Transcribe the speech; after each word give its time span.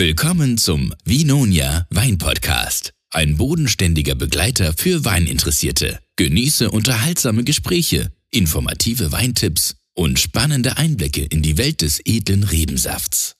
Willkommen 0.00 0.56
zum 0.56 0.94
Vinonia 1.04 1.86
Wein 1.90 2.16
Podcast. 2.16 2.94
Ein 3.12 3.36
bodenständiger 3.36 4.14
Begleiter 4.14 4.72
für 4.74 5.04
Weininteressierte. 5.04 5.98
Genieße 6.16 6.70
unterhaltsame 6.70 7.44
Gespräche, 7.44 8.10
informative 8.30 9.12
Weintipps 9.12 9.76
und 9.94 10.18
spannende 10.18 10.78
Einblicke 10.78 11.26
in 11.28 11.42
die 11.42 11.58
Welt 11.58 11.82
des 11.82 12.00
edlen 12.06 12.44
Rebensafts. 12.44 13.34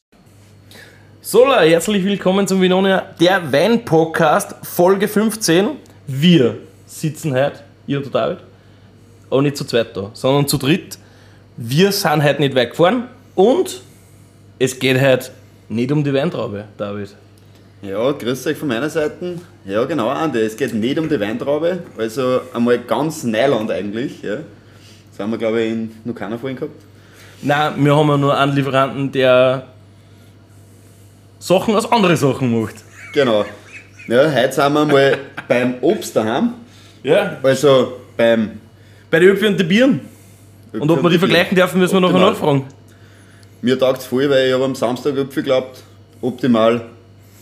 So, 1.22 1.50
herzlich 1.50 2.04
willkommen 2.04 2.46
zum 2.46 2.61
Vinonia, 2.61 3.06
der 3.18 3.50
Wein-Podcast, 3.50 4.54
Folge 4.62 5.08
15. 5.08 5.70
Wir 6.08 6.58
sitzen 6.84 7.32
heute, 7.32 7.61
ihr 7.86 7.96
und 7.96 8.04
der 8.04 8.12
David, 8.12 8.38
aber 9.30 9.40
nicht 9.40 9.56
zu 9.56 9.64
zweit 9.64 9.96
da, 9.96 10.11
sondern 10.12 10.46
zu 10.46 10.58
dritt. 10.58 10.98
Wir 11.56 11.90
sind 11.90 12.22
heute 12.22 12.42
nicht 12.42 12.54
weggefahren 12.54 13.04
und 13.34 13.80
es 14.58 14.79
geht 14.79 15.00
heute 15.00 15.30
nicht 15.71 15.91
um 15.93 16.05
die 16.05 16.12
Weintraube, 16.12 16.64
David. 16.77 17.14
Ja, 17.82 18.12
grüß 18.12 18.46
euch 18.46 18.58
von 18.58 18.68
meiner 18.68 18.90
Seite. 18.90 19.39
Ja, 19.64 19.85
genau, 19.85 20.08
Andi. 20.08 20.40
Es 20.40 20.57
geht 20.57 20.75
nicht 20.75 20.99
um 20.99 21.08
die 21.08 21.18
Weintraube, 21.18 21.79
also 21.96 22.40
einmal 22.53 22.79
ganz 22.81 23.25
Neuland 23.25 23.71
eigentlich. 23.71 24.21
Ja. 24.21 24.36
Das 25.11 25.18
haben 25.18 25.30
wir, 25.30 25.39
glaube 25.39 25.63
ich, 25.63 25.72
in 25.72 25.91
noch 26.04 26.14
keiner 26.14 26.39
vorhin 26.39 26.57
gehabt. 26.58 26.75
Nein, 27.43 27.72
wir 27.79 27.96
haben 27.96 28.08
ja 28.08 28.18
nur 28.18 28.36
einen 28.36 28.54
Lieferanten, 28.54 29.13
der 29.13 29.67
Sachen 31.39 31.75
aus 31.75 31.91
anderen 31.91 32.16
Sachen 32.16 32.61
macht. 32.61 32.75
Genau. 33.14 33.47
Ja, 34.08 34.30
heute 34.30 34.52
sind 34.52 34.72
wir 34.75 34.84
mal 34.84 35.19
beim 35.48 35.75
Obst 35.80 36.14
daheim. 36.14 36.55
Ja. 37.02 37.39
Also 37.42 38.00
beim. 38.16 38.61
Bei 39.11 39.20
den 39.20 39.30
Öpfen 39.30 39.48
und 39.48 39.61
den 39.61 39.69
Bieren. 39.69 40.00
Und 40.72 40.91
ob 40.91 41.02
wir 41.02 41.11
die 41.11 41.19
vergleichen 41.19 41.56
dürfen, 41.56 41.80
müssen 41.80 41.94
wir 41.94 42.00
nachher 42.00 42.19
nachfragen. 42.19 42.66
Mir 43.62 43.78
taugt 43.78 44.00
es 44.00 44.06
voll, 44.06 44.28
weil 44.31 44.48
ich 44.48 44.55
habe 44.55 44.64
am 44.64 44.75
Samstag 44.75 45.17
Äpfel 45.17 45.42
geglaubt. 45.42 45.83
Optimal. 46.20 46.87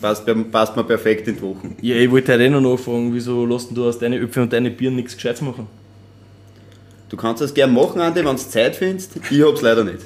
Passt, 0.00 0.24
passt 0.52 0.76
mir 0.76 0.84
perfekt 0.84 1.26
in 1.26 1.36
die 1.36 1.42
Woche. 1.42 1.70
Ja, 1.80 1.96
ich 1.96 2.10
wollte 2.10 2.32
heute 2.32 2.44
eh 2.44 2.48
noch 2.48 2.60
nachfragen, 2.60 3.12
wieso 3.12 3.44
lässt 3.44 3.76
du 3.76 3.88
aus 3.88 3.98
deinen 3.98 4.22
Öpfen 4.22 4.44
und 4.44 4.52
deinen 4.52 4.76
Bieren 4.76 4.94
nichts 4.94 5.16
Gescheites 5.16 5.40
machen? 5.40 5.66
Du 7.08 7.16
kannst 7.16 7.42
das 7.42 7.52
gerne 7.52 7.72
machen, 7.72 8.00
Andi, 8.00 8.24
wenn 8.24 8.36
du 8.36 8.42
Zeit 8.42 8.76
findest. 8.76 9.16
Ich 9.28 9.42
hab's 9.42 9.62
leider 9.62 9.82
nicht. 9.82 9.98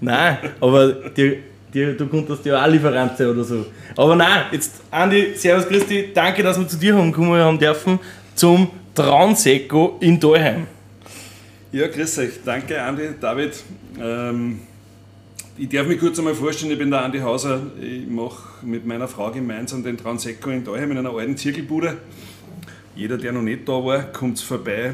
Nein, 0.00 0.38
aber 0.60 0.88
die, 0.88 1.38
die, 1.72 1.96
du 1.96 2.06
konntest 2.06 2.44
ja 2.44 2.64
auch 2.64 2.68
Lieferant 2.68 3.16
sein 3.16 3.28
oder 3.28 3.44
so. 3.44 3.66
Aber 3.96 4.16
nein, 4.16 4.46
jetzt 4.50 4.80
Andi, 4.90 5.34
Servus 5.36 5.68
Christi, 5.68 6.10
danke, 6.12 6.42
dass 6.42 6.58
wir 6.58 6.66
zu 6.66 6.76
dir 6.76 6.96
haben 6.96 7.12
kommen 7.12 7.40
haben 7.40 7.58
dürfen 7.58 8.00
zum 8.34 8.68
Traunseko 8.94 9.98
in 10.00 10.18
Daheim. 10.18 10.66
Ja, 11.70 11.86
grüß 11.86 12.18
euch. 12.18 12.30
Danke, 12.44 12.82
Andi, 12.82 13.10
David. 13.20 13.52
Ähm, 14.00 14.60
ich 15.58 15.68
darf 15.68 15.86
mich 15.86 15.98
kurz 15.98 16.18
einmal 16.18 16.34
vorstellen, 16.34 16.72
ich 16.72 16.78
bin 16.78 16.90
der 16.90 17.02
Andi 17.02 17.20
Hauser. 17.20 17.62
Ich 17.80 18.06
mache 18.06 18.64
mit 18.64 18.86
meiner 18.86 19.08
Frau 19.08 19.30
gemeinsam 19.30 19.82
den 19.82 19.96
Transecco 19.96 20.50
in 20.50 20.64
Daheim 20.64 20.90
in 20.90 20.98
einer 20.98 21.14
alten 21.14 21.36
Zirkelbude. 21.36 21.96
Jeder, 22.94 23.16
der 23.16 23.32
noch 23.32 23.42
nicht 23.42 23.68
da 23.68 23.72
war, 23.72 24.02
kommt 24.12 24.38
vorbei. 24.40 24.92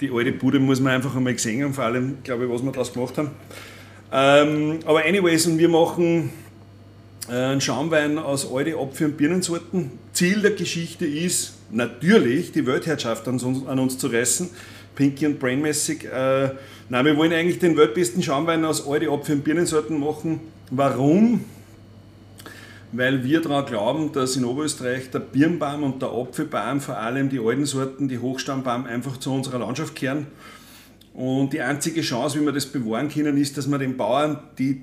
Die 0.00 0.10
alte 0.10 0.32
Bude 0.32 0.58
muss 0.58 0.80
man 0.80 0.94
einfach 0.94 1.16
einmal 1.16 1.32
gesehen 1.32 1.62
haben, 1.62 1.74
vor 1.74 1.84
allem, 1.84 2.18
glaube 2.24 2.44
ich, 2.44 2.50
was 2.50 2.62
wir 2.62 2.72
daraus 2.72 2.92
gemacht 2.92 3.16
haben. 3.16 3.30
Ähm, 4.12 4.80
aber 4.84 5.04
anyways, 5.04 5.46
und 5.46 5.58
wir 5.58 5.68
machen 5.68 6.30
äh, 7.28 7.32
einen 7.32 7.60
Schaumwein 7.60 8.18
aus 8.18 8.50
alten 8.52 8.74
Apfel- 8.74 9.06
und 9.06 9.16
Birnensorten. 9.16 9.92
Ziel 10.12 10.42
der 10.42 10.52
Geschichte 10.52 11.06
ist 11.06 11.54
natürlich, 11.70 12.52
die 12.52 12.66
Weltherrschaft 12.66 13.26
an 13.28 13.38
uns, 13.40 13.66
an 13.66 13.78
uns 13.78 13.96
zu 13.96 14.08
reißen. 14.08 14.50
Pinky 14.94 15.26
und 15.26 15.38
Brainmäßig. 15.38 16.04
Äh, 16.04 16.50
nein, 16.92 17.06
wir 17.06 17.16
wollen 17.16 17.32
eigentlich 17.32 17.58
den 17.58 17.74
weltbesten 17.74 18.22
Schaumwein 18.22 18.66
aus 18.66 18.86
alten 18.86 19.08
Apfel- 19.08 19.36
und 19.36 19.44
Birnensorten 19.44 19.98
machen. 19.98 20.40
Warum? 20.70 21.42
Weil 22.92 23.24
wir 23.24 23.40
daran 23.40 23.64
glauben, 23.64 24.12
dass 24.12 24.36
in 24.36 24.44
Oberösterreich 24.44 25.10
der 25.10 25.20
Birnbaum 25.20 25.84
und 25.84 26.02
der 26.02 26.10
Apfelbaum, 26.10 26.82
vor 26.82 26.98
allem 26.98 27.30
die 27.30 27.40
alten 27.40 27.64
Sorten, 27.64 28.08
die 28.08 28.18
Hochstammbaum, 28.18 28.84
einfach 28.84 29.16
zu 29.16 29.32
unserer 29.32 29.60
Landschaft 29.60 29.94
kehren. 29.94 30.26
Und 31.14 31.54
die 31.54 31.62
einzige 31.62 32.02
Chance, 32.02 32.38
wie 32.38 32.44
wir 32.44 32.52
das 32.52 32.66
bewahren 32.66 33.08
können, 33.08 33.38
ist, 33.38 33.56
dass 33.56 33.70
wir 33.70 33.78
den 33.78 33.96
Bauern, 33.96 34.40
die 34.58 34.82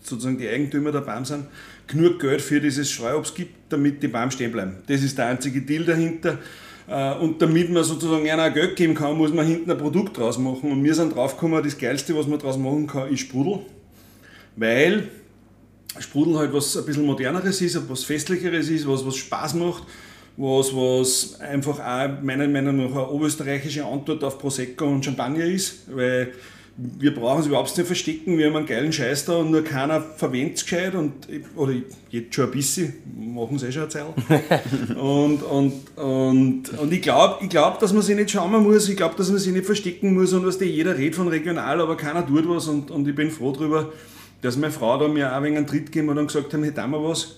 sozusagen 0.00 0.38
die 0.38 0.48
Eigentümer 0.48 0.92
der 0.92 1.00
Baum 1.00 1.24
sind, 1.24 1.46
genug 1.88 2.20
Geld 2.20 2.40
für 2.40 2.60
dieses 2.60 2.88
Streuobst 2.88 3.34
gibt, 3.34 3.72
damit 3.72 4.00
die 4.00 4.08
Baum 4.08 4.30
stehen 4.30 4.52
bleiben. 4.52 4.76
Das 4.86 5.02
ist 5.02 5.18
der 5.18 5.26
einzige 5.26 5.60
Deal 5.62 5.84
dahinter. 5.84 6.38
Äh, 6.88 7.14
Und 7.14 7.40
damit 7.40 7.70
man 7.70 7.84
sozusagen 7.84 8.28
einer 8.28 8.50
Geld 8.50 8.76
geben 8.76 8.94
kann, 8.94 9.16
muss 9.16 9.32
man 9.32 9.46
hinten 9.46 9.70
ein 9.70 9.78
Produkt 9.78 10.16
draus 10.16 10.38
machen. 10.38 10.72
Und 10.72 10.84
wir 10.84 10.94
sind 10.94 11.14
draufgekommen, 11.14 11.62
das 11.62 11.78
Geilste, 11.78 12.16
was 12.16 12.26
man 12.26 12.38
draus 12.38 12.56
machen 12.56 12.86
kann, 12.86 13.12
ist 13.12 13.20
Sprudel. 13.20 13.60
Weil 14.56 15.08
Sprudel 15.98 16.38
halt 16.38 16.52
was 16.52 16.76
ein 16.76 16.84
bisschen 16.84 17.06
moderneres 17.06 17.60
ist, 17.60 17.78
was 17.88 18.04
festlicheres 18.04 18.68
ist, 18.68 18.86
was, 18.86 19.04
was 19.04 19.16
Spaß 19.16 19.54
macht, 19.54 19.84
was, 20.36 20.74
was 20.74 21.40
einfach 21.40 21.78
auch 21.78 22.22
meiner 22.22 22.48
Meinung 22.48 22.76
nach 22.76 22.90
eine 22.90 23.08
oberösterreichische 23.08 23.84
Antwort 23.84 24.24
auf 24.24 24.38
Prosecco 24.38 24.86
und 24.86 25.04
Champagner 25.04 25.44
ist, 25.44 25.94
weil 25.94 26.32
wir 26.76 27.14
brauchen 27.14 27.40
es 27.40 27.46
überhaupt 27.46 27.76
nicht 27.76 27.86
verstecken, 27.86 28.38
wir 28.38 28.46
haben 28.46 28.56
einen 28.56 28.66
geilen 28.66 28.92
Scheiß 28.92 29.26
da 29.26 29.36
und 29.36 29.50
nur 29.50 29.62
keiner 29.62 30.00
verwendet 30.00 30.56
es 30.56 30.64
gescheit 30.64 30.94
und, 30.94 31.12
oder 31.54 31.74
jetzt 32.10 32.34
schon 32.34 32.46
ein 32.46 32.50
bisschen, 32.50 32.94
machen 33.34 33.58
sie 33.58 33.66
eh 33.66 33.72
schon 33.72 33.82
eine 33.82 33.90
Zeit. 33.90 34.96
und, 34.96 35.42
und, 35.42 35.96
und, 35.96 36.78
und 36.78 36.92
ich 36.92 37.02
glaube, 37.02 37.44
ich 37.44 37.50
glaub, 37.50 37.78
dass 37.78 37.92
man 37.92 38.02
sich 38.02 38.16
nicht 38.16 38.30
schauen 38.30 38.62
muss, 38.62 38.88
ich 38.88 38.96
glaube, 38.96 39.16
dass 39.16 39.28
man 39.28 39.38
sich 39.38 39.52
nicht 39.52 39.66
verstecken 39.66 40.14
muss 40.14 40.32
und 40.32 40.46
was 40.46 40.58
der 40.58 40.68
jeder 40.68 40.96
redet 40.96 41.14
von 41.14 41.28
regional, 41.28 41.80
aber 41.80 41.96
keiner 41.96 42.26
tut 42.26 42.48
was 42.48 42.68
und, 42.68 42.90
und 42.90 43.06
ich 43.06 43.14
bin 43.14 43.30
froh 43.30 43.52
darüber, 43.52 43.92
dass 44.40 44.56
meine 44.56 44.72
Frau 44.72 44.98
da 44.98 45.08
mir 45.08 45.30
auch 45.30 45.36
ein 45.36 45.44
wenig 45.44 45.58
einen 45.58 45.66
Tritt 45.66 45.86
gegeben 45.86 46.10
hat 46.10 46.18
und 46.18 46.26
gesagt 46.28 46.52
haben, 46.54 46.64
hätte 46.64 46.82
auch 46.82 46.88
mal 46.88 47.04
was. 47.04 47.36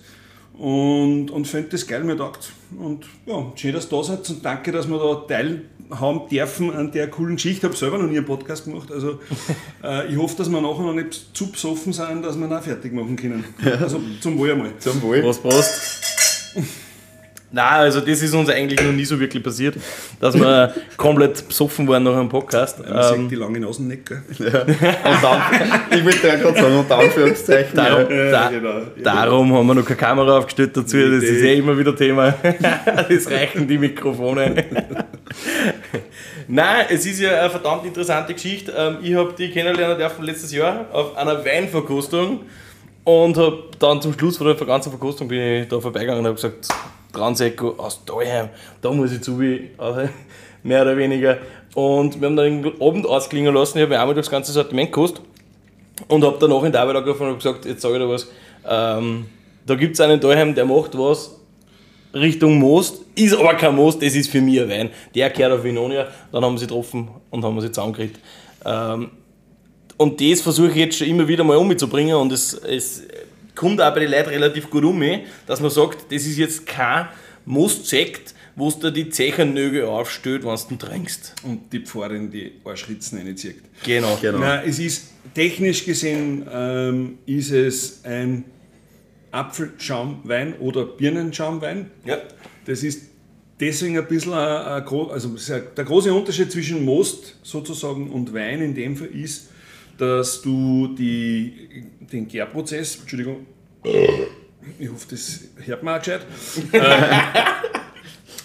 Und, 0.57 1.31
und 1.31 1.47
finde 1.47 1.69
das 1.69 1.85
geil, 1.85 2.03
mir 2.03 2.17
taugt. 2.17 2.51
Und 2.79 3.05
ja, 3.25 3.51
schön, 3.55 3.73
dass 3.73 3.91
ihr 3.91 3.97
da 3.97 4.03
seid 4.03 4.29
und 4.29 4.45
danke, 4.45 4.71
dass 4.71 4.87
wir 4.87 4.97
da 4.97 5.15
teilhaben 5.27 6.29
dürfen 6.29 6.73
an 6.73 6.91
der 6.91 7.09
coolen 7.09 7.35
Geschichte. 7.35 7.59
Ich 7.59 7.63
habe 7.65 7.75
selber 7.75 7.97
noch 7.97 8.09
nie 8.09 8.17
einen 8.17 8.25
Podcast 8.25 8.65
gemacht. 8.65 8.91
Also 8.91 9.19
äh, 9.83 10.07
ich 10.07 10.17
hoffe, 10.17 10.37
dass 10.37 10.49
wir 10.49 10.61
nachher 10.61 10.83
noch 10.83 10.93
nicht 10.93 11.35
zu 11.35 11.51
besoffen 11.51 11.91
sind, 11.91 12.23
dass 12.23 12.37
wir 12.37 12.47
ihn 12.47 12.53
auch 12.53 12.63
fertig 12.63 12.93
machen 12.93 13.15
können. 13.15 13.43
Also 13.81 13.99
zum 14.21 14.37
Wohl 14.37 14.51
einmal. 14.51 14.71
Zum 14.79 15.01
Wohl. 15.01 15.21
Prost, 15.21 15.43
Prost. 15.43 16.55
Nein, 17.51 17.73
also 17.73 18.01
das 18.01 18.21
ist 18.21 18.33
uns 18.33 18.49
eigentlich 18.49 18.81
noch 18.81 18.91
nie 18.91 19.05
so 19.05 19.17
wirklich 19.19 19.41
passiert, 19.41 19.75
dass 20.19 20.35
wir 20.37 20.73
komplett 20.97 21.47
besoffen 21.47 21.87
waren 21.87 22.03
nach 22.03 22.15
einem 22.15 22.27
Podcast. 22.27 22.79
Man 22.79 23.03
sieht 23.03 23.15
Ähm, 23.17 23.29
die 23.29 23.35
lange 23.35 23.59
Nasen 23.61 23.87
nicht, 23.87 24.05
gell? 24.05 24.21
Und 24.39 24.51
dann, 25.23 25.41
ich 25.97 26.03
wollte 26.03 26.27
ja 26.27 26.35
gerade 26.35 26.59
sagen, 26.59 26.77
unter 26.79 26.97
Anführungszeichen. 26.97 27.75
darum, 27.75 28.11
Ja, 28.11 28.31
da, 28.31 28.49
genau. 28.49 28.69
Ja. 28.79 28.83
darum 29.03 29.53
haben 29.53 29.67
wir 29.67 29.75
noch 29.75 29.85
keine 29.85 29.97
Kamera 29.97 30.37
aufgestellt 30.39 30.75
dazu, 30.75 30.97
das 30.97 31.23
ist 31.23 31.41
ja 31.43 31.53
immer 31.53 31.77
wieder 31.77 31.95
Thema. 31.95 32.33
Das 33.07 33.29
reichen 33.31 33.67
die 33.67 33.77
Mikrofone. 33.77 34.65
Nein, 36.47 36.85
es 36.89 37.05
ist 37.05 37.19
ja 37.19 37.39
eine 37.39 37.49
verdammt 37.49 37.85
interessante 37.85 38.33
Geschichte. 38.33 38.73
Ähm, 38.77 38.97
Ich 39.01 39.13
habe 39.15 39.33
die 39.37 39.49
kennenlernen 39.51 39.97
dürfen 39.97 40.23
letztes 40.25 40.51
Jahr 40.51 40.85
auf 40.91 41.15
einer 41.17 41.43
Weinverkostung 41.43 42.41
und 43.03 43.37
habe 43.37 43.63
dann 43.79 44.01
zum 44.01 44.13
Schluss 44.13 44.37
von 44.37 44.47
der 44.47 44.55
ganzen 44.67 44.89
Verkostung 44.89 45.27
bin 45.27 45.61
ich 45.63 45.67
da 45.67 45.79
vorbeigegangen 45.79 46.19
und 46.19 46.25
habe 46.25 46.35
gesagt, 46.35 46.67
Transecco 47.15 47.75
aus 47.77 48.03
Daheim, 48.05 48.49
da 48.81 48.91
muss 48.91 49.11
ich 49.11 49.21
zu, 49.21 49.41
äh, 49.41 49.65
mehr 50.63 50.81
oder 50.81 50.97
weniger. 50.97 51.37
Und 51.73 52.19
wir 52.19 52.27
haben 52.27 52.35
dann 52.35 52.63
den 52.63 52.81
Abend 52.81 53.05
ausklingen 53.05 53.53
lassen, 53.53 53.77
ich 53.77 53.83
habe 53.83 53.93
mir 53.93 53.99
einmal 53.99 54.15
das 54.15 54.29
ganze 54.29 54.51
Sortiment 54.51 54.91
gekostet 54.91 55.21
und 56.07 56.23
habe 56.23 56.37
danach 56.39 56.63
in 56.63 56.71
der 56.71 56.81
Arbeit 56.81 56.97
angerufen 56.97 57.27
und 57.27 57.37
gesagt, 57.37 57.65
jetzt 57.65 57.81
sage 57.81 57.95
ich 57.95 58.01
dir 58.01 58.09
was, 58.09 58.27
ähm, 58.67 59.25
da 59.65 59.75
gibt 59.75 59.95
es 59.95 60.01
einen 60.01 60.19
daheim, 60.19 60.53
der 60.53 60.65
macht 60.65 60.97
was 60.97 61.35
Richtung 62.13 62.59
Most, 62.59 63.01
ist 63.15 63.35
aber 63.35 63.55
kein 63.55 63.75
Most, 63.75 64.01
das 64.01 64.15
ist 64.15 64.29
für 64.29 64.41
mich 64.41 64.61
ein 64.61 64.69
Wein. 64.69 64.89
Der 65.13 65.29
kehrt 65.29 65.51
auf 65.51 65.63
Vinonia, 65.63 66.07
dann 66.31 66.45
haben 66.45 66.53
wir 66.53 66.59
sie 66.59 66.67
getroffen 66.67 67.09
und 67.29 67.43
haben 67.43 67.59
sie 67.59 67.71
zusammengekriegt. 67.71 68.19
Ähm, 68.63 69.11
und 69.97 70.21
das 70.21 70.41
versuche 70.41 70.69
ich 70.69 70.75
jetzt 70.75 70.97
schon 70.97 71.07
immer 71.07 71.27
wieder 71.27 71.43
mal 71.43 71.57
umzubringen 71.57 72.15
und 72.15 72.31
es, 72.31 72.53
es 72.53 73.03
kommt 73.55 73.81
auch 73.81 73.93
bei 73.93 74.01
den 74.01 74.11
Leuten 74.11 74.29
relativ 74.29 74.69
gut 74.69 74.83
um, 74.83 75.03
dass 75.47 75.59
man 75.61 75.71
sagt, 75.71 76.11
das 76.11 76.25
ist 76.25 76.37
jetzt 76.37 76.65
kein 76.65 77.07
Most-Sekt, 77.45 78.33
wo 78.55 78.69
du 78.71 78.91
die 78.91 79.09
Zechernögel 79.09 79.83
aufstellt, 79.85 80.43
wenn 80.45 80.55
du 80.55 80.61
ihn 80.75 80.79
trinkst. 80.79 81.33
Und 81.43 81.71
die 81.73 81.79
Pforre 81.81 82.15
in 82.15 82.31
die 82.31 82.53
Arschritzen 82.63 83.17
reinzieht. 83.19 83.57
Genau. 83.83 84.17
Genau. 84.21 84.39
Nein, 84.39 84.63
es 84.67 84.79
ist 84.79 85.09
technisch 85.33 85.83
gesehen 85.85 86.47
ähm, 86.51 87.17
ist 87.25 87.51
es 87.51 87.99
ein 88.05 88.45
Apfelschaumwein 89.31 90.55
oder 90.59 90.85
Birnenschaumwein. 90.85 91.91
Ja. 92.05 92.17
Das 92.65 92.83
ist 92.83 93.03
deswegen 93.59 93.97
ein 93.97 94.07
bisschen 94.07 94.33
ein, 94.33 94.83
ein, 94.83 94.87
also 94.87 95.29
ein- 95.53 95.63
der 95.75 95.83
große 95.83 96.13
Unterschied 96.13 96.51
zwischen 96.51 96.83
Most 96.85 97.35
sozusagen 97.43 98.09
und 98.11 98.33
Wein 98.33 98.61
in 98.61 98.73
dem 98.73 98.95
Fall 98.95 99.07
ist, 99.07 99.49
dass 99.97 100.41
du 100.41 100.95
die, 100.97 101.85
den 102.11 102.27
Gärprozess, 102.27 102.97
Entschuldigung, 103.01 103.45
ich 104.79 104.89
hoffe, 104.89 105.05
das 105.11 105.41
hört 105.65 105.83
man 105.83 105.95
auch 105.95 105.99
gescheit, 106.03 106.21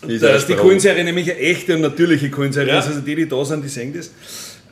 Ist 0.06 0.23
dass 0.23 0.47
die. 0.47 0.55
Kohlensäure 0.55 1.05
nämlich 1.05 1.31
eine 1.31 1.38
echte 1.41 1.75
und 1.75 1.82
natürliche 1.82 2.31
Kohlensäure 2.31 2.69
Ja. 2.69 2.79
ist. 2.79 2.87
Also 2.88 3.00
die, 3.00 3.14
die 3.14 3.29
da 3.29 3.44
sind, 3.44 3.62
die 3.64 3.69
sehen 3.69 3.93
das. 3.94 4.11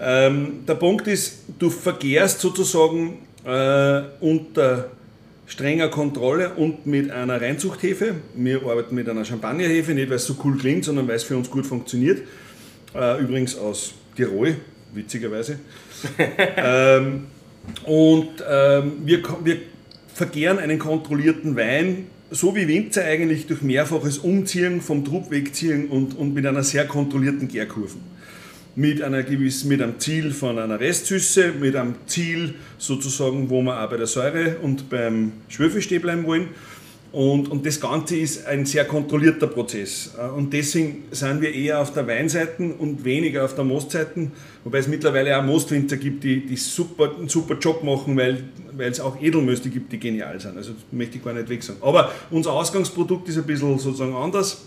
Ähm, 0.00 0.64
der 0.66 0.74
Punkt 0.76 1.06
ist, 1.06 1.40
du 1.58 1.68
vergärst 1.68 2.40
sozusagen 2.40 3.18
äh, 3.44 4.02
unter 4.20 4.90
strenger 5.46 5.88
Kontrolle 5.88 6.54
und 6.54 6.86
mit 6.86 7.10
einer 7.10 7.40
Reinzuchthefe. 7.40 8.14
Wir 8.34 8.62
arbeiten 8.62 8.94
mit 8.94 9.08
einer 9.08 9.24
Champagnerhefe, 9.24 9.92
nicht 9.92 10.08
weil 10.08 10.16
es 10.16 10.24
so 10.26 10.36
cool 10.44 10.56
klingt, 10.56 10.84
sondern 10.84 11.06
weil 11.08 11.16
es 11.16 11.24
für 11.24 11.36
uns 11.36 11.50
gut 11.50 11.66
funktioniert. 11.66 12.22
Äh, 12.94 13.20
übrigens 13.20 13.56
aus 13.56 13.92
Tirol, 14.16 14.56
witzigerweise. 14.94 15.58
ähm, 16.56 17.26
und 17.84 18.28
ähm, 18.48 18.92
wir, 19.04 19.22
wir 19.44 19.56
verkehren 20.14 20.58
einen 20.58 20.78
kontrollierten 20.78 21.56
Wein, 21.56 22.06
so 22.30 22.54
wie 22.54 22.68
Winzer 22.68 23.04
eigentlich 23.04 23.46
durch 23.46 23.62
mehrfaches 23.62 24.18
Umziehen, 24.18 24.80
vom 24.80 25.04
Trupp 25.04 25.30
wegziehen 25.30 25.88
und, 25.88 26.16
und 26.16 26.34
mit 26.34 26.46
einer 26.46 26.62
sehr 26.62 26.86
kontrollierten 26.86 27.48
Gärkurve 27.48 27.96
mit, 28.78 29.02
einer 29.02 29.24
gewissen, 29.24 29.68
mit 29.68 29.82
einem 29.82 29.98
Ziel 29.98 30.30
von 30.30 30.56
einer 30.56 30.78
Restsüße, 30.78 31.52
mit 31.58 31.74
einem 31.74 31.96
Ziel 32.06 32.54
sozusagen, 32.78 33.50
wo 33.50 33.60
wir 33.60 33.82
auch 33.82 33.90
bei 33.90 33.96
der 33.96 34.06
Säure 34.06 34.58
und 34.62 34.88
beim 34.88 35.32
Schwefel 35.48 35.82
stehen 35.82 36.00
bleiben 36.00 36.24
wollen. 36.24 36.50
Und, 37.10 37.50
und 37.50 37.64
das 37.64 37.80
Ganze 37.80 38.16
ist 38.16 38.46
ein 38.46 38.66
sehr 38.66 38.84
kontrollierter 38.84 39.46
Prozess. 39.46 40.12
Äh, 40.18 40.28
und 40.28 40.52
deswegen 40.52 41.04
sind 41.10 41.40
wir 41.40 41.54
eher 41.54 41.80
auf 41.80 41.92
der 41.92 42.06
Weinseite 42.06 42.74
und 42.78 43.02
weniger 43.04 43.46
auf 43.46 43.54
der 43.54 43.64
Mostseite, 43.64 44.30
wobei 44.62 44.78
es 44.78 44.88
mittlerweile 44.88 45.38
auch 45.38 45.42
Mostwinzer 45.42 45.96
gibt, 45.96 46.22
die, 46.24 46.44
die 46.44 46.56
super, 46.56 47.14
einen 47.18 47.28
super 47.28 47.54
Job 47.58 47.82
machen, 47.82 48.16
weil, 48.16 48.44
weil 48.72 48.90
es 48.90 49.00
auch 49.00 49.20
Edelmöste 49.22 49.70
gibt, 49.70 49.90
die 49.90 49.98
genial 49.98 50.38
sind. 50.38 50.58
Also 50.58 50.72
möchte 50.90 51.16
ich 51.16 51.24
gar 51.24 51.32
nicht 51.32 51.48
weg 51.48 51.62
sagen. 51.62 51.78
Aber 51.80 52.12
unser 52.30 52.52
Ausgangsprodukt 52.52 53.26
ist 53.28 53.38
ein 53.38 53.44
bisschen 53.44 53.78
sozusagen 53.78 54.14
anders. 54.14 54.66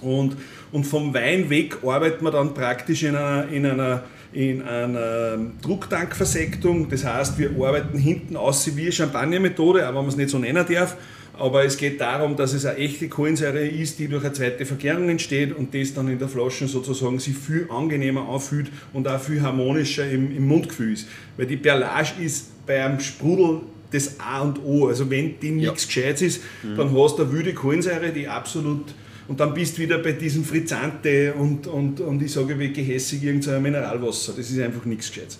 Und, 0.00 0.36
und 0.72 0.82
vom 0.84 1.14
Wein 1.14 1.48
weg 1.48 1.78
arbeiten 1.84 2.24
wir 2.24 2.32
dann 2.32 2.54
praktisch 2.54 3.04
in 3.04 3.14
einer, 3.14 3.46
in 3.48 3.66
einer, 3.66 4.02
in 4.32 4.62
einer 4.62 5.38
Drucktankversektung. 5.62 6.88
Das 6.88 7.04
heißt, 7.04 7.38
wir 7.38 7.50
arbeiten 7.50 7.96
hinten 7.98 8.36
aus 8.36 8.76
wie 8.76 8.90
Champagnermethode, 8.90 9.86
aber 9.86 9.98
wenn 9.98 10.06
man 10.06 10.08
es 10.08 10.16
nicht 10.16 10.30
so 10.30 10.38
nennen 10.38 10.66
darf. 10.68 10.96
Aber 11.38 11.64
es 11.64 11.78
geht 11.78 12.00
darum, 12.00 12.36
dass 12.36 12.52
es 12.52 12.66
eine 12.66 12.78
echte 12.78 13.08
Kohlensäure 13.08 13.66
ist, 13.66 13.98
die 13.98 14.08
durch 14.08 14.24
eine 14.24 14.34
zweite 14.34 14.66
Vergärung 14.66 15.08
entsteht 15.08 15.56
und 15.56 15.74
das 15.74 15.94
dann 15.94 16.08
in 16.08 16.18
der 16.18 16.28
Flasche 16.28 16.68
sozusagen 16.68 17.18
sich 17.18 17.36
viel 17.36 17.66
angenehmer 17.70 18.28
anfühlt 18.28 18.70
und 18.92 19.08
auch 19.08 19.20
viel 19.20 19.40
harmonischer 19.40 20.08
im, 20.10 20.36
im 20.36 20.46
Mundgefühl 20.46 20.92
ist. 20.92 21.08
Weil 21.36 21.46
die 21.46 21.56
Perlage 21.56 22.22
ist 22.22 22.66
bei 22.66 22.84
einem 22.84 23.00
Sprudel 23.00 23.60
das 23.90 24.20
A 24.20 24.42
und 24.42 24.62
O. 24.62 24.88
Also 24.88 25.08
wenn 25.10 25.38
die 25.40 25.50
nichts 25.50 25.82
ja. 25.82 25.86
Gescheites 25.86 26.22
ist, 26.22 26.42
mhm. 26.62 26.76
dann 26.76 26.96
hast 26.96 27.18
du 27.18 27.22
eine 27.22 27.32
wüde 27.32 27.54
Kohlensäure, 27.54 28.10
die 28.10 28.28
absolut 28.28 28.94
und 29.28 29.40
dann 29.40 29.54
bist 29.54 29.78
du 29.78 29.82
wieder 29.82 29.98
bei 29.98 30.12
diesem 30.12 30.44
Frizzante 30.44 31.32
und, 31.34 31.66
und, 31.66 32.00
und 32.00 32.22
ich 32.22 32.32
sage 32.32 32.58
wie 32.58 32.72
gehässig 32.72 33.22
irgendein 33.22 33.62
Mineralwasser. 33.62 34.34
Das 34.36 34.50
ist 34.50 34.60
einfach 34.60 34.84
nichts 34.84 35.08
Gescheites. 35.08 35.38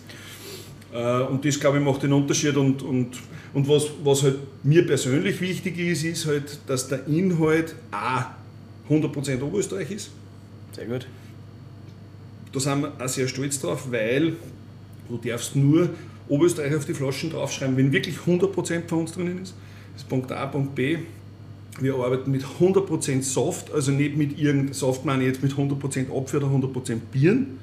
Äh, 0.92 1.22
und 1.22 1.44
das, 1.44 1.58
glaube 1.58 1.78
ich, 1.78 1.84
macht 1.84 2.02
den 2.02 2.12
Unterschied. 2.12 2.56
Und, 2.56 2.82
und, 2.82 3.16
und 3.54 3.68
was, 3.68 3.86
was 4.02 4.22
halt 4.22 4.38
mir 4.62 4.86
persönlich 4.86 5.40
wichtig 5.40 5.78
ist, 5.78 6.04
ist 6.04 6.26
halt, 6.26 6.58
dass 6.66 6.88
der 6.88 7.06
Inhalt 7.06 7.74
A 7.90 8.34
100% 8.88 9.42
Oberösterreich 9.42 9.90
ist. 9.90 10.10
Sehr 10.74 10.86
gut. 10.86 11.06
Da 12.52 12.60
sind 12.60 12.82
wir 12.82 12.92
auch 12.98 13.08
sehr 13.08 13.28
stolz 13.28 13.60
drauf, 13.60 13.90
weil 13.90 14.34
du 15.08 15.18
darfst 15.18 15.56
nur 15.56 15.90
Oberösterreich 16.28 16.74
auf 16.74 16.86
die 16.86 16.94
Flaschen 16.94 17.30
draufschreiben, 17.30 17.76
wenn 17.76 17.92
wirklich 17.92 18.16
100% 18.26 18.88
von 18.88 19.00
uns 19.00 19.12
drinnen 19.12 19.42
ist. 19.42 19.54
Das 19.92 20.02
ist 20.02 20.08
Punkt 20.08 20.32
A. 20.32 20.46
Punkt 20.46 20.74
B. 20.74 20.98
Wir 21.80 21.94
arbeiten 21.94 22.30
mit 22.30 22.44
100% 22.44 23.22
Soft, 23.22 23.72
also 23.72 23.92
nicht 23.92 24.16
mit 24.16 24.38
irgendeinem 24.38 24.74
Soft, 24.74 25.04
meine 25.04 25.22
ich 25.22 25.28
jetzt 25.28 25.42
mit 25.42 25.52
100% 25.52 26.14
Apfel 26.14 26.42
oder 26.42 26.54
100% 26.54 26.96
Bieren. 27.10 27.58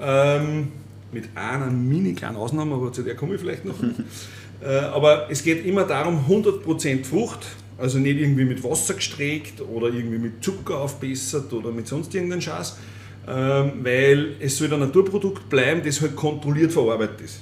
Ähm, 0.00 0.68
mit 1.12 1.28
einer 1.36 1.70
mini 1.70 2.14
kleinen 2.14 2.36
Ausnahme, 2.36 2.74
aber 2.74 2.92
zu 2.92 3.02
der 3.02 3.14
komme 3.16 3.34
ich 3.34 3.40
vielleicht 3.40 3.64
noch. 3.64 3.76
äh, 4.64 4.78
aber 4.78 5.26
es 5.30 5.42
geht 5.42 5.66
immer 5.66 5.84
darum, 5.84 6.24
100% 6.28 7.04
Frucht, 7.04 7.46
also 7.76 7.98
nicht 7.98 8.18
irgendwie 8.18 8.44
mit 8.44 8.64
Wasser 8.64 8.94
gestreckt 8.94 9.60
oder 9.60 9.88
irgendwie 9.88 10.18
mit 10.18 10.42
Zucker 10.42 10.78
aufbessert 10.78 11.52
oder 11.52 11.70
mit 11.70 11.86
sonst 11.86 12.14
irgendeinem 12.14 12.40
Scheiß, 12.40 12.78
ähm, 13.28 13.72
weil 13.82 14.36
es 14.40 14.56
soll 14.56 14.72
ein 14.72 14.80
Naturprodukt 14.80 15.48
bleiben, 15.50 15.82
das 15.84 16.00
halt 16.00 16.16
kontrolliert 16.16 16.72
verarbeitet 16.72 17.20
ist. 17.22 17.40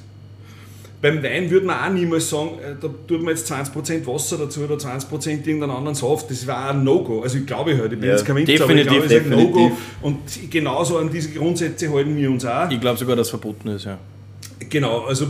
Beim 1.01 1.21
Wein 1.21 1.51
würde 1.51 1.67
man 1.67 1.79
auch 1.85 1.93
niemals 1.93 2.31
sagen, 2.31 2.59
äh, 2.61 2.75
da 2.81 2.89
tut 2.89 3.23
man 3.23 3.35
jetzt 3.35 3.51
20% 3.51 4.07
Wasser 4.07 4.39
dazu 4.39 4.61
oder 4.63 4.77
20% 4.77 5.31
irgendeinen 5.31 5.71
anderen 5.71 5.97
Saft. 5.97 6.31
Das 6.31 6.47
war 6.47 6.71
ein 6.71 6.85
No-Go. 6.85 7.23
Also 7.23 7.39
ich 7.39 7.47
glaube 7.47 7.77
halt, 7.77 7.93
ich 7.93 7.99
bin 7.99 8.09
ja, 8.09 8.15
jetzt 8.15 8.25
kein 8.25 8.37
Winzer, 8.37 8.53
definitiv, 8.53 8.93
aber 8.93 9.01
ich 9.01 9.07
glaube, 9.07 9.07
es 9.07 9.13
ist 9.13 9.25
ein 9.25 9.31
No-Go. 9.31 9.73
Und 10.03 10.51
genauso 10.51 10.99
an 10.99 11.11
diese 11.11 11.31
Grundsätze 11.31 11.93
halten 11.93 12.17
wir 12.17 12.31
uns 12.31 12.45
auch. 12.45 12.71
Ich 12.71 12.81
glaube 12.81 12.99
sogar, 12.99 13.17
dass 13.17 13.27
es 13.27 13.31
verboten 13.31 13.69
ist, 13.69 13.85
ja. 13.85 13.99
Genau, 14.69 15.01
also 15.07 15.27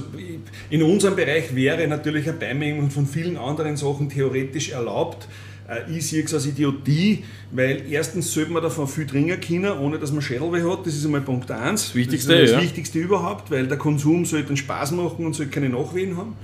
in 0.70 0.82
unserem 0.82 1.16
Bereich 1.16 1.54
wäre 1.54 1.86
natürlich 1.86 2.28
eine 2.28 2.38
Beimengung 2.38 2.90
von 2.90 3.06
vielen 3.06 3.36
anderen 3.36 3.76
Sachen 3.76 4.08
theoretisch 4.08 4.70
erlaubt. 4.70 5.28
Äh, 5.68 5.96
ich 5.96 6.08
sehe 6.08 6.24
es 6.24 6.34
als 6.34 6.46
Idiotie, 6.46 7.24
weil 7.50 7.84
erstens 7.90 8.32
sollte 8.32 8.52
man 8.52 8.62
davon 8.62 8.88
viel 8.88 9.06
trinken 9.06 9.40
können, 9.40 9.78
ohne 9.78 9.98
dass 9.98 10.12
man 10.12 10.22
Schädelweh 10.22 10.62
hat. 10.62 10.86
Das 10.86 10.94
ist 10.94 11.04
einmal 11.04 11.20
Punkt 11.20 11.50
1. 11.50 11.82
Das 11.82 11.94
Wichtigste, 11.94 12.32
das, 12.32 12.42
ist 12.42 12.50
das 12.52 12.60
ja. 12.60 12.62
Wichtigste 12.62 12.98
überhaupt, 12.98 13.50
weil 13.50 13.66
der 13.66 13.78
Konsum 13.78 14.24
sollte 14.24 14.48
einen 14.48 14.56
Spaß 14.56 14.92
machen 14.92 15.24
und 15.26 15.34
sollte 15.34 15.52
keine 15.52 15.68
Nachwehen 15.68 16.16
haben. 16.16 16.34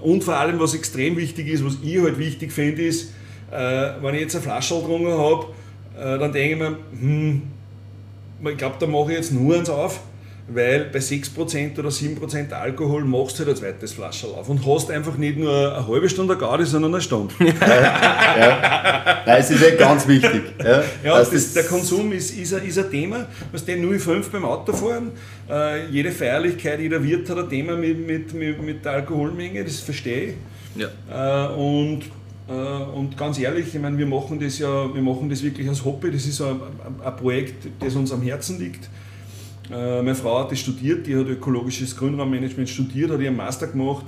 Und 0.00 0.22
vor 0.22 0.36
allem, 0.36 0.58
was 0.60 0.74
extrem 0.74 1.16
wichtig 1.16 1.48
ist, 1.48 1.64
was 1.64 1.78
ich 1.82 1.98
halt 2.00 2.18
wichtig 2.18 2.52
finde, 2.52 2.82
ist, 2.82 3.12
äh, 3.50 3.92
wenn 4.02 4.14
ich 4.14 4.20
jetzt 4.20 4.34
eine 4.34 4.42
Flasche 4.42 4.74
getrunken 4.74 5.12
habe, 5.12 5.46
äh, 5.98 6.18
dann 6.18 6.32
denke 6.32 6.52
ich 6.52 6.58
mir, 6.58 6.76
hm, 7.00 7.42
ich 8.50 8.56
glaube, 8.58 8.76
da 8.78 8.86
mache 8.86 9.12
ich 9.12 9.18
jetzt 9.18 9.32
nur 9.32 9.56
eins 9.56 9.70
auf 9.70 10.00
weil 10.46 10.90
bei 10.92 10.98
6% 10.98 11.78
oder 11.78 11.88
7% 11.88 12.52
Alkohol 12.52 13.04
machst 13.04 13.38
du 13.38 13.44
halt 13.44 13.56
ein 13.56 13.56
zweites 13.56 13.92
Flasche 13.94 14.26
auf 14.26 14.48
und 14.48 14.64
hast 14.66 14.90
einfach 14.90 15.16
nicht 15.16 15.38
nur 15.38 15.74
eine 15.74 15.88
halbe 15.88 16.08
Stunde 16.08 16.36
Gaudi, 16.36 16.66
sondern 16.66 16.92
eine 16.94 17.00
Stunde. 17.00 17.34
ja, 17.40 18.36
ja. 18.38 19.22
Nein, 19.24 19.40
es 19.40 19.50
ist 19.50 19.62
ja 19.62 19.74
ganz 19.74 20.06
wichtig. 20.06 20.42
Ja, 20.62 20.84
ja 21.02 21.18
das, 21.18 21.30
das, 21.30 21.54
der 21.54 21.64
Konsum 21.64 22.12
ist, 22.12 22.36
ist, 22.36 22.52
ein, 22.52 22.66
ist 22.66 22.78
ein 22.78 22.90
Thema. 22.90 23.26
Was 23.52 23.64
den 23.64 23.84
0,5 23.84 24.30
beim 24.30 24.44
Autofahren, 24.44 25.12
äh, 25.50 25.86
jede 25.86 26.10
Feierlichkeit, 26.10 26.78
jeder 26.78 27.02
Wirt 27.02 27.28
hat 27.30 27.38
ein 27.38 27.48
Thema 27.48 27.76
mit, 27.76 28.06
mit, 28.06 28.34
mit, 28.34 28.62
mit 28.62 28.84
der 28.84 28.92
Alkoholmenge, 28.92 29.64
das 29.64 29.80
verstehe 29.80 30.24
ich. 30.24 30.34
Ja. 30.76 31.48
Äh, 31.48 31.54
und 31.54 32.02
äh, 32.46 32.52
und 32.52 33.16
ganz 33.16 33.38
ehrlich, 33.38 33.74
ich 33.74 33.80
meine, 33.80 33.96
wir 33.96 34.06
machen 34.06 34.38
das 34.38 34.58
ja, 34.58 34.92
wir 34.94 35.00
machen 35.00 35.30
das 35.30 35.42
wirklich 35.42 35.66
als 35.66 35.82
Hobby. 35.84 36.10
Das 36.10 36.26
ist 36.26 36.42
ein, 36.42 36.60
ein 37.02 37.16
Projekt, 37.16 37.66
das 37.80 37.94
uns 37.94 38.12
am 38.12 38.20
Herzen 38.20 38.58
liegt. 38.58 38.90
Äh, 39.70 40.02
meine 40.02 40.14
Frau 40.14 40.40
hat 40.40 40.52
das 40.52 40.60
studiert, 40.60 41.06
die 41.06 41.16
hat 41.16 41.26
ökologisches 41.26 41.96
Grünraummanagement 41.96 42.68
studiert, 42.68 43.10
hat 43.10 43.20
ihren 43.20 43.36
Master 43.36 43.66
gemacht 43.66 44.06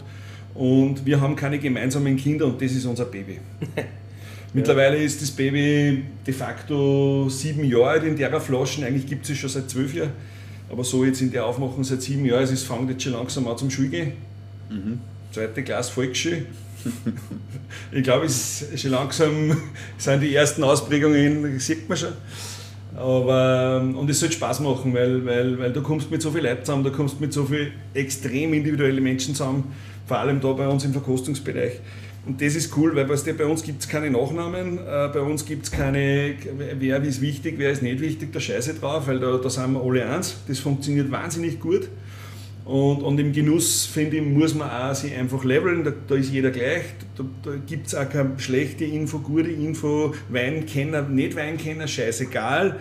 und 0.55 1.05
wir 1.05 1.20
haben 1.20 1.37
keine 1.37 1.58
gemeinsamen 1.58 2.17
Kinder 2.17 2.47
und 2.47 2.61
das 2.61 2.73
ist 2.73 2.85
unser 2.85 3.06
Baby. 3.06 3.38
Mittlerweile 4.53 4.97
ist 4.97 5.20
das 5.20 5.31
Baby 5.31 6.05
de 6.27 6.34
facto 6.34 7.29
sieben 7.29 7.65
Jahre 7.65 7.89
alt 7.89 8.05
in 8.05 8.17
der 8.17 8.41
Flaschen, 8.41 8.84
eigentlich 8.84 9.06
gibt 9.06 9.25
es 9.25 9.31
es 9.31 9.39
schon 9.39 9.51
seit 9.51 9.69
zwölf 9.70 9.94
Jahren, 9.94 10.13
aber 10.70 10.84
so 10.84 11.05
jetzt 11.05 11.20
in 11.20 11.31
der 11.31 11.44
Aufmachung 11.46 11.84
seit 11.84 12.03
sieben 12.03 12.25
Jahren, 12.25 12.41
also 12.41 12.53
es 12.53 12.63
fängt 12.63 12.91
jetzt 12.91 13.03
schon 13.03 13.13
langsam 13.13 13.46
an 13.48 13.56
zum 13.56 13.70
Schulgehen. 13.70 14.13
Mhm. 14.70 15.01
Zweite 15.32 15.63
Klasse 15.63 15.93
Volksschule. 15.93 16.46
ich 17.93 18.03
glaube, 18.03 18.27
es 18.27 18.63
ist 18.63 18.81
schon 18.81 18.91
langsam 18.93 19.56
sind 19.98 20.20
die 20.20 20.34
ersten 20.34 20.63
Ausprägungen, 20.65 21.55
das 21.55 21.67
sieht 21.67 21.89
man 21.89 21.98
schon. 21.98 22.13
Aber, 22.96 23.82
ähm, 23.82 23.96
und 23.96 24.08
es 24.08 24.20
sollte 24.20 24.34
Spaß 24.34 24.60
machen, 24.60 24.94
weil, 24.94 25.24
weil, 25.26 25.58
weil 25.58 25.72
du 25.72 25.82
kommst 25.82 26.10
mit 26.10 26.22
so 26.22 26.31
viel 26.31 26.43
Leuten 26.43 26.65
zusammen, 26.65 26.82
du 26.82 26.91
kommst 26.91 27.20
mit 27.20 27.32
so 27.32 27.44
vielen 27.44 27.72
extrem 27.93 28.55
individuellen 28.55 29.03
Menschen 29.03 29.34
zusammen, 29.34 29.74
vor 30.06 30.19
allem 30.19 30.41
da 30.41 30.53
bei 30.53 30.67
uns 30.67 30.84
im 30.84 30.93
Verkostungsbereich. 30.93 31.81
Und 32.26 32.41
das 32.41 32.56
ist 32.56 32.76
cool, 32.76 32.96
weil 32.96 33.05
bei 33.05 33.46
uns 33.46 33.62
gibt 33.62 33.82
es 33.82 33.88
keine 33.88 34.10
Nachnamen, 34.10 34.79
äh, 34.79 35.08
bei 35.12 35.20
uns 35.20 35.44
gibt 35.44 35.65
es 35.65 35.70
keine, 35.70 36.34
wer 36.79 37.03
ist 37.05 37.20
wichtig, 37.20 37.55
wer 37.58 37.70
ist 37.70 37.82
nicht 37.82 38.00
wichtig, 38.00 38.32
da 38.32 38.41
scheiße 38.41 38.74
drauf, 38.74 39.06
weil 39.06 39.20
da, 39.20 39.36
da 39.36 39.48
sind 39.48 39.74
wir 39.74 39.82
alle 39.82 40.08
eins. 40.08 40.36
Das 40.48 40.58
funktioniert 40.58 41.10
wahnsinnig 41.10 41.60
gut. 41.60 41.88
Und, 42.67 43.05
und 43.05 43.20
im 43.20 43.32
Genuss, 43.32 43.87
finde 43.87 44.17
ich, 44.17 44.23
muss 44.25 44.53
man 44.53 44.69
auch 44.69 44.93
sich 44.93 45.15
einfach 45.15 45.44
leveln, 45.44 45.85
da, 45.85 45.93
da 46.08 46.17
ist 46.17 46.32
jeder 46.32 46.51
gleich, 46.51 46.82
da, 47.17 47.25
da 47.44 47.56
gibt 47.65 47.87
es 47.87 47.94
auch 47.94 48.11
keine 48.11 48.32
schlechte 48.39 48.85
Info, 48.85 49.20
gute 49.20 49.51
Info, 49.51 50.13
Weinkenner, 50.29 51.03
nicht 51.03 51.37
Weinkenner, 51.37 51.87
scheißegal. 51.87 52.81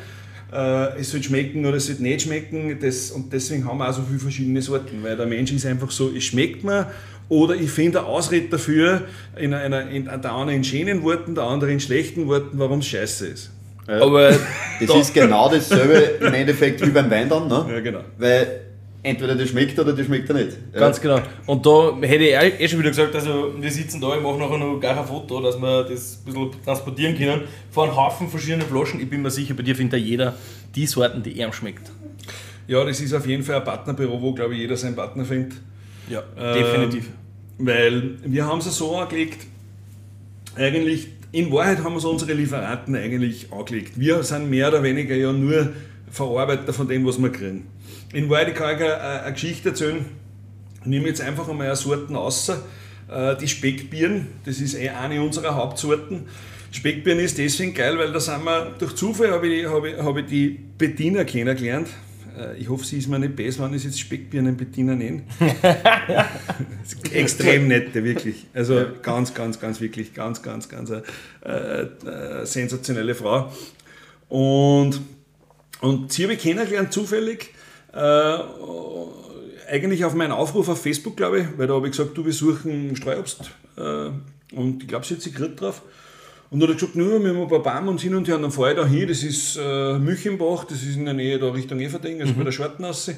Äh, 0.51 0.99
es 0.99 1.11
soll 1.11 1.21
schmecken 1.21 1.67
oder 1.67 1.77
es 1.77 1.85
soll 1.85 1.97
nicht 1.99 2.23
schmecken 2.23 2.79
das, 2.81 3.11
und 3.11 3.31
deswegen 3.31 3.67
haben 3.67 3.77
wir 3.77 3.87
auch 3.87 3.93
so 3.93 4.01
viele 4.01 4.17
verschiedene 4.17 4.59
Sorten, 4.59 5.03
weil 5.03 5.17
der 5.17 5.27
Mensch 5.27 5.51
ist 5.51 5.67
einfach 5.67 5.91
so, 5.91 6.11
es 6.15 6.23
schmeckt 6.23 6.63
mir 6.63 6.87
oder 7.29 7.53
ich 7.53 7.69
finde 7.69 7.99
eine 7.99 8.07
Ausrede 8.07 8.47
dafür, 8.49 9.03
in 9.37 9.53
einer, 9.53 9.87
in, 9.89 10.05
der 10.05 10.35
eine 10.35 10.55
in 10.55 10.63
schönen 10.63 11.03
Worten, 11.03 11.35
der 11.35 11.43
andere 11.43 11.71
in 11.71 11.79
schlechten 11.79 12.27
Worten, 12.27 12.57
warum 12.57 12.79
es 12.79 12.87
scheiße 12.87 13.27
ist. 13.27 13.51
Ja. 13.87 14.01
Aber 14.01 14.29
das 14.79 14.87
da 14.87 14.99
ist 14.99 15.13
genau 15.13 15.47
dasselbe 15.47 16.25
im 16.25 16.33
Endeffekt 16.33 16.83
wie 16.83 16.89
beim 16.89 17.09
Wein 17.11 17.29
dann, 17.29 17.47
ne? 17.47 17.67
Ja, 17.69 17.79
genau. 17.81 18.01
Weil 18.17 18.61
entweder 19.05 19.35
das 19.35 19.49
schmeckt 19.49 19.79
oder 19.79 19.93
das 19.93 20.05
schmeckt 20.05 20.29
er 20.29 20.35
nicht. 20.35 20.57
Ja. 20.73 20.79
Ganz 20.79 20.99
genau. 20.99 21.21
Und 21.45 21.65
da 21.65 21.95
hätte 22.01 22.23
ich 22.23 22.59
eh 22.59 22.67
schon 22.67 22.79
wieder 22.79 22.89
gesagt, 22.89 23.13
also 23.15 23.53
wir 23.57 23.71
sitzen 23.71 24.01
da, 24.01 24.15
ich 24.15 24.21
mache 24.21 24.37
nachher 24.37 24.57
noch 24.57 24.79
gar 24.79 24.97
ein 24.97 25.05
Foto, 25.05 25.41
dass 25.41 25.57
wir 25.59 25.83
das 25.83 26.19
ein 26.19 26.25
bisschen 26.25 26.51
transportieren 26.63 27.17
können. 27.17 27.41
Vor 27.71 27.85
einem 27.85 27.95
Haufen 27.95 28.27
verschiedene 28.27 28.63
Flaschen. 28.63 28.99
Ich 28.99 29.09
bin 29.09 29.21
mir 29.21 29.31
sicher, 29.31 29.53
bei 29.53 29.63
dir 29.63 29.75
findet 29.75 29.99
ja 29.99 30.05
jeder 30.05 30.33
die 30.75 30.87
Sorten, 30.87 31.21
die 31.23 31.39
ihm 31.39 31.53
schmeckt. 31.53 31.91
Ja, 32.67 32.83
das 32.83 32.99
ist 32.99 33.13
auf 33.13 33.27
jeden 33.27 33.43
Fall 33.43 33.57
ein 33.57 33.63
Partnerbüro, 33.63 34.21
wo 34.21 34.33
glaube 34.33 34.55
ich 34.55 34.61
jeder 34.61 34.75
seinen 34.75 34.95
Partner 34.95 35.23
findet. 35.23 35.53
Ja, 36.09 36.23
ähm, 36.37 36.53
definitiv. 36.55 37.09
Weil 37.57 38.17
wir 38.25 38.45
haben 38.45 38.59
es 38.59 38.75
so 38.75 38.97
angelegt, 38.97 39.45
eigentlich, 40.55 41.09
in 41.31 41.51
Wahrheit 41.51 41.83
haben 41.83 41.93
wir 41.93 41.99
so 41.99 42.09
unsere 42.09 42.33
Lieferanten 42.33 42.95
eigentlich 42.95 43.51
angelegt. 43.51 43.93
Wir 43.99 44.23
sind 44.23 44.49
mehr 44.49 44.69
oder 44.69 44.81
weniger 44.81 45.15
ja 45.15 45.31
nur 45.31 45.73
Verarbeiter 46.09 46.73
von 46.73 46.87
dem, 46.87 47.05
was 47.05 47.21
wir 47.21 47.31
kriegen. 47.31 47.67
In 48.13 48.29
Wahrheit 48.29 48.55
kann 48.55 48.75
ich 48.75 48.83
eine, 48.83 48.99
eine 48.99 49.33
Geschichte 49.33 49.69
erzählen. 49.69 50.05
Ich 50.81 50.85
nehme 50.85 51.07
jetzt 51.07 51.21
einfach 51.21 51.47
einmal 51.49 51.67
eine 51.67 51.75
Sorten 51.75 52.15
außer 52.15 52.61
äh, 53.09 53.35
die 53.37 53.47
Speckbieren, 53.47 54.27
das 54.45 54.59
ist 54.59 54.75
eh 54.75 54.89
eine 54.89 55.21
unserer 55.21 55.55
Hauptsorten. 55.55 56.27
Speckbieren 56.71 57.19
ist 57.19 57.37
deswegen 57.37 57.73
geil, 57.73 57.97
weil 57.97 58.11
da 58.11 58.19
sind 58.19 58.43
wir, 58.43 58.75
durch 58.77 58.95
Zufall 58.95 59.31
habe 59.31 59.47
ich, 59.47 59.65
habe, 59.65 59.91
ich, 59.91 59.97
habe 59.97 60.21
ich 60.21 60.25
die 60.25 60.59
Bettina 60.77 61.23
kennengelernt. 61.23 61.87
Äh, 62.37 62.57
ich 62.57 62.67
hoffe, 62.67 62.83
sie 62.83 62.97
ist 62.97 63.07
mir 63.07 63.19
nicht 63.19 63.35
besser, 63.35 63.63
wenn 63.63 63.73
ich 63.73 63.83
jetzt 63.83 63.99
Speckbirnen 63.99 64.57
Bettina 64.57 64.95
nenne. 64.95 65.23
Extrem 67.13 67.67
nette, 67.67 68.03
wirklich. 68.03 68.47
Also 68.53 68.85
ganz, 69.01 69.33
ganz, 69.33 69.59
ganz, 69.59 69.79
wirklich, 69.79 70.13
ganz, 70.13 70.41
ganz, 70.41 70.67
ganz 70.67 70.91
eine, 70.91 71.03
äh, 71.45 72.41
äh, 72.41 72.45
sensationelle 72.45 73.15
Frau. 73.15 73.53
Und, 74.27 74.99
und 75.81 76.11
sie 76.11 76.23
habe 76.23 76.33
ich 76.33 76.39
kennengelernt 76.39 76.91
zufällig. 76.91 77.54
Äh, 77.95 78.37
eigentlich 79.71 80.05
auf 80.05 80.13
meinen 80.13 80.31
Aufruf 80.31 80.69
auf 80.69 80.81
Facebook, 80.81 81.17
glaube 81.17 81.39
ich, 81.39 81.47
weil 81.57 81.67
da 81.67 81.75
habe 81.75 81.87
ich 81.87 81.95
gesagt, 81.95 82.17
du, 82.17 82.25
wir 82.25 82.33
suchen 82.33 82.95
Streuobst. 82.95 83.51
Äh, 83.77 84.09
und 84.55 84.83
ich 84.83 84.87
glaube, 84.87 85.05
sie 85.05 85.15
hat 85.15 85.21
sich 85.21 85.33
gerührt 85.33 85.59
drauf. 85.59 85.81
Und 86.49 86.59
dann 86.59 86.69
hat 86.69 86.75
er 86.75 86.79
gesagt, 86.79 86.95
nur, 86.95 87.23
wir 87.23 87.29
haben 87.29 87.41
ein 87.41 87.47
paar 87.47 87.63
Bäume 87.63 87.89
und 87.89 88.01
hin 88.01 88.15
und 88.15 88.27
her. 88.27 88.35
Und 88.35 88.43
dann 88.43 88.51
fahre 88.51 88.71
ich 88.71 88.77
da 88.77 88.85
hin, 88.85 89.07
das 89.07 89.23
ist 89.23 89.57
äh, 89.57 89.97
Müchenbach, 89.97 90.65
das 90.65 90.83
ist 90.83 90.95
in 90.95 91.05
der 91.05 91.13
Nähe 91.13 91.39
da 91.39 91.49
Richtung 91.51 91.79
Everding, 91.79 92.21
also 92.21 92.33
mhm. 92.33 92.37
bei 92.37 92.43
der 92.43 92.51
Schwartenasse. 92.51 93.17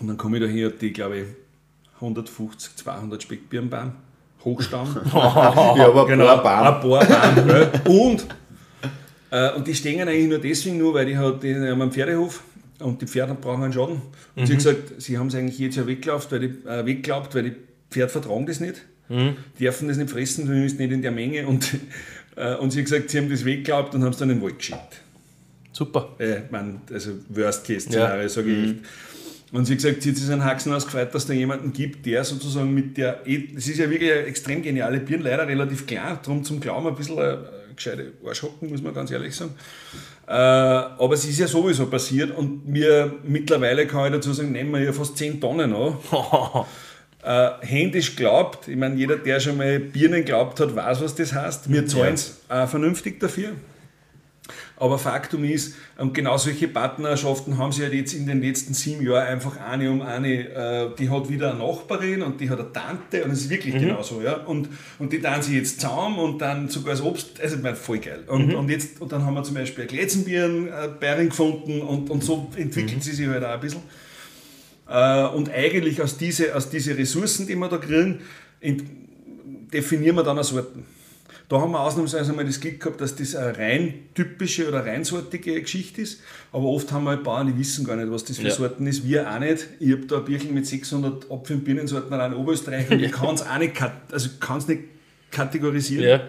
Und 0.00 0.08
dann 0.08 0.16
komme 0.16 0.36
ich 0.38 0.42
da 0.42 0.48
hin, 0.48 0.72
die, 0.80 0.92
glaube 0.92 1.18
ich, 1.18 1.26
150, 1.96 2.76
200 2.76 3.22
Speckbirnbaum, 3.22 3.92
Hochstamm. 4.44 5.00
ja, 5.12 5.86
aber 5.86 6.06
genau, 6.06 6.26
ein 6.26 6.42
paar 6.42 6.74
ein 6.74 6.80
paar 6.80 6.80
Bäume. 6.80 7.70
und, 7.88 8.26
äh, 9.30 9.52
und 9.54 9.66
die 9.66 9.74
stehen 9.74 10.06
eigentlich 10.06 10.28
nur 10.28 10.38
deswegen 10.38 10.78
nur, 10.78 10.92
weil 10.92 11.06
die, 11.06 11.16
hat, 11.16 11.42
die 11.42 11.54
haben 11.54 11.80
einen 11.80 11.92
Pferdehof 11.92 12.42
und 12.80 13.00
die 13.02 13.06
Pferde 13.06 13.34
brauchen 13.34 13.62
einen 13.62 13.72
Schaden. 13.72 14.02
Und 14.34 14.42
mhm. 14.42 14.46
sie 14.46 14.52
hat 14.52 14.58
gesagt, 14.58 15.02
sie 15.02 15.18
haben 15.18 15.28
es 15.28 15.34
eigentlich 15.34 15.58
jetzt 15.58 15.76
ja 15.76 15.86
weggelaufen, 15.86 16.30
weil 16.30 16.40
die, 16.40 16.68
äh, 16.68 16.86
weggelaubt, 16.86 17.34
weil 17.34 17.42
die 17.44 17.56
Pferde 17.90 18.12
vertragen 18.12 18.46
das 18.46 18.60
nicht. 18.60 18.84
Mhm. 19.08 19.36
Die 19.58 19.64
dürfen 19.64 19.88
das 19.88 19.96
nicht 19.96 20.10
fressen, 20.10 20.46
zumindest 20.46 20.78
nicht 20.78 20.92
in 20.92 21.02
der 21.02 21.12
Menge. 21.12 21.46
Und, 21.46 21.74
äh, 22.36 22.54
und 22.56 22.70
sie 22.70 22.80
hat 22.80 22.86
gesagt, 22.86 23.10
sie 23.10 23.18
haben 23.18 23.30
das 23.30 23.44
weggeglaubt 23.44 23.94
und 23.94 24.02
haben 24.02 24.12
es 24.12 24.18
dann 24.18 24.30
in 24.30 24.38
den 24.38 24.44
Wald 24.44 24.58
geschickt. 24.58 25.02
Super. 25.72 26.14
Äh, 26.18 26.40
man, 26.50 26.80
also 26.92 27.12
Worst-Case-Szenario, 27.28 28.22
ja. 28.22 28.28
sage 28.28 28.50
ich. 28.50 28.66
Mhm. 28.68 28.78
Und 29.52 29.64
sie 29.64 29.74
hat 29.74 29.82
gesagt, 29.82 30.02
sie 30.02 30.10
hat 30.10 30.16
sich 30.16 30.30
einen 30.30 30.44
Haxen 30.44 30.72
ausgefreut, 30.72 31.14
dass 31.14 31.26
da 31.26 31.32
jemanden 31.32 31.72
gibt, 31.72 32.04
der 32.04 32.24
sozusagen 32.24 32.74
mit 32.74 32.96
der, 32.96 33.20
es 33.26 33.68
ist 33.68 33.78
ja 33.78 33.88
wirklich 33.88 34.10
eine 34.10 34.22
extrem 34.22 34.62
geniale 34.62 34.98
Birne, 34.98 35.22
leider 35.22 35.46
relativ 35.46 35.86
klein, 35.86 36.18
darum 36.22 36.42
zum 36.42 36.60
Glauben 36.60 36.88
ein 36.88 36.96
bisschen 36.96 37.18
eine 37.18 37.48
gescheite 37.76 38.12
Arschhocken, 38.26 38.70
muss 38.70 38.82
man 38.82 38.92
ganz 38.92 39.10
ehrlich 39.10 39.36
sagen. 39.36 39.54
Äh, 40.28 40.32
aber 40.32 41.14
es 41.14 41.24
ist 41.24 41.38
ja 41.38 41.46
sowieso 41.46 41.86
passiert 41.86 42.36
und 42.36 42.66
mir 42.66 43.14
mittlerweile 43.22 43.86
kann 43.86 44.06
ich 44.06 44.12
dazu 44.12 44.32
sagen, 44.32 44.52
nehmen 44.52 44.72
wir 44.72 44.80
ja 44.80 44.92
fast 44.92 45.16
10 45.16 45.40
Tonnen 45.40 45.72
an. 45.72 45.98
äh, 47.22 47.50
händisch 47.60 48.16
glaubt, 48.16 48.66
ich 48.66 48.76
meine, 48.76 48.96
jeder, 48.96 49.16
der 49.16 49.38
schon 49.38 49.56
mal 49.56 49.78
Birnen 49.78 50.24
glaubt 50.24 50.58
hat, 50.58 50.74
weiß, 50.74 51.00
was 51.02 51.14
das 51.14 51.32
heißt. 51.32 51.70
Wir 51.72 51.86
zahlen 51.86 52.14
es 52.14 52.40
ja. 52.48 52.66
vernünftig 52.66 53.20
dafür. 53.20 53.52
Aber 54.78 54.98
Faktum 54.98 55.44
ist, 55.44 55.74
und 55.96 56.12
genau 56.12 56.36
solche 56.36 56.68
Partnerschaften 56.68 57.56
haben 57.56 57.72
sie 57.72 57.82
halt 57.82 57.94
jetzt 57.94 58.12
in 58.12 58.26
den 58.26 58.42
letzten 58.42 58.74
sieben 58.74 59.06
Jahren 59.06 59.26
einfach 59.26 59.58
eine 59.58 59.90
um 59.90 60.02
eine, 60.02 60.48
äh, 60.48 60.90
die 60.98 61.08
hat 61.08 61.30
wieder 61.30 61.50
eine 61.50 61.60
Nachbarin 61.60 62.20
und 62.20 62.40
die 62.40 62.50
hat 62.50 62.60
eine 62.60 62.72
Tante 62.72 63.24
und 63.24 63.30
es 63.30 63.42
ist 63.42 63.50
wirklich 63.50 63.74
mhm. 63.74 63.80
genauso, 63.80 64.20
ja. 64.20 64.36
Und, 64.36 64.68
und 64.98 65.12
die 65.12 65.20
tun 65.20 65.40
sie 65.40 65.56
jetzt 65.56 65.80
zusammen 65.80 66.18
und 66.18 66.42
dann 66.42 66.68
sogar 66.68 66.90
als 66.90 67.02
Obst, 67.02 67.40
also 67.40 67.56
ich 67.56 67.62
meine, 67.62 67.76
voll 67.76 67.98
geil. 67.98 68.24
Und, 68.26 68.48
mhm. 68.48 68.54
und, 68.54 68.70
jetzt, 68.70 69.00
und 69.00 69.10
dann 69.12 69.24
haben 69.24 69.34
wir 69.34 69.42
zum 69.44 69.54
Beispiel 69.54 69.84
ein 69.84 69.88
Glätzenbieren-Bäring 69.88 71.26
äh, 71.26 71.30
gefunden 71.30 71.80
und, 71.80 72.10
und 72.10 72.22
so 72.22 72.50
entwickelt 72.54 72.96
mhm. 72.96 73.00
sie 73.00 73.12
sich 73.12 73.26
halt 73.28 73.44
auch 73.44 73.48
ein 73.48 73.60
bisschen. 73.60 73.80
Äh, 74.88 75.26
und 75.28 75.50
eigentlich 75.50 76.02
aus 76.02 76.18
diesen 76.18 76.52
aus 76.52 76.68
diese 76.68 76.96
Ressourcen, 76.96 77.46
die 77.46 77.56
wir 77.56 77.68
da 77.68 77.78
kriegen, 77.78 78.20
definieren 79.72 80.16
wir 80.16 80.22
dann 80.22 80.36
eine 80.36 80.44
Sorten. 80.44 80.84
Da 81.48 81.60
haben 81.60 81.72
wir 81.72 81.80
ausnahmsweise 81.80 82.32
mal 82.32 82.44
das 82.44 82.60
Glück 82.60 82.80
gehabt, 82.80 83.00
dass 83.00 83.14
das 83.14 83.36
eine 83.36 83.56
rein 83.56 83.94
typische 84.14 84.68
oder 84.68 84.84
reinsortige 84.84 85.60
Geschichte 85.60 86.02
ist. 86.02 86.20
Aber 86.52 86.64
oft 86.64 86.90
haben 86.90 87.04
wir 87.04 87.10
halt 87.10 87.22
Bauern, 87.22 87.46
die 87.46 87.56
wissen 87.56 87.86
gar 87.86 87.94
nicht, 87.94 88.10
was 88.10 88.24
das 88.24 88.38
für 88.38 88.48
ja. 88.48 88.54
Sorten 88.54 88.86
ist. 88.86 89.06
Wir 89.06 89.30
auch 89.32 89.38
nicht. 89.38 89.68
Ich 89.78 89.92
habe 89.92 90.06
da 90.06 90.18
ein 90.18 90.24
Birchen 90.24 90.54
mit 90.54 90.66
600 90.66 91.30
Apfel- 91.30 91.56
und 91.56 91.64
Birnensorten 91.64 92.12
allein 92.12 92.32
in 92.32 92.38
Oberösterreich 92.38 92.90
und 92.90 93.00
ich 93.00 93.12
kann 93.12 93.34
es 93.34 93.42
auch 93.42 93.58
nicht, 93.58 93.80
also 94.10 94.28
nicht 94.66 94.82
kategorisieren. 95.30 96.04
Ja. 96.04 96.20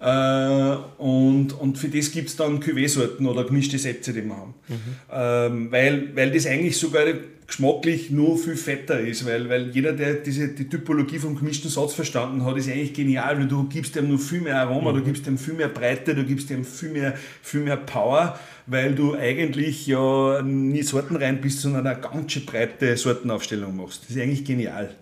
Äh, 0.00 0.76
und, 0.98 1.52
und 1.52 1.78
für 1.78 1.88
das 1.88 2.12
gibt 2.12 2.28
es 2.28 2.36
dann 2.36 2.60
Cuvée-Sorten 2.60 3.26
oder 3.26 3.44
gemischte 3.44 3.78
Sätze, 3.78 4.12
die 4.12 4.24
wir 4.24 4.36
haben. 4.36 4.54
Mhm. 4.68 4.76
Ähm, 5.12 5.72
weil, 5.72 6.16
weil 6.16 6.30
das 6.30 6.46
eigentlich 6.46 6.76
sogar 6.76 7.04
geschmacklich 7.48 8.10
nur 8.10 8.38
viel 8.38 8.56
fetter 8.56 9.00
ist, 9.00 9.24
weil, 9.26 9.48
weil 9.48 9.70
jeder, 9.70 9.94
der 9.94 10.14
diese, 10.14 10.48
die 10.48 10.68
Typologie 10.68 11.18
vom 11.18 11.34
gemischten 11.34 11.70
Satz 11.70 11.94
verstanden 11.94 12.44
hat, 12.44 12.56
ist 12.58 12.68
eigentlich 12.68 12.92
genial, 12.92 13.38
weil 13.38 13.48
du 13.48 13.64
gibst 13.64 13.96
dem 13.96 14.08
nur 14.08 14.18
viel 14.18 14.42
mehr 14.42 14.60
Aroma, 14.60 14.92
mhm. 14.92 14.98
du 14.98 15.04
gibst 15.04 15.26
dem 15.26 15.38
viel 15.38 15.54
mehr 15.54 15.68
Breite, 15.68 16.14
du 16.14 16.24
gibst 16.24 16.50
dem 16.50 16.64
viel 16.64 16.90
mehr, 16.90 17.14
viel 17.42 17.60
mehr 17.60 17.78
Power, 17.78 18.38
weil 18.66 18.94
du 18.94 19.14
eigentlich 19.14 19.86
ja 19.86 20.42
nie 20.42 20.82
Sorten 20.82 21.16
rein 21.16 21.40
bist, 21.40 21.60
sondern 21.60 21.86
eine 21.86 21.98
ganz 21.98 22.38
breite 22.40 22.96
Sortenaufstellung 22.96 23.74
machst. 23.74 24.02
Das 24.02 24.16
ist 24.16 24.22
eigentlich 24.22 24.44
genial. 24.44 24.94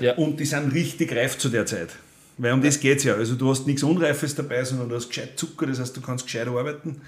Ja. 0.00 0.14
Und 0.14 0.40
die 0.40 0.44
sind 0.44 0.74
richtig 0.74 1.14
reif 1.14 1.38
zu 1.38 1.48
der 1.50 1.66
Zeit. 1.66 1.90
Weil 2.40 2.54
um 2.54 2.62
das 2.62 2.80
geht 2.80 2.98
es 2.98 3.04
ja. 3.04 3.14
Also 3.14 3.34
du 3.34 3.50
hast 3.50 3.66
nichts 3.66 3.82
Unreifes 3.82 4.34
dabei, 4.34 4.64
sondern 4.64 4.88
du 4.88 4.94
hast 4.94 5.08
gescheit 5.08 5.38
Zucker, 5.38 5.66
das 5.66 5.78
heißt, 5.78 5.94
du 5.94 6.00
kannst 6.00 6.24
gescheit 6.24 6.48
arbeiten. 6.48 7.02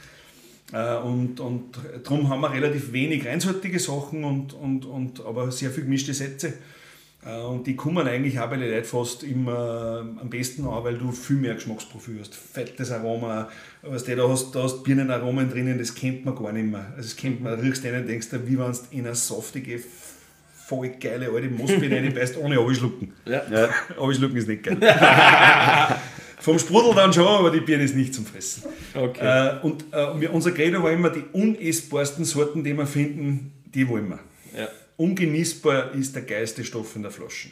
Äh, 0.73 0.97
und, 0.97 1.41
und 1.41 1.79
darum 2.05 2.29
haben 2.29 2.43
wir 2.43 2.53
relativ 2.53 2.93
wenig 2.93 3.27
reinsortige 3.27 3.79
Sachen, 3.79 4.25
und, 4.25 4.53
und, 4.53 4.85
und, 4.85 5.25
aber 5.25 5.51
sehr 5.51 5.71
viel 5.71 5.85
gemischte 5.85 6.13
Sätze. 6.13 6.53
Äh, 7.25 7.41
und 7.41 7.67
die 7.67 7.77
kommen 7.77 8.07
eigentlich 8.07 8.39
auch 8.41 8.51
bei 8.51 8.59
den 8.59 8.71
Leuten 8.71 8.85
fast 8.85 9.23
immer 9.23 10.07
am 10.21 10.29
besten 10.29 10.67
an, 10.67 10.85
weil 10.85 10.99
du 10.99 11.11
viel 11.13 11.37
mehr 11.37 11.55
Geschmacksprofil 11.55 12.19
hast. 12.21 12.35
Fettes 12.35 12.91
Aroma, 12.91 13.49
was 13.81 14.05
du, 14.05 14.15
da 14.15 14.29
hast, 14.29 14.55
da 14.55 14.65
hast 14.65 14.83
Birnenaromen 14.83 15.49
drinnen, 15.49 15.79
das 15.79 15.95
kennt 15.95 16.27
man 16.27 16.37
gar 16.37 16.53
nicht 16.53 16.71
mehr. 16.71 16.93
Also 16.95 17.09
das 17.09 17.17
kennt 17.17 17.43
man, 17.43 17.59
riechst 17.59 17.87
einen 17.87 18.03
und 18.03 18.09
denkst, 18.09 18.29
wie 18.45 18.59
wenn 18.59 18.73
du 18.73 18.79
in 18.91 19.07
eine 19.07 19.15
saftige, 19.15 19.81
voll 20.73 20.89
geile 20.99 21.31
alte 21.31 21.49
Moosbeere 21.51 21.97
reinbeißt, 21.97 22.39
ohne 22.39 22.59
abschlucken. 22.59 23.13
Ja. 23.27 23.43
ja. 23.51 23.69
Abschlucken 23.99 24.37
ist 24.37 24.49
nicht 24.49 24.63
geil. 24.63 24.79
Vom 26.41 26.59
Sprudel 26.59 26.95
dann 26.95 27.13
schon, 27.13 27.27
aber 27.27 27.51
die 27.51 27.61
Birne 27.61 27.85
ist 27.85 27.95
nicht 27.95 28.15
zum 28.15 28.25
Fressen. 28.25 28.65
Okay. 28.95 29.21
Äh, 29.21 29.61
und 29.61 29.85
äh, 29.93 30.29
unser 30.29 30.53
Credo 30.53 30.83
war 30.83 30.91
immer, 30.91 31.11
die 31.11 31.25
unessbarsten 31.33 32.25
Sorten, 32.25 32.65
die 32.65 32.73
wir 32.73 32.87
finden, 32.87 33.53
die 33.67 33.87
wollen 33.87 34.09
wir. 34.09 34.19
Ja. 34.59 34.69
Ungenießbar 34.97 35.95
ist 35.95 36.17
der 36.17 36.23
geilste 36.23 36.65
Stoff 36.65 36.97
in 36.97 37.03
der 37.03 37.11
Flasche. 37.11 37.51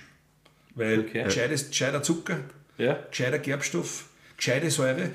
Weil 0.75 1.01
okay. 1.01 1.25
gescheites, 1.25 1.69
gescheiter 1.69 2.03
Zucker, 2.03 2.39
ja. 2.79 2.99
gescheiter 3.11 3.39
Gerbstoff, 3.39 4.07
gescheite 4.37 4.71
Säure, 4.71 5.11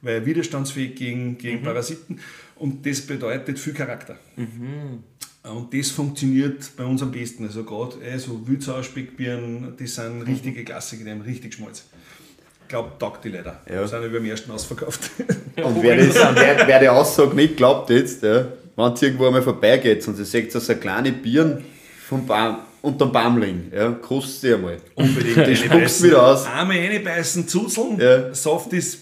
weil 0.00 0.24
widerstandsfähig 0.24 0.94
gegen, 0.94 1.36
gegen 1.38 1.60
mhm. 1.60 1.64
Parasiten 1.64 2.20
und 2.54 2.86
das 2.86 3.02
bedeutet 3.02 3.58
viel 3.58 3.74
Charakter. 3.74 4.16
Mhm. 4.36 5.02
Und 5.44 5.72
das 5.72 5.90
funktioniert 5.90 6.70
bei 6.76 6.84
uns 6.84 7.02
am 7.02 7.10
besten. 7.10 7.46
Also 7.46 7.64
gerade 7.64 8.00
äh, 8.02 8.18
so 8.18 8.46
Wildsauer 8.46 8.82
Speckbirnen, 8.82 9.76
die 9.78 9.86
sind 9.86 10.22
richtige 10.22 10.64
Klassiker, 10.64 11.04
die 11.04 11.10
haben 11.10 11.20
richtig 11.22 11.54
Schmalz. 11.54 11.84
Ich 12.62 12.68
glaube, 12.68 12.92
taugt 12.98 13.24
die 13.24 13.30
leider. 13.30 13.60
Ja. 13.70 13.82
Die 13.82 13.88
sind 13.88 14.04
über 14.04 14.18
dem 14.18 14.26
ersten 14.26 14.50
ausverkauft. 14.50 15.10
Und 15.56 15.82
wer, 15.82 15.96
das, 15.96 16.14
wer, 16.34 16.66
wer 16.66 16.80
die 16.80 16.88
Aussage 16.88 17.34
nicht 17.34 17.56
glaubt 17.56 17.88
jetzt, 17.88 18.22
ja, 18.22 18.46
wenn 18.76 18.92
es 18.92 19.02
irgendwo 19.02 19.26
einmal 19.26 19.42
vorbeigeht 19.42 20.06
und 20.06 20.16
sie 20.16 20.24
sieht 20.24 20.52
so 20.52 20.60
eine 20.60 20.78
kleine 20.78 21.12
Birne 21.12 21.62
vom 22.06 22.26
Baum, 22.26 22.58
unterm 22.82 23.10
Baumling, 23.10 23.72
ja, 23.74 23.90
kostet 23.92 24.40
sie 24.40 24.54
einmal. 24.54 24.76
Unbedingt. 24.94 25.46
Die 25.46 25.56
spuckst 25.56 26.02
wieder 26.02 26.26
aus. 26.26 26.44
Einmal 26.46 26.76
reinbeißen, 26.76 27.48
zuzeln, 27.48 27.98
ja. 27.98 28.34
Saft 28.34 28.72
ist 28.72 28.98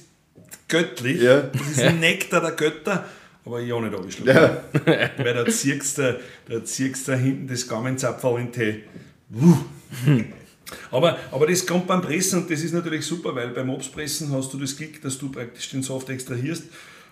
göttlich. 0.68 1.22
Ja. 1.22 1.40
Das 1.52 1.68
ist 1.68 1.82
ein 1.82 1.98
Nektar 1.98 2.40
der 2.40 2.52
Götter 2.52 3.04
aber 3.46 3.60
ich 3.60 3.72
auch 3.72 3.80
nicht 3.80 3.94
abgeschlagen. 3.94 4.56
Ja. 4.84 5.10
Weil 5.16 5.34
da 5.34 5.46
ziehst 5.46 5.98
du, 5.98 6.20
da 6.48 6.64
ziehst 6.64 7.06
hinten 7.06 7.46
das 7.46 7.66
Gaumenzapfel 7.66 8.40
in 8.40 8.52
die. 8.52 8.82
Aber, 10.90 11.16
aber 11.30 11.46
das 11.46 11.64
kommt 11.64 11.86
beim 11.86 12.02
Pressen 12.02 12.40
und 12.40 12.50
das 12.50 12.60
ist 12.62 12.72
natürlich 12.74 13.06
super, 13.06 13.34
weil 13.36 13.50
beim 13.50 13.70
Obstpressen 13.70 14.32
hast 14.32 14.52
du 14.52 14.58
das 14.58 14.76
Glück, 14.76 15.00
dass 15.00 15.16
du 15.16 15.30
praktisch 15.30 15.70
den 15.70 15.82
Saft 15.84 16.10
extrahierst. 16.10 16.64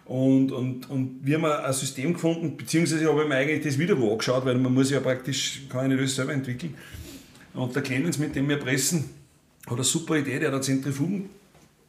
Und, 0.07 0.50
und, 0.50 0.91
und 0.91 1.21
wir 1.23 1.38
haben 1.41 1.45
ein 1.45 1.73
System 1.73 2.12
gefunden, 2.12 2.57
beziehungsweise 2.57 3.09
habe 3.09 3.23
ich 3.23 3.29
mir 3.29 3.37
eigentlich 3.37 3.64
das 3.64 3.79
wieder 3.79 3.99
wo 3.99 4.12
angeschaut, 4.12 4.45
weil 4.45 4.57
man 4.57 4.75
muss 4.75 4.91
ja 4.91 5.00
praktisch, 5.00 5.62
kann 5.71 5.85
ich 5.85 5.91
nicht 5.91 5.99
alles 6.00 6.17
selber 6.17 6.33
entwickeln. 6.33 6.75
Und 7.55 7.75
der 7.75 7.83
Clemens, 7.83 8.19
mit 8.19 8.35
dem 8.35 8.49
wir 8.49 8.59
pressen, 8.59 9.09
hat 9.67 9.75
eine 9.75 9.85
super 9.85 10.17
Idee, 10.17 10.41
der 10.41 10.50
hat 10.50 10.64
Zentrifugen, 10.64 11.31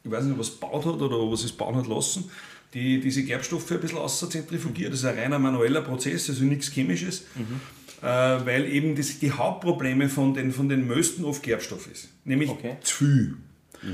ich 0.04 0.10
weiß 0.10 0.24
nicht, 0.24 0.38
was 0.38 0.52
gebaut 0.52 0.86
hat 0.86 1.02
oder 1.02 1.30
was 1.30 1.42
es 1.42 1.52
bauen 1.52 1.74
hat 1.74 1.88
lassen 1.88 2.30
die 2.74 3.00
diese 3.00 3.24
Gerbstoffe 3.24 3.70
ein 3.70 3.80
bisschen 3.80 3.98
auszentrifugiert. 3.98 4.92
Das 4.92 5.00
ist 5.00 5.06
ein 5.06 5.18
reiner 5.18 5.38
manueller 5.38 5.82
Prozess, 5.82 6.28
also 6.28 6.44
nichts 6.44 6.70
Chemisches, 6.72 7.24
mhm. 7.34 7.60
äh, 8.02 8.06
weil 8.06 8.66
eben 8.66 8.94
das, 8.94 9.18
die 9.18 9.30
Hauptprobleme 9.30 10.08
von 10.08 10.34
den, 10.34 10.52
von 10.52 10.68
den 10.68 10.86
Mösten 10.86 11.24
oft 11.24 11.42
Gerbstoff 11.42 11.90
ist. 11.90 12.08
Nämlich 12.24 12.50
okay. 12.50 12.76
zu 12.82 12.96
viel. 12.96 13.36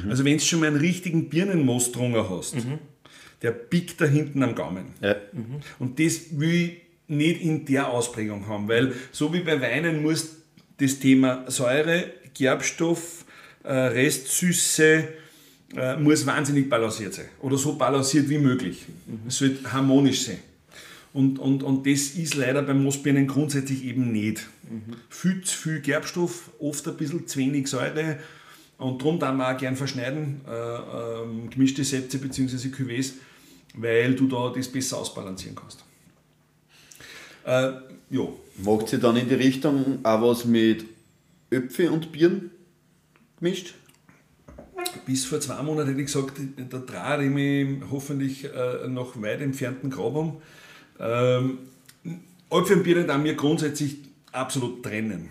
Also 0.09 0.25
wenn 0.25 0.39
du 0.39 0.45
schon 0.45 0.61
mal 0.61 0.69
einen 0.69 0.77
richtigen 0.77 1.29
Birnenmost 1.29 1.95
drunter 1.95 2.31
hast, 2.31 2.57
der 3.43 3.51
biegt 3.51 4.01
da 4.01 4.07
hinten 4.07 4.43
am 4.43 4.55
Gaumen. 4.55 4.87
Ja. 5.03 5.17
Und 5.79 5.99
das 5.99 6.39
will 6.39 6.51
ich 6.51 6.83
nicht 7.09 7.43
in 7.43 7.65
der 7.67 7.91
Ausprägung 7.91 8.47
haben, 8.47 8.69
weil 8.69 8.95
so 9.11 9.35
wie 9.35 9.41
bei 9.41 9.61
Weinen 9.61 10.03
muss 10.03 10.37
das 10.79 10.99
Thema 10.99 11.45
Säure, 11.51 12.13
Gerbstoff, 12.35 13.25
äh, 13.65 13.73
Restsüße 13.73 15.09
äh, 15.77 15.97
muss 15.97 16.27
wahnsinnig 16.27 16.69
balanciert 16.69 17.15
sein. 17.15 17.27
Oder 17.41 17.57
so 17.57 17.77
balanciert 17.77 18.29
wie 18.29 18.39
möglich. 18.39 18.87
Es 19.27 19.39
sollte 19.39 19.73
harmonisch 19.73 20.27
sein. 20.27 20.39
Und, 21.13 21.39
und, 21.39 21.63
und 21.63 21.87
das 21.87 22.11
ist 22.11 22.35
leider 22.35 22.63
beim 22.63 22.83
Moosbirnen 22.83 23.27
grundsätzlich 23.27 23.85
eben 23.85 24.13
nicht. 24.13 24.49
Viel 25.11 25.43
zu 25.43 25.57
viel 25.57 25.81
Gerbstoff, 25.81 26.51
oft 26.59 26.87
ein 26.89 26.97
bisschen 26.97 27.27
zu 27.27 27.39
wenig 27.39 27.69
Säure. 27.69 28.19
Und 28.79 29.01
darum 29.01 29.19
dann 29.19 29.37
wir 29.37 29.55
auch 29.55 29.59
gern 29.59 29.77
verschneiden, 29.77 30.41
äh, 30.49 30.53
ähm, 30.53 31.51
gemischte 31.51 31.85
Sätze 31.85 32.19
bzw. 32.19 32.69
Cuvées, 32.69 33.13
weil 33.75 34.15
du 34.15 34.27
da 34.27 34.53
das 34.55 34.69
besser 34.69 34.99
ausbalancieren 34.99 35.55
kannst. 35.55 35.85
Äh, 37.45 37.73
ja, 38.11 38.29
Macht 38.59 38.89
sie 38.89 38.99
dann 38.99 39.17
in 39.17 39.29
die 39.29 39.35
Richtung 39.35 40.01
auch 40.03 40.23
was 40.23 40.45
mit 40.45 40.85
Öpfe 41.51 41.91
und 41.91 42.13
Birnen 42.13 42.51
gemischt? 43.39 43.75
Bis 45.07 45.25
vor 45.25 45.41
zwei 45.41 45.63
Monaten 45.63 45.89
hätte 45.89 46.01
ich 46.01 46.07
gesagt, 46.07 46.33
da 46.71 46.79
drehe 46.79 47.27
ich 47.27 47.31
mich 47.31 47.83
hoffentlich 47.91 48.45
äh, 48.45 48.89
noch 48.89 49.21
weit 49.21 49.41
entfernten 49.41 49.91
Grab 49.91 50.15
um. 50.15 50.43
Ähm, 50.99 51.59
Äpfel 52.51 52.77
und 52.77 52.83
Birnen 52.83 53.11
haben 53.11 53.25
wir 53.25 53.35
grundsätzlich 53.35 53.99
absolut 54.33 54.83
trennen. 54.83 55.31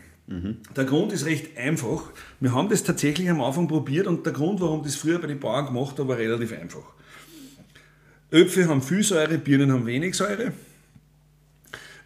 Der 0.75 0.85
Grund 0.85 1.11
ist 1.11 1.25
recht 1.25 1.57
einfach. 1.57 2.03
Wir 2.39 2.53
haben 2.53 2.69
das 2.69 2.83
tatsächlich 2.83 3.29
am 3.29 3.41
Anfang 3.41 3.67
probiert 3.67 4.07
und 4.07 4.25
der 4.25 4.33
Grund, 4.33 4.61
warum 4.61 4.83
das 4.83 4.95
früher 4.95 5.19
bei 5.19 5.27
den 5.27 5.39
Bauern 5.39 5.65
gemacht 5.65 5.99
habe, 5.99 6.09
war 6.09 6.17
relativ 6.17 6.53
einfach. 6.53 6.83
Äpfel 8.31 8.67
haben 8.67 8.81
viel 8.81 9.03
Säure, 9.03 9.37
Birnen 9.37 9.73
haben 9.73 9.85
wenig 9.85 10.15
Säure. 10.15 10.53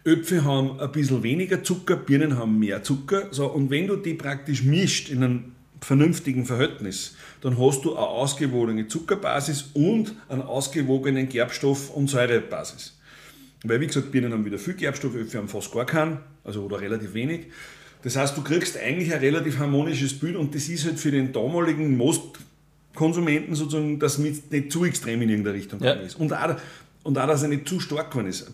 Äpfel 0.04 0.44
haben 0.44 0.80
ein 0.80 0.90
bisschen 0.90 1.22
weniger 1.22 1.62
Zucker, 1.62 1.96
Birnen 1.96 2.36
haben 2.36 2.58
mehr 2.58 2.82
Zucker. 2.82 3.28
So, 3.30 3.46
und 3.46 3.70
wenn 3.70 3.86
du 3.86 3.94
die 3.94 4.14
praktisch 4.14 4.64
mischt 4.64 5.08
in 5.08 5.22
einem 5.22 5.52
vernünftigen 5.86 6.44
Verhältnis, 6.44 7.14
dann 7.42 7.60
hast 7.60 7.84
du 7.84 7.94
eine 7.94 8.04
ausgewogene 8.04 8.88
Zuckerbasis 8.88 9.66
und 9.74 10.14
einen 10.28 10.42
ausgewogenen 10.42 11.28
Gerbstoff- 11.28 11.90
und 11.90 12.10
Säurebasis. 12.10 12.98
Weil, 13.62 13.80
wie 13.80 13.86
gesagt, 13.86 14.10
Birnen 14.10 14.32
haben 14.32 14.44
wieder 14.44 14.58
viel 14.58 14.74
Gerbstoff, 14.74 15.14
Äpfel 15.14 15.38
haben 15.38 15.48
fast 15.48 15.70
gar 15.72 15.86
keinen, 15.86 16.18
also 16.42 16.64
oder 16.64 16.80
relativ 16.80 17.14
wenig. 17.14 17.46
Das 18.02 18.16
heißt, 18.16 18.36
du 18.36 18.42
kriegst 18.42 18.76
eigentlich 18.76 19.14
ein 19.14 19.20
relativ 19.20 19.58
harmonisches 19.58 20.18
Bild 20.18 20.34
und 20.34 20.56
das 20.56 20.68
ist 20.68 20.84
halt 20.86 20.98
für 20.98 21.12
den 21.12 21.32
damaligen 21.32 21.96
Mostkonsumenten 21.96 23.54
sozusagen, 23.54 24.00
dass 24.00 24.18
mit 24.18 24.50
nicht 24.50 24.72
zu 24.72 24.84
extrem 24.84 25.22
in 25.22 25.28
irgendeine 25.28 25.56
Richtung 25.56 25.80
Ja. 25.80 25.92
ist. 25.92 26.16
Und 26.18 26.32
auch, 26.32 26.56
und 27.06 27.16
auch, 27.18 27.26
dass 27.26 27.42
er 27.42 27.48
nicht 27.48 27.68
zu 27.68 27.78
stark 27.80 28.10
geworden 28.10 28.28
ist. 28.28 28.46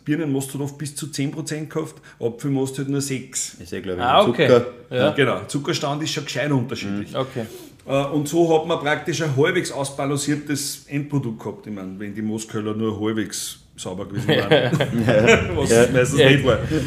Oft 0.61 0.79
bis 0.79 0.95
zu 0.95 1.07
10% 1.07 1.67
gehabt, 1.69 1.95
Apfelmost 2.21 2.79
halt 2.79 2.89
nur 2.89 3.01
6%. 3.01 3.61
Ist 3.63 3.73
ja, 3.73 3.81
glaube 3.81 3.99
ich, 4.01 4.05
Ah, 4.05 4.23
ein 4.23 4.29
okay. 4.31 4.47
Zucker. 4.49 4.67
Ja. 4.91 5.11
Genau, 5.13 5.41
Zuckerstand 5.47 6.03
ist 6.03 6.13
schon 6.13 6.25
gescheit 6.25 6.51
unterschiedlich. 6.53 7.17
Okay. 7.17 7.47
Äh, 7.87 8.05
Und 8.07 8.29
so 8.29 8.55
hat 8.57 8.67
man 8.69 8.79
praktisch 8.81 9.23
ein 9.23 9.35
halbwegs 9.37 9.73
ausbalanciertes 9.73 10.85
Endprodukt 10.89 11.41
gehabt. 11.43 11.67
Ich 11.67 11.73
meine, 11.73 11.99
wenn 11.99 12.15
die 12.15 12.23
Mosköller 12.23 12.75
nur 12.75 13.01
halbwegs 13.01 13.59
sauber 13.77 14.07
gewesen 14.07 14.29
wären. 14.29 14.73
Was 15.57 15.71
meistens 15.93 16.19
nicht 16.19 16.45
war. 16.45 16.59
Wenn 16.71 16.87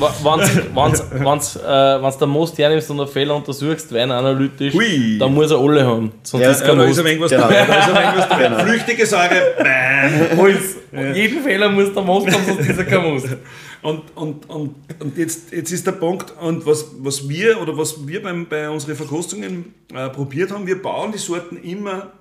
du 1.99 2.07
äh, 2.15 2.19
den 2.19 2.29
Most 2.29 2.57
hernimmst 2.57 2.89
und 2.91 2.99
einen 2.99 3.09
Fehler 3.09 3.35
untersuchst, 3.35 3.93
Wein 3.93 4.11
analytisch, 4.11 4.73
Hui. 4.73 5.17
dann 5.17 5.33
muss 5.33 5.51
er 5.51 5.57
alle 5.59 5.85
haben. 5.85 6.11
Sonst 6.23 6.43
Ja, 6.43 6.51
ist 6.51 6.61
Ja, 6.61 6.67
kein 6.67 6.77
da 6.77 6.83
ist 6.85 6.89
Most. 6.89 6.99
ein 6.99 7.05
wenig 7.05 7.21
was 7.21 7.31
Genau. 7.31 7.43
dabei. 7.43 7.65
Da 7.65 7.79
ist 7.79 7.89
ein 7.89 7.95
wenig 7.95 8.17
was 8.17 8.29
dabei. 8.29 8.63
Flüchtige 8.65 9.05
Säure, 9.05 9.41
bäh. 9.57 10.41
Alles. 10.41 10.75
Jeden 11.17 11.43
Fehler 11.43 11.69
muss 11.69 11.93
der 11.93 12.03
Most 12.03 12.31
haben, 12.31 12.45
sonst 12.45 12.69
ist 12.69 12.77
er 12.77 12.85
kein 12.85 13.03
Most. 13.03 13.27
Und, 13.81 14.01
und, 14.15 14.49
und, 14.49 14.75
und 14.99 15.17
jetzt, 15.17 15.51
jetzt 15.51 15.71
ist 15.71 15.85
der 15.85 15.91
Punkt, 15.91 16.33
und 16.41 16.65
was, 16.65 16.85
was 16.99 17.27
wir 17.29 17.61
oder 17.61 17.77
was 17.77 18.07
wir 18.07 18.23
beim, 18.23 18.47
bei 18.47 18.67
unseren 18.69 18.95
Verkostungen 18.95 19.75
äh, 19.93 20.09
probiert 20.09 20.51
haben, 20.51 20.65
wir 20.65 20.81
bauen 20.81 21.11
die 21.11 21.19
Sorten 21.19 21.57
immer 21.57 22.11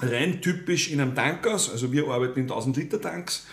rein 0.00 0.40
typisch 0.40 0.90
in 0.90 1.00
einem 1.00 1.14
Tank 1.14 1.46
aus. 1.46 1.70
Also 1.70 1.92
wir 1.92 2.08
arbeiten 2.08 2.38
in 2.40 2.44
1000 2.46 2.76
Liter 2.76 3.00
Tanks. 3.00 3.46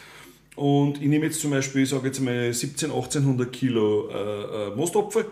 Und 0.56 1.02
ich 1.02 1.08
nehme 1.08 1.26
jetzt 1.26 1.42
zum 1.42 1.52
Beispiel, 1.52 1.84
ich 1.84 1.90
sage 1.90 2.08
jetzt 2.08 2.20
mal 2.20 2.54
17, 2.54 2.92
1800 2.92 3.52
Kilo 3.52 4.10
äh, 4.10 4.68
äh, 4.68 4.76
Mostapfel. 4.76 5.26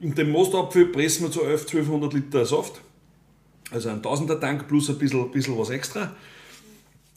In 0.00 0.14
dem 0.14 0.30
Mostapfel 0.30 0.86
pressen 0.86 1.26
wir 1.26 1.30
zu 1.30 1.42
11, 1.42 1.62
1200 1.62 2.12
Liter 2.12 2.44
Saft. 2.44 2.80
Also 3.70 3.88
ein 3.88 4.02
1000er 4.02 4.40
Tank 4.40 4.68
plus 4.68 4.90
ein 4.90 4.98
bisschen, 4.98 5.30
bisschen 5.30 5.58
was 5.58 5.70
extra 5.70 6.14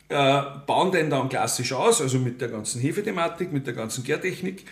äh, 0.09 0.41
bauen 0.65 0.91
den 0.91 1.09
dann 1.09 1.29
klassisch 1.29 1.73
aus, 1.73 2.01
also 2.01 2.19
mit 2.19 2.39
der 2.39 2.49
ganzen 2.49 2.81
Hefethematik, 2.81 3.51
mit 3.51 3.67
der 3.67 3.73
ganzen 3.73 4.03
Gärtechnik. 4.03 4.63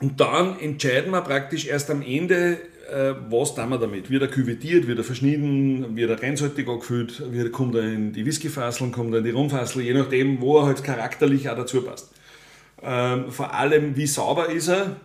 Und 0.00 0.20
dann 0.20 0.58
entscheiden 0.60 1.10
wir 1.10 1.22
praktisch 1.22 1.66
erst 1.66 1.90
am 1.90 2.02
Ende, 2.02 2.58
äh, 2.92 3.14
was 3.30 3.54
tun 3.54 3.68
wir 3.70 3.78
damit. 3.78 4.10
Wird 4.10 4.22
er 4.22 4.28
küvettiert, 4.28 4.86
wird 4.86 4.98
er 4.98 5.04
verschnitten, 5.04 5.96
wird 5.96 6.10
er 6.10 6.22
reinsaltig 6.22 6.68
angefüllt, 6.68 7.32
wird, 7.32 7.52
kommt 7.52 7.74
er 7.74 7.82
in 7.82 8.12
die 8.12 8.24
Whiskyfasseln, 8.24 8.92
kommt 8.92 9.12
er 9.12 9.18
in 9.18 9.24
die 9.24 9.30
Rumfassel, 9.30 9.82
je 9.82 9.94
nachdem, 9.94 10.40
wo 10.40 10.58
er 10.58 10.66
halt 10.66 10.84
charakterlich 10.84 11.50
auch 11.50 11.56
dazu 11.56 11.82
passt. 11.82 12.10
Ähm, 12.82 13.30
vor 13.30 13.52
allem, 13.54 13.96
wie 13.96 14.06
sauber 14.06 14.50
ist 14.50 14.68
er, 14.68 14.96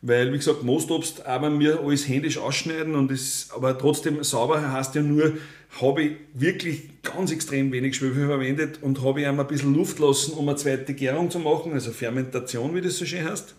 weil, 0.00 0.32
wie 0.32 0.38
gesagt, 0.38 0.64
Mostobst 0.64 1.26
aber 1.26 1.56
wir 1.60 1.80
alles 1.80 2.08
händisch 2.08 2.38
ausschneiden 2.38 2.94
und 2.96 3.10
das, 3.10 3.50
aber 3.54 3.78
trotzdem 3.78 4.24
sauber 4.24 4.72
heißt 4.72 4.94
ja 4.94 5.02
nur, 5.02 5.34
habe 5.80 6.02
ich 6.02 6.12
wirklich 6.34 7.02
ganz 7.02 7.30
extrem 7.32 7.70
wenig 7.70 7.96
Schwefel 7.96 8.26
verwendet 8.26 8.78
und 8.82 9.02
habe 9.02 9.20
ich 9.20 9.26
ihm 9.28 9.38
ein 9.38 9.46
bisschen 9.46 9.74
Luft 9.74 9.98
lassen, 9.98 10.32
um 10.32 10.48
eine 10.48 10.56
zweite 10.56 10.94
Gärung 10.94 11.30
zu 11.30 11.38
machen, 11.38 11.72
also 11.72 11.92
Fermentation, 11.92 12.74
wie 12.74 12.80
das 12.80 12.96
so 12.96 13.04
schön 13.04 13.24
heißt. 13.24 13.54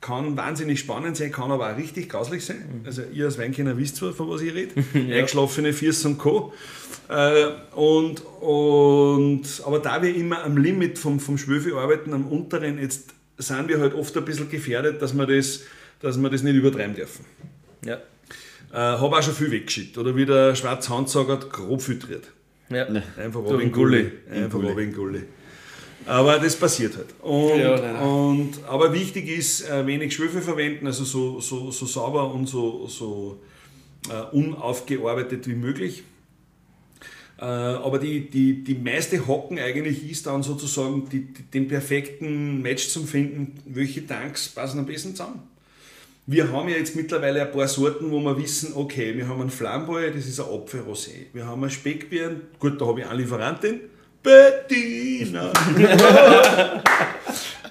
Kann 0.00 0.36
wahnsinnig 0.36 0.78
spannend 0.78 1.16
sein, 1.16 1.32
kann 1.32 1.50
aber 1.50 1.72
auch 1.72 1.76
richtig 1.76 2.08
grauslich 2.08 2.44
sein. 2.44 2.82
Also 2.84 3.02
ihr 3.12 3.24
als 3.24 3.38
Weinkenner 3.38 3.76
wisst 3.78 3.96
zwar, 3.96 4.12
von 4.12 4.28
was 4.28 4.42
ich 4.42 4.54
rede. 4.54 4.74
Eingeschlafene 4.94 5.72
Füße 5.72 6.08
und 6.08 6.18
Co. 6.18 6.52
Äh, 7.08 7.46
und, 7.74 8.20
und, 8.40 9.42
aber 9.64 9.78
da 9.78 10.02
wir 10.02 10.14
immer 10.14 10.44
am 10.44 10.58
Limit 10.58 10.98
vom, 10.98 11.18
vom 11.18 11.38
Schwefel 11.38 11.74
arbeiten, 11.74 12.12
am 12.12 12.26
unteren, 12.26 12.78
jetzt 12.78 13.14
sind 13.38 13.68
wir 13.68 13.80
halt 13.80 13.94
oft 13.94 14.16
ein 14.16 14.24
bisschen 14.24 14.50
gefährdet, 14.50 15.00
dass 15.00 15.16
wir 15.16 15.26
das, 15.26 15.62
dass 16.00 16.18
wir 16.18 16.30
das 16.30 16.42
nicht 16.42 16.56
übertreiben 16.56 16.94
dürfen. 16.94 17.24
Ja. 17.84 17.98
Äh, 18.72 18.76
habe 18.76 19.16
auch 19.16 19.22
schon 19.22 19.34
viel 19.34 19.50
weggeschickt. 19.50 19.96
Oder 19.98 20.14
wie 20.16 20.26
der 20.26 20.54
schwarze 20.54 20.94
Hand 20.94 21.08
sagt, 21.08 21.50
grob 21.50 21.80
filtriert. 21.80 22.30
Ja. 22.68 22.86
Einfach 22.86 23.42
So 23.46 23.54
ab 23.54 23.60
in 23.60 23.68
ein 23.68 23.72
Gulli. 23.72 24.10
In 24.30 24.44
Einfach 24.44 24.62
ab 24.62 24.78
in 24.78 24.92
Gulli. 24.92 25.22
Aber 26.06 26.38
das 26.38 26.56
passiert 26.56 26.96
halt. 26.96 27.08
Und, 27.20 27.58
Ja, 27.58 28.00
und, 28.00 28.64
aber 28.68 28.92
wichtig 28.92 29.28
ist, 29.28 29.68
äh, 29.68 29.86
wenig 29.86 30.14
Schwefel 30.14 30.40
verwenden, 30.40 30.86
also 30.86 31.04
so, 31.04 31.40
so, 31.40 31.70
so 31.70 31.86
sauber 31.86 32.32
und 32.32 32.46
so, 32.46 32.86
so 32.86 33.40
äh, 34.08 34.34
unaufgearbeitet 34.36 35.48
wie 35.48 35.54
möglich. 35.54 36.04
Äh, 37.38 37.44
aber 37.44 37.98
die, 37.98 38.30
die, 38.30 38.64
die 38.64 38.74
meiste 38.74 39.26
Hocken 39.26 39.58
eigentlich 39.58 40.08
ist 40.08 40.26
dann 40.26 40.42
sozusagen 40.42 41.08
die, 41.10 41.32
die, 41.32 41.42
den 41.42 41.68
perfekten 41.68 42.62
Match 42.62 42.88
zum 42.88 43.06
Finden, 43.06 43.58
welche 43.66 44.06
Tanks 44.06 44.48
passen 44.48 44.78
am 44.78 44.86
besten 44.86 45.10
zusammen. 45.14 45.42
Wir 46.28 46.50
haben 46.50 46.68
ja 46.68 46.76
jetzt 46.76 46.96
mittlerweile 46.96 47.42
ein 47.42 47.52
paar 47.52 47.68
Sorten, 47.68 48.10
wo 48.10 48.18
wir 48.20 48.36
wissen, 48.36 48.72
okay, 48.74 49.16
wir 49.16 49.28
haben 49.28 49.40
einen 49.40 49.50
Flamboy, 49.50 50.12
das 50.12 50.26
ist 50.26 50.40
ein 50.40 50.46
Apfelrosé. 50.46 51.26
Wir 51.32 51.46
haben 51.46 51.62
einen 51.62 51.70
Speckbirn, 51.70 52.40
gut, 52.58 52.80
da 52.80 52.86
habe 52.86 53.00
ich 53.00 53.06
eine 53.06 53.20
Lieferantin, 53.20 53.80
Bettina. 54.26 55.52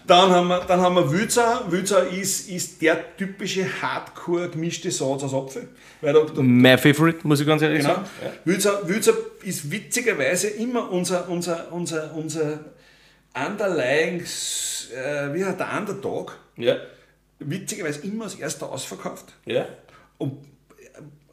dann 0.07 0.29
haben 0.31 0.47
wir, 0.47 0.59
dann 0.61 0.79
haben 0.79 0.95
wir 0.95 1.11
Wülzer. 1.11 1.65
Wülzer 1.69 2.07
ist, 2.07 2.49
ist 2.49 2.81
der 2.81 3.17
typische 3.17 3.65
Hardcore 3.81 4.49
gemischte 4.49 4.89
Satz 4.89 5.23
aus 5.23 5.33
Apfel. 5.33 5.67
Weil 6.01 6.13
da, 6.13 6.21
da, 6.21 6.41
Mein 6.41 6.77
Favorite, 6.77 7.27
muss 7.27 7.41
ich 7.41 7.47
ganz 7.47 7.61
ehrlich 7.61 7.79
Genau. 7.81 7.95
sagen. 7.95 8.05
Wülzer, 8.45 8.87
Wülzer 8.87 9.13
ist 9.43 9.69
witzigerweise 9.69 10.47
immer 10.47 10.89
unser, 10.91 11.27
unser, 11.29 11.71
unser, 11.73 12.13
unser 12.15 12.59
underlying, 13.33 14.21
äh, 14.21 15.33
wie 15.33 15.43
heißt 15.43 15.59
der 15.59 15.77
Underdog, 15.77 16.37
Ja. 16.55 16.77
witzigerweise 17.39 17.99
immer 18.07 18.23
als 18.25 18.35
erster 18.35 18.71
ausverkauft. 18.71 19.25
Ja. 19.45 19.65
Ob, 20.19 20.37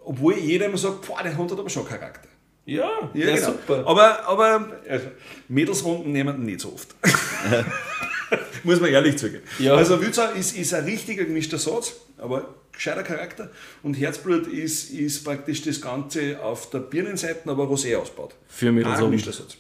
obwohl 0.05 0.37
jeder 0.37 0.67
immer 0.67 0.79
sagt, 0.79 1.07
boah, 1.07 1.23
der 1.23 1.37
Hund 1.37 1.53
hat 1.53 1.59
aber 1.61 1.71
schon 1.71 1.87
Charakter. 1.87 2.29
Ja, 2.65 3.11
Ja, 3.15 3.27
ja 3.27 3.35
genau. 3.35 3.47
super. 3.53 3.87
Aber, 3.87 4.27
aber 4.27 4.73
also, 4.89 5.07
Mädelsrunden 5.49 6.13
nehmen 6.13 6.45
nicht 6.45 6.61
so 6.61 6.73
oft. 6.73 6.95
Muss 8.65 8.81
man 8.81 8.91
ehrlich 8.91 9.17
zugeben. 9.19 9.43
Ja. 9.59 9.75
Also 9.75 10.01
Wülzer 10.01 10.35
ist, 10.35 10.57
ist 10.57 10.73
ein 10.73 10.85
richtiger 10.85 11.25
gemischter 11.25 11.59
Satz, 11.59 11.95
aber 12.17 12.55
gescheiter 12.73 13.03
Charakter. 13.03 13.51
Und 13.83 13.95
Herzblut 13.95 14.47
ist, 14.47 14.91
ist 14.91 15.25
praktisch 15.25 15.63
das 15.63 15.81
Ganze 15.81 16.41
auf 16.43 16.71
der 16.71 16.79
Birnenseite, 16.79 17.51
aber 17.51 17.65
Rosé 17.65 17.97
ausbaut. 17.97 18.35
Für 18.49 18.73
Mädelsabend. 18.73 19.25
Satz. 19.25 19.57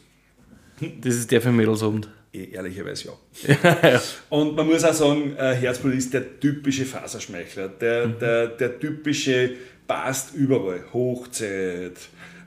Das 1.01 1.15
ist 1.15 1.31
der 1.31 1.41
für 1.43 1.53
Mädelsabend. 1.53 2.09
Eh, 2.33 2.45
Ehrlicherweise 2.53 3.13
ja. 3.47 4.03
Und 4.31 4.57
man 4.57 4.67
muss 4.67 4.85
auch 4.85 4.95
sagen, 4.95 5.37
äh, 5.37 5.55
Herzblut 5.55 5.95
ist 5.95 6.15
der 6.15 6.41
typische 6.41 6.87
Faserschmeichler, 6.87 7.69
der, 7.69 8.07
der, 8.07 8.47
der 8.49 8.81
typische 8.81 9.51
passt 9.87 10.35
überall. 10.35 10.83
Hochzeit, 10.93 11.97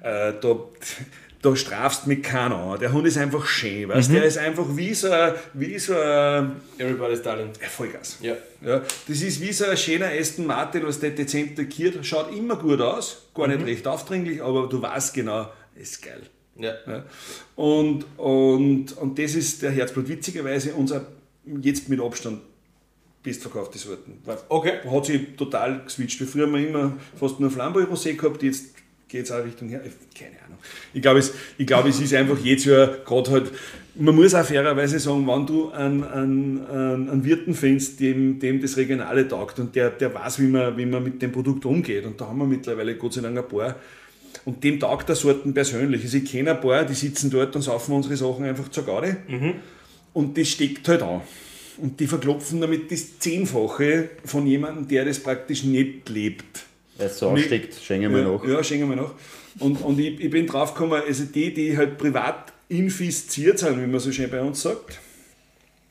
Äh, 0.05 0.33
da, 0.39 0.59
da 1.41 1.55
strafst 1.55 2.05
mit 2.05 2.21
keiner 2.21 2.55
an. 2.57 2.79
Der 2.79 2.93
Hund 2.93 3.07
ist 3.07 3.17
einfach 3.17 3.43
schön, 3.47 3.89
weißt? 3.89 4.11
Der 4.11 4.23
ist 4.23 4.37
einfach 4.37 4.65
wie 4.69 4.93
so 4.93 5.09
ein, 5.09 5.33
wie 5.53 5.79
so 5.79 5.95
ein 5.95 6.57
Everybody's 6.77 7.23
Darling. 7.23 7.49
Vollgas. 7.75 8.19
Ja. 8.21 8.35
Ja, 8.63 8.83
das 9.07 9.21
ist 9.23 9.41
wie 9.41 9.51
so 9.51 9.65
ein 9.65 9.75
schöner 9.75 10.09
Aston 10.09 10.45
Martin, 10.45 10.85
was 10.85 10.99
der 10.99 11.09
dezent 11.09 11.57
lackiert, 11.57 12.05
schaut 12.05 12.31
immer 12.31 12.55
gut 12.55 12.81
aus, 12.81 13.29
gar 13.33 13.47
nicht 13.47 13.65
recht 13.65 13.87
aufdringlich, 13.87 14.43
aber 14.43 14.67
du 14.67 14.79
weißt 14.79 15.15
genau, 15.15 15.51
ist 15.75 16.03
geil. 16.03 16.21
Ja. 16.55 16.73
Ja. 16.85 17.03
Und, 17.55 18.05
und, 18.17 18.95
und 18.97 19.19
das 19.19 19.33
ist 19.33 19.63
der 19.63 19.71
Herzblut. 19.71 20.07
Witzigerweise 20.07 20.73
unser 20.73 21.07
jetzt 21.61 21.89
mit 21.89 21.99
Abstand 21.99 22.41
bestverkaufte 23.23 23.79
Sorten. 23.79 24.21
Okay. 24.49 24.73
Hat 24.87 25.05
sich 25.07 25.35
total 25.35 25.83
geswitcht. 25.83 26.21
Früher 26.21 26.45
haben 26.45 26.53
wir 26.53 26.67
immer 26.67 26.93
fast 27.19 27.39
nur 27.39 27.49
Flamboy 27.49 27.85
Rosé 27.85 28.13
gehabt, 28.13 28.43
jetzt 28.43 28.75
geht 29.15 29.25
es 29.25 29.31
auch 29.31 29.43
Richtung 29.45 29.69
her. 29.69 29.81
Keine 30.17 30.35
Ahnung. 30.45 30.57
Ich 30.93 31.01
glaube, 31.01 31.19
es, 31.19 31.33
ich 31.57 31.65
glaube, 31.65 31.87
es 31.87 32.01
ist 32.01 32.13
einfach 32.13 32.37
jedes 32.37 32.65
Jahr 32.65 32.87
gerade 33.05 33.31
halt. 33.31 33.51
Man 33.95 34.13
muss 34.13 34.35
auch 34.35 34.43
fairerweise 34.43 34.99
sagen, 34.99 35.25
wenn 35.25 35.45
du 35.45 35.71
einen, 35.71 36.03
einen, 36.03 36.67
einen, 36.67 37.23
Wirten 37.23 37.53
findest, 37.53 38.01
dem, 38.01 38.39
dem 38.39 38.61
das 38.61 38.75
Regionale 38.75 39.25
taugt 39.25 39.57
und 39.59 39.73
der, 39.73 39.91
der 39.91 40.13
weiß, 40.13 40.39
wie 40.39 40.47
man, 40.47 40.77
wie 40.77 40.85
man 40.85 41.01
mit 41.01 41.21
dem 41.21 41.31
Produkt 41.31 41.63
umgeht. 41.63 42.05
Und 42.05 42.19
da 42.19 42.27
haben 42.27 42.39
wir 42.39 42.45
mittlerweile 42.45 42.95
Gott 42.95 43.13
sei 43.13 43.21
Dank 43.21 43.37
ein 43.37 43.47
paar. 43.47 43.75
Und 44.43 44.61
dem 44.65 44.81
taugt 44.81 45.07
der 45.07 45.15
Sorten 45.15 45.53
persönlich. 45.53 46.03
Also 46.03 46.17
ich 46.17 46.29
kenne 46.29 46.51
ein 46.51 46.59
paar, 46.59 46.83
die 46.83 46.93
sitzen 46.93 47.29
dort 47.29 47.55
und 47.55 47.61
saufen 47.61 47.95
unsere 47.95 48.17
Sachen 48.17 48.43
einfach 48.43 48.67
zur 48.67 48.85
Garde. 48.85 49.15
Und 50.11 50.37
das 50.37 50.49
steckt 50.49 50.89
halt 50.89 51.01
an. 51.01 51.21
Und 51.77 52.01
die 52.01 52.07
verklopfen 52.07 52.59
damit 52.59 52.91
das 52.91 53.17
Zehnfache 53.19 54.09
von 54.25 54.45
jemandem, 54.45 54.89
der 54.89 55.05
das 55.05 55.19
praktisch 55.19 55.63
nicht 55.63 56.09
lebt. 56.09 56.65
Es 56.97 57.19
so 57.19 57.29
aussteckt, 57.29 57.75
schenken 57.81 58.11
wir 58.11 58.19
ja, 58.21 58.27
noch. 58.27 58.47
Ja, 58.47 58.63
schenken 58.63 58.89
wir 58.89 58.95
noch. 58.95 59.15
Und, 59.59 59.81
und 59.81 59.99
ich, 59.99 60.19
ich 60.19 60.29
bin 60.29 60.47
drauf 60.47 60.73
gekommen, 60.73 61.01
also 61.05 61.25
die, 61.25 61.53
die 61.53 61.77
halt 61.77 61.97
privat 61.97 62.53
infiziert 62.69 63.59
sind, 63.59 63.81
wie 63.81 63.87
man 63.87 63.99
so 63.99 64.11
schön 64.11 64.29
bei 64.29 64.41
uns 64.41 64.61
sagt, 64.61 64.99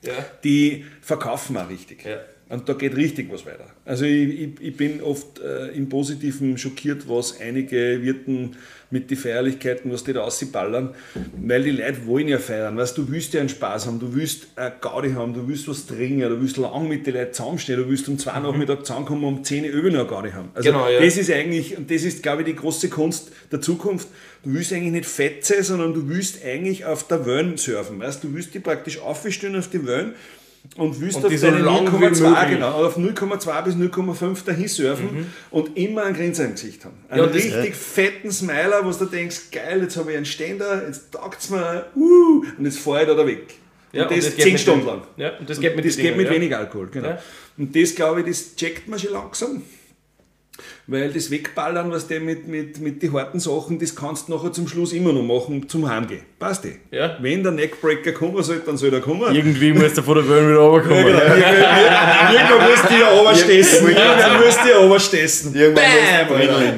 Ja. 0.03 0.13
die 0.43 0.85
verkaufen 1.01 1.57
auch 1.57 1.69
richtig. 1.69 2.05
Ja. 2.05 2.19
Und 2.55 2.69
da 2.69 2.75
geht 2.75 2.95
richtig 2.95 3.33
was 3.33 3.45
weiter. 3.45 3.67
Also 3.85 4.05
ich, 4.05 4.41
ich, 4.41 4.49
ich 4.61 4.77
bin 4.77 5.03
oft 5.03 5.41
äh, 5.41 5.69
im 5.71 5.89
Positiven 5.89 6.57
schockiert, 6.57 7.09
was 7.09 7.41
einige 7.41 8.01
Wirten 8.01 8.53
mit 8.91 9.11
den 9.11 9.17
Feierlichkeiten, 9.17 9.91
was 9.91 10.05
die 10.05 10.13
da 10.13 10.21
ausballern, 10.21 10.95
weil 11.37 11.65
die 11.65 11.73
Leute 11.73 12.07
wollen 12.07 12.29
ja 12.29 12.39
feiern. 12.39 12.77
Weißt, 12.77 12.97
du 12.97 13.11
willst 13.11 13.35
ja 13.35 13.41
einen 13.41 13.49
Spaß 13.49 13.89
haben, 13.89 13.99
du 13.99 14.15
willst 14.15 14.47
eine 14.55 14.73
Gaudi 14.81 15.15
haben, 15.15 15.35
du 15.35 15.49
willst 15.49 15.67
was 15.67 15.87
trinken, 15.87 16.21
du 16.21 16.41
willst 16.41 16.57
lang 16.59 16.89
mit 16.89 17.05
den 17.09 17.15
Leuten 17.15 17.33
zusammenstehen, 17.33 17.81
du 17.81 17.89
willst 17.89 18.09
um 18.09 18.19
zwei 18.21 18.39
Nachmittag 18.39 18.87
zusammenkommen 18.87 19.25
und 19.25 19.39
um 19.39 19.45
10 19.45 19.65
Uhr 19.75 19.91
noch 19.91 19.99
eine 20.01 20.07
Gaudi 20.07 20.31
haben. 20.31 20.51
Also 20.55 20.71
Genau, 20.71 20.89
ja. 20.89 21.01
das 21.01 21.17
ist 21.17 21.33
eigentlich, 21.33 21.77
und 21.77 21.91
das 21.91 22.05
ist 22.05 22.23
glaube 22.23 22.43
ich 22.43 22.47
die 22.47 22.55
große 22.55 22.89
Kunst 22.89 23.33
der 23.51 23.61
Zukunft, 23.61 24.07
du 24.45 24.55
willst 24.55 24.73
eigentlich 24.73 24.93
nicht 24.93 25.07
fett 25.07 25.45
sein, 25.45 25.65
sondern 25.65 25.93
du 25.93 26.09
willst 26.09 26.45
eigentlich 26.45 26.85
auf 26.85 27.09
der 27.09 27.27
Wellen 27.27 27.57
surfen. 27.57 27.99
Weißt? 27.99 28.23
Du 28.23 28.33
willst 28.33 28.55
die 28.55 28.61
praktisch 28.61 29.01
aufstellen 29.01 29.57
auf 29.57 29.69
die 29.69 29.85
Wellen 29.85 30.15
und 30.77 31.01
willst 31.01 31.19
Und 31.19 31.27
auf 31.27 31.41
deine 31.41 31.59
lang 31.59 31.87
wie 31.93 32.05
0,2 32.05 32.29
möglich. 32.29 32.49
genau, 32.51 32.85
auf 32.85 32.97
0,2 32.99 33.63
bis 33.63 33.75
0,5 33.75 34.45
dahin 34.45 34.69
surfen 34.69 35.33
und 35.51 35.77
immer 35.77 36.05
einen 36.05 36.17
Grinser 36.17 36.47
im 36.47 36.53
Gesicht 36.53 36.85
haben. 36.85 36.97
Einen 37.09 37.25
Ja, 37.25 37.31
richtig 37.31 37.77
fetten 37.77 38.33
Smiler, 38.33 38.81
wo 38.85 38.91
du 38.91 39.05
denkst, 39.05 39.51
geil, 39.53 39.83
jetzt 39.83 39.97
habe 39.97 40.11
ich 40.11 40.17
einen 40.17 40.27
Ständer, 40.27 40.85
jetzt 40.87 41.13
taugt 41.13 41.41
es 41.41 41.51
mir, 41.51 41.87
uh, 41.95 42.45
und 42.59 42.65
jetzt 42.65 42.79
fahre 42.79 43.03
ich 43.03 43.09
da, 43.09 43.15
da 43.15 43.27
weg. 43.27 43.55
Ja, 43.93 44.05
und 44.05 44.11
und 44.11 44.19
das, 44.19 44.25
das 44.27 44.37
geht 44.37 44.45
10 44.45 44.53
mit 44.53 44.61
Stunden 44.61 44.87
lang. 44.87 45.03
Ja, 45.17 45.39
und 45.39 45.49
das 45.49 45.61
geht 45.61 45.77
mit 45.77 45.85
das 45.85 45.97
den 45.97 46.07
geht 46.07 46.17
mit 46.17 46.27
ja. 46.27 46.33
wenig 46.33 46.57
Alkohol, 46.57 46.89
genau. 46.91 47.09
Ja. 47.09 47.19
Und 47.57 47.77
das 47.77 47.95
glaube 47.95 48.21
ich, 48.21 48.27
das 48.27 48.57
checkt 48.57 48.89
man 48.89 48.99
schon 48.99 49.13
langsam. 49.13 49.63
Weil 50.87 51.11
das 51.13 51.31
Wegballern, 51.31 51.91
was 51.91 52.07
der 52.07 52.21
mit, 52.21 52.47
mit, 52.47 52.79
mit 52.79 53.03
den 53.03 53.13
harten 53.13 53.41
Sachen, 53.41 53.79
das 53.79 53.95
kannst 53.97 54.29
du 54.29 54.33
nachher 54.35 54.53
zum 54.53 54.69
Schluss 54.69 54.93
immer 54.93 55.13
noch 55.13 55.23
machen, 55.23 55.69
zum 55.69 55.89
Heimgehen. 55.89 56.21
Passt 56.39 56.65
eh. 56.67 56.77
Ja. 56.91 57.17
Wenn 57.21 57.43
der 57.43 57.53
Neckbreaker 57.53 58.13
kommen 58.13 58.43
soll, 58.43 58.63
dann 58.65 58.77
soll 58.77 58.93
er 58.95 59.01
kommen. 59.01 59.35
Irgendwie 59.35 59.73
muss 59.73 59.95
der 59.95 60.05
von 60.05 60.15
der 60.17 60.29
Wellen 60.29 60.51
wieder 60.51 60.59
runterkommen. 60.61 61.07
Irgendwann 61.07 62.71
musst 62.71 62.91
du 62.91 62.95
ja 63.01 63.09
runterstessen. 63.09 63.89
Irgendwann 63.89 64.45
musst 64.45 64.65
du 64.65 64.69
ja 64.69 64.77
runterstessen. 64.79 65.55
Irgendwann 65.55 65.85
der. 65.85 66.75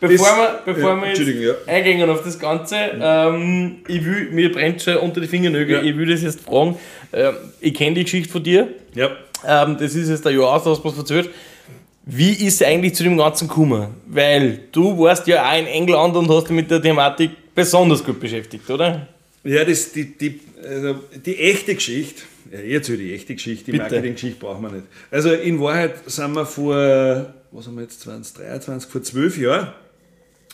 Bevor 0.00 0.26
Das- 0.26 0.36
wir, 0.36 0.74
bevor 0.74 0.90
ja, 0.90 0.96
wir 0.96 1.08
jetzt 1.10 1.18
Entschuldigung, 1.20 1.54
ja. 1.66 1.72
eingehen 1.72 2.10
auf 2.10 2.24
das 2.24 2.36
Ganze, 2.36 2.74
ähm, 3.00 3.76
ich 3.86 4.04
will, 4.04 4.30
mir 4.32 4.50
brennt 4.50 4.82
schon 4.82 4.96
unter 4.96 5.20
die 5.20 5.28
Fingernägel, 5.28 5.76
Ja. 5.76 5.82
ich 5.82 5.96
will 5.96 6.08
das 6.10 6.22
jetzt 6.22 6.40
fragen. 6.40 6.76
Ähm, 7.12 7.34
ich 7.60 7.72
kenne 7.72 7.94
die 7.94 8.02
Geschichte 8.02 8.28
von 8.32 8.42
dir, 8.42 8.66
Ja. 8.96 9.10
ähm, 9.46 9.76
das 9.78 9.94
ist 9.94 10.08
jetzt 10.08 10.26
ein 10.26 10.34
Jahr 10.36 10.54
aus, 10.54 10.66
hast 10.66 10.80
du 10.82 10.88
was 10.88 10.98
erzählt. 10.98 11.30
Wie 12.04 12.32
ist 12.32 12.60
es 12.60 12.62
eigentlich 12.62 12.94
zu 12.94 13.04
dem 13.04 13.16
Ganzen 13.16 13.48
gekommen? 13.48 13.88
Weil 14.06 14.64
du 14.72 14.98
warst 14.98 15.26
ja 15.26 15.48
auch 15.48 15.58
in 15.58 15.66
England 15.66 16.16
und 16.16 16.28
hast 16.28 16.44
dich 16.44 16.56
mit 16.56 16.70
der 16.70 16.82
Thematik 16.82 17.30
besonders 17.54 18.04
gut 18.04 18.18
beschäftigt, 18.18 18.68
oder? 18.70 19.06
Ja, 19.44 19.64
das, 19.64 19.92
die, 19.92 20.16
die, 20.16 20.40
also 20.64 20.96
die 21.24 21.36
echte 21.38 21.74
Geschichte, 21.74 22.22
ja, 22.50 22.60
jetzt 22.60 22.88
die 22.88 23.14
echte 23.14 23.34
Geschichte, 23.34 23.72
die. 23.72 23.78
Marketing-Geschichte 23.78 24.38
brauchen 24.38 24.62
wir 24.62 24.70
nicht. 24.70 24.86
Also 25.10 25.32
in 25.32 25.60
Wahrheit 25.60 25.94
sind 26.10 26.32
wir 26.34 26.46
vor, 26.46 27.34
was 27.50 27.66
haben 27.66 27.76
wir 27.76 27.82
jetzt, 27.82 28.00
2023, 28.00 28.90
vor 28.90 29.02
zwölf 29.02 29.38
Jahren, 29.38 29.72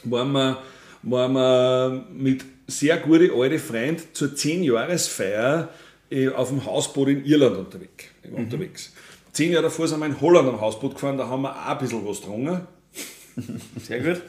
waren 0.05 0.33
wir, 0.33 0.59
waren 1.03 1.33
wir 1.33 2.05
mit 2.13 2.45
sehr 2.67 2.99
guten 2.99 3.31
alten 3.31 3.59
Freunden 3.59 4.03
zur 4.13 4.29
10-Jahresfeier 4.29 5.69
äh, 6.11 6.29
auf 6.29 6.49
dem 6.49 6.65
Hausboot 6.65 7.09
in 7.09 7.25
Irland 7.25 7.57
unterwegs. 7.57 8.05
unterwegs. 8.31 8.93
Zehn 9.39 9.53
Jahre 9.53 9.67
davor 9.67 9.87
sind 9.87 10.01
wir 10.01 10.07
in 10.07 10.21
Holland 10.21 10.49
am 10.49 10.61
Hausboot 10.61 10.95
gefahren, 10.95 11.17
da 11.17 11.29
haben 11.29 11.43
wir 11.43 11.53
auch 11.53 11.67
ein 11.67 11.79
bisschen 11.79 12.05
was 12.05 12.21
getrunken. 12.21 12.61
Sehr 13.81 14.01
gut. 14.01 14.21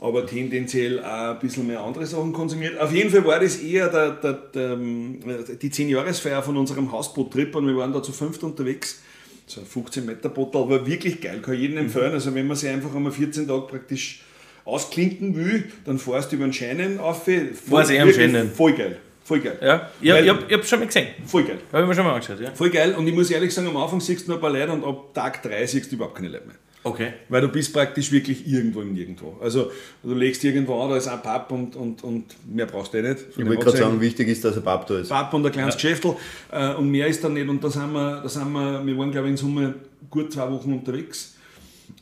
aber 0.00 0.26
tendenziell 0.26 1.04
auch 1.04 1.32
ein 1.32 1.38
bisschen 1.40 1.66
mehr 1.66 1.82
andere 1.82 2.06
Sachen 2.06 2.32
konsumiert. 2.32 2.80
Auf 2.80 2.90
jeden 2.90 3.10
Fall 3.10 3.22
war 3.26 3.38
das 3.38 3.56
eher 3.56 3.88
der, 3.88 4.12
der, 4.12 4.32
der, 4.32 4.70
ähm, 4.70 5.20
die 5.60 5.68
10-Jahresfeier 5.68 6.42
von 6.42 6.56
unserem 6.56 6.90
Hausboot-Trip 6.90 7.54
und 7.54 7.66
wir 7.66 7.76
waren 7.76 7.92
da 7.92 8.02
zu 8.02 8.12
fünft 8.12 8.42
unterwegs. 8.42 9.02
So 9.46 9.60
ein 9.60 9.66
15 9.66 10.06
Meter 10.06 10.30
Boot, 10.30 10.56
aber 10.56 10.86
wirklich 10.86 11.20
geil, 11.20 11.42
kann 11.42 11.52
ich 11.52 11.60
jedem 11.60 11.76
empfehlen. 11.76 12.12
Also 12.12 12.34
wenn 12.34 12.46
man 12.46 12.56
sich 12.56 12.70
einfach 12.70 12.94
einmal 12.94 13.12
14 13.12 13.46
Tage 13.46 13.66
praktisch 13.66 14.22
ausklinken 14.64 15.36
will, 15.36 15.70
dann 15.84 15.98
fährst 15.98 16.32
du 16.32 16.36
über 16.36 16.46
den 16.46 16.54
Scheinen 16.54 16.98
auf. 16.98 17.24
Voll, 17.24 17.50
War's 17.66 17.90
eh 17.90 18.00
am 18.00 18.10
Scheinen? 18.10 18.50
Voll 18.50 18.72
geil. 18.72 18.96
Voll 19.30 19.38
geil. 19.38 19.58
Ja, 19.62 19.88
ich, 20.00 20.10
Weil- 20.12 20.24
ich, 20.24 20.30
hab- 20.30 20.50
ich 20.50 20.56
hab's 20.56 20.68
schon 20.68 20.80
mal 20.80 20.86
gesehen. 20.86 21.06
Voll 21.24 21.44
geil. 21.44 21.58
Habe 21.72 21.82
ich 21.84 21.88
mir 21.88 21.94
schon 21.94 22.04
mal 22.04 22.14
angeschaut, 22.14 22.40
ja. 22.40 22.50
Voll 22.52 22.68
geil. 22.70 22.96
Und 22.98 23.06
ich 23.06 23.14
muss 23.14 23.30
ehrlich 23.30 23.54
sagen, 23.54 23.68
am 23.68 23.76
Anfang 23.76 24.00
siehst 24.00 24.26
du 24.26 24.32
noch 24.32 24.38
ein 24.38 24.40
paar 24.40 24.50
Leute 24.50 24.72
und 24.72 24.82
ab 24.84 25.14
Tag 25.14 25.40
3 25.44 25.64
siehst 25.66 25.92
du 25.92 25.94
überhaupt 25.94 26.16
keine 26.16 26.30
Leute 26.30 26.46
mehr. 26.48 26.56
Okay. 26.82 27.12
Weil 27.28 27.42
du 27.42 27.46
bist 27.48 27.72
praktisch 27.72 28.10
wirklich 28.10 28.44
irgendwo 28.48 28.80
im 28.80 28.92
Nirgendwo. 28.92 29.36
Also 29.40 29.70
du 30.02 30.14
legst 30.14 30.42
irgendwo 30.42 30.82
an, 30.82 30.90
da 30.90 30.96
ist 30.96 31.06
ein 31.06 31.22
Pub 31.22 31.46
und, 31.52 31.76
und, 31.76 32.02
und 32.02 32.24
mehr 32.52 32.66
brauchst 32.66 32.92
du 32.92 32.98
eh 32.98 33.02
nicht. 33.02 33.20
Ich 33.36 33.46
wollte 33.46 33.62
gerade 33.66 33.76
sagen, 33.76 34.00
wichtig 34.00 34.26
ist, 34.26 34.44
dass 34.44 34.56
ein 34.56 34.64
Pub 34.64 34.84
da 34.88 34.98
ist. 34.98 35.10
Pub 35.10 35.32
und 35.34 35.46
ein 35.46 35.52
kleines 35.52 35.76
Geschäftel 35.76 36.16
äh, 36.50 36.74
und 36.74 36.90
mehr 36.90 37.06
ist 37.06 37.22
dann 37.22 37.34
nicht. 37.34 37.48
Und 37.48 37.62
da 37.62 37.70
sind 37.70 37.92
wir, 37.92 38.20
da 38.20 38.28
sind 38.28 38.50
wir, 38.50 38.84
wir 38.84 38.98
waren 38.98 39.12
glaube 39.12 39.28
ich 39.28 39.32
in 39.32 39.36
Summe 39.36 39.74
gut 40.10 40.32
zwei 40.32 40.50
Wochen 40.50 40.72
unterwegs. 40.72 41.36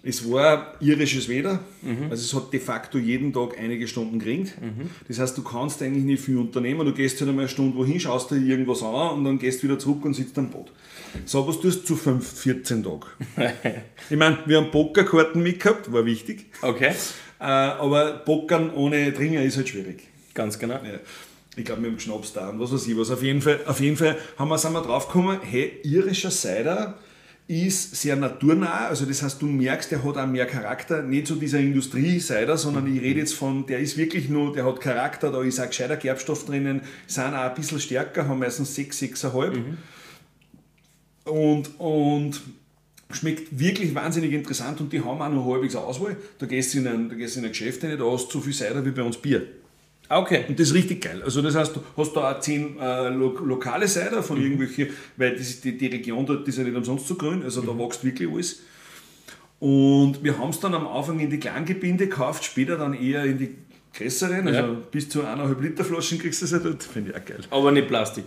Es 0.02 0.30
war 0.30 0.74
irisches 0.80 1.28
Wetter, 1.28 1.60
also 2.10 2.14
es 2.14 2.34
hat 2.34 2.52
de 2.52 2.60
facto 2.60 2.98
jeden 2.98 3.32
Tag 3.32 3.58
einige 3.58 3.86
Stunden 3.86 4.18
geregnet. 4.18 4.54
Das 5.06 5.18
heißt, 5.18 5.36
du 5.36 5.42
kannst 5.42 5.82
eigentlich 5.82 6.04
nicht 6.04 6.22
viel 6.22 6.38
unternehmen. 6.38 6.86
Du 6.86 6.92
gehst 6.92 7.20
halt 7.20 7.28
einmal 7.28 7.44
eine 7.44 7.48
Stunde 7.48 7.76
wohin, 7.76 8.00
schaust 8.00 8.30
dir 8.30 8.36
irgendwas 8.36 8.82
an 8.82 9.18
und 9.18 9.24
dann 9.24 9.38
gehst 9.38 9.62
wieder 9.62 9.78
zurück 9.78 10.04
und 10.04 10.14
sitzt 10.14 10.38
am 10.38 10.50
Boot. 10.50 10.72
So 11.24 11.46
was 11.46 11.60
tust 11.60 11.82
du 11.82 11.86
zu 11.86 11.96
5, 11.96 12.26
14 12.40 12.82
Tagen. 12.82 13.00
ich 14.10 14.16
meine, 14.16 14.38
wir 14.46 14.58
haben 14.58 14.70
Pokerkarten 14.70 15.42
mitgehabt, 15.42 15.92
war 15.92 16.04
wichtig. 16.04 16.46
Okay. 16.62 16.92
Äh, 17.40 17.44
aber 17.44 18.12
Pokern 18.24 18.72
ohne 18.74 19.12
Trinken 19.14 19.42
ist 19.42 19.56
halt 19.56 19.68
schwierig. 19.68 20.02
Ganz 20.34 20.58
genau. 20.58 20.74
Ja. 20.74 20.98
Ich 21.56 21.64
glaube, 21.64 21.82
wir 21.82 21.90
haben 21.90 21.98
Schnaps 21.98 22.32
da 22.32 22.50
und 22.50 22.60
was 22.60 22.72
weiß 22.72 22.86
ich 22.86 22.96
was. 22.96 23.10
Auf 23.10 23.22
jeden 23.22 23.42
Fall, 23.42 23.60
auf 23.66 23.80
jeden 23.80 23.96
Fall 23.96 24.16
haben 24.36 24.48
wir, 24.48 24.58
sind 24.58 24.72
wir 24.72 24.82
drauf 24.82 25.06
gekommen, 25.06 25.38
hey, 25.42 25.80
irischer 25.82 26.30
Cider 26.30 26.98
ist 27.48 27.96
sehr 27.96 28.14
naturnah, 28.14 28.88
also 28.88 29.06
das 29.06 29.22
heißt, 29.22 29.40
du 29.40 29.46
merkst, 29.46 29.90
der 29.90 30.04
hat 30.04 30.18
auch 30.18 30.26
mehr 30.26 30.44
Charakter, 30.44 31.02
nicht 31.02 31.26
so 31.26 31.34
dieser 31.34 31.58
Industrie-Cider, 31.58 32.58
sondern 32.58 32.94
ich 32.94 33.00
rede 33.00 33.20
jetzt 33.20 33.34
von, 33.34 33.64
der 33.64 33.78
ist 33.78 33.96
wirklich 33.96 34.28
nur, 34.28 34.52
der 34.52 34.66
hat 34.66 34.82
Charakter, 34.82 35.32
da 35.32 35.42
ist 35.42 35.58
auch 35.58 35.66
gescheiter 35.66 35.96
Gerbstoff 35.96 36.44
drinnen, 36.44 36.82
sind 37.06 37.34
auch 37.34 37.48
ein 37.48 37.54
bisschen 37.54 37.80
stärker, 37.80 38.28
haben 38.28 38.40
meistens 38.40 38.74
6, 38.74 39.00
6,5 39.00 39.62
und, 41.24 41.80
und 41.80 42.42
schmeckt 43.10 43.58
wirklich 43.58 43.94
wahnsinnig 43.94 44.32
interessant 44.34 44.82
und 44.82 44.92
die 44.92 45.00
haben 45.00 45.22
auch 45.22 45.30
noch 45.30 45.50
halbwegs 45.50 45.74
Auswahl. 45.74 46.16
Da 46.38 46.44
gehst 46.44 46.74
du 46.74 46.78
in 46.78 46.86
ein, 46.86 47.08
da 47.08 47.14
gehst 47.14 47.36
du 47.36 47.40
in 47.40 47.46
ein 47.46 47.52
Geschäft 47.52 47.82
rein, 47.82 47.96
da 47.96 48.04
hast 48.04 48.28
du 48.28 48.32
so 48.32 48.40
viel 48.40 48.52
Cider 48.52 48.84
wie 48.84 48.90
bei 48.90 49.02
uns 49.02 49.16
Bier. 49.16 49.46
Okay. 50.08 50.44
Und 50.48 50.58
das 50.58 50.68
ist 50.68 50.74
richtig 50.74 51.02
geil. 51.02 51.22
Also 51.22 51.42
das 51.42 51.54
heißt, 51.54 51.76
du 51.76 51.82
hast 51.96 52.14
da 52.14 52.32
auch 52.32 52.40
zehn 52.40 52.78
äh, 52.80 53.08
lo 53.10 53.30
lokale 53.44 53.86
Cider 53.86 54.18
Mhm. 54.18 54.22
von 54.24 54.40
irgendwelchen, 54.40 54.88
weil 55.16 55.36
das 55.36 55.60
die, 55.60 55.76
die 55.76 55.86
Region 55.88 56.24
dort 56.24 56.46
ist 56.48 56.56
ja 56.58 56.64
nicht 56.64 56.76
umsonst 56.76 57.06
so 57.06 57.14
grün, 57.16 57.42
also 57.42 57.62
Mhm. 57.62 57.66
da 57.66 57.78
wächst 57.78 58.04
wirklich 58.04 58.28
alles. 58.30 58.60
Und 59.60 60.22
wir 60.22 60.38
haben 60.38 60.50
es 60.50 60.60
dann 60.60 60.74
am 60.74 60.86
Anfang 60.86 61.18
in 61.18 61.30
die 61.30 61.38
Kleingebinde 61.40 62.06
gekauft, 62.08 62.44
später 62.44 62.76
dann 62.76 62.94
eher 62.94 63.24
in 63.24 63.38
die 63.38 63.56
größeren, 63.96 64.46
also 64.46 64.60
Ja. 64.60 64.76
bis 64.90 65.08
zu 65.08 65.20
eineinhalb 65.24 65.60
Liter 65.60 65.84
Flaschen 65.84 66.18
kriegst 66.18 66.40
du 66.40 66.44
es 66.46 66.52
ja 66.52 66.58
dort, 66.58 66.82
finde 66.82 67.10
ich 67.10 67.16
auch 67.16 67.24
geil. 67.24 67.40
Aber 67.50 67.72
nicht 67.72 67.88
Plastik. 67.88 68.24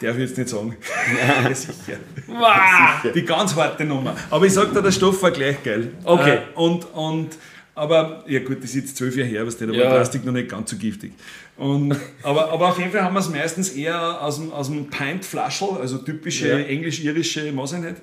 Darf 0.00 0.14
ich 0.16 0.20
jetzt 0.28 0.36
nicht 0.38 0.48
sagen. 0.48 0.76
Ja, 1.46 1.54
sicher. 1.54 1.98
Wow. 2.26 3.12
Die 3.14 3.22
ganz 3.22 3.54
harte 3.54 3.84
Nummer. 3.84 4.16
Aber 4.30 4.46
ich 4.46 4.52
sag 4.52 4.72
dir, 4.72 4.82
der 4.82 4.90
Stoff 4.92 5.22
war 5.22 5.30
gleich 5.30 5.62
geil. 5.62 5.92
Okay. 6.04 6.36
Äh, 6.38 6.58
und, 6.58 6.84
und 6.94 7.28
Aber 7.76 8.24
ja 8.28 8.38
gut, 8.40 8.58
das 8.58 8.66
ist 8.70 8.74
jetzt 8.76 8.96
zwölf 8.96 9.16
Jahre 9.16 9.28
her, 9.28 9.46
was 9.46 9.56
der, 9.56 9.66
da 9.68 9.72
Ja. 9.74 9.84
war 9.86 9.94
Plastik 9.96 10.24
noch 10.24 10.32
nicht 10.32 10.48
ganz 10.48 10.70
so 10.70 10.76
giftig. 10.76 11.12
Und, 11.56 11.96
aber, 12.22 12.50
aber 12.52 12.68
auf 12.68 12.78
jeden 12.78 12.92
Fall 12.92 13.02
haben 13.02 13.14
wir 13.14 13.20
es 13.20 13.28
meistens 13.30 13.70
eher 13.70 14.22
aus 14.22 14.36
dem, 14.36 14.52
aus 14.52 14.68
dem 14.68 14.88
Pint-Flaschel, 14.90 15.68
also 15.80 15.98
typische 15.98 16.48
Ja. 16.48 16.58
englisch-irische, 16.58 17.42
nicht. 17.52 17.96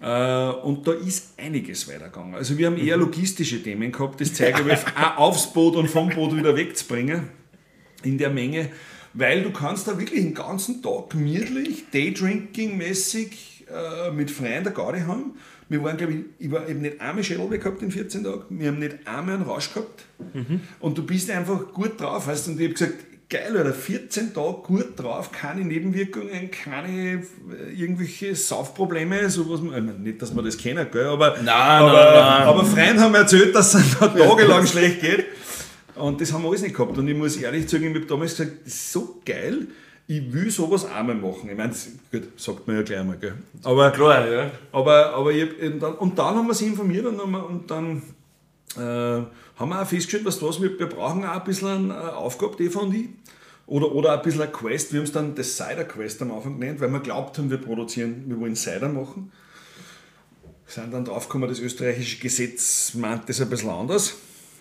Äh, 0.00 0.50
Und 0.62 0.86
da 0.86 0.92
ist 0.92 1.34
einiges 1.38 1.88
weitergegangen. 1.88 2.34
Also 2.34 2.56
wir 2.58 2.66
haben 2.66 2.76
eher 2.78 2.96
Mhm. 2.96 3.04
logistische 3.04 3.62
Themen 3.62 3.90
gehabt, 3.92 4.20
das 4.20 4.32
zeige 4.34 4.62
ich 4.62 4.78
auch 4.96 5.16
aufs 5.18 5.52
Boot 5.52 5.76
und 5.76 5.88
vom 5.88 6.08
Boot 6.10 6.36
wieder 6.36 6.56
wegzubringen 6.56 7.28
in 8.04 8.16
der 8.18 8.30
Menge, 8.30 8.68
weil 9.14 9.42
du 9.42 9.50
kannst 9.50 9.88
da 9.88 9.98
wirklich 9.98 10.20
den 10.22 10.34
ganzen 10.34 10.82
Tag 10.82 11.10
gemütlich, 11.10 11.84
Daydrinking-mäßig 11.92 13.28
äh, 13.68 14.10
mit 14.12 14.30
Freien 14.30 14.64
der 14.64 14.72
Garde 14.72 15.06
haben. 15.06 15.34
Wir 15.68 15.82
waren, 15.82 15.96
glaube 15.96 16.14
ich, 16.14 16.20
ich 16.38 16.50
war 16.50 16.68
eben 16.68 16.80
nicht 16.80 17.00
einmal 17.00 17.22
Schädelweh 17.22 17.58
gehabt 17.58 17.82
in 17.82 17.90
14 17.90 18.24
Tagen, 18.24 18.42
wir 18.48 18.68
haben 18.68 18.78
nicht 18.78 18.96
einmal 19.04 19.34
einen 19.34 19.44
Rausch 19.44 19.72
gehabt 19.72 20.04
und 20.80 20.96
du 20.96 21.04
bist 21.04 21.30
einfach 21.30 21.72
gut 21.72 22.00
drauf. 22.00 22.26
Weißt? 22.26 22.48
Und 22.48 22.58
ich 22.58 22.64
habe 22.64 22.74
gesagt, 22.74 22.94
geil, 23.28 23.56
Alter, 23.56 23.74
14 23.74 24.32
Tage 24.32 24.62
gut 24.62 24.98
drauf, 24.98 25.30
keine 25.30 25.62
Nebenwirkungen, 25.62 26.50
keine 26.50 27.22
äh, 27.22 27.72
irgendwelche 27.76 28.34
Saufprobleme, 28.34 29.28
so 29.28 29.48
was 29.50 29.60
man, 29.60 29.76
ich 29.76 29.84
meine, 29.84 29.98
nicht, 29.98 30.22
dass 30.22 30.32
man 30.32 30.44
das 30.44 30.56
kennen, 30.56 30.86
gell, 30.90 31.06
aber, 31.06 31.36
Nein, 31.36 31.46
aber, 31.48 31.92
nein, 31.92 32.14
nein. 32.14 32.42
aber 32.48 32.64
Freunde 32.64 33.02
haben 33.02 33.12
mir 33.12 33.18
erzählt, 33.18 33.54
dass 33.54 33.74
es 33.74 33.98
tagelang 33.98 34.66
schlecht 34.66 35.00
geht. 35.00 35.26
Und 35.94 36.20
das 36.20 36.32
haben 36.32 36.42
wir 36.42 36.48
alles 36.48 36.62
nicht 36.62 36.76
gehabt. 36.76 36.96
Und 36.96 37.08
ich 37.08 37.16
muss 37.16 37.36
ehrlich 37.36 37.68
sagen, 37.68 37.90
ich 37.90 37.94
habe 37.96 38.06
damals 38.06 38.36
gesagt, 38.36 38.58
das 38.64 38.72
ist 38.72 38.92
so 38.92 39.20
geil, 39.26 39.66
ich 40.10 40.32
will 40.32 40.50
sowas 40.50 40.86
auch 40.86 41.02
mal 41.02 41.14
machen. 41.14 41.50
Ich 41.50 41.56
meine, 41.56 41.68
das, 41.68 41.88
gut, 42.10 42.22
sagt 42.40 42.66
man 42.66 42.76
ja 42.76 42.82
gleich 42.82 42.98
einmal, 43.00 43.18
gell. 43.18 43.34
Aber, 43.62 43.90
Klar, 43.90 44.26
ja. 44.26 44.50
aber, 44.72 45.12
aber 45.14 45.30
ich, 45.32 45.48
dann, 45.78 45.94
und 45.94 46.18
dann 46.18 46.34
haben 46.34 46.46
wir 46.46 46.54
sie 46.54 46.66
informiert 46.66 47.04
und, 47.06 47.20
haben 47.20 47.30
wir- 47.30 47.46
und 47.46 47.70
dann 47.70 48.02
äh, 48.76 48.80
haben 48.80 49.68
wir 49.68 49.82
auch 49.82 49.86
festgestellt, 49.86 50.24
was 50.24 50.40
was 50.42 50.60
wir, 50.62 50.78
wir 50.78 50.86
brauchen 50.88 51.24
auch 51.24 51.34
ein 51.34 51.44
bisschen 51.44 51.92
eine 51.92 52.16
Aufgabe, 52.16 52.56
die 52.56 52.70
von 52.70 52.90
die. 52.90 53.10
Oder, 53.66 53.92
oder 53.92 54.14
ein 54.14 54.22
bisschen 54.22 54.40
eine 54.40 54.50
Quest. 54.50 54.92
Wir 54.94 55.00
haben 55.00 55.04
es 55.04 55.12
dann 55.12 55.34
das 55.34 55.54
Cider 55.58 55.84
Quest 55.84 56.22
am 56.22 56.32
Anfang 56.32 56.58
genannt, 56.58 56.80
weil 56.80 56.88
wir 56.90 57.00
glaubt 57.00 57.36
haben, 57.36 57.50
wir 57.50 57.58
produzieren, 57.58 58.24
wir 58.26 58.40
wollen 58.40 58.56
Cider 58.56 58.88
machen. 58.88 59.30
Sind 60.66 60.92
dann 60.92 61.04
draufgekommen, 61.04 61.48
das 61.50 61.60
österreichische 61.60 62.18
Gesetz 62.18 62.94
meint 62.94 63.28
das 63.28 63.40
ein 63.42 63.50
bisschen 63.50 63.68
anders. 63.70 64.14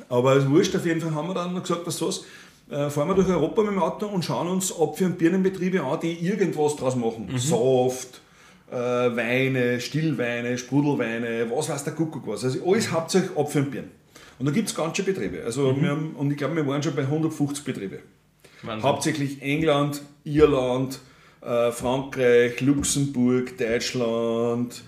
Aber 0.09 0.35
es 0.35 0.43
ist 0.43 0.49
wurscht, 0.49 0.75
auf 0.75 0.85
jeden 0.85 0.99
Fall 0.99 1.13
haben 1.15 1.27
wir 1.29 1.33
dann 1.33 1.53
noch 1.53 1.61
gesagt, 1.61 1.81
was 1.85 2.01
was, 2.01 2.25
äh, 2.69 2.89
fahren 2.89 3.07
wir 3.07 3.15
durch 3.15 3.29
Europa 3.29 3.61
mit 3.61 3.71
dem 3.71 3.79
Auto 3.79 4.07
und 4.07 4.23
schauen 4.23 4.47
uns 4.47 4.71
Apfel- 4.71 5.07
und 5.07 5.17
Birnenbetriebe 5.17 5.81
an, 5.81 5.99
die 6.01 6.13
irgendwas 6.13 6.75
draus 6.75 6.95
machen. 6.95 7.29
Saft, 7.37 8.21
äh, 8.69 8.75
Weine, 8.75 9.79
Stillweine, 9.79 10.57
Sprudelweine, 10.57 11.49
was 11.49 11.69
weiß 11.69 11.83
der 11.83 11.93
Kuckuck 11.93 12.27
was. 12.27 12.43
Also 12.43 12.59
alles 12.69 12.91
hauptsächlich 12.91 13.37
Apfel 13.37 13.63
und 13.63 13.71
Birnen. 13.71 13.91
Und 14.39 14.45
da 14.45 14.51
gibt 14.51 14.67
es 14.67 14.75
ganz 14.75 14.95
schön 14.95 15.05
Betriebe. 15.05 15.43
Also 15.43 15.75
wir 15.81 15.89
haben, 15.89 16.13
und 16.15 16.31
ich 16.31 16.37
glaube, 16.37 16.55
wir 16.55 16.67
waren 16.67 16.83
schon 16.83 16.95
bei 16.95 17.01
150 17.03 17.63
Betriebe. 17.63 17.99
Wahnsinn. 18.61 18.83
Hauptsächlich 18.83 19.41
England, 19.41 20.01
Irland, 20.23 20.99
äh, 21.41 21.71
Frankreich, 21.71 22.59
Luxemburg, 22.61 23.57
Deutschland, 23.57 24.83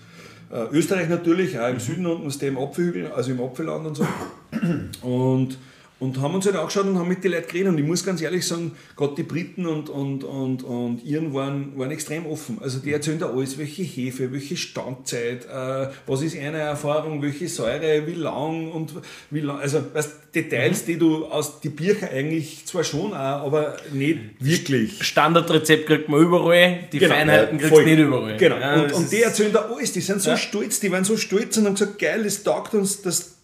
äh, 0.52 0.64
Österreich 0.72 1.08
natürlich, 1.08 1.58
auch 1.58 1.68
im 1.68 1.80
Süden 1.80 2.06
unten, 2.06 2.26
was 2.26 2.38
der 2.38 2.50
im 2.50 2.58
Apfelhügel, 2.58 3.12
also 3.12 3.30
im 3.32 3.40
Apfelland 3.40 3.86
und 3.86 3.94
so. 3.96 4.06
Und, 5.02 5.56
und 6.00 6.18
haben 6.20 6.34
uns 6.34 6.46
halt 6.46 6.56
angeschaut 6.56 6.86
und 6.86 6.98
haben 6.98 7.08
mit 7.08 7.22
den 7.22 7.30
Leuten 7.32 7.46
geredet. 7.46 7.68
Und 7.68 7.78
ich 7.78 7.84
muss 7.84 8.04
ganz 8.04 8.20
ehrlich 8.22 8.44
sagen, 8.46 8.72
gerade 8.96 9.14
die 9.16 9.22
Briten 9.22 9.66
und, 9.66 9.88
und, 9.90 10.24
und, 10.24 10.62
und 10.64 11.04
Iren 11.04 11.32
waren, 11.34 11.78
waren 11.78 11.90
extrem 11.90 12.26
offen. 12.26 12.58
Also 12.60 12.78
die 12.80 12.92
erzählen 12.92 13.18
da 13.18 13.30
alles, 13.30 13.58
welche 13.58 13.82
Hefe, 13.82 14.32
welche 14.32 14.56
Standzeit, 14.56 15.44
äh, 15.44 15.88
was 16.06 16.22
ist 16.22 16.36
eine 16.36 16.58
Erfahrung, 16.58 17.20
welche 17.22 17.48
Säure, 17.48 18.06
wie 18.06 18.14
lang 18.14 18.72
und 18.72 18.94
wie 19.30 19.40
lang. 19.40 19.60
Also 19.60 19.82
weißt, 19.92 20.10
Details, 20.34 20.84
die 20.84 20.96
du 20.96 21.26
aus 21.26 21.60
die 21.60 21.68
Bücher 21.68 22.08
eigentlich 22.10 22.64
zwar 22.64 22.84
schon 22.84 23.12
auch, 23.12 23.44
aber 23.44 23.76
nicht 23.92 24.18
wirklich. 24.38 25.02
Standardrezept 25.04 25.86
kriegt 25.86 26.08
man 26.08 26.22
überall, 26.22 26.88
die 26.92 26.98
Genau, 26.98 27.14
Feinheiten 27.14 27.58
kriegst 27.58 27.76
du 27.76 27.82
nicht 27.82 27.98
überall. 27.98 28.36
Genau. 28.36 28.58
Ja, 28.58 28.82
und 28.82 28.92
und 28.92 29.12
die 29.12 29.22
erzählen 29.22 29.52
da 29.52 29.68
alles, 29.70 29.92
die 29.92 30.00
sind 30.00 30.22
so 30.22 30.30
Ja. 30.30 30.36
stolz, 30.36 30.80
die 30.80 30.90
waren 30.90 31.04
so 31.04 31.16
stolz 31.16 31.56
und 31.58 31.66
haben 31.66 31.74
gesagt, 31.74 31.98
geil, 31.98 32.24
es 32.24 32.42
taugt 32.42 32.72
uns, 32.74 33.02
dass, 33.02 33.36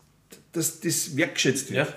dass 0.52 0.80
das 0.80 1.16
wertgeschätzt 1.16 1.70
wird. 1.72 1.88
Ja. 1.88 1.94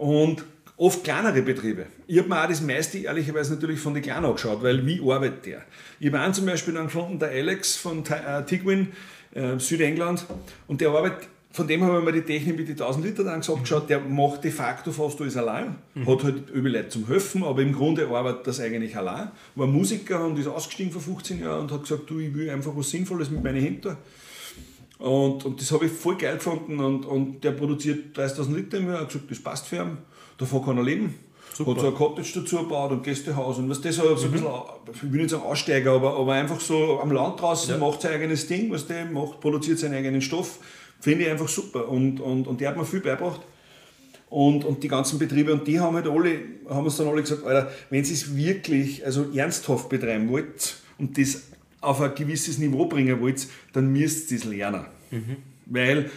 Und 0.00 0.42
oft 0.78 1.04
kleinere 1.04 1.42
Betriebe. 1.42 1.84
Ich 2.06 2.16
habe 2.16 2.26
mir 2.30 2.42
auch 2.42 2.48
das 2.48 2.62
meiste 2.62 2.96
ehrlicherweise 2.96 3.52
natürlich 3.52 3.80
von 3.80 3.92
den 3.92 4.02
Kleinen 4.02 4.24
angeschaut, 4.24 4.62
weil 4.62 4.86
wie 4.86 4.98
arbeitet 5.02 5.44
der? 5.44 5.62
Ich 6.00 6.06
habe 6.06 6.20
einen 6.20 6.32
zum 6.32 6.46
Beispiel 6.46 6.72
dann 6.72 6.86
gefunden, 6.86 7.18
der 7.18 7.28
Alex 7.28 7.76
von 7.76 8.02
äh, 8.06 8.42
Tigwin, 8.46 8.88
äh, 9.34 9.58
Südengland, 9.58 10.24
und 10.68 10.80
der 10.80 10.88
arbeitet, 10.88 11.28
von 11.52 11.68
dem 11.68 11.84
habe 11.84 11.98
ich 11.98 12.04
mir 12.06 12.12
die 12.12 12.22
Technik 12.22 12.56
mit 12.56 12.68
den 12.68 12.80
1000 12.80 13.04
Liter 13.04 13.24
Tanks 13.24 13.50
angeschaut, 13.50 13.90
der 13.90 14.00
macht 14.00 14.42
de 14.42 14.50
facto 14.50 14.90
fast 14.90 15.20
alles 15.20 15.36
allein, 15.36 15.74
hat 16.06 16.24
halt 16.24 16.48
übel 16.48 16.72
Leute 16.72 16.88
zum 16.88 17.06
Helfen, 17.06 17.44
aber 17.44 17.60
im 17.60 17.74
Grunde 17.74 18.08
arbeitet 18.08 18.46
das 18.46 18.58
eigentlich 18.58 18.96
allein. 18.96 19.30
War 19.56 19.66
Musiker 19.66 20.24
und 20.24 20.38
ist 20.38 20.46
ausgestiegen 20.46 20.92
vor 20.92 21.02
15 21.02 21.42
Jahren 21.42 21.60
und 21.64 21.72
hat 21.72 21.82
gesagt, 21.82 22.08
du, 22.08 22.20
ich 22.20 22.34
will 22.34 22.48
einfach 22.48 22.72
was 22.74 22.88
Sinnvolles 22.88 23.30
mit 23.30 23.44
meinen 23.44 23.60
Händen. 23.60 23.98
Und, 25.00 25.46
und 25.46 25.60
das 25.60 25.72
habe 25.72 25.86
ich 25.86 25.92
voll 25.92 26.16
geil 26.16 26.36
gefunden. 26.36 26.78
Und, 26.78 27.06
und 27.06 27.42
der 27.42 27.52
produziert 27.52 28.16
30.000 28.16 28.54
Liter 28.54 28.78
im 28.78 28.88
Jahr. 28.88 29.00
Hat 29.00 29.08
gesagt, 29.08 29.30
das 29.30 29.38
passt 29.40 29.66
für 29.66 29.76
ihn. 29.76 29.98
Davon 30.38 30.64
kann 30.64 30.76
er 30.76 30.84
leben. 30.84 31.14
Hat 31.50 31.80
so 31.80 31.88
ein 31.88 31.94
Cottage 31.94 32.40
dazu 32.40 32.58
gebaut 32.58 32.90
und 32.92 33.02
Gästehaus. 33.02 33.58
Und 33.58 33.68
was 33.68 33.80
das 33.80 33.96
so, 33.96 34.14
so 34.16 34.26
ein 34.26 34.32
bisschen, 34.32 34.48
ich 34.94 35.12
will 35.12 35.20
nicht 35.20 35.30
sagen 35.30 35.42
Aussteiger, 35.42 35.92
aber, 35.92 36.16
aber 36.16 36.32
einfach 36.32 36.60
so 36.60 37.00
am 37.00 37.12
Land 37.12 37.40
draußen 37.40 37.78
macht 37.78 38.02
sein 38.02 38.12
eigenes 38.12 38.46
Ding, 38.46 38.70
was 38.70 38.86
der 38.86 39.04
macht, 39.06 39.40
produziert 39.40 39.78
seinen 39.78 39.94
eigenen 39.94 40.22
Stoff. 40.22 40.58
Finde 41.00 41.24
ich 41.24 41.30
einfach 41.30 41.48
super. 41.48 41.88
Und, 41.88 42.20
und, 42.20 42.46
und 42.46 42.60
der 42.60 42.68
hat 42.68 42.76
mir 42.76 42.84
viel 42.84 43.00
beigebracht. 43.00 43.40
Und, 44.30 44.64
und 44.64 44.82
die 44.82 44.88
ganzen 44.88 45.18
Betriebe, 45.18 45.52
und 45.52 45.66
die 45.66 45.80
haben 45.80 45.96
halt 45.96 46.06
alle, 46.06 46.40
haben 46.68 46.84
uns 46.84 46.96
dann 46.96 47.08
alle 47.08 47.20
gesagt, 47.20 47.44
Alter, 47.44 47.70
wenn 47.90 48.04
sie 48.04 48.14
es 48.14 48.36
wirklich, 48.36 49.04
also 49.04 49.26
ernsthaft 49.34 49.88
betreiben 49.88 50.30
wollt 50.30 50.76
und 50.98 51.18
das 51.18 51.42
auf 51.80 52.00
ein 52.00 52.14
gewisses 52.14 52.58
Niveau 52.58 52.86
bringen 52.86 53.20
wollt, 53.20 53.46
dann 53.72 53.92
müsst 53.92 54.30
ihr 54.32 54.38
es 54.38 54.44
lernen. 54.44 54.84
Weil 55.66 56.10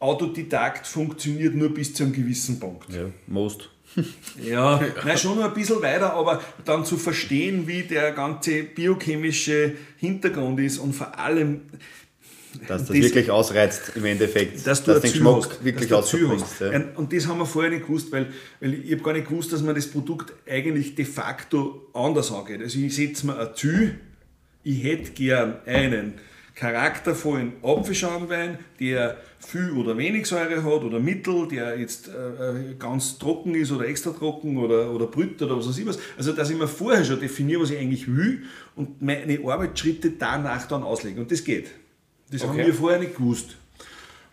Autodidakt 0.00 0.86
funktioniert 0.86 1.54
nur 1.54 1.74
bis 1.74 1.92
zu 1.94 2.04
einem 2.04 2.12
gewissen 2.12 2.60
Punkt. 2.60 2.88
Ja, 2.92 3.06
most. 3.26 3.68
Ja, 4.44 4.80
nein, 5.04 5.16
schon 5.18 5.36
noch 5.38 5.44
ein 5.46 5.54
bisschen 5.54 5.80
weiter, 5.82 6.12
aber 6.12 6.40
dann 6.64 6.84
zu 6.84 6.96
verstehen, 6.98 7.66
wie 7.66 7.82
der 7.82 8.12
ganze 8.12 8.62
biochemische 8.62 9.72
Hintergrund 9.96 10.60
ist 10.60 10.78
und 10.78 10.94
vor 10.94 11.18
allem, 11.18 11.62
Dass 12.68 12.82
das, 12.82 12.88
Das- 12.88 12.96
wirklich 12.96 13.30
ausreizt 13.30 13.92
im 13.96 14.04
Endeffekt. 14.04 14.66
dass 14.66 14.84
du 14.84 14.92
den 14.92 14.96
ein 14.96 15.02
Ziel 15.02 15.10
Geschmack 15.12 15.34
hast, 15.50 15.64
wirklich 15.64 15.88
dass 15.88 16.12
hast. 16.12 16.60
Ja. 16.60 16.82
Und- 16.96 17.12
das 17.12 17.26
haben 17.26 17.38
wir 17.38 17.46
vorher 17.46 17.70
nicht 17.70 17.86
gewusst, 17.86 18.12
weil, 18.12 18.26
weil 18.60 18.74
ich 18.74 18.92
habe 18.92 19.02
gar 19.02 19.12
nicht 19.14 19.28
gewusst, 19.28 19.52
dass 19.52 19.62
man 19.62 19.74
das 19.74 19.86
Produkt 19.86 20.32
eigentlich 20.48 20.94
de 20.94 21.04
facto 21.04 21.88
anders 21.94 22.30
angeht. 22.30 22.60
Also 22.62 22.78
ich 22.78 22.94
setze 22.94 23.26
mir 23.26 23.38
ein 23.38 23.48
Ziel, 23.54 23.98
ich 24.64 24.84
hätte 24.84 25.12
gern 25.12 25.56
einen 25.66 26.14
charaktervollen 26.54 27.52
Apfelschaumwein, 27.62 28.58
der 28.80 29.16
viel 29.38 29.70
oder 29.72 29.96
wenig 29.96 30.26
Säure 30.26 30.64
hat 30.64 30.82
oder 30.82 30.98
mittel, 30.98 31.46
der 31.46 31.78
jetzt 31.78 32.08
äh, 32.08 32.74
ganz 32.78 33.18
trocken 33.18 33.54
ist 33.54 33.70
oder 33.70 33.86
extra 33.86 34.10
trocken 34.10 34.56
oder, 34.58 34.90
oder 34.92 35.06
brüt 35.06 35.40
oder 35.40 35.56
was 35.56 35.68
weiß 35.68 35.78
ich 35.78 35.86
was. 35.86 35.98
Also 36.16 36.32
dass 36.32 36.50
ich 36.50 36.58
mir 36.58 36.66
vorher 36.66 37.04
schon 37.04 37.20
definiere, 37.20 37.62
was 37.62 37.70
ich 37.70 37.78
eigentlich 37.78 38.08
will 38.08 38.42
und 38.74 39.00
meine 39.00 39.38
Arbeitsschritte 39.44 40.10
danach 40.18 40.66
dann 40.66 40.82
auslege. 40.82 41.20
Und 41.20 41.30
das 41.30 41.44
geht. 41.44 41.70
Das 42.30 42.42
haben 42.42 42.50
Okay. 42.56 42.66
wir 42.66 42.74
vorher 42.74 42.98
nicht 42.98 43.16
gewusst. 43.16 43.56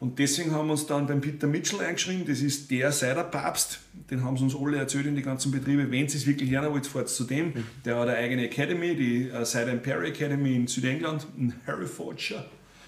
Und 0.06 0.20
deswegen 0.20 0.52
haben 0.52 0.68
wir 0.68 0.74
uns 0.74 0.86
dann 0.86 1.08
beim 1.08 1.20
Peter 1.20 1.48
Mitchell 1.48 1.80
eingeschrieben, 1.82 2.26
das 2.28 2.40
ist 2.42 2.70
der 2.70 2.92
Cider-Papst, 2.92 3.80
den 4.12 4.24
haben 4.24 4.38
sie 4.38 4.44
uns 4.44 4.56
alle 4.56 4.78
erzählt 4.78 5.08
in 5.08 5.16
die 5.16 5.24
ganzen 5.24 5.52
Betriebe. 5.52 5.90
Wenn 5.90 6.08
sie 6.08 6.18
es 6.20 6.28
wirklich 6.28 6.52
lernen 6.52 6.72
wollt, 6.72 6.86
fahrt 6.86 7.10
zu 7.10 7.24
dem. 7.24 7.54
Der 7.84 7.96
hat 7.96 8.08
eine 8.08 8.18
eigene 8.18 8.44
Academy, 8.46 8.96
die 8.96 9.30
äh, 9.30 9.44
Cider 9.46 9.72
and 9.72 9.82
Perry 9.82 10.10
Academy 10.10 10.56
in 10.56 10.68
Südengland, 10.68 11.26
in 11.38 11.54
Herefordshire. 11.66 12.46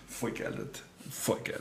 Voll 0.08 0.32
geil, 0.32 0.54
das. 0.56 0.82
voll 1.12 1.40
geil. 1.44 1.60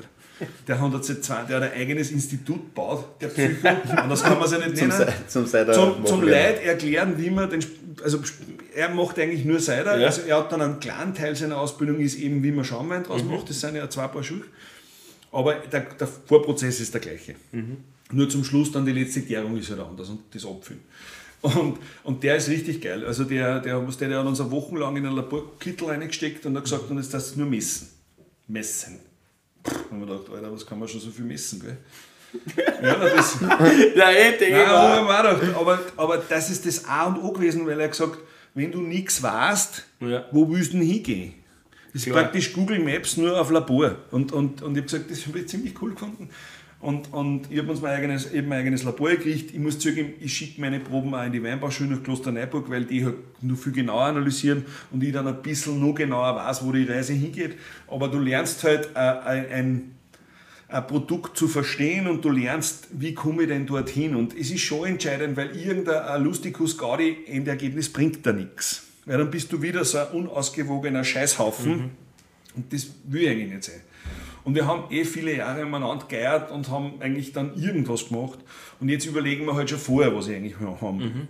Der 0.68 0.78
hat, 0.78 0.92
jetzt 0.92 1.06
seit 1.06 1.24
zwei, 1.24 1.42
der 1.44 1.56
hat 1.56 1.72
ein 1.72 1.80
eigenes 1.80 2.10
Institut 2.10 2.56
gebaut, 2.66 3.06
der 3.22 3.28
Psycho, 3.28 3.66
anders 3.96 4.22
kann 4.22 4.34
man 4.34 4.44
es 4.44 4.52
ja 4.52 4.58
nicht 4.58 4.76
Zum, 4.76 4.88
nennen 4.88 5.06
Se- 5.06 5.12
zum 5.28 5.46
Cider 5.46 5.72
zum, 5.72 6.04
zum 6.04 6.22
lernen. 6.22 6.56
Leid 6.56 6.62
erklären, 6.66 7.14
wie 7.16 7.30
man 7.30 7.48
den, 7.48 7.64
also 8.04 8.20
er 8.74 8.90
macht 8.90 9.18
eigentlich 9.18 9.46
nur 9.46 9.58
Cider, 9.58 9.98
Ja. 9.98 10.08
also 10.08 10.20
er 10.28 10.36
hat 10.36 10.52
dann 10.52 10.60
einen 10.60 10.78
kleinen 10.80 11.14
Teil 11.14 11.34
seiner 11.34 11.56
Ausbildung 11.58 11.98
ist 12.00 12.16
eben, 12.18 12.42
wie 12.42 12.50
man 12.52 12.66
Schaumwein 12.66 13.02
draus 13.04 13.24
Mhm. 13.24 13.30
macht, 13.30 13.48
das 13.48 13.58
sind 13.62 13.76
ja 13.76 13.88
zwei 13.88 14.08
Paar 14.08 14.22
Schuhe, 14.22 14.42
aber 15.32 15.54
der, 15.54 15.80
der 15.80 16.06
Vorprozess 16.06 16.80
ist 16.80 16.94
der 16.94 17.00
gleiche. 17.00 17.34
Mhm. 17.52 17.78
Nur 18.12 18.28
zum 18.28 18.44
Schluss 18.44 18.70
dann 18.72 18.86
die 18.86 18.92
letzte 18.92 19.22
Gärung 19.22 19.56
ist 19.56 19.70
halt 19.70 19.80
anders 19.80 20.08
und 20.08 20.20
das 20.32 20.44
Abfüllen. 20.46 20.80
Und, 21.42 21.78
und 22.02 22.22
der 22.22 22.36
ist 22.36 22.48
richtig 22.48 22.80
geil. 22.80 23.04
Also 23.04 23.24
der, 23.24 23.60
der, 23.60 23.80
der, 23.80 24.08
der 24.08 24.18
hat 24.18 24.26
uns 24.26 24.40
eine 24.40 24.50
Woche 24.50 24.76
lang 24.78 24.96
in 24.96 25.06
einen 25.06 25.16
Laborkittel 25.16 25.88
reingesteckt 25.88 26.46
und 26.46 26.56
hat 26.56 26.64
gesagt, 26.64 26.90
und 26.90 26.96
jetzt 26.96 27.12
darfst 27.12 27.34
du 27.34 27.40
nur 27.40 27.48
messen. 27.48 27.88
Messen. 28.48 28.98
Da 29.62 29.72
haben 29.90 30.00
wir 30.00 30.06
gedacht, 30.06 30.30
Alter, 30.32 30.52
was 30.52 30.64
kann 30.64 30.78
man 30.78 30.88
schon 30.88 31.00
so 31.00 31.10
viel 31.10 31.24
messen, 31.24 31.60
gell? 31.60 31.76
Ja, 32.82 32.94
das, 32.96 33.38
Ja, 33.96 34.10
eh, 34.10 34.36
denke 34.38 34.60
ich 34.60 34.66
aber, 35.56 35.80
aber 35.96 36.16
das 36.28 36.50
ist 36.50 36.66
das 36.66 36.84
A 36.84 37.06
und 37.06 37.22
O 37.22 37.32
gewesen, 37.32 37.66
weil 37.66 37.80
er 37.80 37.88
gesagt 37.88 38.18
wenn 38.56 38.72
du 38.72 38.80
nichts 38.80 39.22
weißt, 39.22 39.84
Ja. 40.00 40.24
wo 40.32 40.48
willst 40.50 40.72
du 40.72 40.78
denn 40.78 40.86
hingehen? 40.86 41.34
Das 41.96 42.04
ist 42.04 42.12
Klar. 42.12 42.24
praktisch 42.24 42.52
Google 42.52 42.78
Maps 42.80 43.16
nur 43.16 43.40
auf 43.40 43.50
Labor. 43.50 43.96
Und, 44.10 44.30
und, 44.30 44.60
und 44.60 44.72
ich 44.72 44.82
habe 44.82 44.82
gesagt, 44.82 45.10
das 45.10 45.26
habe 45.26 45.38
ich 45.38 45.48
ziemlich 45.48 45.80
cool 45.80 45.92
gefunden. 45.92 46.28
Und, 46.78 47.10
und 47.14 47.50
ich 47.50 47.58
habe 47.58 47.70
uns 47.70 47.80
mein 47.80 47.92
eigenes, 47.92 48.30
eben 48.32 48.48
mein 48.48 48.58
eigenes 48.58 48.82
Labor 48.82 49.08
gekriegt. 49.08 49.54
Ich 49.54 49.58
muss 49.58 49.78
zugeben, 49.78 50.12
ich 50.20 50.36
schicke 50.36 50.60
meine 50.60 50.78
Proben 50.78 51.14
auch 51.14 51.24
in 51.24 51.32
die 51.32 51.42
Weinbauschule 51.42 51.88
nach 51.88 52.02
Klosterneuburg, 52.02 52.68
weil 52.68 52.84
die 52.84 53.02
halt 53.06 53.14
nur 53.40 53.56
viel 53.56 53.72
genauer 53.72 54.02
analysieren 54.02 54.66
und 54.90 55.02
ich 55.02 55.10
dann 55.10 55.26
ein 55.26 55.40
bisschen 55.40 55.80
noch 55.80 55.94
genauer 55.94 56.36
weiß, 56.36 56.66
wo 56.66 56.72
die 56.72 56.84
Reise 56.84 57.14
hingeht. 57.14 57.56
Aber 57.88 58.08
du 58.08 58.18
lernst 58.18 58.62
halt 58.64 58.90
äh, 58.94 58.98
ein, 58.98 59.92
ein 60.68 60.86
Produkt 60.86 61.38
zu 61.38 61.48
verstehen 61.48 62.08
und 62.08 62.22
du 62.26 62.28
lernst, 62.28 62.88
wie 62.92 63.14
komme 63.14 63.44
ich 63.44 63.48
denn 63.48 63.64
dorthin. 63.64 64.14
Und 64.14 64.38
es 64.38 64.50
ist 64.50 64.60
schon 64.60 64.86
entscheidend, 64.86 65.38
weil 65.38 65.56
irgendein 65.56 66.22
Lustikus 66.22 66.76
Gaudi 66.76 67.24
Endergebnis 67.26 67.90
bringt 67.90 68.26
da 68.26 68.34
nichts. 68.34 68.85
Weil 69.06 69.18
dann 69.18 69.30
bist 69.30 69.52
du 69.52 69.62
wieder 69.62 69.84
so 69.84 69.98
ein 69.98 70.08
unausgewogener 70.08 71.04
Scheißhaufen 71.04 71.76
mhm. 71.76 71.90
und 72.56 72.72
das 72.72 72.88
will 73.04 73.22
ich 73.22 73.30
eigentlich 73.30 73.50
nicht 73.50 73.64
sein. 73.64 73.80
Und 74.44 74.54
wir 74.54 74.66
haben 74.66 74.92
eh 74.92 75.04
viele 75.04 75.36
Jahre 75.36 75.64
umeinander 75.64 76.06
geeiert 76.06 76.52
und 76.52 76.70
haben 76.70 77.00
eigentlich 77.00 77.32
dann 77.32 77.56
irgendwas 77.60 78.08
gemacht. 78.08 78.38
Und 78.78 78.88
jetzt 78.88 79.04
überlegen 79.04 79.44
wir 79.46 79.54
halt 79.54 79.70
schon 79.70 79.78
vorher, 79.78 80.14
was 80.14 80.28
wir 80.28 80.36
eigentlich 80.36 80.54
haben. 80.60 80.98
Mhm. 80.98 81.28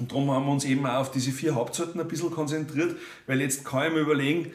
Und 0.00 0.10
darum 0.10 0.30
haben 0.30 0.46
wir 0.46 0.52
uns 0.52 0.64
eben 0.64 0.84
auch 0.86 1.02
auf 1.02 1.10
diese 1.12 1.30
vier 1.30 1.54
Hauptsorten 1.54 2.00
ein 2.00 2.08
bisschen 2.08 2.30
konzentriert, 2.30 2.96
weil 3.26 3.40
jetzt 3.40 3.64
kann 3.64 3.86
ich 3.86 3.92
mir 3.92 4.00
überlegen, 4.00 4.50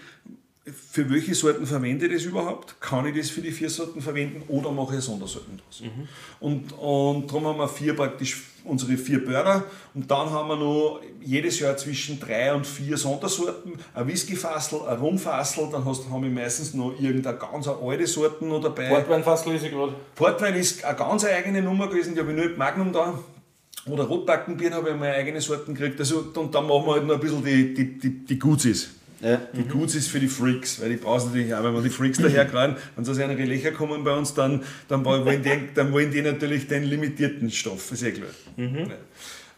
für 0.74 1.10
welche 1.10 1.34
Sorten 1.34 1.66
verwende 1.66 2.08
ich 2.08 2.14
das 2.14 2.24
überhaupt? 2.24 2.80
Kann 2.82 3.06
ich 3.06 3.16
das 3.16 3.30
für 3.30 3.42
die 3.42 3.52
vier 3.52 3.70
Sorten 3.70 4.02
verwenden 4.02 4.44
oder 4.48 4.72
mache 4.72 4.98
ich 4.98 5.02
Sondersorten 5.02 5.58
draus? 5.58 5.82
Mhm. 5.82 6.08
Und, 6.40 6.74
und 6.74 7.28
darum 7.28 7.48
haben 7.48 7.60
wir 7.60 7.68
vier 7.68 7.96
praktisch 7.96 8.44
unsere 8.66 8.98
vier 8.98 9.24
Börder 9.24 9.64
und 9.94 10.12
dann 10.12 10.30
haben 10.30 10.50
wir 10.50 10.58
noch 10.58 11.00
jedes 11.22 11.60
Jahr 11.60 11.78
zwischen 11.78 12.20
drei 12.20 12.54
und 12.54 12.68
vier 12.68 12.98
Sondersorten, 12.98 13.74
ein 13.94 14.08
Whiskyfassel, 14.08 14.82
ein 14.88 14.98
Rumfassel, 14.98 15.70
dann 15.72 15.86
hast, 15.86 16.10
haben 16.10 16.24
wir 16.24 16.30
meistens 16.30 16.74
noch 16.74 17.00
irgendeine 17.00 17.38
ganz 17.38 17.68
alte 17.68 18.08
Sorten 18.08 18.50
noch 18.50 18.62
dabei. 18.62 18.90
Portweinfassel 18.90 19.56
ist 19.56 19.64
ich 19.64 19.72
gerade. 19.72 19.94
Portwein 20.16 20.56
ist 20.56 20.84
eine 20.84 20.98
ganz 20.98 21.24
eigene 21.24 21.62
Nummer 21.62 21.88
gewesen, 21.88 22.14
die 22.14 22.20
habe 22.20 22.32
ich 22.32 22.38
nur 22.38 22.46
mit 22.46 22.58
Magnum 22.58 22.92
da. 22.92 23.18
Oder 23.86 24.04
Rotbackenbier 24.04 24.72
habe 24.72 24.90
ich 24.90 24.96
meine 24.98 25.14
eigene 25.14 25.40
Sorten 25.40 25.74
gekriegt. 25.74 25.98
Also, 26.00 26.26
und 26.34 26.54
dann 26.54 26.68
machen 26.68 26.86
wir 26.86 26.94
halt 26.94 27.06
noch 27.06 27.16
ein 27.16 27.22
bisschen 27.22 27.44
die, 27.44 27.74
die, 27.74 27.98
die, 27.98 28.26
die 28.26 28.40
Gutsis. 28.40 28.97
Ja. 29.22 29.42
Die 29.56 29.62
mhm. 29.62 29.70
Guts 29.70 29.96
ist 29.96 30.10
für 30.10 30.20
die 30.20 30.28
Freaks, 30.28 30.80
weil 30.80 30.90
die 30.90 30.98
brauchen 30.98 31.30
natürlich 31.30 31.54
auch, 31.54 31.64
wenn 31.64 31.74
wir 31.74 31.82
die 31.82 31.90
Freaks 31.90 32.20
daherkriegen, 32.20 32.76
wenn 32.96 33.06
so 33.06 33.14
eine 33.14 33.46
Löcher 33.46 33.72
kommen 33.72 34.04
bei 34.04 34.16
uns, 34.16 34.34
dann, 34.34 34.64
dann, 34.88 35.04
wollen 35.04 35.42
die, 35.42 35.50
dann 35.74 35.92
wollen 35.92 36.12
die 36.12 36.22
natürlich 36.22 36.68
den 36.68 36.84
limitierten 36.84 37.50
Stoff, 37.50 37.92
ist 37.92 38.04
eh 38.04 38.12
klar. 38.12 38.30
Mhm. 38.58 38.92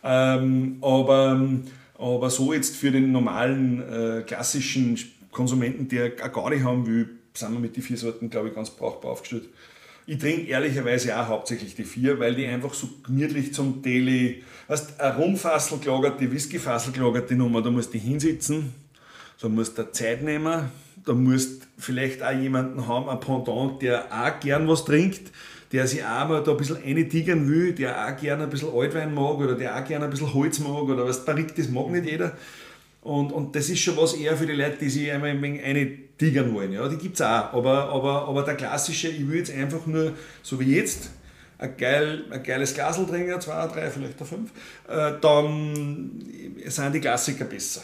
Ja. 0.02 0.38
Ähm, 0.38 0.78
aber, 0.82 1.50
aber 1.98 2.30
so 2.30 2.54
jetzt 2.54 2.78
für 2.78 2.92
den 2.92 3.12
normalen, 3.12 3.82
äh, 3.82 4.22
klassischen 4.22 4.98
Konsumenten, 5.32 5.90
der 5.90 6.12
gar 6.12 6.50
nicht 6.50 6.64
haben 6.64 6.88
will, 6.88 7.10
sind 7.34 7.52
wir 7.54 7.60
mit 7.60 7.76
den 7.76 7.84
vier 7.84 7.98
Sorten, 7.98 8.30
glaube 8.30 8.50
ich, 8.50 8.56
ganz 8.56 8.70
brauchbar 8.70 9.12
aufgestellt. 9.12 9.50
Ich 10.06 10.18
trinke 10.18 10.48
ehrlicherweise 10.48 11.20
auch 11.20 11.28
hauptsächlich 11.28 11.76
die 11.76 11.84
vier, 11.84 12.20
weil 12.20 12.34
die 12.34 12.48
einfach 12.48 12.74
so 12.74 12.90
gemütlich 13.06 13.54
zum 13.54 13.84
Daily, 13.84 14.44
weißt, 14.68 15.00
ein 15.00 15.16
Rumfassel 15.16 15.78
gelagert, 15.78 16.20
die 16.20 16.32
Whiskyfassel 16.32 16.94
gelagert, 16.94 17.30
die 17.30 17.36
Nummer, 17.36 17.62
da 17.62 17.70
musst 17.70 17.94
du 17.94 18.00
hinsitzen, 18.00 18.74
da 19.42 19.50
musst 19.50 19.78
du 19.78 19.92
Zeit 19.92 20.24
nehmen, 20.24 20.70
da 21.06 21.14
musst 21.14 21.68
vielleicht 21.78 22.22
auch 22.22 22.32
jemanden 22.32 22.88
haben, 22.88 23.10
ein 23.10 23.20
Pendant, 23.20 23.82
der 23.82 24.06
auch 24.12 24.40
gern 24.40 24.68
was 24.68 24.86
trinkt, 24.86 25.32
der 25.72 25.88
sich 25.88 26.04
auch 26.04 26.28
mal 26.28 26.44
da 26.44 26.52
ein 26.52 26.58
bisschen 26.58 26.84
eintigern 26.84 27.50
will, 27.50 27.74
der 27.74 28.08
auch 28.08 28.20
gerne 28.20 28.44
ein 28.44 28.50
bisschen 28.50 28.74
Altwein 28.74 29.14
mag 29.14 29.38
oder 29.38 29.56
der 29.56 29.78
auch 29.78 29.86
gerne 29.86 30.06
ein 30.06 30.12
bisschen 30.12 30.34
Holz 30.34 30.60
mag 30.60 30.84
oder 30.84 31.06
was 31.06 31.24
Barrique, 31.24 31.54
das 31.56 31.70
mag 31.70 31.90
nicht 31.90 32.06
jeder. 32.06 32.36
Und, 33.02 33.32
und 33.32 33.56
das 33.56 33.70
ist 33.70 33.80
schon 33.80 33.96
was 33.96 34.14
eher 34.14 34.36
für 34.36 34.46
die 34.46 34.54
Leute, 34.54 34.78
die 34.82 34.90
sich 34.90 35.10
einmal 35.10 35.30
ein 35.30 35.42
wenig 35.42 35.64
eintigern 35.64 36.54
wollen. 36.54 36.74
Ja, 36.74 36.88
die 36.90 36.98
gibt 36.98 37.16
es 37.16 37.22
auch. 37.22 37.54
Aber, 37.54 37.90
aber, 37.90 38.28
aber 38.28 38.44
der 38.44 38.56
klassische, 38.56 39.08
ich 39.08 39.26
will 39.28 39.38
jetzt 39.38 39.54
einfach 39.54 39.86
nur, 39.86 40.14
so 40.44 40.60
wie 40.60 40.76
jetzt, 40.76 41.12
ein, 41.60 41.78
geil, 41.78 42.26
ein 42.30 42.44
geiles 42.44 42.74
Glasel 42.74 43.06
trinken, 43.06 43.40
zwei, 43.40 43.68
drei, 43.68 43.90
vielleicht 43.90 44.20
fünf, 44.20 44.52
äh, 44.88 45.14
dann 45.22 46.26
sind 46.66 46.94
die 46.94 47.00
Klassiker 47.00 47.46
besser. 47.46 47.82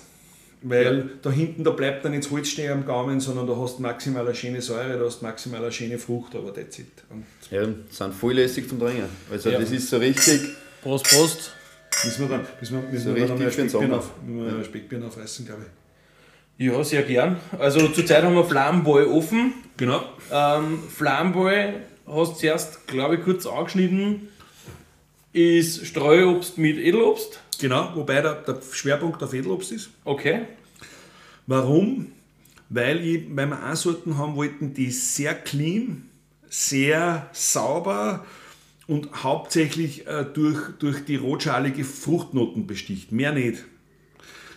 Weil 0.67 0.97
ja. 0.97 1.04
da 1.21 1.32
hinten, 1.32 1.63
da 1.63 1.69
bleibt 1.69 2.04
dann 2.04 2.13
nicht 2.13 2.32
Holz 2.32 2.47
stehen 2.47 2.71
am 2.71 2.86
Gaumen, 2.88 3.19
sondern 3.19 3.45
da 3.45 3.56
hast 3.56 3.78
du 3.78 3.84
maximal 3.84 4.25
eine 4.25 4.34
schöne 4.34 4.63
Säure, 4.63 4.97
da 4.97 5.06
hast 5.06 5.21
du 5.21 5.25
maximal 5.25 5.62
eine 5.62 5.71
schöne 5.71 5.99
Frucht, 5.99 6.34
aber 6.36 6.51
that's 6.51 6.80
it. 6.80 6.88
Und 7.12 7.23
ja, 7.51 7.67
sind 7.91 8.15
voll 8.15 8.34
lässig 8.34 8.67
zum 8.67 8.80
Trinken. 8.80 9.04
Also 9.32 9.51
ja. 9.51 9.60
das 9.60 9.69
ist 9.69 9.88
so 9.88 9.97
richtig... 9.97 10.41
Prost, 10.82 11.08
Prost. 11.08 11.51
Müssen 12.04 12.21
wir 12.21 12.38
dann, 12.38 12.47
müssen 12.60 12.82
wir, 12.82 12.89
müssen 12.89 13.06
so 13.06 13.15
wir 13.15 13.28
dann 13.28 13.41
ein 13.41 13.51
Speckbier, 13.51 13.95
auf, 13.95 14.12
ja. 14.91 15.08
Aufreißen, 15.08 15.45
glaube 15.45 15.62
ich. 16.58 16.65
Ja, 16.65 16.84
sehr 16.84 17.04
gern. 17.04 17.38
Also 17.60 17.88
zurzeit 17.89 18.23
haben 18.23 18.34
wir 18.34 18.43
Flammenball 18.43 19.06
offen. 19.06 19.54
Genau. 19.78 20.04
Ähm, 20.32 20.80
Flammenball 20.89 21.75
hast 22.08 22.34
du 22.34 22.39
zuerst, 22.39 22.88
glaube 22.88 23.17
ich, 23.17 23.21
kurz 23.21 23.45
angeschnitten, 23.45 24.30
ist 25.32 25.86
Streuobst 25.86 26.58
mit 26.58 26.78
Edelobst. 26.78 27.39
Genau, 27.59 27.91
wobei 27.95 28.21
der, 28.21 28.35
der 28.35 28.59
Schwerpunkt 28.71 29.21
auf 29.23 29.33
Edelobst 29.33 29.71
ist. 29.71 29.89
Okay. 30.03 30.43
Warum? 31.47 32.11
Weil, 32.69 33.05
ich, 33.05 33.23
weil 33.29 33.47
wir 33.47 33.71
auch 33.71 33.75
Sorten 33.75 34.17
haben 34.17 34.35
wollten, 34.35 34.73
die 34.73 34.91
sehr 34.91 35.35
clean, 35.35 36.09
sehr 36.49 37.29
sauber 37.31 38.25
und 38.87 39.23
hauptsächlich 39.23 40.07
äh, 40.07 40.25
durch, 40.25 40.59
durch 40.79 41.05
die 41.05 41.15
rotschalige 41.15 41.83
Fruchtnoten 41.83 42.67
besticht. 42.67 43.11
Mehr 43.11 43.31
nicht. 43.31 43.63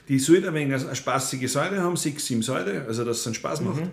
Die 0.09 0.19
sollte 0.19 0.49
ein 0.49 0.55
wenig 0.55 0.75
eine 0.75 0.97
spaßige 0.97 1.51
Säure 1.51 1.83
haben, 1.83 1.97
6, 1.97 2.27
7 2.27 2.43
Säure, 2.43 2.85
also 2.87 3.05
dass 3.05 3.19
es 3.19 3.27
einen 3.27 3.35
Spaß 3.35 3.61
macht. 3.61 3.83
Mhm. 3.83 3.91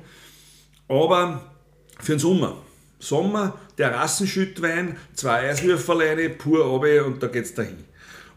Aber 0.87 1.51
für 1.99 2.13
den 2.13 2.19
Sommer. 2.19 2.57
Sommer, 2.99 3.59
der 3.77 3.93
Rassenschüttwein, 3.93 4.97
zwei 5.13 5.49
Eiswürfel 5.49 6.29
pur 6.29 6.65
runter 6.65 7.05
und 7.05 7.21
da 7.21 7.27
geht 7.27 7.45
es 7.45 7.53
dahin. 7.53 7.83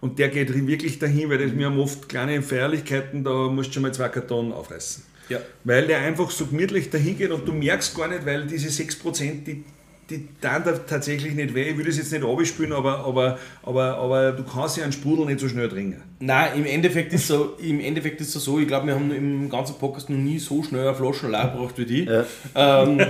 Und 0.01 0.19
der 0.19 0.29
geht 0.29 0.55
wirklich 0.67 0.99
dahin, 0.99 1.29
weil 1.31 1.39
das 1.39 1.57
wir 1.57 1.67
haben 1.67 1.79
oft 1.79 2.09
kleine 2.09 2.41
Feierlichkeiten, 2.43 3.25
da 3.25 3.49
musst 3.49 3.71
du 3.71 3.75
schon 3.75 3.83
mal 3.83 3.93
zwei 3.93 4.09
Kartonen 4.09 4.53
aufreißen. 4.53 5.03
Ja. 5.29 5.41
Weil 5.65 5.87
der 5.87 5.99
einfach 5.99 6.31
so 6.31 6.47
gemütlich 6.47 6.91
dahin 6.91 7.19
geht 7.19 7.31
und 7.31 7.47
du 7.47 7.53
merkst 7.53 7.97
gar 7.97 8.09
nicht, 8.09 8.25
weil 8.25 8.47
diese 8.47 8.69
6%, 8.69 9.45
die, 9.45 9.65
die 10.11 10.27
tun 10.41 10.63
da 10.65 10.73
tatsächlich 10.73 11.35
nicht 11.35 11.55
weh. 11.55 11.71
Ich 11.71 11.77
will 11.77 11.85
das 11.85 11.99
jetzt 11.99 12.13
nicht 12.13 12.25
abspielen, 12.25 12.73
aber, 12.73 13.05
aber, 13.05 13.39
aber, 13.63 13.99
aber 13.99 14.33
du 14.33 14.43
kannst 14.43 14.79
ja 14.79 14.85
einen 14.85 14.93
Sprudel 14.93 15.27
nicht 15.27 15.41
so 15.41 15.49
schnell 15.49 15.69
trinken. 15.69 16.03
Nein, 16.21 16.53
im 16.57 16.67
Endeffekt 16.67 17.13
ist 17.13 17.27
so, 17.27 17.57
im 17.61 17.79
Endeffekt 17.81 18.21
ist 18.21 18.35
es 18.35 18.43
so, 18.43 18.59
ich 18.59 18.67
glaube, 18.67 18.87
wir 18.87 18.95
haben 18.95 19.13
im 19.13 19.51
ganzen 19.51 19.77
Podcast 19.79 20.09
noch 20.11 20.17
nie 20.17 20.39
so 20.39 20.63
schnell 20.63 20.89
eine 20.89 20.95
Flasche 20.95 21.29
leer 21.29 21.53
gebracht 21.55 21.75
wie 21.77 21.85
die. 21.85 22.05
Ja. 22.05 22.25
Ähm, 22.55 23.01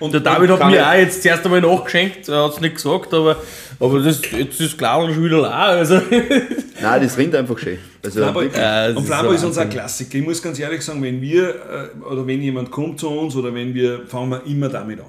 und 0.00 0.12
der 0.14 0.20
David 0.20 0.50
hat 0.50 0.70
mir 0.70 0.88
auch 0.88 0.94
jetzt 0.94 1.22
zuerst 1.22 1.44
einmal 1.44 1.60
nachgeschenkt, 1.60 2.28
er 2.28 2.44
hat 2.44 2.54
es 2.54 2.60
nicht 2.60 2.76
gesagt, 2.76 3.12
aber 3.12 3.36
aber 3.78 4.00
das, 4.00 4.22
jetzt 4.30 4.60
ist 4.60 4.78
klar 4.78 5.06
schon 5.12 5.24
wieder 5.24 5.40
leer. 5.40 5.54
Also. 5.54 5.96
Nein, 6.80 7.02
das 7.02 7.18
rinnt 7.18 7.34
einfach 7.34 7.58
schön. 7.58 7.78
Also 8.06 8.20
Flambo, 8.20 8.42
äh, 8.42 8.94
und 8.94 9.04
Flambo 9.04 9.32
ist, 9.32 9.40
ist 9.40 9.46
unser 9.46 9.66
Klassiker. 9.66 10.18
Ich 10.18 10.24
muss 10.24 10.42
ganz 10.42 10.58
ehrlich 10.58 10.82
sagen, 10.82 11.02
wenn 11.02 11.20
wir 11.20 11.48
äh, 11.48 12.04
oder 12.04 12.26
wenn 12.26 12.40
jemand 12.40 12.70
kommt 12.70 13.00
zu 13.00 13.08
uns 13.08 13.36
oder 13.36 13.52
wenn 13.54 13.74
wir, 13.74 14.06
fangen 14.06 14.30
wir 14.30 14.46
immer 14.46 14.68
damit 14.68 15.00
an. 15.00 15.06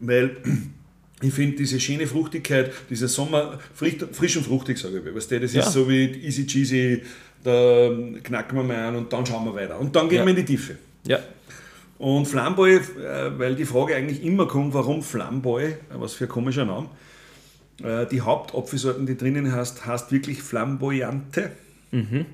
Weil 0.00 0.36
ich 1.22 1.32
finde 1.32 1.56
diese 1.56 1.80
schöne 1.80 2.06
Fruchtigkeit, 2.06 2.72
dieser 2.90 3.08
Sommer, 3.08 3.58
frisch, 3.74 3.96
frisch 4.12 4.36
und 4.36 4.44
fruchtig, 4.44 4.78
sage 4.78 5.02
ich. 5.04 5.14
Weißt 5.14 5.30
du, 5.30 5.40
das 5.40 5.54
ja. 5.54 5.62
ist 5.62 5.72
so 5.72 5.88
wie 5.88 6.04
easy 6.04 6.46
cheesy, 6.46 7.02
da 7.42 7.90
knacken 8.22 8.58
wir 8.58 8.64
mal 8.64 8.76
an 8.76 8.96
und 8.96 9.12
dann 9.12 9.24
schauen 9.24 9.44
wir 9.44 9.54
weiter. 9.54 9.78
Und 9.78 9.94
dann 9.94 10.08
gehen 10.08 10.18
ja. 10.18 10.24
wir 10.24 10.30
in 10.30 10.36
die 10.36 10.44
Tiefe. 10.44 10.76
Ja. 11.06 11.20
Und 11.98 12.26
Flamboy, 12.26 12.76
äh, 12.76 12.80
weil 13.38 13.54
die 13.54 13.64
Frage 13.64 13.94
eigentlich 13.94 14.22
immer 14.24 14.46
kommt, 14.46 14.74
warum 14.74 15.02
Flamboy, 15.02 15.76
was 15.90 16.14
für 16.14 16.24
ein 16.24 16.30
komischer 16.30 16.64
Name, 16.64 16.88
äh, 17.82 18.06
die 18.06 18.20
Hauptapfelsorten, 18.20 19.06
die 19.06 19.16
drinnen 19.16 19.52
hast, 19.52 19.86
heißt 19.86 20.12
wirklich 20.12 20.42
Flamboyante. 20.42 21.52
Mhm. 21.94 22.26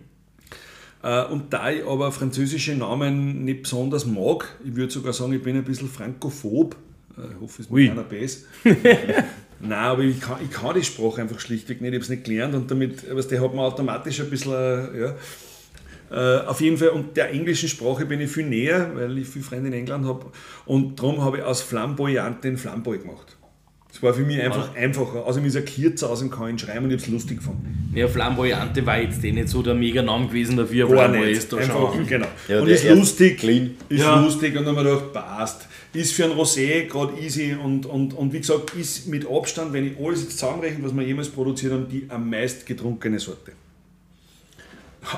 Äh, 1.02 1.24
und 1.26 1.52
da 1.52 1.70
ich 1.70 1.86
aber 1.86 2.12
französische 2.12 2.74
Namen 2.74 3.44
nicht 3.44 3.62
besonders 3.62 4.06
mag, 4.06 4.48
ich 4.64 4.74
würde 4.74 4.92
sogar 4.92 5.12
sagen, 5.12 5.32
ich 5.32 5.42
bin 5.42 5.56
ein 5.56 5.64
bisschen 5.64 5.88
frankophob, 5.88 6.76
äh, 7.16 7.32
ich 7.32 7.40
hoffe, 7.40 7.62
es 7.62 7.70
ist 7.70 7.74
keiner 7.74 8.02
Bass. 8.02 8.44
Nein, 9.62 9.72
aber 9.72 10.02
ich 10.02 10.20
kann, 10.20 10.38
ich 10.42 10.50
kann 10.50 10.74
die 10.74 10.82
Sprache 10.82 11.20
einfach 11.20 11.38
schlichtweg 11.38 11.82
nicht, 11.82 11.90
ich 11.90 11.96
habe 11.96 12.04
es 12.04 12.08
nicht 12.08 12.24
gelernt 12.24 12.54
und 12.54 12.70
damit, 12.70 13.04
was 13.14 13.28
der 13.28 13.42
hat 13.42 13.54
man 13.54 13.66
automatisch 13.66 14.20
ein 14.20 14.30
bisschen, 14.30 14.52
ja. 14.52 15.14
Uh, 16.12 16.44
auf 16.48 16.60
jeden 16.60 16.76
Fall, 16.76 16.88
und 16.88 17.16
der 17.16 17.30
englischen 17.30 17.68
Sprache 17.68 18.04
bin 18.04 18.20
ich 18.20 18.32
viel 18.32 18.44
näher, 18.44 18.90
weil 18.96 19.16
ich 19.16 19.28
viele 19.28 19.44
Freunde 19.44 19.68
in 19.68 19.74
England 19.74 20.06
habe. 20.06 20.26
Und 20.66 20.98
darum 20.98 21.22
habe 21.22 21.38
ich 21.38 21.44
aus 21.44 21.60
Flamboyant 21.62 22.42
den 22.42 22.56
Flamboy 22.56 22.98
gemacht. 22.98 23.36
Es 23.92 24.02
war 24.02 24.14
für 24.14 24.22
mich 24.22 24.40
einfach 24.40 24.74
einfacher. 24.74 25.24
Außerdem 25.26 25.46
ist 25.46 25.54
er 25.56 25.62
kürzer, 25.62 26.10
außerdem 26.10 26.30
kann 26.30 26.54
ich 26.54 26.60
schreiben 26.60 26.84
und 26.84 26.90
ich 26.90 26.98
habe 26.98 27.06
es 27.06 27.08
lustig 27.08 27.38
gefunden. 27.38 27.92
Ja, 27.94 28.08
Flamboyante 28.08 28.84
war 28.86 29.00
jetzt 29.00 29.22
eh 29.24 29.32
nicht 29.32 29.48
so 29.48 29.62
der 29.62 29.74
Mega-Name 29.74 30.28
gewesen 30.28 30.56
dafür. 30.56 30.88
Flamboy 30.88 31.32
ist 31.32 31.52
da 31.52 31.56
einfach, 31.58 31.94
schon. 31.94 32.06
Genau. 32.06 32.26
Ja, 32.48 32.60
und 32.60 32.68
ist 32.68 32.88
lustig. 32.88 33.38
Clean. 33.38 33.76
Ist 33.88 34.00
ja. 34.00 34.20
lustig 34.20 34.56
und 34.56 34.64
dann 34.64 34.76
haben 34.76 34.84
wir 34.84 34.92
gedacht, 34.92 35.12
passt. 35.12 35.66
Ist 35.92 36.12
für 36.12 36.24
ein 36.24 36.30
Rosé 36.30 36.86
gerade 36.86 37.20
easy 37.20 37.56
und, 37.62 37.84
und, 37.84 38.14
und 38.14 38.32
wie 38.32 38.38
gesagt, 38.38 38.74
ist 38.76 39.08
mit 39.08 39.28
Abstand, 39.28 39.72
wenn 39.72 39.86
ich 39.86 39.98
alles 39.98 40.22
jetzt 40.22 40.38
zusammenrechne, 40.38 40.84
was 40.84 40.94
wir 40.94 41.02
jemals 41.02 41.28
produziert 41.28 41.72
haben, 41.72 41.88
die 41.88 42.06
am 42.08 42.30
meist 42.30 42.64
getrunkene 42.64 43.18
Sorte. 43.18 43.52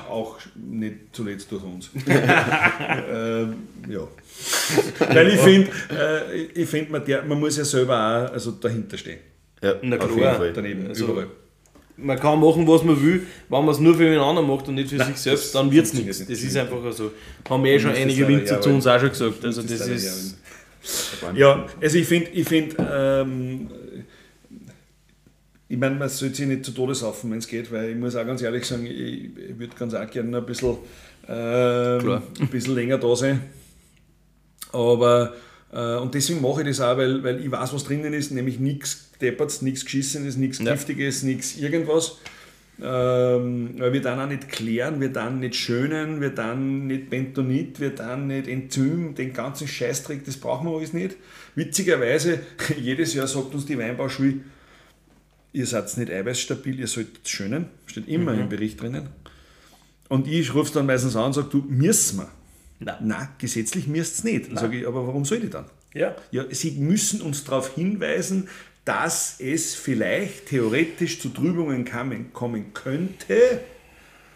Auch 0.09 0.39
nicht 0.55 0.97
zuletzt 1.12 1.51
durch 1.51 1.62
uns. 1.64 1.91
ähm, 2.07 3.55
ja. 3.89 4.07
Weil 5.12 5.28
ich 5.28 5.41
finde, 5.41 5.70
äh, 5.91 6.43
ich 6.55 6.68
find, 6.68 6.91
man, 6.91 7.05
der- 7.05 7.22
man 7.24 7.39
muss 7.41 7.57
ja 7.57 7.64
selber 7.64 7.95
auch 8.28 8.33
also 8.33 8.53
dahinter 8.53 8.97
stehen. 8.97 9.18
Ja, 9.61 9.74
Na 9.83 9.97
auf 9.97 10.07
klar. 10.07 10.18
jeden 10.18 10.35
Fall. 10.37 10.53
Daneben, 10.53 10.87
Also, 10.89 11.07
überall. 11.07 11.26
Man 11.97 12.18
kann 12.18 12.41
machen, 12.41 12.66
was 12.66 12.83
man 12.85 13.01
will, 13.03 13.26
wenn 13.49 13.64
man 13.64 13.68
es 13.74 13.78
nur 13.78 13.95
für 13.95 14.05
den 14.05 14.18
anderen 14.18 14.49
macht 14.49 14.66
und 14.68 14.74
nicht 14.76 14.89
für 14.91 15.05
sich 15.05 15.16
selbst, 15.16 15.55
dann 15.55 15.70
wird 15.70 15.85
es 15.87 15.93
nichts. 15.95 16.20
nicht. 16.20 16.30
Das 16.30 16.41
ist 16.43 16.57
einfach 16.57 16.93
so. 16.93 17.11
Haben 17.49 17.64
eh 17.66 17.78
schon 17.78 17.93
einige 17.93 18.26
Winzer 18.26 18.61
zu 18.61 18.70
uns 18.70 18.87
auch 18.87 18.99
schon 18.99 19.11
gesagt. 19.11 19.45
Also 19.45 19.62
das 19.62 19.87
ist. 19.89 20.39
Ja, 21.35 21.66
also 21.80 21.99
ich 21.99 22.07
finde, 22.09 22.30
ich, 22.30 22.49
find, 22.49 22.74
ähm, 22.78 23.68
ich 25.73 25.79
meine, 25.79 25.95
man 25.95 26.11
sollte 26.11 26.35
sich 26.35 26.47
nicht 26.47 26.66
zu 26.66 26.73
Tode 26.73 26.95
saufen, 26.95 27.31
wenn 27.31 27.39
es 27.39 27.49
geht, 27.49 27.73
weil 27.73 27.93
ich 27.93 27.97
muss 27.97 28.14
auch 28.14 28.27
ganz 28.27 28.43
ehrlich 28.43 28.66
sagen, 28.66 28.85
ich, 28.85 29.31
ich 29.35 29.59
würde 29.59 29.75
ganz 29.75 29.95
auch 29.95 30.11
gerne 30.11 30.37
ein 30.37 30.45
bisschen, 30.45 30.77
ähm, 31.27 32.20
ein 32.41 32.49
bisschen 32.49 32.75
länger 32.75 32.99
da 32.99 33.16
sein. 33.16 33.41
Aber, 34.70 35.33
äh, 35.73 35.97
und 35.97 36.12
deswegen 36.12 36.43
mache 36.43 36.61
ich 36.61 36.66
das 36.66 36.81
auch, 36.83 36.99
weil, 36.99 37.25
weil 37.25 37.43
ich 37.43 37.51
weiß, 37.51 37.73
was 37.73 37.85
drinnen 37.85 38.12
ist, 38.12 38.33
nämlich 38.33 38.61
nichts 38.61 39.12
Depperts, 39.23 39.62
nichts 39.62 39.87
Geschissenes, 39.87 40.37
nichts 40.37 40.59
Ja. 40.59 40.73
Giftiges, 40.73 41.23
nichts 41.23 41.57
irgendwas. 41.57 42.18
Ähm, 42.83 43.70
weil 43.79 43.95
wir 43.95 44.03
dann 44.03 44.20
auch 44.20 44.29
nicht 44.29 44.51
klären, 44.51 45.01
wir 45.01 45.09
dann 45.09 45.41
nicht 45.41 45.57
schönen, 45.57 46.20
wir 46.20 46.31
dann 46.31 46.87
nicht 46.87 47.09
Bentonit, 47.09 47.81
wir 47.81 47.95
dann 47.95 48.27
nicht 48.27 48.47
Enzym, 48.47 49.14
den 49.14 49.33
ganzen 49.33 49.66
Scheißdreck, 49.66 50.23
das 50.27 50.37
brauchen 50.37 50.68
wir 50.68 50.77
alles 50.77 50.93
nicht. 50.93 51.16
Witzigerweise, 51.55 52.41
jedes 52.79 53.14
Jahr 53.14 53.27
sagt 53.27 53.55
uns 53.55 53.64
die 53.64 53.79
Weinbauschule, 53.79 54.35
ihr 55.53 55.66
seid 55.66 55.96
nicht 55.96 56.11
eiweißstabil, 56.11 56.80
ihr 56.80 56.86
sollt 56.86 57.28
schönen, 57.28 57.66
steht 57.86 58.09
immer 58.09 58.34
im 58.34 58.48
Bericht 58.48 58.80
drinnen. 58.80 59.09
Und 60.09 60.26
ich 60.28 60.55
rufe 60.55 60.72
dann 60.72 60.86
meistens 60.86 61.16
an 61.16 61.26
und 61.26 61.32
sage, 61.32 61.48
du, 61.50 61.64
müssen 61.68 62.18
wir. 62.18 62.28
Nein. 62.80 62.96
Nein, 63.00 63.28
gesetzlich 63.38 63.86
müsst 63.86 64.18
es 64.18 64.24
nicht. 64.24 64.48
Dann 64.48 64.59
sage 64.59 64.80
ich, 64.80 64.86
aber 64.86 65.07
warum 65.07 65.24
soll 65.24 65.44
ich 65.44 65.50
dann? 65.50 65.66
Ja. 65.94 66.16
Ja, 66.30 66.44
sie 66.50 66.72
müssen 66.72 67.22
uns 67.22 67.44
darauf 67.44 67.74
hinweisen, 67.74 68.48
dass 68.84 69.36
es 69.38 69.74
vielleicht 69.74 70.46
theoretisch 70.46 71.20
zu 71.20 71.28
Trübungen 71.28 71.84
kommen, 71.84 72.32
kommen 72.32 72.74
könnte. 72.74 73.61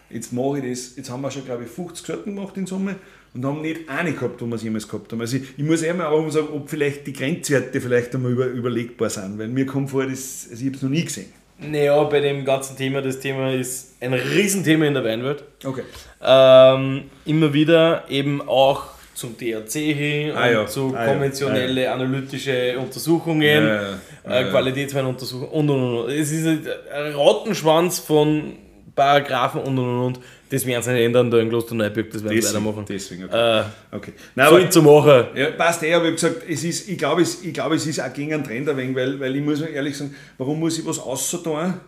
Jetzt 0.09 0.31
mache 0.31 0.59
ich 0.59 0.71
das, 0.71 0.95
jetzt 0.95 1.09
haben 1.09 1.21
wir 1.21 1.31
schon, 1.31 1.45
glaube 1.45 1.65
ich, 1.65 1.69
50 1.69 2.05
Sorten 2.05 2.35
gemacht 2.35 2.55
in 2.55 2.65
Summe 2.65 2.95
und 3.37 3.45
haben 3.45 3.61
nicht 3.61 3.87
eine 3.87 4.13
gehabt, 4.13 4.41
wo 4.41 4.45
wir 4.47 4.55
es 4.55 4.63
jemals 4.63 4.87
gehabt 4.87 5.11
haben. 5.11 5.21
Also 5.21 5.37
ich, 5.37 5.43
ich 5.57 5.63
muss 5.63 5.83
einmal 5.83 6.07
auch 6.07 6.21
mal 6.21 6.31
sagen, 6.31 6.47
ob 6.53 6.69
vielleicht 6.69 7.05
die 7.05 7.13
Grenzwerte 7.13 7.79
vielleicht 7.79 8.13
einmal 8.15 8.31
über, 8.31 8.47
überlegbar 8.47 9.09
sind, 9.09 9.37
weil 9.37 9.47
mir 9.47 9.65
kommt 9.65 9.91
vor, 9.91 10.05
das, 10.05 10.47
also 10.49 10.61
ich 10.61 10.67
habe 10.67 10.75
es 10.75 10.81
noch 10.81 10.89
nie 10.89 11.05
gesehen. 11.05 11.31
Naja, 11.59 12.03
bei 12.03 12.19
dem 12.19 12.45
ganzen 12.45 12.77
Thema, 12.77 13.01
das 13.01 13.19
Thema 13.19 13.51
ist 13.51 13.95
ein 13.99 14.13
Riesenthema 14.13 14.85
in 14.85 14.93
der 14.93 15.03
Weinwelt. 15.03 15.43
Okay. 15.63 15.83
Ähm, 16.21 17.03
immer 17.25 17.53
wieder 17.53 18.05
eben 18.09 18.41
auch 18.47 18.85
zum 19.13 19.35
THC 19.35 19.93
hin 19.93 20.31
Ah 20.35 20.49
ja, 20.49 20.67
zu 20.67 20.93
ah 20.95 21.05
ja, 21.05 21.11
konventionelle 21.11 21.91
analytische 21.91 22.77
Untersuchungen, 22.77 23.41
Ja, 23.41 23.75
ja, 23.75 23.99
ja. 24.29 24.39
äh, 24.39 24.49
Qualitätsweinuntersuchungen 24.51 25.51
und 25.51 25.69
und 25.69 25.97
und. 26.05 26.11
Es 26.11 26.31
ist 26.31 26.45
ein 26.45 27.15
Rattenschwanz 27.15 27.99
von 27.99 28.53
Paragraphen 28.95 29.61
und 29.61 29.79
und 29.79 29.99
und. 29.99 30.19
Das 30.49 30.65
werden 30.65 30.81
sie 30.83 30.93
nicht 30.93 31.03
ändern, 31.03 31.29
da 31.29 31.39
in 31.39 31.49
Klosterneuburg, 31.49 32.09
das 32.11 32.23
werden 32.23 32.41
sie 32.41 32.47
weitermachen. 32.47 32.85
deswegen 32.87 33.25
okay. 33.25 33.59
Äh, 33.59 33.95
okay. 33.95 34.13
Nein, 34.35 34.47
aber, 34.47 34.69
zu 34.69 34.81
machen. 34.81 35.25
Ja, 35.35 35.51
passt 35.51 35.83
eh, 35.83 35.93
aber 35.93 36.05
ich 36.05 36.21
habe 36.23 36.31
gesagt, 36.31 36.49
es 36.49 36.63
ist, 36.63 36.89
ich 36.89 36.97
glaube, 36.97 37.21
es, 37.21 37.43
ich 37.43 37.53
glaube, 37.53 37.75
es 37.75 37.85
ist 37.85 37.99
auch 37.99 38.13
gegen 38.13 38.33
einen 38.33 38.43
Trend 38.43 38.69
ein 38.69 38.77
wenig, 38.77 38.95
weil, 38.95 39.19
weil 39.19 39.35
ich 39.35 39.43
muss 39.43 39.61
ehrlich 39.61 39.97
sagen, 39.97 40.15
warum 40.37 40.59
muss 40.59 40.79
ich 40.79 40.85
was 40.85 40.99
außer 40.99 41.79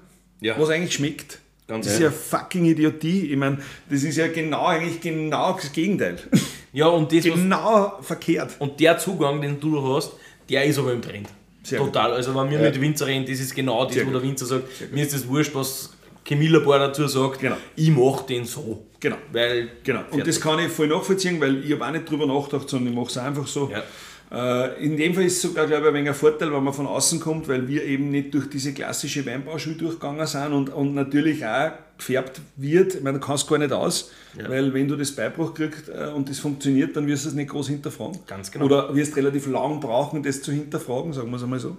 Ja. 0.42 0.60
was 0.60 0.70
eigentlich 0.70 0.94
schmeckt? 0.94 1.40
Ganz 1.68 1.86
das 1.86 1.96
ist 1.96 2.02
ja 2.02 2.10
fucking 2.10 2.66
Idiotie. 2.66 3.32
Ich 3.32 3.38
meine, 3.38 3.60
das 3.90 4.04
ist 4.04 4.18
ja 4.18 4.28
genau 4.28 4.66
eigentlich 4.66 5.00
genau 5.00 5.54
das 5.54 5.72
Gegenteil. 5.72 6.18
Ja, 6.74 6.88
und 6.88 7.12
das, 7.12 7.26
was 7.30 7.34
genau 7.36 8.00
verkehrt. 8.02 8.56
Und 8.60 8.80
der 8.80 8.98
Zugang, 8.98 9.42
den 9.42 9.60
du 9.60 9.76
da 9.76 9.96
hast, 9.96 10.14
der 10.50 10.66
ist 10.66 10.80
aber 10.80 10.94
im 10.94 11.02
Trend. 11.02 11.28
Sehr 11.64 11.80
gut. 11.80 11.94
Total. 11.94 12.14
Also 12.14 12.34
wenn 12.36 12.50
wir 12.50 12.60
mit 12.60 12.80
Winzer 12.82 13.08
reden, 13.08 13.26
das 13.28 13.40
ist 13.40 13.54
genau 13.54 13.86
das, 13.86 13.94
Sehr 13.94 14.04
wo 14.06 14.12
gut. 14.12 14.22
der 14.22 14.28
Winzer 14.28 14.46
sagt, 14.46 14.64
mir 14.92 15.04
ist 15.04 15.14
das 15.14 15.28
wurscht, 15.28 15.54
was 15.54 15.92
Chemielabor 16.26 16.80
dazu 16.80 17.08
sagt, 17.08 17.40
Genau. 17.40 17.58
ich 17.76 17.90
mache 17.92 18.26
den 18.28 18.46
so. 18.46 18.86
Genau. 19.00 19.18
Weil, 19.32 19.70
Genau. 19.84 20.02
Und 20.12 20.28
das 20.28 20.40
kann 20.40 20.60
ich 20.60 20.72
voll 20.72 20.88
nachvollziehen, 20.88 21.40
weil 21.40 21.64
ich 21.64 21.72
habe 21.74 21.86
auch 21.86 21.92
nicht 21.92 22.10
drüber 22.10 22.26
nachgedacht, 22.26 22.70
sondern 22.70 22.94
ich 22.94 23.00
mache 23.00 23.10
es 23.10 23.18
einfach 23.18 23.48
so. 23.48 23.72
Ja. 23.72 23.84
Äh, 24.32 24.84
in 24.86 24.96
dem 24.96 25.16
Fall 25.16 25.24
ist 25.24 25.38
es 25.38 25.42
sogar, 25.42 25.66
glaube 25.66 25.84
ich, 25.84 25.88
ein 25.90 25.94
wenig 25.96 26.10
ein 26.10 26.16
Vorteil, 26.16 26.54
wenn 26.54 26.64
man 26.64 26.74
von 26.74 26.86
außen 26.86 27.20
kommt, 27.20 27.48
weil 27.48 27.68
wir 27.68 27.84
eben 27.84 28.12
nicht 28.12 28.32
durch 28.34 28.48
diese 28.48 28.74
klassische 28.74 29.26
Weinbauschule 29.26 29.76
durchgegangen 29.76 30.28
sind 30.28 30.54
und, 30.54 30.70
und 30.70 30.94
natürlich 30.94 31.44
auch 31.44 31.72
gefärbt 31.98 32.40
wird. 32.56 32.94
Ich 32.96 33.02
meine, 33.02 33.18
du 33.20 33.26
kannst 33.26 33.48
gar 33.48 33.58
nicht 33.58 33.72
aus, 33.72 34.12
weil 34.48 34.72
wenn 34.74 34.88
du 34.88 34.96
das 34.96 35.12
Beibruch 35.14 35.56
kriegst 35.56 35.90
äh, 35.90 36.12
und 36.16 36.30
das 36.30 36.38
funktioniert, 36.38 36.96
dann 36.96 37.08
wirst 37.08 37.26
du 37.26 37.30
es 37.30 37.36
nicht 37.36 37.50
groß 37.50 37.70
hinterfragen. 37.70 38.20
Ganz 38.28 38.52
genau. 38.52 38.66
Oder 38.66 38.94
wirst 38.96 39.16
relativ 39.16 39.48
lang 39.48 39.80
brauchen, 39.80 40.22
das 40.22 40.44
zu 40.44 40.52
hinterfragen, 40.52 41.12
sagen 41.12 41.32
wir 41.32 41.38
es 41.38 41.44
einmal 41.44 41.60
so. 41.60 41.78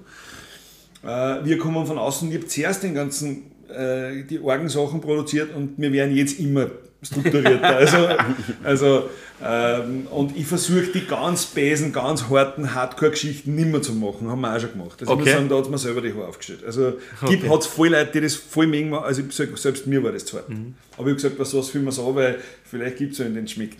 Äh, 1.04 1.44
wir 1.44 1.56
kommen 1.58 1.86
von 1.86 1.98
außen, 1.98 2.28
ich 2.30 2.36
habe 2.36 2.46
zuerst 2.48 2.82
den 2.82 2.94
ganzen, 2.94 3.44
äh, 3.74 4.24
die 4.24 4.40
Orgensachen 4.40 5.00
produziert 5.00 5.54
und 5.54 5.74
wir 5.78 5.92
werden 5.92 6.14
jetzt 6.14 6.38
immer 6.40 6.66
strukturierter. 7.02 7.76
Also, 7.76 7.96
also 8.64 9.08
ähm, 9.42 10.06
und 10.10 10.36
ich 10.36 10.46
versuche 10.46 10.88
die 10.94 11.06
ganz 11.06 11.46
besen, 11.46 11.92
ganz 11.94 12.24
harten 12.28 12.74
Hardcore-Geschichten 12.74 13.54
nicht 13.54 13.68
mehr 13.68 13.80
zu 13.80 13.94
machen, 13.94 14.28
haben 14.28 14.42
wir 14.42 14.54
auch 14.54 14.60
schon 14.60 14.72
gemacht. 14.72 14.98
Also 15.00 15.14
ich 15.14 15.20
Okay. 15.20 15.32
sagen, 15.32 15.48
da 15.48 15.56
hat 15.56 15.70
mir 15.70 15.78
selber 15.78 16.02
die 16.02 16.12
Haare 16.12 16.26
aufgestellt. 16.28 16.60
Also 16.66 16.94
gibt 17.26 17.48
hat 17.48 17.60
es 17.60 17.66
voll 17.66 17.88
Leute, 17.88 18.10
die 18.12 18.20
das 18.20 18.34
voll 18.34 18.66
mögen, 18.66 18.92
also 18.94 19.22
ich 19.26 19.32
sag, 19.34 19.56
selbst 19.56 19.86
mir 19.86 20.02
war 20.04 20.12
das 20.12 20.26
zu 20.26 20.36
hart. 20.36 20.50
Mhm. 20.50 20.74
Aber 20.98 21.04
ich 21.06 21.12
habe 21.12 21.14
gesagt, 21.14 21.38
was, 21.38 21.54
was 21.54 21.70
fühlen 21.70 21.86
wir 21.86 21.92
so, 21.92 22.14
weil 22.14 22.38
vielleicht 22.64 22.98
gibt 22.98 23.14
es 23.14 23.20
einen, 23.22 23.34
den 23.34 23.48
schmeckt. 23.48 23.78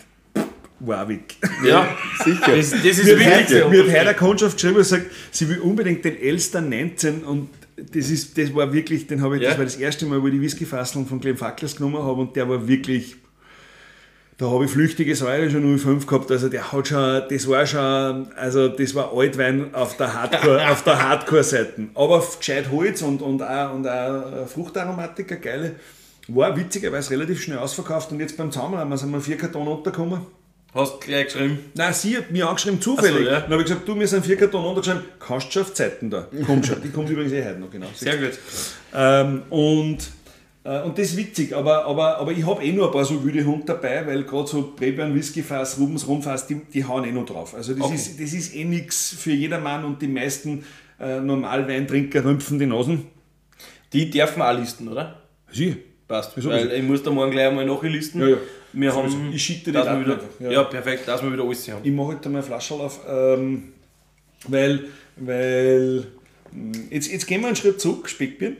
Warwick. 0.83 1.35
ja, 1.63 1.95
Sicher. 2.23 2.55
das, 2.55 2.71
das 2.71 2.83
ist 2.83 3.05
Mir 3.05 3.23
hat 3.25 3.41
wichtig. 3.41 3.63
heute- 3.63 3.69
mir 3.69 3.79
hat 3.83 3.87
heute 3.89 3.99
eine 3.99 4.13
Kundschaft 4.15 4.55
geschrieben 4.57 4.77
und 4.77 4.83
sagt, 4.83 5.05
sie 5.29 5.47
will 5.47 5.59
unbedingt 5.59 6.03
den 6.03 6.19
Elster 6.19 6.59
19 6.59 7.23
und 7.23 7.49
das, 7.93 8.09
ist, 8.09 8.37
das 8.37 8.53
war 8.53 8.71
wirklich, 8.73 9.07
den 9.07 9.21
habe 9.21 9.37
ich, 9.37 9.43
Ja. 9.43 9.49
das 9.49 9.57
war 9.57 9.65
das 9.65 9.75
erste 9.75 10.05
Mal, 10.05 10.21
wo 10.21 10.27
ich 10.27 10.33
die 10.33 10.41
Whiskyfasseln 10.41 11.05
von 11.05 11.19
Clem 11.19 11.37
Facklers 11.37 11.75
genommen 11.75 12.01
habe 12.03 12.21
und 12.21 12.35
der 12.35 12.47
war 12.49 12.67
wirklich, 12.67 13.15
da 14.37 14.49
habe 14.49 14.65
ich 14.65 14.71
flüchtige 14.71 15.15
Säure 15.15 15.49
schon 15.51 15.77
05 15.77 16.07
gehabt, 16.07 16.31
also 16.31 16.49
der 16.49 16.71
hat 16.71 16.87
schon, 16.87 17.21
das 17.29 17.47
war 17.47 17.65
schon, 17.65 18.31
also 18.35 18.67
das 18.69 18.95
war 18.95 19.11
Altwein 19.15 19.73
auf 19.73 19.97
der 19.97 20.13
Hardcore, 20.13 20.67
auf 20.71 20.83
der 20.83 21.01
Hardcore-Seite. 21.01 21.89
Aber 21.93 22.23
gescheit 22.37 22.71
Holz 22.71 23.01
und, 23.01 23.21
und 23.21 23.41
auch, 23.43 23.73
und 23.73 23.87
auch 23.87 24.47
Fruchtaromatik, 24.47 25.31
eine 25.31 25.41
geile. 25.41 25.75
War 26.27 26.55
witzigerweise 26.55 27.11
relativ 27.11 27.41
schnell 27.41 27.57
ausverkauft 27.57 28.11
und 28.11 28.19
jetzt 28.19 28.37
beim 28.37 28.51
Zusammenrahmen 28.51 28.97
sind 28.97 29.11
wir 29.11 29.19
vier 29.21 29.37
Karton 29.37 29.67
untergekommen. 29.67 30.21
Hast 30.73 31.01
gleich 31.01 31.25
geschrieben. 31.25 31.59
Nein, 31.73 31.93
sie 31.93 32.15
hat 32.15 32.31
mir 32.31 32.47
angeschrieben, 32.47 32.79
zufällig. 32.81 33.25
So, 33.25 33.31
ja. 33.31 33.41
Dann 33.41 33.51
habe 33.51 33.61
ich 33.61 33.67
gesagt, 33.67 33.87
du, 33.87 33.99
wir 33.99 34.07
sind 34.07 34.25
vier 34.25 34.37
Karton 34.37 34.63
untergeschrieben, 34.63 35.03
kannst 35.19 35.47
du 35.47 35.51
schon 35.51 35.61
auf 35.63 35.73
Zeiten 35.73 36.09
da. 36.09 36.27
Kommt 36.45 36.65
schon, 36.65 36.81
die 36.81 36.89
kommt 36.89 37.09
übrigens 37.09 37.33
eh 37.33 37.43
heute 37.43 37.59
noch, 37.59 37.69
genau. 37.69 37.87
Sehr 37.93 38.15
gut. 38.17 38.39
Ähm, 38.95 39.41
und, 39.49 39.97
äh, 40.63 40.81
und 40.83 40.97
das 40.97 41.07
ist 41.07 41.17
witzig, 41.17 41.53
aber, 41.53 41.85
aber, 41.85 42.17
aber 42.19 42.31
ich 42.31 42.45
habe 42.45 42.63
eh 42.63 42.71
nur 42.71 42.85
ein 42.85 42.91
paar 42.93 43.03
so 43.03 43.21
wilde 43.21 43.43
Hunde 43.43 43.65
dabei, 43.65 44.07
weil 44.07 44.23
gerade 44.23 44.47
so 44.47 44.73
Brebeeren, 44.73 45.13
Whiskyfass, 45.13 45.77
Rubens 45.77 46.07
Rumfass, 46.07 46.47
die, 46.47 46.55
die 46.73 46.85
hauen 46.85 47.03
eh 47.03 47.11
noch 47.11 47.25
drauf. 47.25 47.53
Also 47.53 47.73
das, 47.73 47.83
Okay. 47.87 47.95
ist, 47.95 48.21
das 48.21 48.31
ist 48.31 48.55
eh 48.55 48.63
nichts 48.63 49.13
für 49.19 49.31
jedermann 49.33 49.83
und 49.83 50.01
die 50.01 50.07
meisten 50.07 50.63
äh, 51.01 51.19
Normalweintrinker 51.19 52.23
rümpfen 52.23 52.59
die 52.59 52.65
Nasen. 52.65 53.07
Die 53.91 54.09
dürfen 54.09 54.41
auch 54.41 54.57
listen, 54.57 54.87
oder? 54.87 55.21
Sie? 55.51 55.75
Passt. 56.07 56.31
Wieso? 56.35 56.49
Weil 56.49 56.71
ich 56.71 56.83
muss 56.83 57.03
da 57.03 57.11
morgen 57.11 57.31
gleich 57.31 57.47
einmal 57.47 57.65
nachlisten. 57.65 58.21
Ja, 58.21 58.27
ja. 58.29 58.37
Wir 58.73 58.95
haben, 58.95 59.31
Ich 59.33 59.43
schicke 59.43 59.71
dir 59.71 59.73
Daten 59.73 60.05
wieder, 60.05 60.19
ja. 60.39 60.51
ja. 60.51 60.63
perfekt, 60.63 61.07
dass 61.07 61.21
wir 61.23 61.31
wieder 61.31 61.43
alles 61.43 61.67
haben. 61.69 61.81
Ich 61.83 61.91
mache 61.91 62.07
heute 62.07 62.29
mal 62.29 62.41
Flasche 62.41 62.73
auf, 62.75 62.99
ähm, 63.07 63.73
weil, 64.47 64.85
weil 65.17 66.07
mh, 66.51 66.77
jetzt, 66.89 67.11
jetzt 67.11 67.27
gehen 67.27 67.41
wir 67.41 67.47
einen 67.47 67.55
Schritt 67.55 67.81
zurück, 67.81 68.09
Speckbieren. 68.09 68.57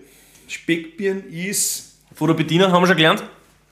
Speckbieren 0.47 1.23
ist, 1.31 1.95
Von 2.13 2.27
der 2.27 2.33
Bediener 2.35 2.71
haben 2.71 2.81
wir 2.83 2.87
schon 2.87 2.97
gelernt. 2.97 3.23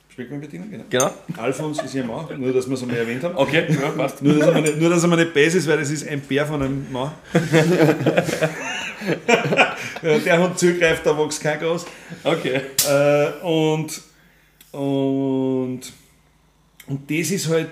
Speckbieren 0.08 0.40
bedienen, 0.40 0.70
genau. 0.70 0.84
Genau. 0.90 1.10
Alfons 1.36 1.82
ist 1.82 1.94
ja 1.94 2.04
Mann, 2.04 2.26
nur 2.40 2.52
dass 2.52 2.66
wir 2.66 2.74
es 2.74 2.82
einmal 2.82 2.96
erwähnt 2.96 3.22
haben. 3.22 3.36
Okay, 3.36 3.66
ja, 3.68 3.90
passt. 3.90 4.22
Nur, 4.22 4.34
dass 4.38 4.48
er 4.48 4.60
nicht, 4.60 4.76
nur, 4.78 4.90
dass 4.90 5.02
er 5.02 5.08
mir 5.08 5.16
nicht 5.16 5.32
base 5.32 5.58
ist, 5.58 5.68
weil 5.68 5.78
das 5.78 5.90
ist 5.90 6.06
ein 6.08 6.20
Bär 6.20 6.46
von 6.46 6.62
einem 6.62 6.86
Mann. 6.90 7.12
Der 10.02 10.42
Hund 10.42 10.58
zugreift, 10.58 11.06
da 11.06 11.16
wächst 11.16 11.42
kein 11.42 11.58
Gras. 11.58 11.86
Okay. 12.24 12.60
Äh, 12.88 13.44
und, 13.44 14.00
und, 14.72 15.80
und 16.90 17.08
das 17.08 17.30
ist 17.30 17.48
halt, 17.48 17.68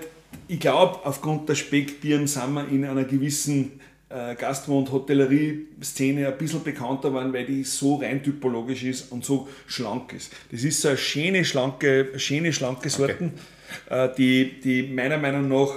ich 0.47 0.61
glaube, 0.61 1.05
aufgrund 1.05 1.49
der 1.49 1.55
Speckbieren 1.55 2.25
sind 2.25 2.53
wir 2.53 2.69
in 2.69 2.85
einer 2.85 3.03
gewissen 3.03 3.81
äh, 4.07 4.33
Gastro- 4.35 4.79
und 4.79 4.91
Hotellerie-Szene 4.93 6.25
ein 6.25 6.37
bisschen 6.37 6.63
bekannter 6.63 7.09
geworden, 7.09 7.33
weil 7.33 7.45
die 7.45 7.65
so 7.65 7.97
rein 7.97 8.23
typologisch 8.23 8.83
ist 8.83 9.11
und 9.11 9.25
so 9.25 9.49
schlank 9.67 10.13
ist. 10.13 10.31
Das 10.51 10.63
ist 10.63 10.79
so 10.79 10.87
eine 10.87 10.97
schöne, 10.97 11.43
schlanke, 11.43 12.17
schöne, 12.17 12.53
schlanke 12.53 12.89
Sorten, 12.89 13.33
äh, 13.89 14.07
die, 14.17 14.61
die 14.61 14.83
meiner 14.83 15.17
Meinung 15.17 15.49
nach 15.49 15.75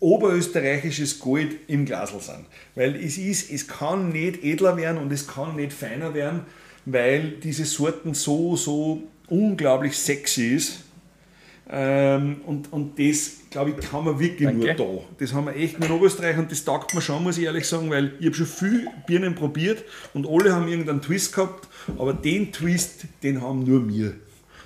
oberösterreichisches 0.00 1.18
Gold 1.18 1.56
im 1.68 1.84
Glasl 1.84 2.20
sind. 2.20 2.46
Weil 2.74 2.96
es 2.96 3.18
ist, 3.18 3.52
es 3.52 3.68
kann 3.68 4.12
nicht 4.12 4.42
edler 4.42 4.78
werden 4.78 4.96
und 4.96 5.12
es 5.12 5.28
kann 5.28 5.56
nicht 5.56 5.74
feiner 5.74 6.14
werden, 6.14 6.40
weil 6.86 7.32
diese 7.42 7.66
Sorten 7.66 8.14
so, 8.14 8.56
so 8.56 9.02
unglaublich 9.28 9.98
sexy 9.98 10.54
ist. 10.54 10.84
Ähm, 11.72 12.40
und, 12.46 12.72
und 12.72 12.98
das, 12.98 13.42
glaube 13.48 13.70
ich, 13.70 13.76
kann 13.76 14.04
man 14.04 14.18
wirklich 14.18 14.48
Danke. 14.48 14.66
nur 14.66 14.74
da. 14.74 15.04
Das 15.18 15.32
haben 15.32 15.46
wir 15.46 15.54
echt 15.54 15.78
nur 15.78 15.88
in 15.88 15.94
Oberösterreich 15.94 16.36
und 16.36 16.50
das 16.50 16.64
taugt 16.64 16.94
mir 16.94 17.00
schon, 17.00 17.22
muss 17.22 17.38
ich 17.38 17.44
ehrlich 17.44 17.66
sagen, 17.66 17.90
weil 17.90 18.14
ich 18.18 18.26
habe 18.26 18.34
schon 18.34 18.46
viel 18.46 18.88
Birnen 19.06 19.36
probiert 19.36 19.84
und 20.12 20.26
alle 20.26 20.52
haben 20.52 20.66
irgendeinen 20.66 21.00
Twist 21.00 21.32
gehabt, 21.32 21.68
aber 21.96 22.12
den 22.12 22.50
Twist, 22.52 23.04
den 23.22 23.40
haben 23.40 23.62
nur 23.62 23.88
wir. 23.88 24.14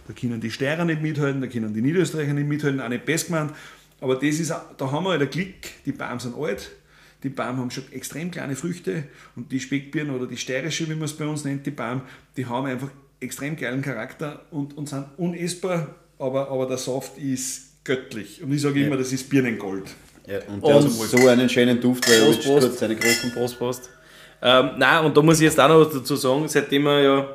Da 0.09 0.15
können 0.15 0.41
die 0.41 0.51
Steirer 0.51 0.87
nicht 0.87 1.03
mithalten, 1.03 1.43
da 1.43 1.47
können 1.47 1.75
die 1.75 1.83
Niederösterreicher 1.83 2.33
nicht 2.33 2.49
mithalten, 2.49 2.81
auch 2.81 2.89
nicht 2.89 3.05
best 3.05 3.27
gemeint. 3.27 3.53
Aber 4.01 4.15
das 4.15 4.41
ist, 4.41 4.51
da 4.51 4.91
haben 4.91 5.05
wir 5.05 5.11
halt 5.11 5.21
einen 5.21 5.31
Klick, 5.31 5.85
die 5.85 5.93
Bäume 5.93 6.21
sind 6.21 6.35
alt, 6.37 6.71
die 7.23 7.29
Bäume 7.29 7.59
haben 7.59 7.71
schon 7.71 7.85
extrem 7.93 8.31
kleine 8.31 8.57
Früchte 8.57 9.05
und 9.37 9.53
die 9.53 9.61
Speckbirnen 9.61 10.15
oder 10.15 10.27
die 10.27 10.37
steirische, 10.39 10.89
wie 10.89 10.95
man 10.95 11.05
es 11.05 11.15
bei 11.15 11.27
uns 11.27 11.45
nennt, 11.45 11.67
die 11.67 11.71
Bäume, 11.71 12.03
die 12.37 12.47
haben 12.47 12.67
einfach 12.67 12.91
extrem 13.21 13.57
geilen 13.57 13.83
Charakter 13.83 14.45
und, 14.51 14.77
und 14.77 14.89
sind 14.89 15.07
unessbar, 15.19 15.95
aber, 16.19 16.51
aber 16.51 16.67
der 16.67 16.79
Saft 16.79 17.19
ist 17.19 17.83
göttlich. 17.85 18.43
Und 18.43 18.53
ich 18.53 18.63
sage 18.63 18.85
immer, 18.85 18.97
das 18.97 19.13
ist 19.13 19.29
Birnengold. 19.29 19.85
Ja, 20.27 20.39
und 20.49 20.65
der 20.65 20.77
Und- 20.77 20.85
hat 20.85 20.91
so 20.91 21.29
einen 21.29 21.49
schönen 21.49 21.81
Duft, 21.81 22.09
weil 22.09 22.21
Prost, 22.21 22.43
Prost. 22.45 22.61
kurz 22.67 22.79
seine 22.79 22.97
großen 22.97 23.33
Prost, 23.33 23.59
Prost. 23.59 23.91
Ähm, 24.43 24.71
nein, 24.79 25.05
und 25.05 25.17
da 25.17 25.23
muss 25.23 25.37
ich 25.37 25.45
jetzt 25.45 25.61
auch 25.61 25.69
noch 25.69 25.87
was 25.87 25.93
dazu 25.93 26.17
sagen, 26.17 26.49
seitdem 26.49 26.83
wir 26.85 27.01
ja 27.03 27.27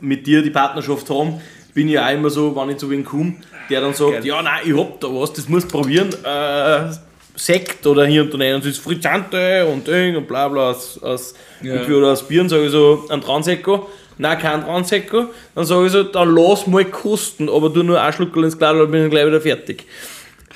mit 0.00 0.26
dir 0.26 0.42
die 0.42 0.50
Partnerschaft 0.50 1.08
haben, 1.10 1.40
bin 1.74 1.88
ich 1.88 1.98
auch 1.98 2.10
immer 2.12 2.30
so, 2.30 2.54
wenn 2.56 2.70
ich 2.70 2.76
zu 2.78 2.90
wen 2.90 3.04
komme, 3.04 3.34
der 3.70 3.80
dann 3.80 3.94
sagt, 3.94 4.12
Geil. 4.12 4.26
ja 4.26 4.42
nein, 4.42 4.60
ich 4.64 4.76
hab 4.76 5.00
da 5.00 5.08
was, 5.08 5.32
das 5.32 5.48
musst 5.48 5.66
du 5.72 5.78
probieren. 5.78 6.10
Äh, 6.24 6.92
Sekt 7.36 7.86
oder 7.86 8.04
hier 8.06 8.22
und 8.22 8.34
da 8.34 8.38
rein, 8.38 8.54
und 8.56 8.64
das 8.64 8.72
ist 8.72 8.78
Frizzante 8.80 9.64
und 9.66 9.86
Ding 9.86 10.16
und 10.16 10.26
bla 10.28 10.48
bla 10.48 10.70
aus, 10.70 11.02
aus, 11.02 11.32
Ja. 11.62 11.80
oder 11.86 12.08
aus 12.12 12.26
Bieren, 12.26 12.48
sage 12.50 12.66
ich 12.66 12.70
so, 12.72 13.06
ein 13.08 13.20
Transekko. 13.22 13.88
Nein, 14.20 14.38
kein 14.38 14.60
Transekko. 14.60 15.30
Dann 15.54 15.64
sage 15.64 15.86
ich 15.86 15.92
so, 15.92 16.02
dann 16.02 16.34
lass 16.34 16.66
mal 16.66 16.84
kosten, 16.84 17.48
aber 17.48 17.70
du 17.70 17.82
nur 17.82 18.00
ein 18.00 18.12
Schluckerl 18.12 18.44
ins 18.44 18.58
Glas, 18.58 18.76
dann 18.76 18.90
bin 18.90 19.04
ich 19.06 19.10
gleich 19.10 19.26
wieder 19.26 19.40
fertig. 19.40 19.86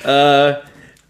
Äh, 0.05 0.53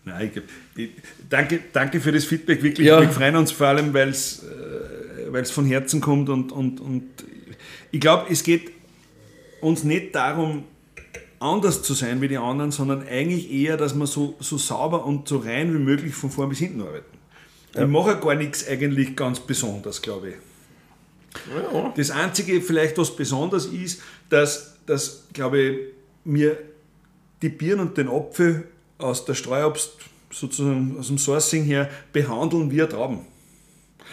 Nein, 0.04 0.30
ich, 0.76 0.90
danke, 1.28 1.60
danke 1.72 2.00
für 2.00 2.12
das 2.12 2.24
Feedback, 2.24 2.62
wirklich. 2.62 2.86
Ja. 2.86 3.00
Wir 3.00 3.08
freuen 3.08 3.34
uns 3.34 3.50
vor 3.50 3.66
allem, 3.66 3.92
weil 3.92 4.10
es 4.10 4.44
äh, 5.32 5.44
von 5.46 5.66
Herzen 5.66 6.00
kommt 6.00 6.28
und, 6.28 6.52
und, 6.52 6.80
und 6.80 7.02
ich 7.90 8.00
glaube, 8.00 8.26
es 8.30 8.44
geht 8.44 8.70
uns 9.60 9.82
nicht 9.82 10.14
darum, 10.14 10.62
anders 11.40 11.82
zu 11.82 11.94
sein 11.94 12.20
wie 12.20 12.28
die 12.28 12.38
anderen, 12.38 12.70
sondern 12.70 13.04
eigentlich 13.08 13.50
eher, 13.50 13.76
dass 13.76 13.94
wir 13.94 14.06
so, 14.06 14.36
so 14.38 14.58
sauber 14.58 15.04
und 15.04 15.26
so 15.26 15.38
rein 15.38 15.74
wie 15.74 15.78
möglich 15.78 16.14
von 16.14 16.30
vorn 16.30 16.50
bis 16.50 16.60
hinten 16.60 16.82
arbeiten. 16.82 17.18
Ich 17.76 17.86
mache 17.88 18.16
gar 18.20 18.36
nichts 18.36 18.68
eigentlich 18.68 19.16
ganz 19.16 19.40
besonders, 19.40 20.00
glaube 20.00 20.28
ich. 20.28 20.34
Das 21.96 22.10
Einzige 22.10 22.60
vielleicht, 22.60 22.96
was 22.98 23.14
besonders 23.14 23.66
ist, 23.66 24.02
dass, 24.30 24.76
dass 24.86 25.28
glaube 25.32 25.60
ich, 25.60 25.78
mir 26.24 26.58
die 27.42 27.48
Birnen 27.48 27.88
und 27.88 27.96
den 27.96 28.08
Apfel 28.08 28.68
aus 28.98 29.24
der 29.24 29.34
Streuobst, 29.34 29.96
sozusagen 30.30 30.96
aus 30.98 31.08
dem 31.08 31.18
Sourcing 31.18 31.64
her, 31.64 31.90
behandeln 32.12 32.70
wie 32.70 32.78
Trauben. 32.78 33.20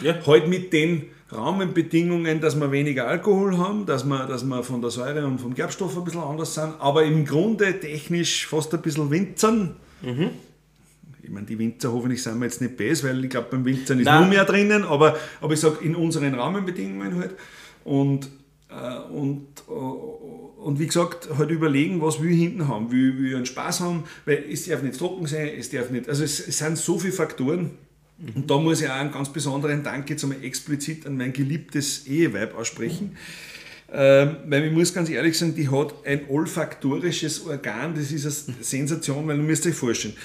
Ja. 0.01 0.15
Halt 0.25 0.47
mit 0.47 0.73
den 0.73 1.05
Rahmenbedingungen, 1.29 2.41
dass 2.41 2.59
wir 2.59 2.71
weniger 2.71 3.07
Alkohol 3.07 3.57
haben, 3.57 3.85
dass 3.85 4.03
wir, 4.03 4.25
dass 4.25 4.43
wir 4.43 4.63
von 4.63 4.81
der 4.81 4.89
Säure 4.89 5.25
und 5.25 5.39
vom 5.39 5.53
Gerbstoff 5.53 5.97
ein 5.97 6.03
bisschen 6.03 6.21
anders 6.21 6.53
sind, 6.53 6.73
aber 6.79 7.03
im 7.03 7.25
Grunde 7.25 7.79
technisch 7.79 8.47
fast 8.47 8.73
ein 8.73 8.81
bisschen 8.81 9.09
winzern. 9.09 9.75
Ich 11.23 11.29
meine, 11.29 11.45
die 11.45 11.57
Winzer 11.57 11.91
hoffentlich 11.91 12.21
sind 12.21 12.39
wir 12.39 12.45
jetzt 12.45 12.61
nicht 12.61 12.77
best, 12.77 13.03
weil 13.03 13.23
ich 13.23 13.29
glaube, 13.29 13.47
beim 13.51 13.65
Winzern 13.65 13.99
ist 13.99 14.05
Nein. 14.05 14.21
nur 14.21 14.29
mehr 14.29 14.45
drinnen, 14.45 14.83
aber, 14.83 15.17
aber 15.39 15.53
ich 15.53 15.59
sage 15.59 15.83
in 15.83 15.95
unseren 15.95 16.33
Rahmenbedingungen 16.33 17.15
halt. 17.15 17.35
Und, 17.83 18.29
äh, 18.69 18.99
und, 19.11 19.47
äh, 19.67 19.71
und 19.71 20.79
wie 20.79 20.87
gesagt, 20.87 21.29
halt 21.37 21.51
überlegen, 21.51 22.01
was 22.01 22.21
wir 22.21 22.33
hinten 22.33 22.67
haben. 22.67 22.91
Will 22.91 23.27
ich 23.27 23.35
einen 23.35 23.45
Spaß 23.45 23.81
haben, 23.81 24.03
weil 24.25 24.43
es 24.51 24.65
darf 24.65 24.83
nicht 24.83 24.97
trocken 24.97 25.25
sein, 25.27 25.49
es 25.57 25.69
darf 25.69 25.89
nicht. 25.89 26.09
Also 26.09 26.23
es, 26.23 26.47
es 26.47 26.57
sind 26.57 26.77
so 26.77 26.97
viele 26.99 27.13
Faktoren. 27.13 27.71
Und 28.35 28.49
da 28.49 28.57
muss 28.59 28.81
ich 28.81 28.89
auch 28.89 28.95
einen 28.95 29.11
ganz 29.11 29.29
besonderen 29.29 29.83
Dank 29.83 30.09
jetzt 30.09 30.23
einmal 30.23 30.43
explizit 30.43 31.07
an 31.07 31.17
mein 31.17 31.33
geliebtes 31.33 32.05
Eheweib 32.05 32.55
aussprechen. 32.55 33.17
Ähm, 33.93 34.37
weil 34.45 34.65
ich 34.65 34.71
muss 34.71 34.93
ganz 34.93 35.09
ehrlich 35.09 35.37
sagen, 35.37 35.53
die 35.53 35.69
hat 35.69 35.93
ein 36.05 36.21
olfaktorisches 36.29 37.45
Organ, 37.45 37.93
das 37.93 38.11
ist 38.11 38.47
eine 38.47 38.57
Sensation, 38.61 39.27
weil 39.27 39.37
du 39.37 39.43
musst 39.43 39.65
euch 39.65 39.73
vorstellen. 39.73 40.15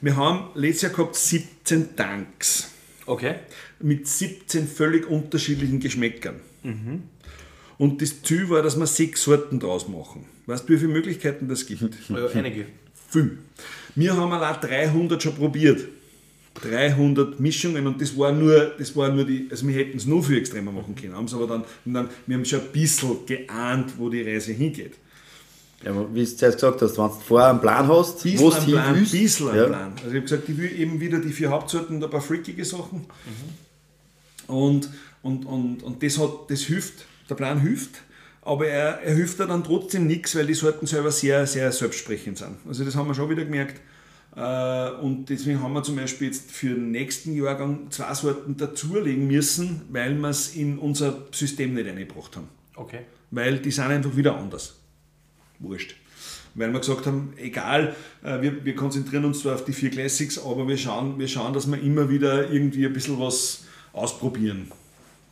Wir 0.00 0.16
haben 0.16 0.50
letztes 0.54 0.82
Jahr 0.82 0.92
gehabt 0.92 1.16
17 1.16 1.96
Tanks 1.96 2.70
okay. 3.06 3.36
mit 3.80 4.06
17 4.06 4.66
völlig 4.66 5.08
unterschiedlichen 5.08 5.80
Geschmäckern. 5.80 6.36
Und 7.78 8.00
das 8.00 8.22
Ziel 8.22 8.48
war, 8.48 8.62
dass 8.62 8.78
wir 8.78 8.86
sechs 8.86 9.24
Sorten 9.24 9.58
draus 9.58 9.88
machen. 9.88 10.26
Weißt 10.46 10.68
du, 10.68 10.72
wie 10.72 10.78
viele 10.78 10.92
Möglichkeiten 10.92 11.48
das 11.48 11.66
gibt? 11.66 11.82
Ja, 12.08 12.26
einige. 12.34 12.66
Viel. 13.08 13.38
Wir 13.94 14.16
haben 14.16 14.32
allein 14.32 14.60
300 14.60 15.22
schon 15.22 15.34
probiert. 15.34 15.88
300 16.54 17.40
Mischungen 17.40 17.86
und 17.86 18.00
das 18.00 18.16
war 18.16 18.30
nur, 18.30 18.72
das 18.78 18.94
war 18.94 19.08
nur 19.08 19.24
die, 19.24 19.48
also 19.50 19.66
wir 19.66 19.74
hätten 19.74 19.96
es 19.96 20.06
nur 20.06 20.22
viel 20.22 20.36
extremer 20.38 20.70
machen 20.70 20.94
können, 20.94 21.14
haben 21.14 21.24
es 21.24 21.32
aber 21.32 21.46
dann, 21.46 21.64
dann, 21.86 22.10
wir 22.26 22.36
haben 22.36 22.44
schon 22.44 22.60
ein 22.60 22.72
bisschen 22.72 23.24
geahnt, 23.26 23.94
wo 23.96 24.10
die 24.10 24.22
Reise 24.22 24.52
hingeht. 24.52 24.92
Ja, 25.84 26.14
wie 26.14 26.24
du 26.24 26.36
zuerst 26.36 26.58
gesagt 26.58 26.80
hast, 26.82 26.96
wenn 26.96 27.04
du 27.06 27.14
vorher 27.26 27.50
einen 27.50 27.60
Plan 27.60 27.88
hast, 27.88 28.24
wo 28.24 28.50
du 28.50 28.56
hin 28.56 28.72
Plan, 28.72 28.94
willst, 28.94 29.12
bisschen 29.12 29.56
ja, 29.56 29.66
Plan. 29.66 29.92
Also 29.96 30.08
ich 30.08 30.14
habe 30.14 30.22
gesagt, 30.22 30.48
ich 30.48 30.56
will 30.56 30.80
eben 30.80 31.00
wieder 31.00 31.18
die 31.18 31.32
vier 31.32 31.50
Hauptsorten 31.50 31.96
und 31.96 32.04
ein 32.04 32.10
paar 32.10 32.20
freakige 32.20 32.64
Sachen. 32.64 33.06
Und, 34.46 34.88
und, 35.22 35.44
und, 35.46 35.82
und 35.82 36.02
das, 36.02 36.18
hat, 36.18 36.30
das 36.48 36.60
hilft, 36.60 37.06
der 37.28 37.34
Plan 37.34 37.60
hilft, 37.60 38.02
aber 38.42 38.66
er, 38.66 39.00
er 39.02 39.14
hilft 39.14 39.40
da 39.40 39.46
dann 39.46 39.64
trotzdem 39.64 40.06
nichts, 40.06 40.34
weil 40.36 40.46
die 40.46 40.54
Sorten 40.54 40.86
selber 40.86 41.10
sehr, 41.10 41.46
sehr 41.46 41.70
selbstsprechend 41.72 42.38
sind. 42.38 42.56
Also 42.66 42.84
das 42.84 42.96
haben 42.96 43.08
wir 43.08 43.14
schon 43.14 43.30
wieder 43.30 43.44
gemerkt. 43.44 43.80
Äh, 44.36 44.90
Und 45.00 45.26
deswegen 45.26 45.62
haben 45.62 45.72
wir 45.74 45.82
zum 45.82 45.96
Beispiel 45.96 46.28
jetzt 46.28 46.50
für 46.50 46.74
den 46.74 46.90
nächsten 46.90 47.34
Jahrgang 47.34 47.90
zwei 47.90 48.12
Sorten 48.14 48.56
dazulegen 48.56 49.26
müssen, 49.26 49.82
weil 49.90 50.14
wir 50.14 50.28
es 50.28 50.54
in 50.54 50.78
unser 50.78 51.26
System 51.32 51.74
nicht 51.74 51.88
eingebracht 51.88 52.36
haben. 52.36 52.48
Okay. 52.74 53.00
Weil 53.30 53.58
die 53.58 53.70
sind 53.70 53.84
einfach 53.84 54.16
wieder 54.16 54.36
anders. 54.36 54.76
Wurscht. 55.62 55.94
Weil 56.54 56.70
wir 56.72 56.80
gesagt 56.80 57.06
haben, 57.06 57.32
egal, 57.38 57.94
äh, 58.22 58.40
wir, 58.42 58.64
wir 58.64 58.74
konzentrieren 58.76 59.24
uns 59.24 59.40
zwar 59.40 59.54
auf 59.54 59.64
die 59.64 59.72
vier 59.72 59.90
Classics, 59.90 60.38
aber 60.38 60.68
wir 60.68 60.76
schauen, 60.76 61.18
wir 61.18 61.28
schauen, 61.28 61.54
dass 61.54 61.66
wir 61.70 61.80
immer 61.80 62.10
wieder 62.10 62.50
irgendwie 62.50 62.84
ein 62.84 62.92
bisschen 62.92 63.18
was 63.18 63.64
ausprobieren. 63.92 64.70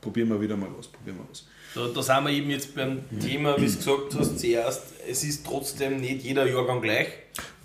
Probieren 0.00 0.28
wir 0.30 0.40
wieder 0.40 0.56
mal 0.56 0.68
was, 0.78 0.86
probieren 0.86 1.18
wir 1.18 1.26
was. 1.30 1.44
Da, 1.74 1.86
da 1.94 2.02
sind 2.02 2.24
wir 2.24 2.32
eben 2.32 2.50
jetzt 2.50 2.74
beim 2.74 3.00
Thema, 3.20 3.56
wie 3.58 3.66
du 3.66 3.76
gesagt 3.76 4.14
hast, 4.18 4.38
zuerst, 4.40 4.82
es 5.08 5.22
ist 5.22 5.44
trotzdem 5.46 6.00
nicht 6.00 6.22
jeder 6.24 6.46
Jahrgang 6.48 6.80
gleich. 6.80 7.08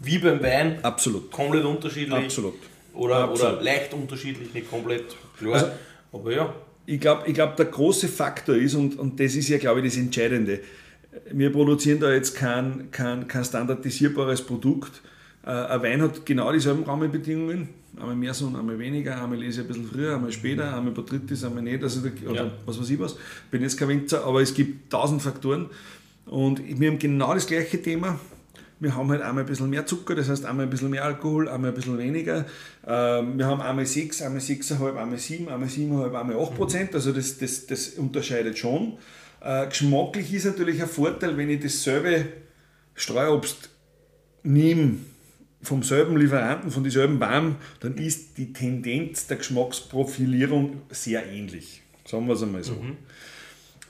Wie 0.02 0.20
beim 0.20 0.42
Wein, 0.44 0.80
Absolut. 0.84 1.32
komplett 1.32 1.64
unterschiedlich. 1.66 2.14
Absolut. 2.14 2.56
Oder, 2.94 3.16
Absolut. 3.30 3.54
oder 3.54 3.62
leicht 3.64 3.94
unterschiedlich, 3.94 4.54
nicht 4.54 4.70
komplett 4.70 5.06
klar. 5.38 5.54
Also- 5.54 5.68
Aber 6.12 6.32
ja. 6.34 6.54
Ich 6.88 7.00
glaube, 7.00 7.24
ich 7.28 7.34
glaub, 7.34 7.56
der 7.56 7.66
große 7.66 8.08
Faktor 8.08 8.56
ist, 8.56 8.76
und, 8.76 9.00
und 9.00 9.20
das 9.20 9.34
ist 9.34 9.50
ja, 9.50 9.58
glaube 9.58 9.80
ich, 9.80 9.88
das 9.88 9.98
Entscheidende, 9.98 10.60
wir 11.32 11.52
produzieren 11.52 12.00
da 12.00 12.12
jetzt 12.12 12.36
kein, 12.36 12.90
kein, 12.92 13.28
kein 13.28 13.44
standardisierbares 13.46 14.42
Produkt. 14.42 15.02
Äh, 15.46 15.50
ein 15.50 15.82
Wein 15.84 16.02
hat 16.02 16.26
genau 16.26 16.52
dieselben 16.52 16.84
Rahmenbedingungen, 16.84 17.70
einmal 17.98 18.16
mehr 18.16 18.34
Sonne, 18.34 18.60
einmal 18.60 18.80
weniger, 18.80 19.22
einmal 19.22 19.38
lese 19.40 19.62
ich 19.62 19.68
ein 19.68 19.74
bisschen 19.74 19.88
früher, 19.88 20.16
einmal 20.16 20.32
später, 20.32 20.76
einmal 20.76 20.94
Botrytis, 20.94 21.44
einmal 21.44 21.64
nicht, 21.64 21.84
also, 21.84 22.02
der- 22.02 22.30
oder 22.30 22.46
Ja. 22.46 22.52
was 22.66 22.80
weiß 22.80 22.90
ich 22.90 23.00
was. 23.00 23.16
Bin 23.52 23.62
jetzt 23.62 23.78
kein 23.78 23.88
Winzer, 23.90 24.24
aber 24.26 24.42
es 24.42 24.54
gibt 24.54 24.92
tausend 24.92 25.22
Faktoren 25.22 25.70
und 26.26 26.62
wir 26.80 26.90
haben 26.90 27.00
genau 27.00 27.34
das 27.34 27.46
gleiche 27.48 27.82
Thema. 27.82 28.20
Wir 28.80 28.94
haben 28.94 29.10
halt 29.10 29.22
einmal 29.22 29.44
ein 29.46 29.48
bisschen 29.48 29.70
mehr 29.70 29.86
Zucker, 29.86 30.16
das 30.16 30.28
heißt 30.28 30.44
einmal 30.46 30.66
ein 30.66 30.70
bisschen 30.70 30.90
mehr 30.90 31.06
Alkohol, 31.06 31.48
einmal 31.48 31.72
ein 31.72 31.76
bisschen 31.76 31.98
weniger. 31.98 32.46
Ähm, 32.86 33.38
Wir 33.38 33.46
haben 33.46 33.62
einmal 33.62 33.86
6, 33.86 34.22
einmal 34.22 34.42
6,5, 34.42 34.98
einmal 34.98 35.18
7, 35.18 35.48
einmal 35.48 35.70
7,5, 35.70 36.14
einmal 36.20 36.36
8 36.38 36.56
Prozent. 36.56 36.94
Also 36.94 37.14
das, 37.14 37.38
das, 37.38 37.68
das 37.68 37.90
unterscheidet 37.92 38.58
schon. 38.58 38.98
Äh, 39.46 39.68
Geschmacklich 39.68 40.34
ist 40.34 40.46
natürlich 40.46 40.82
ein 40.82 40.90
Vorteil, 40.90 41.38
wenn 41.38 41.50
ich 41.52 41.62
dasselbe 41.62 42.26
Streuobst 42.96 43.70
nehme 44.42 44.98
vom 45.62 45.84
selben 45.84 46.18
Lieferanten, 46.18 46.72
von 46.72 46.84
dieselben 46.84 47.20
Baum, 47.20 47.56
dann 47.80 47.96
ist 47.98 48.38
die 48.38 48.54
Tendenz 48.54 49.28
der 49.28 49.38
Geschmacksprofilierung 49.38 50.82
sehr 50.90 51.26
ähnlich. 51.32 51.84
Sagen 52.06 52.28
wir 52.28 52.34
es 52.34 52.44
einmal 52.44 52.64
so. 52.64 52.74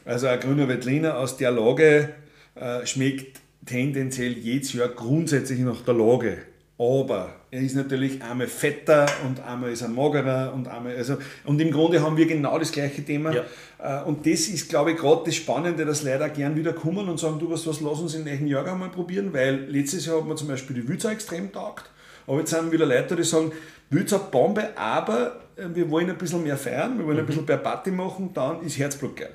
Also 0.05 0.27
ein 0.27 0.39
grüner 0.39 0.67
Veltliner 0.67 1.17
aus 1.17 1.37
der 1.37 1.51
Lage 1.51 2.09
äh, 2.55 2.85
schmeckt 2.85 3.41
tendenziell 3.65 4.33
jedes 4.33 4.73
Jahr 4.73 4.89
grundsätzlich 4.89 5.59
nach 5.59 5.81
der 5.81 5.95
Lage. 5.95 6.37
Aber 6.77 7.29
er 7.51 7.61
ist 7.61 7.73
natürlich 7.75 8.21
einmal 8.21 8.47
fetter 8.47 9.05
und 9.25 9.39
einmal 9.39 9.71
ist 9.71 9.81
er 9.81 9.87
magerer 9.87 10.51
und 10.53 10.67
einmal, 10.67 10.93
also, 10.97 11.17
und 11.45 11.61
im 11.61 11.71
Grunde 11.71 12.01
haben 12.01 12.17
wir 12.17 12.25
genau 12.25 12.59
das 12.59 12.71
gleiche 12.73 13.03
Thema. 13.03 13.33
Ja. 13.33 13.43
Äh, 13.81 14.03
Und 14.03 14.25
das 14.25 14.47
ist, 14.49 14.67
glaube 14.67 14.91
ich, 14.91 14.97
gerade 14.97 15.21
das 15.25 15.35
Spannende, 15.35 15.85
dass 15.85 16.03
Leute 16.03 16.29
gern 16.31 16.57
wieder 16.57 16.73
kommen 16.73 17.07
und 17.07 17.17
sagen, 17.17 17.39
du 17.39 17.49
was, 17.49 17.65
was, 17.65 17.79
lass 17.79 17.99
uns 17.99 18.13
in 18.15 18.25
welchen 18.25 18.47
Jahrgang 18.47 18.77
mal 18.77 18.89
probieren, 18.89 19.31
weil 19.33 19.55
letztes 19.69 20.05
Jahr 20.05 20.17
hat 20.17 20.27
man 20.27 20.35
zum 20.35 20.49
Beispiel 20.49 20.75
die 20.75 20.87
Wülzer 20.87 21.11
extrem 21.11 21.49
taugt, 21.51 21.89
aber 22.27 22.39
jetzt 22.39 22.49
sind 22.51 22.71
wieder 22.73 22.85
Leute, 22.85 23.15
die 23.15 23.23
sagen, 23.23 23.53
Wülzer 23.89 24.19
Bombe, 24.19 24.77
aber 24.77 25.39
äh, 25.55 25.67
wir 25.73 25.89
wollen 25.89 26.09
ein 26.09 26.17
bisschen 26.17 26.43
mehr 26.43 26.57
feiern, 26.57 26.97
wir 26.97 27.05
wollen 27.05 27.19
ein 27.19 27.25
bisschen 27.25 27.45
mehr 27.45 27.57
Party 27.57 27.91
machen, 27.91 28.31
dann 28.33 28.61
ist 28.63 28.77
Herzblut 28.77 29.15
geil 29.15 29.33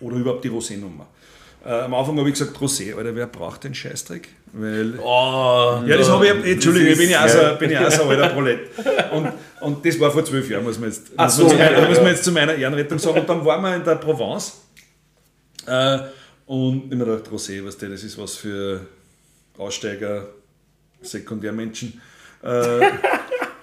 oder 0.00 0.16
überhaupt 0.16 0.44
die 0.44 0.50
Rosé-Nummer. 0.50 1.06
Äh, 1.64 1.70
am 1.70 1.94
Anfang 1.94 2.18
habe 2.18 2.28
ich 2.28 2.38
gesagt 2.38 2.56
Rosé, 2.58 2.96
Alter, 2.96 3.14
wer 3.14 3.26
braucht 3.26 3.64
den 3.64 3.74
Scheißdreck? 3.74 4.28
Weil, 4.52 4.98
Oh, 5.00 5.82
ja, 5.86 5.96
das 5.96 6.08
habe 6.08 6.26
ich, 6.26 6.52
Entschuldigung, 6.52 6.92
ich 6.92 6.98
bin 6.98 7.10
ja 7.10 7.24
auch 7.24 7.28
so, 7.28 7.38
ja. 7.38 7.52
bin 7.54 7.70
ja 7.70 7.86
auch 7.86 7.90
so 7.90 8.02
ein 8.04 8.10
alter 8.10 8.28
Prolet. 8.30 8.60
Und, 9.12 9.32
und 9.60 9.84
das 9.84 9.98
war 10.00 10.10
vor 10.10 10.24
zwölf 10.24 10.48
Jahren, 10.48 10.64
muss 10.64 10.78
man 10.78 10.88
jetzt, 10.88 11.08
Ach 11.16 11.26
muss 11.26 11.36
so, 11.36 11.42
man 11.44 11.52
zu 11.52 11.58
ja, 11.58 11.88
muss 11.88 11.98
man 11.98 12.06
jetzt 12.08 12.24
zu 12.24 12.32
meiner 12.32 12.54
Ehrenrettung 12.54 12.98
sagen. 12.98 13.20
Und 13.20 13.28
dann 13.28 13.44
waren 13.44 13.62
wir 13.62 13.76
in 13.76 13.84
der 13.84 13.96
Provence 13.96 14.62
äh, 15.66 15.98
und 16.46 16.84
ich 16.90 16.96
mir 16.96 17.04
gedacht, 17.04 17.28
Rosé, 17.30 17.64
was 17.64 17.76
das 17.76 18.02
ist 18.04 18.16
was 18.18 18.36
für 18.36 18.80
Aussteiger, 19.58 20.28
Sekundärmenschen. 21.02 22.00
Äh, 22.42 22.80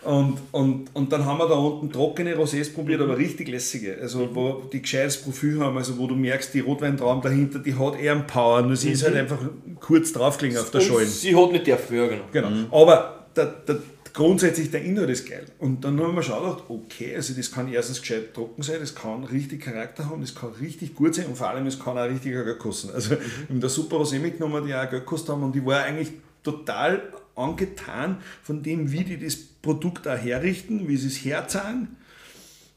und, 0.06 0.38
und, 0.52 0.90
und 0.94 1.12
dann 1.12 1.26
haben 1.26 1.40
wir 1.40 1.48
da 1.48 1.56
unten 1.56 1.92
trockene 1.92 2.36
Rosés 2.36 2.74
probiert, 2.74 3.02
aber 3.02 3.18
richtig 3.18 3.48
lässige. 3.48 3.98
Also 4.00 4.30
wo 4.34 4.64
die 4.72 4.82
gescheites 4.82 5.18
Profil 5.18 5.60
haben, 5.60 5.78
also 5.78 5.98
wo 5.98 6.06
du 6.08 6.16
merkst, 6.16 6.54
die 6.54 6.60
Rotweintrauben 6.60 7.22
dahinter, 7.22 7.60
die 7.60 7.74
hat 7.74 8.00
eher 8.00 8.14
einen 8.14 8.28
Power, 8.28 8.62
nur 8.62 8.76
sie 8.76 8.92
ist 8.92 9.04
halt 9.04 9.16
einfach 9.16 9.40
kurz 9.80 10.14
draufgelegen 10.14 10.60
auf 10.60 10.70
der 10.70 10.82
Schollen. 10.82 11.08
sie 11.08 11.36
hat 11.36 11.52
nicht 11.52 11.66
dürfen, 11.66 11.98
ja 11.98 12.08
genau. 12.08 12.24
Genau. 12.32 12.82
Aber 12.84 13.26
der, 13.36 13.46
der, 13.68 13.80
grundsätzlich 14.14 14.72
der 14.72 14.84
Inhalt 14.84 15.10
ist 15.10 15.28
geil. 15.28 15.46
Und 15.60 15.84
dann 15.84 16.00
haben 16.00 16.16
wir 16.16 16.24
schon 16.24 16.42
gedacht, 16.42 16.64
okay, 16.70 17.16
also 17.16 17.34
das 17.34 17.52
kann 17.52 17.72
erstens 17.72 18.00
gescheit 18.00 18.34
trocken 18.34 18.62
sein, 18.62 18.78
das 18.80 18.96
kann 18.96 19.24
richtig 19.26 19.62
Charakter 19.62 20.10
haben, 20.10 20.22
das 20.22 20.34
kann 20.34 20.52
richtig 20.62 20.96
gut 20.96 21.16
sein 21.16 21.26
und 21.26 21.38
vor 21.38 21.50
allem 21.50 21.66
es 21.68 21.80
kann 21.80 21.98
auch 21.98 22.06
richtig 22.06 22.32
Geld 22.32 22.60
kosten. 22.60 22.92
Also 22.94 23.12
wir 23.12 23.20
haben 23.50 23.60
da 23.60 23.70
super 23.70 23.98
Rosé 23.98 24.20
mitgenommen, 24.20 24.66
die 24.66 24.74
auch 24.74 24.90
Geld 24.90 25.04
gekostet 25.04 25.30
haben 25.30 25.44
und 25.44 25.56
ich 25.56 25.66
war 25.66 25.84
eigentlich 25.84 26.12
total 26.44 27.02
angetan 27.36 28.18
von 28.44 28.64
dem, 28.64 28.92
wie 28.92 29.04
die 29.04 29.20
das 29.20 29.36
Produkt 29.36 30.08
auch 30.08 30.18
herrichten, 30.18 30.88
wie 30.88 30.98
sie 30.98 31.08
es 31.08 31.24
herzahlen. 31.24 31.96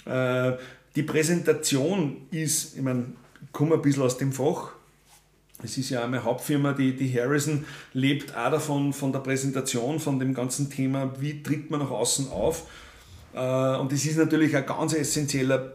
Äh, 0.04 0.52
die 0.96 1.02
Präsentation 1.02 2.16
ist, 2.30 2.76
ich 2.76 2.82
meine, 2.82 3.06
ich 3.42 3.52
komme 3.52 3.76
ein 3.76 3.82
bisschen 3.82 4.02
aus 4.02 4.18
dem 4.18 4.32
Fach. 4.32 4.72
Es 5.62 5.76
ist 5.76 5.90
ja 5.90 6.04
auch 6.04 6.08
meine 6.08 6.24
Hauptfirma, 6.24 6.72
die, 6.72 6.94
die 6.94 7.12
Harrison 7.12 7.64
lebt 7.92 8.36
auch 8.36 8.50
davon, 8.50 8.92
von 8.92 9.12
der 9.12 9.20
Präsentation, 9.20 9.98
von 9.98 10.18
dem 10.18 10.34
ganzen 10.34 10.70
Thema, 10.70 11.12
wie 11.20 11.42
tritt 11.42 11.70
man 11.70 11.80
nach 11.80 11.90
außen 11.90 12.30
auf. 12.30 12.66
Äh, 13.34 13.76
Und 13.76 13.92
das 13.92 14.04
ist 14.04 14.18
natürlich 14.18 14.56
ein 14.56 14.66
ganz 14.66 14.92
essentieller 14.92 15.72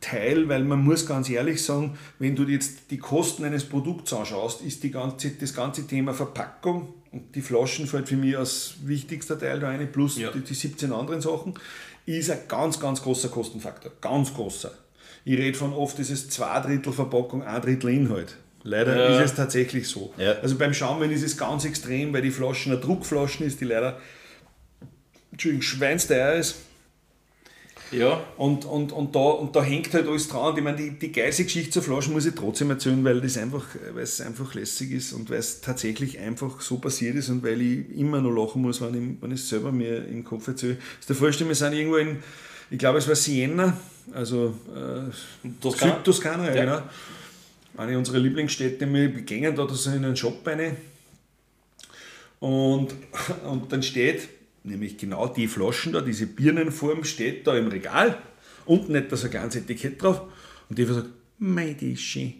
Teil, 0.00 0.48
weil 0.48 0.64
man 0.64 0.82
muss 0.82 1.04
ganz 1.06 1.28
ehrlich 1.28 1.62
sagen, 1.62 1.98
wenn 2.18 2.34
du 2.36 2.44
jetzt 2.44 2.90
die 2.90 2.98
Kosten 2.98 3.44
eines 3.44 3.64
Produkts 3.64 4.12
anschaust, 4.12 4.62
ist 4.62 4.82
die 4.82 4.90
ganze, 4.90 5.30
das 5.30 5.54
ganze 5.54 5.86
Thema 5.86 6.14
Verpackung 6.14 6.94
und 7.12 7.34
die 7.34 7.42
Flaschen 7.42 7.86
fällt 7.86 8.08
für 8.08 8.16
mich 8.16 8.36
als 8.38 8.74
wichtigster 8.84 9.38
Teil 9.38 9.60
da 9.60 9.68
eine, 9.68 9.86
plus 9.86 10.16
Ja. 10.18 10.30
die, 10.30 10.40
die 10.40 10.54
17 10.54 10.92
anderen 10.92 11.20
Sachen, 11.20 11.54
ist 12.06 12.30
ein 12.30 12.38
ganz, 12.48 12.80
ganz 12.80 13.02
großer 13.02 13.28
Kostenfaktor. 13.28 13.92
Ganz 14.00 14.32
großer. 14.34 14.70
Ich 15.24 15.36
rede 15.38 15.56
von 15.58 15.72
oft 15.74 15.98
ist 15.98 16.10
es 16.10 16.30
zwei 16.30 16.58
Drittel 16.60 16.92
Verpackung, 16.92 17.42
ein 17.42 17.60
Drittel 17.60 17.90
Inhalt. 17.90 18.36
Leider 18.62 18.96
Ja. 18.96 19.18
ist 19.20 19.30
es 19.30 19.36
tatsächlich 19.36 19.86
so. 19.88 20.12
Ja. 20.18 20.32
Also 20.40 20.56
beim 20.56 20.72
Schaumwein 20.74 21.10
ist 21.10 21.22
es 21.22 21.36
ganz 21.36 21.64
extrem, 21.64 22.12
weil 22.12 22.22
die 22.22 22.30
Flaschen 22.30 22.72
eine 22.72 22.80
Druckflaschen 22.80 23.46
ist, 23.46 23.60
die 23.60 23.64
leider 23.66 23.98
Entschuldigung, 25.30 25.62
schweinsteuer 25.62 26.34
ist. 26.34 26.56
Ja, 27.92 28.22
Und, 28.36 28.64
und, 28.64 28.92
und, 28.92 29.16
da, 29.16 29.18
und 29.18 29.56
da 29.56 29.62
hängt 29.62 29.92
halt 29.94 30.06
alles 30.06 30.28
dran. 30.28 30.52
Und 30.52 30.58
ich 30.58 30.64
meine, 30.64 30.76
die, 30.76 30.90
die 30.90 31.10
geilste 31.10 31.44
Geschichte 31.44 31.70
zur 31.70 31.82
Flasche 31.82 32.10
muss 32.10 32.24
ich 32.24 32.34
trotzdem 32.34 32.70
erzählen, 32.70 33.02
weil, 33.04 33.20
das 33.20 33.36
einfach, 33.36 33.64
weil 33.92 34.04
es 34.04 34.20
einfach 34.20 34.54
lässig 34.54 34.92
ist 34.92 35.12
und 35.12 35.28
weil 35.28 35.38
es 35.38 35.60
tatsächlich 35.60 36.18
einfach 36.18 36.60
so 36.60 36.78
passiert 36.78 37.16
ist 37.16 37.30
und 37.30 37.42
weil 37.42 37.60
ich 37.60 37.98
immer 37.98 38.20
noch 38.20 38.30
lachen 38.30 38.62
muss, 38.62 38.80
wenn 38.80 38.94
ich, 38.94 39.22
wenn 39.22 39.32
ich 39.32 39.40
es 39.40 39.48
selber 39.48 39.72
mir 39.72 40.06
im 40.06 40.24
Kopf 40.24 40.46
erzähle. 40.46 40.76
Das 40.98 41.06
der 41.06 41.16
vorstellen, 41.16 41.48
wir 41.48 41.56
sind 41.56 41.72
irgendwo 41.72 41.96
in, 41.96 42.22
ich 42.70 42.78
glaube 42.78 42.98
es 42.98 43.08
war 43.08 43.16
Siena, 43.16 43.76
also 44.12 44.54
äh, 44.74 45.48
Toskana? 45.60 45.96
Südtoskana, 45.96 46.48
ja. 46.48 46.54
Ja. 46.54 46.64
genau. 46.64 46.82
Eine 47.76 47.98
unserer 47.98 48.18
Lieblingsstädte, 48.18 48.92
wir 48.92 49.08
gingen 49.08 49.54
da, 49.56 49.64
da 49.64 49.74
so 49.74 49.90
in 49.90 50.04
einen 50.04 50.16
Shop 50.16 50.46
rein 50.46 50.76
und, 52.40 52.94
und 53.44 53.72
dann 53.72 53.82
steht, 53.82 54.28
nämlich 54.64 54.98
genau 54.98 55.28
die 55.28 55.48
Flaschen 55.48 55.92
da, 55.92 56.00
diese 56.00 56.26
Birnenform 56.26 57.04
steht 57.04 57.46
da 57.46 57.56
im 57.56 57.68
Regal, 57.68 58.20
unten 58.66 58.92
nicht 58.92 59.10
da 59.10 59.16
so 59.16 59.26
ein 59.26 59.30
kleines 59.30 59.56
Etikett 59.56 60.02
drauf 60.02 60.22
und 60.68 60.78
die 60.78 60.84
sagt, 60.84 61.08
ist 61.82 62.02
schön. 62.02 62.34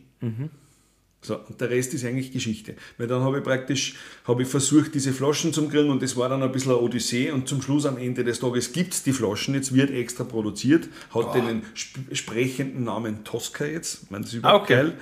So, 1.23 1.37
und 1.37 1.61
der 1.61 1.69
Rest 1.69 1.93
ist 1.93 2.05
eigentlich 2.05 2.33
Geschichte. 2.33 2.75
Weil 2.97 3.07
dann 3.07 3.23
habe 3.23 3.39
ich 3.39 3.45
praktisch 3.45 3.95
habe 4.25 4.43
ich 4.43 4.49
versucht, 4.49 4.95
diese 4.95 5.13
Flaschen 5.13 5.53
zu 5.53 5.69
kriegen 5.69 5.91
und 5.91 6.03
das 6.03 6.17
war 6.17 6.31
dann 6.31 6.43
ein 6.43 6.51
bisschen 6.51 6.73
eine 6.73 6.81
Odyssee 6.81 7.31
und 7.31 7.47
zum 7.47 7.61
Schluss 7.61 7.85
am 7.85 7.99
Ende 7.99 8.25
des 8.25 8.41
Tages 8.41 8.73
gibt 8.73 8.95
es 8.95 9.03
die 9.03 9.13
Flaschen, 9.13 9.55
jetzt 9.55 9.75
wird 9.75 9.91
extra 9.91 10.25
produziert, 10.25 10.89
hat 11.15 11.35
den 11.35 11.63
sp 11.77 12.01
sprechenden 12.13 12.85
Namen 12.85 13.23
Tosca 13.25 13.67
jetzt, 13.67 14.05
ich 14.05 14.11
meine, 14.11 14.25
das 14.25 14.33
ist 14.33 14.39
überhaupt 14.39 14.65
okay. 14.65 14.75
geil. 14.75 14.95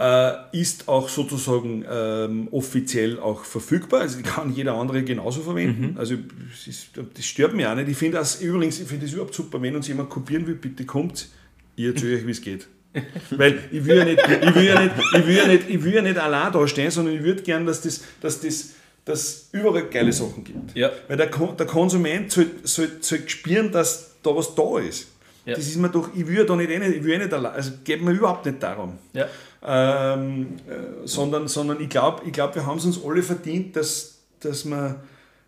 Äh, 0.00 0.32
ist 0.52 0.88
auch 0.88 1.10
sozusagen 1.10 1.84
ähm, 1.86 2.48
offiziell 2.52 3.20
auch 3.20 3.44
verfügbar, 3.44 4.00
also 4.00 4.16
die 4.16 4.22
kann 4.22 4.50
jeder 4.50 4.72
andere 4.76 5.02
genauso 5.02 5.42
verwenden. 5.42 5.96
Also 5.98 6.14
es 6.54 6.66
ist, 6.68 6.88
das 6.94 7.26
stört 7.26 7.52
mich 7.52 7.66
auch 7.66 7.74
nicht. 7.74 7.90
Ich 7.90 7.98
finde 7.98 8.16
das 8.16 8.40
übrigens, 8.40 8.80
ich 8.80 8.88
finde 8.88 9.04
das 9.04 9.12
überhaupt 9.12 9.34
super, 9.34 9.60
wenn 9.60 9.76
uns 9.76 9.88
jemand 9.88 10.08
kopieren 10.08 10.46
will, 10.46 10.54
bitte 10.54 10.86
kommt, 10.86 11.28
ich 11.76 11.84
erzähle 11.84 12.16
euch, 12.16 12.26
wie 12.26 12.30
es 12.30 12.40
geht. 12.40 12.66
Weil 13.30 13.58
ich 13.70 13.84
will 13.84 13.98
ja 13.98 14.04
nicht, 14.06 14.22
ich 14.26 14.54
will 14.54 14.64
ja 14.64 14.80
nicht, 14.80 14.94
ich 15.18 15.26
will 15.26 15.36
ja 15.36 15.46
nicht, 15.46 15.68
ich 15.68 15.84
will 15.84 15.92
ja 15.92 16.00
nicht 16.00 16.16
allein 16.16 16.50
da 16.50 16.66
stehen, 16.66 16.90
sondern 16.90 17.14
ich 17.16 17.22
würde 17.22 17.42
gern, 17.42 17.66
dass 17.66 17.82
das, 17.82 18.02
dass 18.22 18.40
das 18.40 18.70
dass 19.04 19.48
überall 19.52 19.82
geile 19.84 20.14
Sachen 20.14 20.44
gibt. 20.44 20.74
Ja. 20.74 20.90
Weil 21.08 21.18
der, 21.18 21.26
der 21.26 21.66
Konsument 21.66 22.32
soll, 22.32 22.46
soll, 22.62 22.88
soll 23.00 23.28
spüren, 23.28 23.70
dass 23.70 24.14
da 24.22 24.34
was 24.34 24.54
da 24.54 24.78
ist. 24.78 25.08
Ja. 25.44 25.56
Das 25.56 25.66
ist 25.66 25.76
mir 25.76 25.90
doch, 25.90 26.08
ich 26.14 26.26
will 26.26 26.38
ja 26.38 26.44
da 26.44 26.56
nicht, 26.56 26.70
eh 26.70 26.78
nicht, 26.78 26.96
ich 26.96 27.04
will 27.04 27.12
ja 27.12 27.18
nicht 27.18 27.32
allein, 27.34 27.52
also 27.52 27.72
geht 27.84 28.00
mir 28.00 28.12
überhaupt 28.12 28.46
nicht 28.46 28.62
darum. 28.62 28.98
ja. 29.12 29.26
Ähm, 29.62 30.56
äh, 30.68 31.06
sondern, 31.06 31.48
sondern 31.48 31.80
ich 31.80 31.90
glaube, 31.90 32.22
ich 32.24 32.32
glaub, 32.32 32.54
wir 32.54 32.64
haben 32.64 32.78
es 32.78 32.84
uns 32.86 33.04
alle 33.04 33.22
verdient, 33.22 33.76
dass, 33.76 34.20
dass 34.40 34.64
wir 34.64 35.00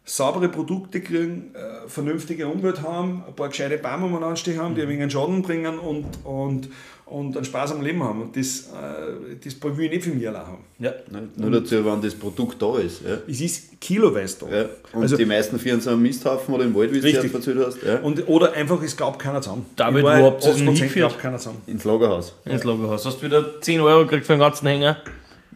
saubere 0.04 0.48
Produkte 0.48 1.00
kriegen, 1.00 1.54
äh, 1.54 1.88
vernünftige 1.88 2.48
Umwelt 2.48 2.82
haben, 2.82 3.22
ein 3.26 3.34
paar 3.34 3.48
gescheite 3.48 3.78
Bäume 3.78 4.06
um 4.06 4.22
anstehen 4.22 4.58
haben, 4.60 4.74
die 4.74 4.82
ein 4.82 4.88
wenig 4.88 5.02
einen 5.02 5.10
Schaden 5.10 5.42
bringen 5.42 5.78
und, 5.78 6.06
und, 6.24 6.68
und 7.06 7.36
einen 7.36 7.44
Spaß 7.44 7.72
am 7.72 7.82
Leben 7.82 8.02
haben. 8.02 8.22
Und 8.22 8.36
das, 8.36 8.70
äh, 8.72 9.36
das 9.44 9.62
will 9.62 9.84
ich 9.84 9.90
nicht 9.92 10.02
für 10.04 10.10
mich 10.10 10.26
allein 10.26 10.46
haben. 10.46 10.64
ja. 10.80 10.92
Nur 11.36 11.50
dazu, 11.52 11.84
wenn 11.84 12.02
das 12.02 12.14
Produkt 12.16 12.60
da 12.60 12.78
ist. 12.78 13.02
Ja. 13.02 13.18
Es 13.28 13.40
ist 13.40 13.80
kiloweise 13.80 14.38
da. 14.40 14.56
Ja. 14.56 14.64
Und 14.92 15.02
Also- 15.02 15.16
die 15.16 15.24
meisten 15.24 15.56
führen 15.60 15.80
so 15.80 15.90
einen 15.90 16.02
Misthaufen 16.02 16.52
oder 16.52 16.64
im 16.64 16.74
Wald, 16.74 16.92
wie 16.92 16.98
du 17.00 17.04
Richtig. 17.06 17.26
es 17.26 17.34
erzählt 17.34 17.58
hast, 17.64 17.82
ja. 17.84 17.98
Und, 18.00 18.26
oder 18.28 18.52
einfach, 18.54 18.82
es 18.82 18.96
glaubt 18.96 19.20
keiner 19.20 19.40
zusammen. 19.40 19.66
War 19.76 19.92
wo 19.94 20.08
habt 20.08 20.44
ihr 20.44 20.52
8% 20.52 20.56
hingeführt? 20.56 20.92
glaubt 20.94 21.18
keiner 21.20 21.38
zusammen. 21.38 21.62
ins 21.68 21.84
Lagerhaus. 21.84 22.34
Ins 22.44 22.64
Lagerhaus. 22.64 23.06
Hast 23.06 23.20
du 23.22 23.26
wieder 23.26 23.60
10 23.60 23.80
Euro 23.80 24.02
gekriegt 24.02 24.26
für 24.26 24.32
den 24.32 24.40
ganzen 24.40 24.66
Hänger? 24.66 24.96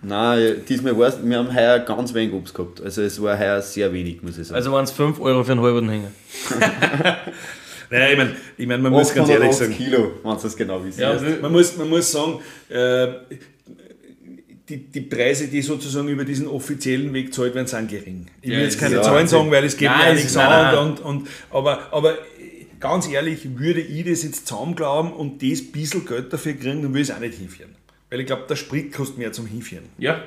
Nein, 0.02 0.62
diesmal 0.68 0.96
war 0.98 1.12
wir 1.22 1.38
haben 1.38 1.54
heuer 1.54 1.78
ganz 1.80 2.14
wenig 2.14 2.34
Obst 2.34 2.54
gehabt. 2.54 2.80
Also 2.80 3.02
es 3.02 3.20
war 3.20 3.38
heuer 3.38 3.60
sehr 3.62 3.92
wenig, 3.92 4.22
muss 4.22 4.38
ich 4.38 4.46
sagen. 4.46 4.56
Also 4.56 4.72
waren 4.72 4.84
es 4.84 4.92
5 4.92 5.20
Euro 5.20 5.42
für 5.42 5.52
einen 5.52 5.62
halben 5.62 5.88
Hänger. 5.88 6.10
Naja, 7.90 8.10
ich 8.10 8.18
meine, 8.18 8.36
ich 8.58 8.66
mein, 8.66 8.82
man 8.82 8.92
muss 8.92 9.14
ganz 9.14 9.28
ehrlich 9.28 9.50
880 9.50 9.58
sagen, 9.58 9.90
Kilo, 9.90 10.12
wenn 10.22 10.36
du 10.36 10.42
das 10.42 10.56
genau 10.56 10.84
wissen 10.84 11.00
Ja, 11.00 11.20
man 11.40 11.52
muss, 11.52 11.76
man 11.76 11.88
muss 11.88 12.10
sagen, 12.10 12.40
äh, 12.68 13.06
die, 14.68 14.78
die 14.78 15.00
Preise, 15.02 15.46
die 15.46 15.62
sozusagen 15.62 16.08
über 16.08 16.24
diesen 16.24 16.48
offiziellen 16.48 17.12
Weg 17.12 17.26
gezahlt 17.26 17.54
werden, 17.54 17.68
sind 17.68 17.88
gering. 17.88 18.26
Ich 18.42 18.50
will 18.50 18.58
Ja, 18.58 18.64
jetzt 18.64 18.80
keine 18.80 19.00
Zahlen 19.00 19.28
sagen, 19.28 19.50
weil 19.50 19.64
es 19.64 19.76
geht 19.76 19.88
Nein, 19.88 19.98
mir 20.00 20.14
es 20.14 20.22
nichts 20.24 20.36
an. 20.36 20.76
Und, 20.78 21.00
und, 21.00 21.28
aber, 21.50 21.92
aber 21.92 22.18
ganz 22.80 23.08
ehrlich, 23.08 23.56
würde 23.56 23.80
ich 23.80 24.04
das 24.04 24.24
jetzt 24.24 24.48
zusammenglauben 24.48 25.12
und 25.12 25.40
das 25.42 25.62
bisschen 25.62 26.04
Geld 26.04 26.32
dafür 26.32 26.54
kriegen, 26.54 26.82
dann 26.82 26.92
würde 26.92 27.02
ich 27.02 27.08
es 27.08 27.14
auch 27.14 27.20
nicht 27.20 27.34
hinführen. 27.34 27.70
Weil 28.10 28.20
ich 28.20 28.26
glaube, 28.26 28.44
der 28.48 28.56
Sprit 28.56 28.92
kostet 28.92 29.18
mehr 29.18 29.32
zum 29.32 29.46
Hinführen. 29.46 29.84
Ja. 29.98 30.22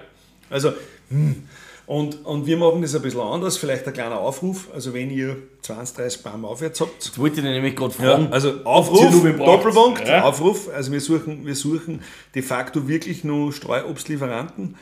Also, 0.50 0.74
hm. 1.10 1.44
und, 1.86 2.26
und 2.26 2.46
wir 2.46 2.58
machen 2.58 2.82
das 2.82 2.96
ein 2.96 3.02
bisschen 3.02 3.22
anders, 3.22 3.58
vielleicht 3.58 3.88
ein 3.88 3.94
kleiner 3.94 4.20
Aufruf. 4.20 4.68
Also, 4.74 4.94
wenn 4.94 5.12
ihr 5.12 5.38
20, 5.62 5.96
30 5.98 6.24
Baum 6.24 6.46
aufwärts 6.46 6.82
habt, 6.82 7.06
Jetzt 7.06 7.18
wollte 7.20 7.38
ich 7.38 7.44
nämlich 7.44 7.76
gerade 7.76 7.94
ja, 8.00 8.16
fragen. 8.16 8.34
also 8.34 8.50
ihr 8.50 8.66
Aufruf. 8.68 9.38
Doppelpunkt, 9.38 10.08
Ja. 10.08 10.24
Aufruf. 10.24 10.70
Also 10.74 10.92
wir 10.92 11.02
suchen, 11.02 11.46
wir 11.46 11.56
suchen 11.56 12.02
de 12.34 12.42
facto 12.42 12.88
wirklich 12.88 13.24
nur 13.24 13.54
Streuobstlieferanten. 13.54 14.76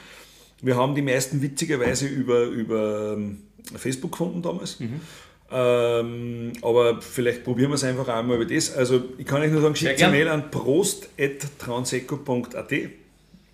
Wir 0.61 0.75
haben 0.75 0.95
die 0.95 1.01
meisten 1.01 1.41
witzigerweise 1.41 2.07
über, 2.07 2.43
über 2.43 3.13
ähm, 3.13 3.43
Facebook 3.75 4.13
gefunden 4.13 4.41
damals. 4.41 4.79
Mhm. 4.79 5.01
Ähm, 5.49 6.51
aber 6.61 7.01
vielleicht 7.01 7.43
probieren 7.43 7.71
wir 7.71 7.75
es 7.75 7.83
einfach 7.83 8.07
einmal 8.09 8.39
über 8.41 8.53
das. 8.53 8.75
Also 8.75 9.05
ich 9.17 9.25
kann 9.25 9.41
euch 9.41 9.51
nur 9.51 9.61
sagen, 9.61 9.75
schickt 9.75 10.03
eine. 10.03 10.11
Mail 10.11 10.27
an 10.27 10.51
prost.transeco.at 10.51 12.71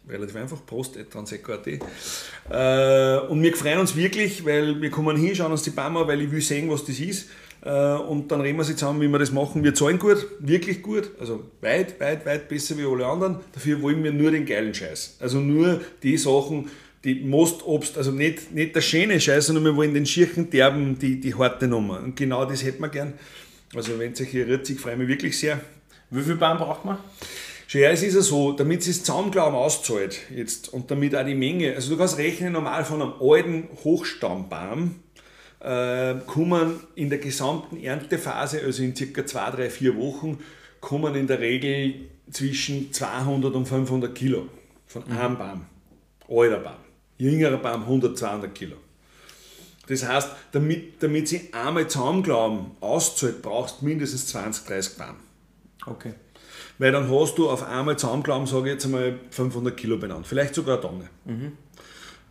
relativ 0.09 0.35
einfach, 0.35 0.65
prost.transeco.at 0.65 1.67
äh, 1.67 1.79
und 3.29 3.41
wir 3.41 3.55
freuen 3.55 3.79
uns 3.79 3.95
wirklich, 3.95 4.43
weil 4.45 4.81
wir 4.81 4.91
kommen 4.91 5.15
hin, 5.15 5.33
schauen 5.35 5.51
uns 5.51 5.63
die 5.63 5.71
an, 5.77 5.95
weil 5.95 6.21
ich 6.21 6.31
will 6.31 6.41
sehen, 6.41 6.69
was 6.69 6.83
das 6.83 6.99
ist 6.99 7.29
äh, 7.63 7.93
und 7.93 8.29
dann 8.31 8.41
reden 8.41 8.57
wir 8.57 8.65
sie 8.65 8.75
zusammen, 8.75 9.01
wie 9.01 9.07
wir 9.07 9.19
das 9.19 9.31
machen. 9.31 9.63
Wir 9.63 9.73
zahlen 9.73 9.99
gut, 9.99 10.25
wirklich 10.39 10.81
gut, 10.81 11.11
also 11.19 11.43
weit, 11.61 11.99
weit, 11.99 12.25
weit 12.25 12.49
besser 12.49 12.77
wie 12.77 12.85
alle 12.85 13.05
anderen. 13.05 13.37
Dafür 13.53 13.81
wollen 13.81 14.03
wir 14.03 14.11
nur 14.11 14.31
den 14.31 14.45
geilen 14.45 14.73
Scheiß. 14.73 15.17
Also 15.21 15.39
nur 15.39 15.79
die 16.01 16.17
Sachen, 16.17 16.69
die 17.03 17.15
Mostobst, 17.15 17.97
also 17.97 18.11
nicht, 18.11 18.51
nicht 18.53 18.75
der 18.75 18.81
schöne 18.81 19.19
Scheiß, 19.19 19.47
sondern 19.47 19.65
wir 19.65 19.75
wollen 19.75 19.93
den 19.93 20.05
schirchen 20.05 20.49
derben, 20.49 20.97
die, 20.97 21.19
die 21.19 21.35
harte 21.35 21.67
Nummer. 21.67 21.99
Und 21.99 22.15
genau 22.15 22.45
das 22.45 22.63
hätten 22.63 22.81
wir 22.81 22.89
gern. 22.89 23.13
Also 23.75 23.99
wenn 23.99 24.13
es 24.13 24.21
euch 24.21 24.33
irrt, 24.33 24.69
ich 24.69 24.79
freue 24.79 24.95
mich 24.95 25.07
wirklich 25.07 25.37
sehr. 25.37 25.59
Wie 26.09 26.21
viel 26.21 26.35
Baum 26.35 26.57
braucht 26.57 26.85
man? 26.85 26.97
Schau, 27.67 27.79
es 27.79 28.03
ist 28.03 28.13
ja 28.13 28.21
so, 28.21 28.51
damit 28.51 28.85
es 28.85 29.03
Zaumglauben 29.03 29.55
auszahlt 29.55 30.19
jetzt 30.33 30.71
und 30.71 30.91
damit 30.91 31.15
auch 31.15 31.25
die 31.25 31.33
Menge, 31.33 31.73
also 31.73 31.89
du 31.89 31.97
kannst 31.97 32.17
rechnen 32.17 32.53
normal 32.53 32.85
von 32.85 33.01
einem 33.01 33.13
alten 33.19 33.67
Hochstammbaum, 33.83 34.95
äh, 35.59 36.15
kommen 36.27 36.81
in 36.95 37.09
der 37.09 37.17
gesamten 37.17 37.81
Erntephase, 37.81 38.61
also 38.61 38.83
in 38.83 38.95
circa 38.95 39.25
2, 39.25 39.51
3, 39.51 39.69
4 39.69 39.97
Wochen, 39.97 40.39
kommen 40.81 41.15
in 41.15 41.25
der 41.25 41.39
Regel 41.39 41.95
zwischen 42.29 42.93
200 42.93 43.55
und 43.55 43.65
500 43.65 44.13
Kilo 44.13 44.47
von 44.85 45.03
einem 45.09 45.37
Baum. 45.37 45.65
Alter 46.29 46.59
Baum. 46.59 46.82
Jüngerer 47.23 47.57
Baum 47.57 47.83
100, 47.83 48.17
200 48.17 48.53
Kilo. 48.53 48.75
Das 49.87 50.07
heißt, 50.07 50.29
damit, 50.51 51.01
damit 51.01 51.27
sie 51.27 51.49
einmal 51.53 51.87
Zaumglauben 51.87 52.71
auszahlt, 52.81 53.41
brauchst 53.41 53.81
du 53.81 53.85
mindestens 53.85 54.27
20, 54.27 54.65
30 54.65 54.97
Baum. 54.97 55.15
Okay. 55.85 56.13
Weil 56.79 56.91
dann 56.91 57.09
hast 57.09 57.37
du 57.37 57.49
auf 57.49 57.63
einmal 57.63 57.97
Zaumglauben, 57.97 58.47
sage 58.47 58.67
ich 58.67 58.73
jetzt 58.73 58.85
einmal, 58.85 59.19
500 59.31 59.75
Kilo 59.75 59.97
benannt. 59.97 60.27
Vielleicht 60.27 60.55
sogar 60.55 60.75
eine 60.75 60.81
Tonne. 60.81 61.09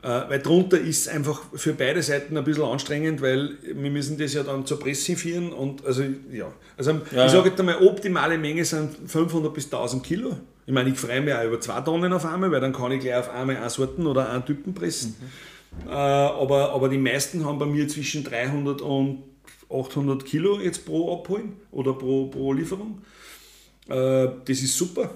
Äh, 0.03 0.31
weil 0.31 0.43
drunter 0.43 0.81
ist 0.81 1.09
einfach 1.09 1.41
für 1.55 1.75
beide 1.75 2.03
Seiten 2.03 2.37
ein 2.37 2.45
bisschen 2.45 2.65
anstrengend, 2.65 3.23
weil 3.23 3.57
wir 3.63 3.91
müssen 3.91 4.19
das 4.19 4.35
ja 4.35 4.43
dann 4.43 4.67
zur 4.67 4.81
Presse 4.81 5.15
führen 5.17 5.53
und 5.53 5.87
also 5.87 6.03
ja. 6.33 6.53
Also 6.77 7.01
Ja, 7.13 7.27
ich 7.27 7.33
sage 7.33 7.51
jetzt 7.51 7.61
einmal, 7.61 7.77
optimale 7.87 8.37
Menge 8.37 8.65
sind 8.65 9.09
500 9.09 9.55
bis 9.55 9.67
1000 9.67 10.03
Kilo. 10.03 10.37
Ich 10.67 10.73
meine, 10.73 10.91
ich 10.91 10.99
freue 10.99 11.21
mich 11.21 11.35
auch 11.35 11.45
über 11.45 11.61
zwei 11.61 11.81
Tonnen 11.81 12.13
auf 12.13 12.25
einmal, 12.25 12.53
weil 12.53 12.61
dann 12.61 12.73
kann 12.73 12.93
ich 12.93 13.01
gleich 13.01 13.17
auf 13.17 13.31
einmal 13.31 13.57
eine 13.57 13.71
Sorten 13.71 14.07
oder 14.07 14.31
einen 14.31 14.45
Typen 14.45 14.75
pressen. 14.75 15.17
Äh, 15.87 15.91
aber, 15.91 16.73
aber 16.73 16.89
die 16.89 16.99
meisten 16.99 17.45
haben 17.45 17.59
bei 17.59 17.67
mir 17.67 17.89
zwischen 17.89 18.23
300 18.25 18.81
und 18.83 19.25
800 19.71 20.25
Kilo 20.25 20.61
jetzt 20.61 20.85
pro 20.85 21.15
Abholen 21.15 21.57
oder 21.71 21.95
pro, 21.95 22.27
pro 22.27 22.53
Lieferung. 22.53 23.03
Äh, 23.89 24.29
das 24.45 24.61
ist 24.63 24.77
super. 24.77 25.11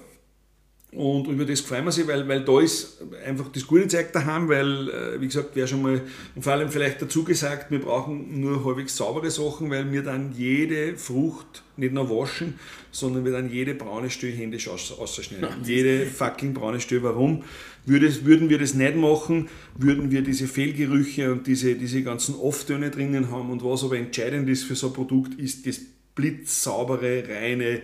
Und 0.93 1.27
über 1.27 1.43
das 1.43 1.59
freuen 1.59 1.83
wir 1.83 1.91
sich, 1.91 2.07
weil, 2.07 2.25
weil 2.29 2.45
da 2.45 2.61
ist 2.61 3.01
einfach 3.25 3.49
das 3.49 3.67
gute 3.67 3.89
Zeug 3.89 4.13
daheim, 4.13 4.47
weil, 4.47 4.89
äh, 4.89 5.21
wie 5.21 5.27
gesagt, 5.27 5.49
wer 5.53 5.67
schon 5.67 5.81
mal, 5.81 6.01
und 6.33 6.41
vor 6.41 6.53
allem 6.53 6.69
vielleicht 6.69 7.01
dazu 7.01 7.25
gesagt, 7.25 7.69
wir 7.71 7.79
brauchen 7.79 8.39
nur 8.39 8.63
halbwegs 8.63 8.95
saubere 8.95 9.29
Sachen, 9.29 9.69
weil 9.69 9.91
wir 9.91 10.01
dann 10.01 10.31
jede 10.31 10.95
Frucht 10.95 11.63
nicht 11.75 11.93
nur 11.93 12.09
waschen, 12.09 12.57
sondern 12.89 13.25
wir 13.25 13.33
dann 13.33 13.51
jede 13.51 13.75
braune 13.75 14.09
Stück 14.09 14.37
händisch 14.37 14.69
aus, 14.69 14.97
ausschneiden. 14.97 15.49
jede 15.65 16.05
fucking 16.05 16.53
braune 16.53 16.79
Stück. 16.79 17.03
Warum? 17.03 17.43
Würde, 17.85 18.25
würden 18.25 18.49
wir 18.49 18.57
das 18.57 18.73
nicht 18.73 18.95
machen, 18.95 19.49
würden 19.77 20.09
wir 20.09 20.21
diese 20.21 20.47
Fehlgerüche 20.47 21.33
und 21.33 21.47
diese, 21.47 21.75
diese 21.75 22.01
ganzen 22.01 22.35
Off-Töne 22.35 22.91
drinnen 22.91 23.29
haben. 23.29 23.51
Und 23.51 23.63
was 23.63 23.83
aber 23.83 23.97
entscheidend 23.97 24.49
ist 24.49 24.63
für 24.63 24.75
so 24.75 24.87
ein 24.87 24.93
Produkt, 24.93 25.35
ist 25.35 25.67
das 25.67 25.81
blitzsaubere, 26.15 27.23
reine, 27.27 27.81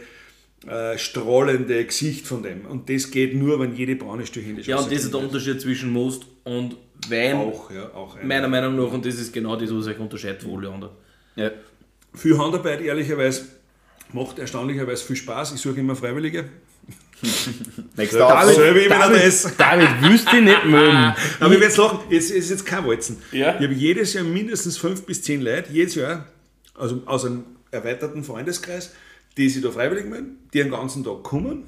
äh, 0.68 0.98
strahlende 0.98 1.84
Gesicht 1.86 2.26
von 2.28 2.42
dem. 2.44 2.66
Und 2.66 2.90
das 2.90 3.12
geht 3.12 3.36
nur, 3.36 3.60
wenn 3.60 3.76
jede 3.76 3.96
braune 3.96 4.26
Stück 4.26 4.46
händisch 4.46 4.68
Ja, 4.68 4.78
und 4.78 4.92
das 4.92 5.04
ist 5.04 5.14
der 5.14 5.20
Unterschied 5.22 5.60
zwischen 5.62 5.92
Most 5.92 6.24
und 6.44 6.78
Wein. 7.10 7.36
Auch, 7.36 7.70
ja, 7.72 7.90
auch. 7.94 8.16
ein- 8.16 8.28
Meiner 8.28 8.48
Meinung 8.48 8.76
nach, 8.78 8.92
und 8.94 9.06
das 9.06 9.16
ist 9.16 9.34
genau 9.34 9.56
das, 9.58 9.74
was 9.74 9.88
euch 9.88 10.00
unterscheidet 10.00 10.42
von 10.44 10.58
alle 10.58 10.70
anderen. 10.74 10.94
Ja. 11.36 11.52
Viel 12.14 12.38
Handarbeit, 12.38 12.82
ehrlicherweise, 12.82 13.44
macht 14.14 14.40
erstaunlicherweise 14.40 15.04
viel 15.04 15.16
Spaß. 15.18 15.54
Ich 15.56 15.62
suche 15.62 15.80
immer 15.80 15.96
Freiwillige. 15.96 16.46
Nächster 17.96 18.20
David, 18.20 18.58
noch 18.90 19.00
David, 19.00 19.26
das. 19.26 19.56
David, 19.58 19.88
willst 20.02 20.28
du 20.28 20.32
dich 20.36 20.42
nicht 20.46 20.66
mögen? 20.66 21.14
Aber 21.40 21.54
ich 21.54 21.60
will 21.60 21.62
jetzt 21.68 21.78
lachen, 21.78 22.00
jetzt 22.10 22.32
ist 22.32 22.50
jetzt 22.50 22.66
kein 22.66 22.86
Walzen. 22.86 23.18
Ja. 23.32 23.56
Ich 23.58 23.64
habe 23.64 23.74
jedes 23.74 24.14
Jahr 24.14 24.24
mindestens 24.24 24.78
fünf 24.78 25.06
bis 25.06 25.22
zehn 25.24 25.42
Leute, 25.42 25.72
jedes 25.72 25.96
Jahr, 25.96 26.26
also 26.76 27.02
aus 27.06 27.26
einem 27.26 27.44
erweiterten 27.72 28.24
Freundeskreis, 28.24 28.94
die 29.38 29.50
sich 29.50 29.62
da 29.62 29.72
freiwillig 29.72 30.06
melden, 30.06 30.48
die 30.54 30.60
den 30.60 30.72
ganzen 30.72 31.04
Tag 31.04 31.24
kommen. 31.24 31.64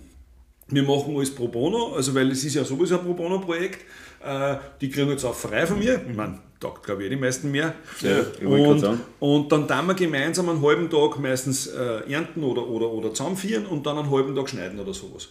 Wir 0.68 0.84
machen 0.84 1.16
alles 1.16 1.34
pro 1.34 1.48
bono, 1.48 1.94
also 1.94 2.16
weil 2.16 2.32
es 2.32 2.44
ist 2.44 2.56
ja 2.56 2.64
sowieso 2.64 2.98
ein 2.98 3.06
pro 3.06 3.14
bono 3.14 3.40
Projekt. 3.40 3.86
Äh, 4.24 4.56
Die 4.82 4.90
kriegen 4.90 5.10
jetzt 5.10 5.24
auch 5.24 5.36
frei 5.36 5.68
von 5.68 5.78
mir. 5.78 6.02
Ich 6.10 6.16
meine, 6.16 6.40
taugt 6.60 6.84
glaube 6.84 7.04
ich 7.04 7.08
eh 7.08 7.10
die 7.16 7.22
meisten 7.22 7.52
mehr. 7.52 7.76
Ja, 8.02 8.22
ich 8.40 8.46
und, 8.46 8.84
und 9.20 9.52
dann 9.52 9.68
tun 9.68 9.88
wir 9.88 9.94
gemeinsam 9.94 10.50
einen 10.50 10.62
halben 10.64 10.90
Tag 10.90 11.20
meistens 11.20 11.68
äh, 11.68 12.12
ernten 12.12 12.44
oder, 12.44 12.68
oder, 12.68 12.90
oder 12.90 13.14
zusammenführen 13.14 13.68
und 13.68 13.86
dann 13.86 14.00
einen 14.00 14.10
halben 14.10 14.36
Tag 14.36 14.50
schneiden 14.50 14.80
oder 14.80 14.94
sowas. 14.94 15.30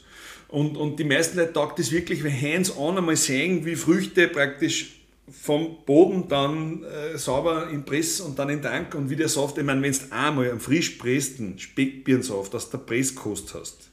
Und, 0.48 0.76
und 0.76 1.00
die 1.00 1.04
meisten 1.04 1.36
Leute 1.36 1.52
taugt 1.52 1.80
das 1.80 1.90
wirklich, 1.90 2.22
weil 2.22 2.30
hands-on 2.30 2.96
einmal 2.96 3.16
sehen, 3.16 3.64
wie 3.64 3.74
Früchte 3.74 4.28
praktisch 4.28 5.00
vom 5.30 5.84
Boden 5.86 6.28
dann 6.28 6.82
äh, 6.84 7.16
sauber 7.16 7.70
in 7.70 7.84
Press 7.84 8.20
und 8.20 8.38
dann 8.38 8.50
in 8.50 8.60
Tank 8.60 8.94
und 8.94 9.08
wie 9.08 9.16
der 9.16 9.28
Saft, 9.28 9.56
ich 9.58 9.64
meine, 9.64 9.80
wenn 9.82 9.92
du 9.92 9.98
einmal 10.10 10.50
einen 10.50 10.60
frisch 10.60 10.90
pressten 10.90 11.58
Speckbirnsaft 11.58 12.54
aus 12.54 12.70
der 12.70 12.78
Presskost 12.78 13.54
hast, 13.54 13.90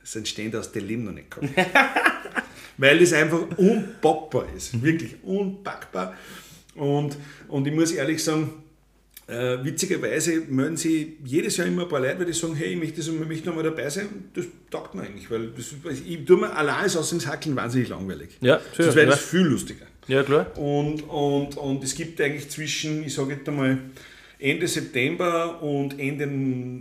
das 0.00 0.16
entsteht 0.16 0.54
aus 0.54 0.70
dem 0.72 0.86
Leben 0.86 1.04
noch 1.04 1.12
nicht 1.12 1.30
gehabt. 1.30 1.48
Weil 2.76 3.00
es 3.02 3.12
einfach 3.12 3.40
unpackbar 3.56 4.46
ist. 4.54 4.82
Wirklich 4.82 5.16
unpackbar. 5.22 6.14
Und, 6.74 7.16
und 7.48 7.66
ich 7.66 7.72
muss 7.72 7.92
ehrlich 7.92 8.22
sagen, 8.22 8.50
äh, 9.26 9.62
witzigerweise 9.62 10.40
melden 10.48 10.76
sich 10.76 11.08
jedes 11.24 11.56
Jahr 11.56 11.66
immer 11.68 11.82
ein 11.82 11.88
paar 11.88 12.00
Leute, 12.00 12.18
weil 12.18 12.26
die 12.26 12.32
sagen, 12.32 12.54
hey, 12.54 12.72
ich 12.72 12.78
möchte, 12.78 12.96
das, 12.96 13.08
ich 13.08 13.14
möchte 13.14 13.48
noch 13.48 13.54
mal 13.54 13.62
dabei 13.62 13.88
sein. 13.88 14.08
Das 14.34 14.46
taugt 14.70 14.94
mir 14.94 15.02
eigentlich, 15.02 15.30
weil 15.30 15.48
das, 15.50 15.66
ich 16.06 16.24
tue 16.24 16.38
mir 16.38 16.54
allein 16.54 16.84
aus 16.84 17.10
dem 17.10 17.24
Hackeln 17.24 17.54
wahnsinnig 17.54 17.88
langweilig. 17.88 18.36
Ja, 18.40 18.56
Das 18.56 18.76
sicher, 18.76 18.94
wäre 18.96 19.06
ja. 19.06 19.12
das 19.12 19.20
viel 19.20 19.42
lustiger. 19.42 19.86
Ja, 20.08 20.22
klar. 20.22 20.46
Und, 20.58 21.02
und, 21.08 21.56
und 21.56 21.84
es 21.84 21.94
gibt 21.94 22.20
eigentlich 22.20 22.48
zwischen, 22.50 23.04
ich 23.04 23.14
sage 23.14 23.34
jetzt 23.34 23.48
einmal, 23.48 23.78
Ende 24.38 24.66
September 24.66 25.62
und 25.62 26.00
Ende, 26.00 26.24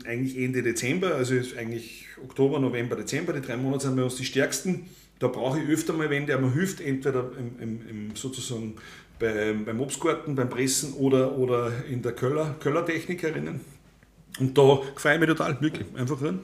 eigentlich 0.08 0.38
Ende 0.38 0.64
Dezember, 0.64 1.14
also 1.14 1.36
eigentlich 1.58 2.08
Oktober, 2.24 2.60
November, 2.60 2.96
Dezember, 2.96 3.34
die 3.34 3.42
drei 3.42 3.56
Monate 3.56 3.86
sind 3.86 3.96
bei 3.96 4.04
uns 4.04 4.16
die 4.16 4.26
stärksten. 4.26 4.90
Da 5.20 5.28
brauche 5.28 5.60
ich 5.60 5.70
öfter 5.70 5.94
mal 5.94 6.10
wen, 6.10 6.26
der 6.26 6.40
mir 6.40 6.52
hilft, 6.52 6.82
entweder 6.82 7.30
im, 7.38 7.62
im, 7.62 7.88
im 7.88 8.16
sozusagen 8.16 8.76
bei, 9.20 9.54
beim 9.54 9.80
Obstgarten, 9.80 10.34
beim 10.34 10.50
Pressen 10.50 10.94
oder, 10.94 11.38
oder 11.38 11.72
in 11.88 12.02
der 12.02 12.14
Köller, 12.14 12.56
Köller-Technikerinnen. 12.60 13.62
Und 14.40 14.58
da 14.58 14.80
gefällt 14.96 15.20
mir 15.20 15.28
total, 15.28 15.62
wirklich, 15.62 15.86
einfach 15.96 16.18
drin. 16.20 16.40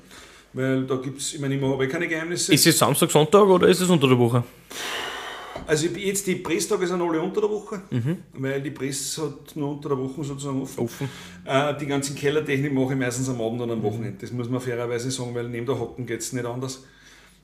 Weil 0.53 0.85
da 0.85 0.97
gibt 0.97 1.19
es, 1.19 1.33
ich 1.33 1.39
meine, 1.39 1.55
ich 1.55 1.61
habe 1.61 1.83
eh 1.83 1.87
keine 1.87 2.07
Geheimnisse. 2.07 2.53
Ist 2.53 2.67
es 2.67 2.77
Samstag, 2.77 3.09
Sonntag 3.09 3.47
oder 3.47 3.67
ist 3.67 3.81
es 3.81 3.89
unter 3.89 4.07
der 4.07 4.19
Woche? 4.19 4.43
Also 5.67 5.87
jetzt 5.87 6.25
die 6.25 6.35
Presstage 6.35 6.87
sind 6.87 7.01
alle 7.01 7.21
unter 7.21 7.41
der 7.41 7.49
Woche, 7.49 7.81
weil 8.33 8.61
die 8.61 8.71
Presse 8.71 9.23
hat 9.23 9.55
nur 9.55 9.71
unter 9.71 9.89
der 9.89 9.97
Woche 9.97 10.23
sozusagen 10.23 10.61
offen. 10.61 10.79
Offen. 10.85 11.09
Äh, 11.43 11.77
die 11.77 11.85
ganzen 11.85 12.15
Kellertechnik 12.15 12.73
mache 12.73 12.93
ich 12.93 12.99
meistens 12.99 13.27
am 13.27 13.41
Abend 13.41 13.61
und 13.61 13.71
am 13.71 13.83
Wochenende. 13.83 14.17
Das 14.21 14.31
muss 14.31 14.49
man 14.49 14.61
fairerweise 14.61 15.11
sagen, 15.11 15.35
weil 15.35 15.49
neben 15.49 15.65
der 15.65 15.77
Hocken 15.77 16.05
geht 16.05 16.21
es 16.21 16.31
nicht 16.31 16.45
anders. 16.45 16.83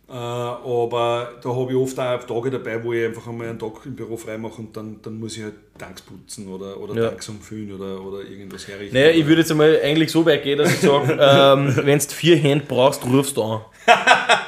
Äh, 0.09 0.11
aber 0.11 1.31
da 1.41 1.49
habe 1.49 1.71
ich 1.71 1.77
oft 1.77 1.97
auch 1.97 2.23
Tage 2.25 2.51
dabei, 2.51 2.83
wo 2.83 2.91
ich 2.93 3.05
einfach 3.05 3.25
einmal 3.27 3.47
einen 3.47 3.57
Tag 3.57 3.71
im 3.85 3.95
Büro 3.95 4.17
freimache 4.17 4.61
und 4.61 4.75
dann, 4.75 4.97
dann 5.01 5.17
muss 5.19 5.37
ich 5.37 5.43
halt 5.43 5.53
Tanks 5.79 6.01
putzen 6.01 6.47
oder, 6.49 6.77
oder 6.77 6.93
Ja. 6.93 7.07
Tanks 7.09 7.29
umfüllen 7.29 7.71
oder, 7.73 8.01
oder 8.03 8.19
irgendwas 8.19 8.67
herrichten. 8.67 8.93
Naja, 8.95 9.11
ich 9.11 9.25
würde 9.25 9.41
jetzt 9.41 9.51
einmal 9.51 9.79
eigentlich 9.81 10.11
so 10.11 10.25
weit 10.25 10.43
gehen, 10.43 10.57
dass 10.57 10.73
ich 10.73 10.81
sage, 10.81 11.13
ähm, 11.19 11.73
wenn 11.85 11.97
du 11.99 12.05
vier 12.05 12.35
Hände 12.35 12.65
brauchst, 12.67 13.03
rufst 13.05 13.37
du 13.37 13.43
an. 13.43 13.61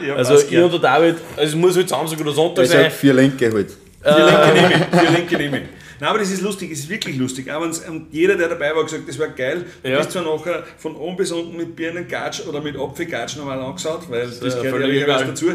ja, 0.05 0.15
Also 0.15 0.37
ich 0.37 0.49
gern. 0.49 0.65
und 0.65 0.73
der 0.73 0.79
David, 0.81 1.15
also 1.37 1.49
es 1.49 1.55
muss 1.55 1.75
halt 1.77 1.87
Samstag 1.89 2.19
oder 2.19 2.31
Sonntag 2.31 2.65
Ich 2.65 2.69
sag 2.71 2.81
sein. 2.81 2.91
vier 2.91 3.13
Lenke 3.13 3.51
halt. 3.51 3.71
Vier 4.03 4.25
Linke 4.25 4.53
nehme 4.53 4.73
ich. 4.91 4.99
Vier 4.99 5.11
Linke 5.11 5.37
nehme 5.37 5.57
ich. 5.59 5.63
Nein, 5.99 6.09
aber 6.09 6.19
das 6.19 6.31
ist 6.31 6.41
lustig, 6.41 6.71
es 6.71 6.79
ist 6.79 6.89
wirklich 6.89 7.17
lustig. 7.17 7.51
Auch 7.51 7.61
wenn's, 7.61 7.79
und 7.87 8.07
jeder, 8.11 8.35
der 8.35 8.49
dabei 8.49 8.71
war, 8.71 8.79
hat 8.83 8.85
gesagt, 8.89 9.07
das 9.07 9.17
war 9.19 9.27
geil. 9.29 9.65
Du 9.83 9.89
Ja. 9.89 9.97
bist 9.97 10.11
zwar 10.11 10.23
nachher 10.23 10.63
von 10.77 10.95
oben 10.95 11.15
bis 11.17 11.31
unten 11.31 11.55
mit 11.57 11.75
Birnengatsch 11.75 12.41
oder 12.47 12.61
mit 12.61 12.77
Apfelgatsch 12.77 13.37
nochmal 13.37 13.59
angeschaut, 13.59 14.01
weil 14.09 14.27
das, 14.27 14.39
ja 14.55 14.61
gehört 14.61 14.81
ja 14.81 14.87
egal. 14.87 15.25
dazu. 15.27 15.51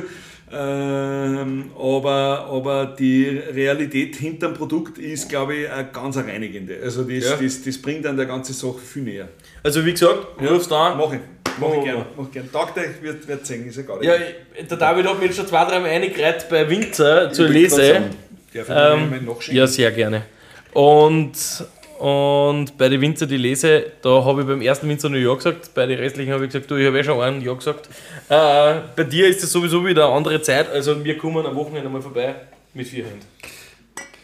Ähm, 0.53 1.71
aber, 1.79 2.47
aber 2.51 2.97
die 2.99 3.29
Realität 3.55 4.17
hinterm 4.17 4.55
Produkt 4.55 4.99
ist, 4.99 5.29
glaube 5.29 5.55
ich, 5.55 5.71
eine 5.71 5.89
ganz 5.93 6.17
reinigende. 6.17 6.77
Also 6.83 7.05
das, 7.05 7.25
Ja. 7.25 7.37
das, 7.41 7.63
das 7.63 7.79
bringt 7.79 8.05
dann 8.05 8.17
der 8.17 8.27
ganze 8.27 8.53
Sache 8.53 8.79
viel 8.79 9.03
näher. 9.03 9.29
Also 9.63 9.85
wie 9.87 9.93
gesagt, 9.93 10.27
rufst 10.41 10.73
an. 10.73 10.99
Mach 10.99 11.13
ich. 11.13 11.21
Mach 11.61 11.69
Oh. 11.69 11.75
ich 11.79 11.85
gerne. 11.85 12.07
Mach 12.17 12.25
ich 12.27 12.33
gern. 12.33 12.51
Tagt 12.51 12.77
euch, 12.79 13.01
wird, 13.03 13.29
wird 13.29 13.47
sehen, 13.47 13.67
ist 13.69 13.77
ja 13.77 13.83
gar 13.83 13.99
nicht. 13.99 14.07
Ja, 14.09 14.15
ich- 14.17 14.67
der 14.67 14.77
David 14.77 15.07
hat 15.07 15.19
mir 15.21 15.27
jetzt 15.27 15.37
schon 15.37 15.47
zwei, 15.47 15.65
drei 15.65 15.79
Mal 15.79 15.89
eingereiht 15.91 16.49
bei 16.49 16.69
Winzer 16.69 17.33
zur 17.33 17.49
Lese. 17.49 18.03
Darf 18.55 18.63
ich 18.69 18.69
mir 18.69 18.93
Ähm, 18.93 19.11
mal 19.11 19.21
nachschenken? 19.23 19.57
ja, 19.57 19.67
sehr 19.67 19.91
gerne. 19.93 20.23
Und, 20.73 21.33
und 21.99 22.79
bei 22.79 22.89
den 22.89 23.01
Winzer 23.01 23.27
die 23.27 23.37
Lese, 23.37 23.93
da 24.03 24.25
habe 24.25 24.43
ich 24.43 24.47
beim 24.47 24.63
ersten 24.63 24.89
Winzer 24.89 25.09
nur 25.09 25.21
Ja 25.21 25.35
gesagt, 25.35 25.75
bei 25.75 25.87
den 25.87 25.99
restlichen 25.99 26.33
habe 26.33 26.45
ich 26.47 26.53
gesagt, 26.53 26.71
du, 26.71 26.77
ich 26.77 26.87
habe 26.87 26.99
eh 26.99 27.05
schon 27.05 27.21
einen 27.21 27.43
Ja 27.43 27.53
gesagt. 27.55 27.89
Äh, 28.29 28.81
bei 28.97 29.05
dir 29.05 29.29
ist 29.29 29.43
es 29.43 29.51
sowieso 29.53 29.85
wieder 29.85 30.07
eine 30.07 30.15
andere 30.15 30.41
Zeit, 30.43 30.71
also 30.71 31.03
wir 31.05 31.19
kommen 31.19 31.45
am 31.47 31.55
Wochenende 31.57 31.89
mal 31.89 32.01
vorbei 32.03 32.35
mit 32.75 32.87
vier 32.89 33.05
Händen. 33.05 33.27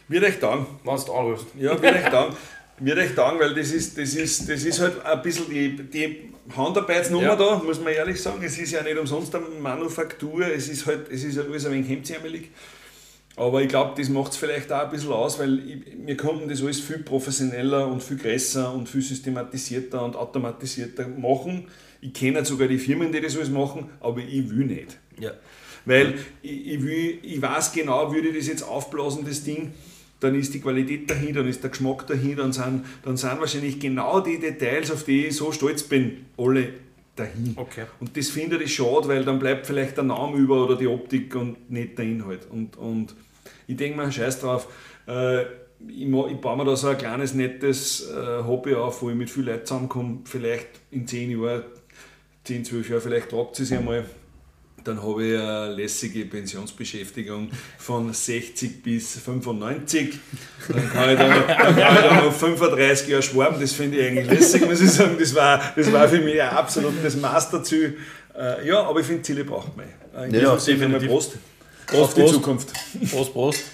Wird 0.09 0.23
euch 0.25 0.39
danken. 0.39 0.67
Wenn 0.85 0.97
du 1.05 1.13
anrufst. 1.13 1.47
Ja, 1.59 1.71
wird 1.83 1.95
euch 1.97 2.09
danken. 2.11 2.37
Wird 2.79 2.99
euch 2.99 3.15
danken, 3.15 3.41
weil 3.41 3.55
das 3.55 3.73
ist, 3.73 3.99
das, 3.99 4.15
ist, 4.15 4.49
das 4.49 4.63
ist 4.65 4.81
halt 4.81 5.05
ein 5.05 5.23
bisschen 5.23 5.49
die, 5.51 5.77
die 5.83 6.33
Handarbeitsnummer 6.57 7.27
Ja. 7.29 7.37
da, 7.37 7.57
muss 7.65 7.81
man 7.81 7.93
ehrlich 7.93 8.21
sagen. 8.23 8.41
Es 8.45 8.57
ist 8.59 8.71
ja 8.71 8.83
nicht 8.83 8.97
umsonst 8.99 9.35
eine 9.35 9.47
Manufaktur, 9.61 10.47
es 10.47 10.69
ist 10.69 10.87
halt, 10.87 11.11
es 11.11 11.25
ist 11.25 11.37
ja 11.37 11.43
alles 11.43 11.67
ein 11.67 11.73
wenig 11.73 11.89
hemdsärmelig. 11.89 12.51
Aber 13.37 13.61
ich 13.61 13.69
glaube, 13.69 13.93
das 13.97 14.09
macht 14.09 14.33
es 14.33 14.39
vielleicht 14.39 14.73
auch 14.73 14.85
ein 14.85 14.91
bisschen 14.91 15.13
aus, 15.13 15.39
weil 15.39 15.59
ich, 15.59 15.79
wir 16.05 16.17
konnten 16.17 16.49
das 16.49 16.63
alles 16.63 16.81
viel 16.81 16.99
professioneller 16.99 17.87
und 17.87 18.03
viel 18.03 18.17
größer 18.17 18.73
und 18.73 18.89
viel 18.89 19.03
systematisierter 19.03 20.03
und 20.03 20.17
automatisierter 20.17 21.07
machen. 21.07 21.67
Ich 22.01 22.15
kenne 22.15 22.45
sogar 22.45 22.67
die 22.67 22.79
Firmen, 22.79 23.13
die 23.13 23.21
das 23.21 23.37
alles 23.37 23.51
machen, 23.51 23.91
aber 24.01 24.21
ich 24.21 24.49
will 24.49 24.65
nicht. 24.67 24.99
Ja. 25.21 25.33
Weil 25.85 26.15
ich, 26.43 26.67
ich, 26.67 26.83
will, 26.83 27.19
ich 27.23 27.41
weiß 27.41 27.73
genau, 27.73 28.13
würde 28.13 28.29
ich 28.29 28.39
das 28.39 28.49
jetzt 28.49 28.63
aufblasen, 28.63 29.25
das 29.27 29.45
Ding, 29.45 29.73
dann 30.21 30.35
ist 30.35 30.55
die 30.55 30.61
Qualität 30.61 31.11
dahin, 31.11 31.35
dann 31.35 31.47
ist 31.47 31.63
der 31.63 31.71
Geschmack 31.71 32.07
dahin, 32.07 32.37
dann 32.37 32.53
sind, 32.53 32.85
dann 33.05 33.19
sind 33.19 33.39
wahrscheinlich 33.39 33.79
genau 33.79 34.21
die 34.21 34.41
Details, 34.41 34.91
auf 34.91 35.05
die 35.05 35.27
ich 35.27 35.37
so 35.37 35.53
stolz 35.53 35.83
bin, 35.83 36.25
alle 36.39 36.69
dahin. 37.15 37.53
Okay. 37.57 37.85
Und 38.01 38.17
das 38.17 38.29
finde 38.29 38.63
ich 38.63 38.75
schade, 38.75 39.09
weil 39.09 39.25
dann 39.25 39.39
bleibt 39.39 39.67
vielleicht 39.67 39.97
der 39.97 40.05
Name 40.05 40.37
über 40.37 40.65
oder 40.65 40.77
die 40.77 40.87
Optik 40.87 41.35
und 41.35 41.71
nicht 41.71 41.99
der 41.99 42.07
Inhalt. 42.07 42.47
Und, 42.51 42.77
und 42.77 43.15
ich 43.67 43.77
denke 43.77 43.99
mir, 43.99 44.11
scheiß 44.11 44.41
drauf. 44.41 44.69
Äh, 45.09 45.43
ich, 45.89 46.03
ich 46.07 46.11
baue 46.41 46.57
mir 46.57 46.65
da 46.65 46.75
so 46.77 46.89
ein 46.89 46.99
kleines, 46.99 47.35
nettes 47.35 48.09
äh, 48.11 48.43
Hobby 48.45 48.75
auf, 48.75 49.03
wo 49.03 49.11
ich 49.11 49.17
mit 49.17 49.29
vielen 49.31 49.47
Leuten 49.47 49.67
zusammenkomme. 49.67 50.19
Vielleicht 50.25 50.69
in 50.91 51.07
10 51.07 51.39
Jahren, 51.41 51.63
10, 52.45 52.65
12 52.65 52.89
Jahren, 52.91 53.03
vielleicht 53.03 53.29
tragt 53.31 53.59
es 53.61 53.69
sich 53.69 53.77
einmal. 53.79 54.05
Dann 54.85 55.03
habe 55.03 55.25
ich 55.27 55.37
eine 55.37 55.73
lässige 55.75 56.25
Pensionsbeschäftigung 56.27 57.51
von 57.77 58.13
60 58.13 58.83
bis 58.85 59.19
95. 59.19 60.19
Dann 60.69 60.91
kann 60.93 61.11
ich 61.11 61.19
dann, 61.19 61.31
noch- 61.31 61.47
dann, 61.47 61.77
kann 61.77 61.95
ich 61.97 62.03
dann 62.03 62.25
noch 62.25 62.33
35 62.33 63.09
Jahre 63.09 63.23
schwarm. 63.23 63.57
Das 63.61 63.73
finde 63.73 63.99
ich 63.99 64.07
eigentlich 64.07 64.31
lässig, 64.31 64.65
muss 64.65 64.81
ich 64.81 64.91
sagen. 64.93 65.17
Das 65.19 65.35
war, 65.35 65.61
das 65.75 65.93
war 65.93 66.09
für 66.09 66.21
mich 66.21 66.41
ein 66.41 66.51
absolutes 66.51 67.17
Masterziel. 67.17 67.97
Äh, 68.39 68.69
ja, 68.69 68.83
aber 68.85 69.01
ich 69.01 69.07
finde, 69.07 69.23
Ziele 69.23 69.45
braucht 69.45 69.77
man. 69.77 69.87
Äh, 70.17 70.29
in 70.29 70.35
Ja, 70.41 70.51
mal 70.55 70.57
definitiv. 70.65 71.09
Prost. 71.09 71.39
Prost, 71.87 72.03
Auf 72.03 72.15
die 72.15 72.21
Prost. 72.21 72.35
Zukunft. 72.35 72.73
Prost, 73.11 73.33
Prost. 73.33 73.65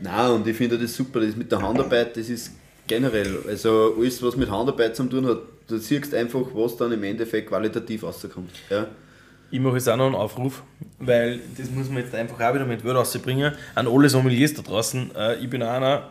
Nein, 0.00 0.30
und 0.30 0.46
ich 0.46 0.56
finde 0.56 0.78
das 0.78 0.94
super, 0.94 1.20
das 1.20 1.34
mit 1.36 1.50
der 1.50 1.62
Handarbeit, 1.62 2.16
das 2.16 2.28
ist 2.28 2.52
generell, 2.86 3.38
also 3.48 3.94
alles, 3.98 4.22
was 4.22 4.36
mit 4.36 4.50
Handarbeit 4.50 4.94
zu 4.94 5.04
tun 5.04 5.26
hat, 5.26 5.38
du 5.66 5.78
siehst 5.78 6.14
einfach, 6.14 6.42
was 6.52 6.76
dann 6.76 6.92
im 6.92 7.02
Endeffekt 7.02 7.48
qualitativ 7.48 8.02
rauskommt. 8.02 8.50
Ja. 8.70 8.86
Ich 9.50 9.60
mache 9.60 9.76
jetzt 9.76 9.88
auch 9.88 9.96
noch 9.96 10.06
einen 10.06 10.14
Aufruf, 10.16 10.62
weil 10.98 11.40
das 11.56 11.70
muss 11.70 11.88
man 11.88 11.98
jetzt 11.98 12.14
einfach 12.14 12.38
auch 12.40 12.54
wieder 12.54 12.66
mit 12.66 12.84
Word 12.84 12.96
rausbringen. 12.96 13.52
An 13.74 13.86
alle 13.86 14.08
Sommeliers 14.08 14.54
da 14.54 14.62
draußen. 14.62 15.14
Äh, 15.14 15.36
ich 15.36 15.48
bin 15.48 15.62
auch 15.62 15.70
einer, 15.70 16.10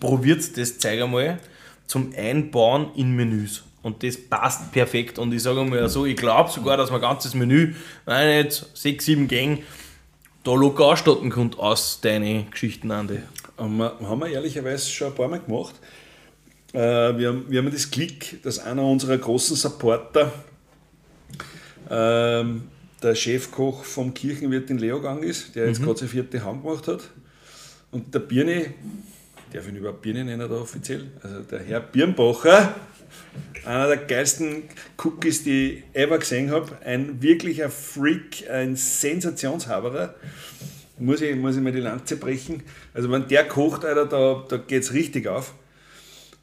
probiert 0.00 0.56
das 0.56 0.78
Zeug 0.78 1.02
einmal 1.02 1.38
zum 1.86 2.12
Einbauen 2.16 2.88
in 2.96 3.14
Menüs. 3.14 3.62
Und 3.86 4.02
das 4.02 4.16
passt 4.16 4.72
perfekt. 4.72 5.16
Und 5.16 5.32
ich 5.32 5.44
sage 5.44 5.62
mal 5.62 5.88
so, 5.88 6.06
ich 6.06 6.16
glaube 6.16 6.50
sogar, 6.50 6.76
dass 6.76 6.90
man 6.90 6.98
ein 6.98 7.08
ganzes 7.08 7.34
Menü, 7.34 7.72
nein, 8.04 8.44
jetzt 8.44 8.76
sechs, 8.76 9.04
sieben 9.04 9.28
Gänge, 9.28 9.60
da 10.42 10.54
locker 10.54 10.86
ausstatten 10.86 11.30
kann 11.30 11.54
aus 11.54 12.00
deinen 12.00 12.50
Geschichten, 12.50 12.90
Andi. 12.90 13.20
Haben 13.56 13.76
wir, 13.76 13.96
haben 14.00 14.18
wir 14.18 14.26
ehrlicherweise 14.26 14.90
schon 14.90 15.06
ein 15.06 15.14
paar 15.14 15.28
Mal 15.28 15.38
gemacht. 15.38 15.76
Äh, 16.72 16.78
wir, 17.16 17.28
haben, 17.28 17.44
wir 17.48 17.60
haben 17.60 17.70
das 17.70 17.88
Glück, 17.88 18.42
dass 18.42 18.58
einer 18.58 18.82
unserer 18.82 19.18
großen 19.18 19.54
Supporter 19.54 20.32
ähm, 21.88 22.62
der 23.00 23.14
Chefkoch 23.14 23.84
vom 23.84 24.12
Kirchenwirt 24.14 24.68
in 24.68 24.78
Leogang 24.78 25.22
ist, 25.22 25.54
der 25.54 25.68
jetzt 25.68 25.80
gerade 25.80 25.96
seine 25.96 26.10
vierte 26.10 26.44
Hand 26.44 26.64
gemacht 26.64 26.88
hat. 26.88 27.02
Und 27.92 28.12
der 28.12 28.18
Birne, 28.18 28.74
darf 29.52 29.62
ich 29.62 29.68
ihn 29.68 29.76
überhaupt 29.76 30.02
Birne 30.02 30.24
nennen 30.24 30.48
da 30.48 30.56
offiziell? 30.56 31.06
Also 31.22 31.42
der 31.42 31.60
Herr 31.60 31.78
Birnbacher, 31.78 32.74
einer 33.64 33.88
der 33.88 33.96
geilsten 33.98 34.64
Cookies, 35.02 35.42
die 35.42 35.82
ich 35.92 36.00
ever 36.00 36.18
gesehen 36.18 36.50
habe. 36.50 36.78
Ein 36.84 37.20
wirklicher 37.20 37.70
Freak, 37.70 38.48
ein 38.50 38.76
Sensationshaberer 38.76 40.14
muss 40.98 41.20
ich, 41.20 41.36
muss 41.36 41.56
ich 41.56 41.62
mal 41.62 41.72
die 41.72 41.80
Lanze 41.80 42.16
brechen. 42.16 42.62
Also 42.94 43.10
wenn 43.10 43.28
der 43.28 43.46
kocht, 43.46 43.84
Alter, 43.84 44.06
da, 44.06 44.44
da 44.48 44.56
geht 44.56 44.82
es 44.82 44.92
richtig 44.92 45.26
auf. 45.26 45.54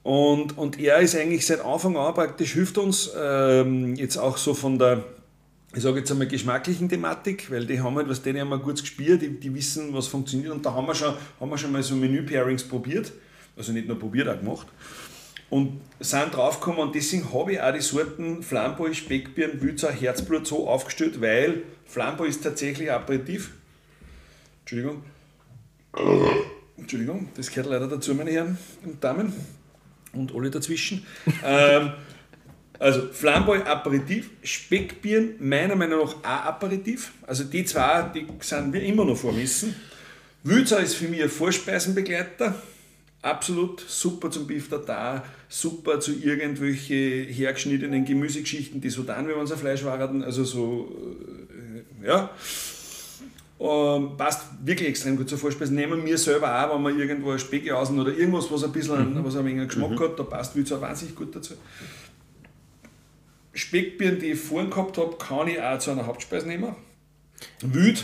Und, 0.04 0.58
und 0.58 0.80
er 0.80 1.00
ist 1.00 1.16
eigentlich 1.16 1.46
seit 1.46 1.62
Anfang 1.62 1.98
an 1.98 2.14
praktisch, 2.14 2.54
hilft 2.54 2.78
uns 2.78 3.12
ähm, 3.18 3.96
jetzt 3.96 4.18
auch 4.18 4.38
so 4.38 4.54
von 4.54 4.78
der, 4.78 5.06
ich 5.74 5.82
sage 5.82 6.00
jetzt 6.00 6.12
einmal 6.12 6.28
geschmacklichen 6.28 6.90
Thematik, 6.90 7.50
weil 7.50 7.66
die 7.66 7.80
haben 7.80 7.96
halt, 7.96 8.10
was 8.10 8.22
denen 8.22 8.42
haben 8.42 8.50
wir 8.50 8.60
gut 8.60 8.82
gespielt, 8.82 9.22
die, 9.22 9.40
die 9.40 9.56
wissen, 9.56 9.94
was 9.94 10.08
funktioniert 10.08 10.52
und 10.52 10.66
da 10.66 10.74
haben 10.74 10.86
wir 10.86 10.94
schon, 10.94 11.14
haben 11.40 11.50
wir 11.50 11.58
schon 11.58 11.72
mal 11.72 11.82
so 11.82 11.96
Menü-Pairings 11.96 12.66
probiert, 12.68 13.14
also 13.56 13.72
nicht 13.72 13.88
nur 13.88 13.98
probiert, 13.98 14.28
auch 14.28 14.38
gemacht 14.38 14.68
und 15.50 15.82
sind 16.00 16.34
draufgekommen 16.34 16.82
und 16.82 16.96
deswegen 16.96 17.32
habe 17.34 17.54
ich 17.54 17.62
auch 17.62 17.74
die 17.74 17.82
Sorten 17.82 18.44
Flamboy, 18.44 18.94
Speckbirn, 18.94 19.62
Wülzer, 19.62 19.92
Herzblut 19.92 20.48
so 20.48 20.68
aufgestellt, 20.68 21.22
weil 21.22 21.64
Flamboy 21.86 22.28
ist 22.28 22.44
tatsächlich 22.44 22.92
Aperitif. 22.92 23.52
Entschuldigung. 24.62 25.04
Entschuldigung, 26.78 27.30
das 27.36 27.50
gehört 27.50 27.68
leider 27.68 27.88
dazu, 27.88 28.16
meine 28.16 28.32
Herren 28.32 28.58
und 28.84 29.04
Damen 29.04 29.32
und 30.14 30.34
alle 30.34 30.50
dazwischen. 30.50 31.06
ähm, 31.46 31.92
also 32.80 33.10
Flamboy 33.12 33.60
Aperitif, 33.60 34.32
Speckbirn 34.44 35.36
meiner 35.40 35.76
Meinung 35.76 36.00
nach 36.00 36.16
auch 36.16 36.24
Aperitif. 36.24 37.12
Also 37.26 37.44
die 37.44 37.64
zwei, 37.64 38.12
die 38.14 38.28
sind 38.40 38.74
wir 38.74 38.82
immer 38.84 39.06
noch 39.06 39.16
vormissen. 39.16 39.76
Wülzer 40.44 40.82
ist 40.82 40.96
für 40.96 41.08
mich 41.08 41.24
ein 41.24 41.30
Vorspeisenbegleiter. 41.30 42.56
Absolut 43.24 43.80
super 43.80 44.30
zum 44.30 44.46
Beef 44.46 44.68
Tartar, 44.68 45.24
super 45.48 46.02
zu 46.02 46.12
irgendwelche 46.12 46.94
hergeschnittenen 46.94 48.04
Gemüsegeschichten, 48.04 48.82
die 48.82 48.90
so 48.90 49.04
dann, 49.04 49.30
wenn 49.30 49.38
man 49.38 49.48
so 49.48 49.56
Fleisch 49.56 49.86
waren, 49.86 50.22
also 50.24 50.44
so, 50.44 50.92
äh, 52.04 52.08
ja. 52.08 52.30
Ähm, 53.62 54.18
passt 54.18 54.42
wirklich 54.66 54.90
extrem 54.90 55.16
gut 55.16 55.30
zur 55.30 55.38
Vorspeise. 55.38 55.74
Nehmen 55.74 56.06
wir 56.06 56.18
selber 56.18 56.66
auch, 56.66 56.76
wenn 56.76 56.98
wir 56.98 57.02
irgendwo 57.02 57.32
ein 57.32 57.40
Speckjausen 57.40 57.98
oder 57.98 58.12
irgendwas, 58.12 58.52
was 58.52 58.66
ein 58.66 58.74
bisschen 58.74 59.24
was 59.24 59.38
ein 59.38 59.46
wenig 59.46 59.70
Geschmack 59.70 59.98
hat, 60.02 60.20
da 60.20 60.24
passt 60.24 60.54
Wülzer 60.54 60.82
wahnsinnig 60.82 61.16
gut 61.16 61.34
dazu. 61.34 61.54
Speckbirnen, 63.54 64.20
die 64.20 64.32
ich 64.32 64.40
vorhin 64.40 64.70
gehabt 64.70 64.98
habe, 64.98 65.16
kann 65.18 65.48
ich 65.48 65.62
auch 65.62 65.80
zu 65.80 65.92
einer 65.92 66.06
Hauptspeise 66.06 66.46
nehmen. 66.46 66.76
Wüt, 67.62 68.04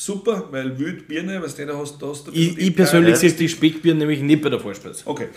super, 0.00 0.48
weil 0.50 0.78
Wüt, 0.78 1.06
Birne, 1.06 1.42
was 1.42 1.54
du 1.54 1.66
da 1.66 1.76
hast, 1.76 2.00
da 2.00 2.06
hast 2.08 2.26
du 2.26 2.32
Ich, 2.32 2.56
ich 2.56 2.74
persönlich 2.74 3.16
sehe 3.16 3.32
die 3.32 3.48
Speckbirnen 3.48 3.98
nämlich 3.98 4.20
nicht 4.20 4.42
bei 4.42 4.48
der 4.48 4.58
Vorspeise. 4.58 5.02
Okay. 5.04 5.28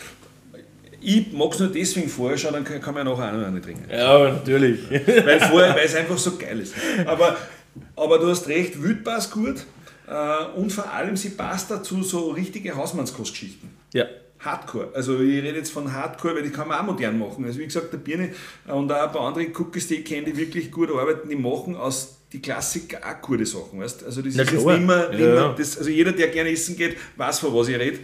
Ich 1.01 1.33
mag 1.33 1.51
es 1.51 1.59
nur 1.59 1.67
deswegen 1.67 2.07
vorher 2.07 2.37
schon, 2.37 2.53
dann 2.53 2.63
kann 2.63 2.79
kann 2.79 2.93
man 2.93 3.05
ja 3.05 3.13
nachher 3.13 3.33
auch 3.33 3.37
noch 3.37 3.47
eine 3.47 3.61
trinken. 3.61 3.89
Ja, 3.91 4.31
natürlich. 4.31 4.79
Weil, 4.89 5.39
vorher, 5.41 5.75
weil 5.75 5.85
es 5.85 5.95
einfach 5.95 6.17
so 6.17 6.37
geil 6.37 6.61
ist. 6.61 6.73
Aber, 7.05 7.35
aber 7.97 8.19
du 8.19 8.27
hast 8.29 8.47
recht, 8.47 8.81
Wüt 8.81 9.03
passt 9.03 9.31
gut. 9.31 9.65
Äh, 10.07 10.57
und 10.57 10.71
vor 10.71 10.89
allem, 10.89 11.17
sie 11.17 11.31
passt 11.31 11.69
dazu 11.69 12.03
so 12.03 12.29
richtige 12.29 12.75
Hausmannskostgeschichten. 12.75 13.69
ja. 13.93 14.05
Hardcore. 14.39 14.89
Also 14.93 15.21
ich 15.21 15.41
rede 15.41 15.57
jetzt 15.57 15.71
von 15.71 15.93
Hardcore, 15.93 16.35
weil 16.35 16.43
die 16.43 16.49
kann 16.49 16.67
man 16.67 16.77
auch 16.79 16.83
modern 16.83 17.17
machen. 17.17 17.45
Also 17.45 17.59
wie 17.59 17.65
gesagt, 17.65 17.93
der 17.93 17.97
Birne 17.97 18.31
und 18.67 18.91
auch 18.91 19.03
ein 19.03 19.11
paar 19.11 19.21
andere 19.21 19.47
Cookies, 19.57 19.87
die 19.87 19.95
ich 19.95 20.05
kenne, 20.05 20.25
die 20.25 20.35
wirklich 20.35 20.69
gut 20.69 20.89
arbeiten, 20.91 21.29
die 21.29 21.37
machen 21.37 21.77
aus 21.77 22.17
die 22.33 22.41
Klassiker 22.41 22.97
auch 23.05 23.21
gute 23.21 23.45
Sachen. 23.45 23.79
Weißt? 23.79 24.03
Also 24.03 24.21
das 24.21 24.33
Na 24.35 24.43
ist 24.43 24.51
jetzt 24.51 24.61
klar. 24.63 24.77
nicht 24.77 24.87
mehr, 24.87 25.09
nicht 25.09 25.19
Ja, 25.19 25.25
mehr 25.27 25.35
ja. 25.35 25.55
das, 25.57 25.77
also 25.77 25.89
jeder, 25.89 26.11
der 26.11 26.27
gerne 26.29 26.49
essen 26.49 26.75
geht, 26.75 26.97
weiß, 27.15 27.39
von 27.39 27.53
was 27.53 27.67
ich 27.69 27.77
rede. 27.77 27.99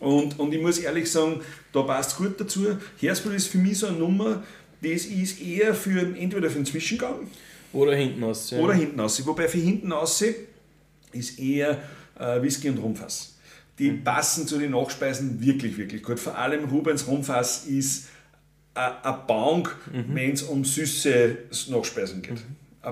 Und, 0.00 0.38
und 0.38 0.52
ich 0.52 0.60
muss 0.60 0.78
ehrlich 0.78 1.10
sagen, 1.10 1.40
da 1.72 1.82
passt 1.82 2.10
es 2.12 2.16
gut 2.16 2.38
dazu. 2.38 2.66
Herzblut 3.00 3.34
ist 3.34 3.46
für 3.48 3.58
mich 3.58 3.78
so 3.78 3.86
eine 3.86 3.96
Nummer, 3.96 4.42
das 4.82 5.06
ist 5.06 5.40
eher 5.40 5.74
für 5.74 6.00
entweder 6.16 6.50
für 6.50 6.56
einen 6.56 6.66
Zwischengang 6.66 7.26
Oder 7.72 7.94
hinten 7.96 8.22
aus. 8.22 8.50
Ja. 8.50 8.58
oder 8.58 8.74
hinten 8.74 9.00
raus. 9.00 9.24
Wobei 9.26 9.48
für 9.48 9.58
hinten 9.58 9.92
raus 9.92 10.22
ist 11.12 11.38
eher 11.38 11.80
äh, 12.18 12.42
Whisky 12.42 12.68
und 12.68 12.78
Rumfass. 12.78 13.36
Die 13.78 13.90
passen 13.92 14.46
zu 14.46 14.58
den 14.58 14.72
Nachspeisen 14.72 15.40
wirklich, 15.44 15.76
wirklich 15.78 16.02
gut. 16.02 16.20
Vor 16.20 16.36
allem 16.36 16.64
Rubens 16.68 17.06
Rumfass 17.06 17.64
ist 17.66 18.06
eine 18.74 19.18
Bank, 19.26 19.74
wenn 20.08 20.32
es 20.32 20.42
um 20.42 20.64
süße 20.64 21.36
Nachspeisen 21.70 22.20
geht. 22.22 22.32
Eine 22.32 22.42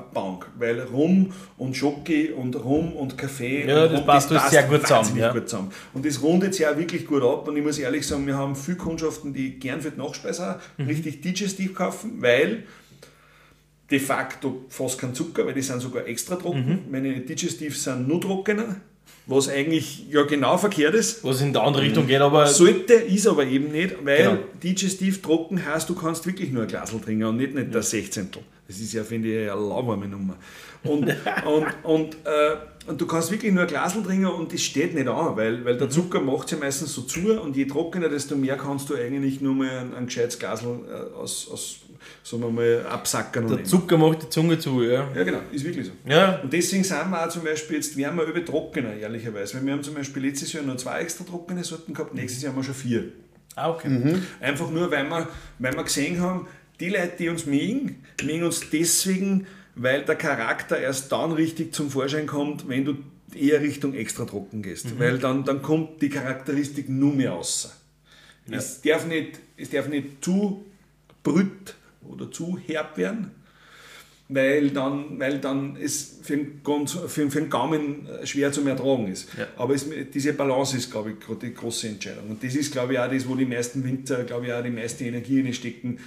Bank. 0.01 0.47
Weil 0.59 0.81
Rum 0.81 1.33
und 1.59 1.77
Schoki 1.77 2.31
und 2.31 2.57
Rum 2.57 2.93
und 2.93 3.17
Kaffee 3.19 3.67
Ja, 3.67 3.85
und 3.85 3.93
das 3.93 4.01
Rum, 4.01 4.07
passt 4.07 4.31
alles 4.33 4.51
sehr 4.51 4.63
gut 4.65 4.83
zusammen, 4.83 5.17
ja. 5.17 5.33
gut 5.33 5.49
zusammen. 5.49 5.71
Und 5.93 6.07
das 6.07 6.23
rundet 6.23 6.55
auch 6.65 6.77
wirklich 6.77 7.07
gut 7.07 7.23
ab. 7.23 7.49
Und 7.49 7.57
ich 7.57 7.65
muss 7.65 7.79
ehrlich 7.79 8.07
sagen, 8.07 8.27
wir 8.27 8.37
haben 8.37 8.57
viele 8.57 8.77
Kundschaften, 8.77 9.33
die 9.33 9.59
gern 9.59 9.81
für 9.81 9.91
die 9.91 9.99
Nachspeise 9.99 10.57
auch 10.57 10.87
richtig 10.87 11.21
digestiv 11.21 11.75
kaufen, 11.75 12.21
weil 12.21 12.65
de 13.91 13.99
facto 13.99 14.65
fast 14.69 14.99
kein 14.99 15.15
Zucker, 15.15 15.47
weil 15.47 15.55
die 15.55 15.63
sind 15.63 15.81
sogar 15.81 16.07
extra 16.07 16.37
trocken. 16.37 16.85
Meine 16.91 17.21
Digestivs 17.21 17.85
sind 17.85 18.09
nur 18.09 18.21
trockener, 18.21 18.77
was 19.27 19.49
eigentlich 19.49 20.07
ja 20.11 20.23
genau 20.23 20.57
verkehrt 20.57 20.95
ist. 20.95 21.23
Was 21.23 21.43
in 21.43 21.53
die 21.53 21.59
andere 21.59 21.85
Richtung 21.85 22.07
geht, 22.07 22.21
aber 22.21 22.47
Sollte, 22.47 22.95
ist 22.95 23.27
aber 23.27 23.45
eben 23.45 23.71
nicht, 23.71 23.95
weil 24.05 24.17
Genau. 24.17 24.39
Digestiv 24.63 25.21
trocken 25.23 25.65
heißt, 25.65 25.89
du 25.89 25.95
kannst 25.95 26.27
wirklich 26.27 26.51
nur 26.51 26.63
ein 26.63 26.69
Glasl 26.69 27.01
trinken 27.01 27.25
und 27.25 27.37
nicht, 27.37 27.55
nicht 27.55 27.75
das 27.75 27.91
Sechzehntel. 27.91 28.43
Das 28.73 28.81
ist 28.81 28.93
ja, 28.95 29.05
finde 29.05 29.29
ich, 29.29 29.51
eine 29.51 29.61
lauwarme 29.61 30.09
Nummer. 30.09 30.37
Und, 30.85 31.05
und, 31.47 31.67
und, 31.85 32.15
äh, 32.25 32.57
und 32.87 33.01
du 33.01 33.07
kannst 33.07 33.31
wirklich 33.31 33.53
nur 33.53 33.63
ein 33.63 33.69
Glasl 33.69 34.03
trinken 34.03 34.27
und 34.27 34.53
das 34.53 34.63
steht 34.63 34.95
nicht 34.95 35.07
an, 35.07 35.37
weil, 35.37 35.65
weil 35.65 35.77
der 35.77 35.91
Zucker 35.91 36.21
macht 36.21 36.51
ja 36.51 36.57
meistens 36.57 36.93
so 36.95 37.03
zu 37.03 37.41
und 37.41 37.55
je 37.57 37.67
trockener, 37.67 38.09
desto 38.09 38.35
mehr 38.35 38.57
kannst 38.57 38.89
du 38.89 38.95
eigentlich 38.97 39.41
nur 39.41 39.55
mal 39.55 39.69
ein, 39.69 39.95
ein 39.95 40.07
gescheites 40.07 40.39
Glasl 40.39 40.67
äh, 40.67 41.15
aus, 41.15 41.49
aus, 41.53 41.77
sagen 42.25 42.43
wir 42.43 42.51
mal, 42.51 42.87
absackern. 42.89 43.45
und 43.45 43.51
der 43.51 43.57
nehmen. 43.59 43.69
Zucker 43.69 43.99
macht 43.99 44.23
die 44.23 44.29
Zunge 44.31 44.59
zu. 44.59 44.83
Ja. 44.83 45.07
Ja, 45.15 45.23
genau, 45.23 45.41
ist 45.53 45.65
wirklich 45.65 45.87
so. 45.87 45.93
Ja. 46.09 46.41
Und 46.41 46.53
deswegen 46.53 46.83
sind 46.83 47.11
wir 47.11 47.25
auch 47.25 47.29
zum 47.29 47.45
Beispiel 47.45 47.77
jetzt 47.77 47.97
wärmer 47.97 48.25
über 48.25 48.45
trockener, 48.45 48.95
ehrlicherweise. 48.95 49.59
Weil 49.59 49.67
wir 49.67 49.73
haben 49.75 49.83
zum 49.83 49.95
Beispiel 49.95 50.25
letztes 50.25 50.53
Jahr 50.53 50.65
nur 50.65 50.79
zwei 50.79 51.01
extra 51.01 51.25
trockene 51.25 51.63
Sorten 51.63 51.93
gehabt, 51.93 52.15
nächstes 52.15 52.43
Jahr 52.43 52.53
haben 52.53 52.59
wir 52.59 52.65
schon 52.65 52.75
vier. 52.75 53.13
Ah, 53.55 53.71
okay. 53.71 54.17
Einfach 54.41 54.71
nur, 54.71 54.91
weil 54.91 55.05
wir, 55.05 55.29
weil 55.59 55.75
wir 55.75 55.85
gesehen 55.85 56.21
haben, 56.21 56.47
die 56.83 56.89
Leute, 56.89 57.13
die 57.17 57.29
uns 57.29 57.47
mögen, 57.47 58.05
mögen 58.25 58.43
uns 58.43 58.69
deswegen, 58.71 59.47
weil 59.77 60.05
der 60.05 60.17
Charakter 60.17 60.79
erst 60.79 61.13
dann 61.13 61.31
richtig 61.31 61.73
zum 61.73 61.91
Vorschein 61.91 62.27
kommt, 62.27 62.69
wenn 62.69 62.85
du 62.85 62.97
eher 63.35 63.61
Richtung 63.63 63.95
extra 63.95 64.25
trocken 64.25 64.63
gehst. 64.63 64.99
Weil 64.99 65.19
dann, 65.19 65.45
dann 65.45 65.63
kommt 65.63 66.03
die 66.03 66.09
Charakteristik 66.09 66.89
nur 66.89 67.15
mehr 67.15 67.31
raus. 67.31 67.73
Es, 68.51 68.83
darf 68.83 69.07
nicht, 69.07 69.39
es 69.57 69.71
darf 69.71 69.89
nicht 69.89 70.25
zu 70.25 70.65
brüt 71.23 71.77
oder 72.03 72.31
zu 72.33 72.59
herb 72.67 72.97
werden, 72.99 73.31
weil 74.29 74.71
dann, 74.71 75.21
weil 75.21 75.39
dann 75.39 75.77
es 75.77 76.19
für 76.23 76.37
den, 76.37 76.61
für, 76.87 77.31
für 77.31 77.41
den 77.41 77.49
Gaumen 77.49 78.09
äh, 78.09 78.27
schwer 78.27 78.51
zu 78.51 78.67
ertragen 78.67 79.07
ist. 79.07 79.29
Ja. 79.39 79.47
Aber 79.57 79.75
es, 79.75 79.87
diese 80.13 80.33
Balance 80.33 80.77
ist, 80.77 80.91
glaube 80.91 81.13
ich, 81.13 81.39
die 81.39 81.55
große 81.55 81.89
Entscheidung. 81.89 82.31
Und 82.31 82.43
das 82.43 82.57
ist, 82.57 82.73
glaube 82.73 82.95
ich, 82.95 82.99
auch 82.99 83.11
das, 83.11 83.29
wo 83.29 83.37
die 83.37 83.47
meisten 83.47 83.85
Winter, 83.85 84.25
glaube 84.25 84.47
ich, 84.47 84.53
auch 84.53 84.63
die 84.63 84.71
meiste 84.71 85.05
Energie 85.05 85.53
stecken. 85.53 85.99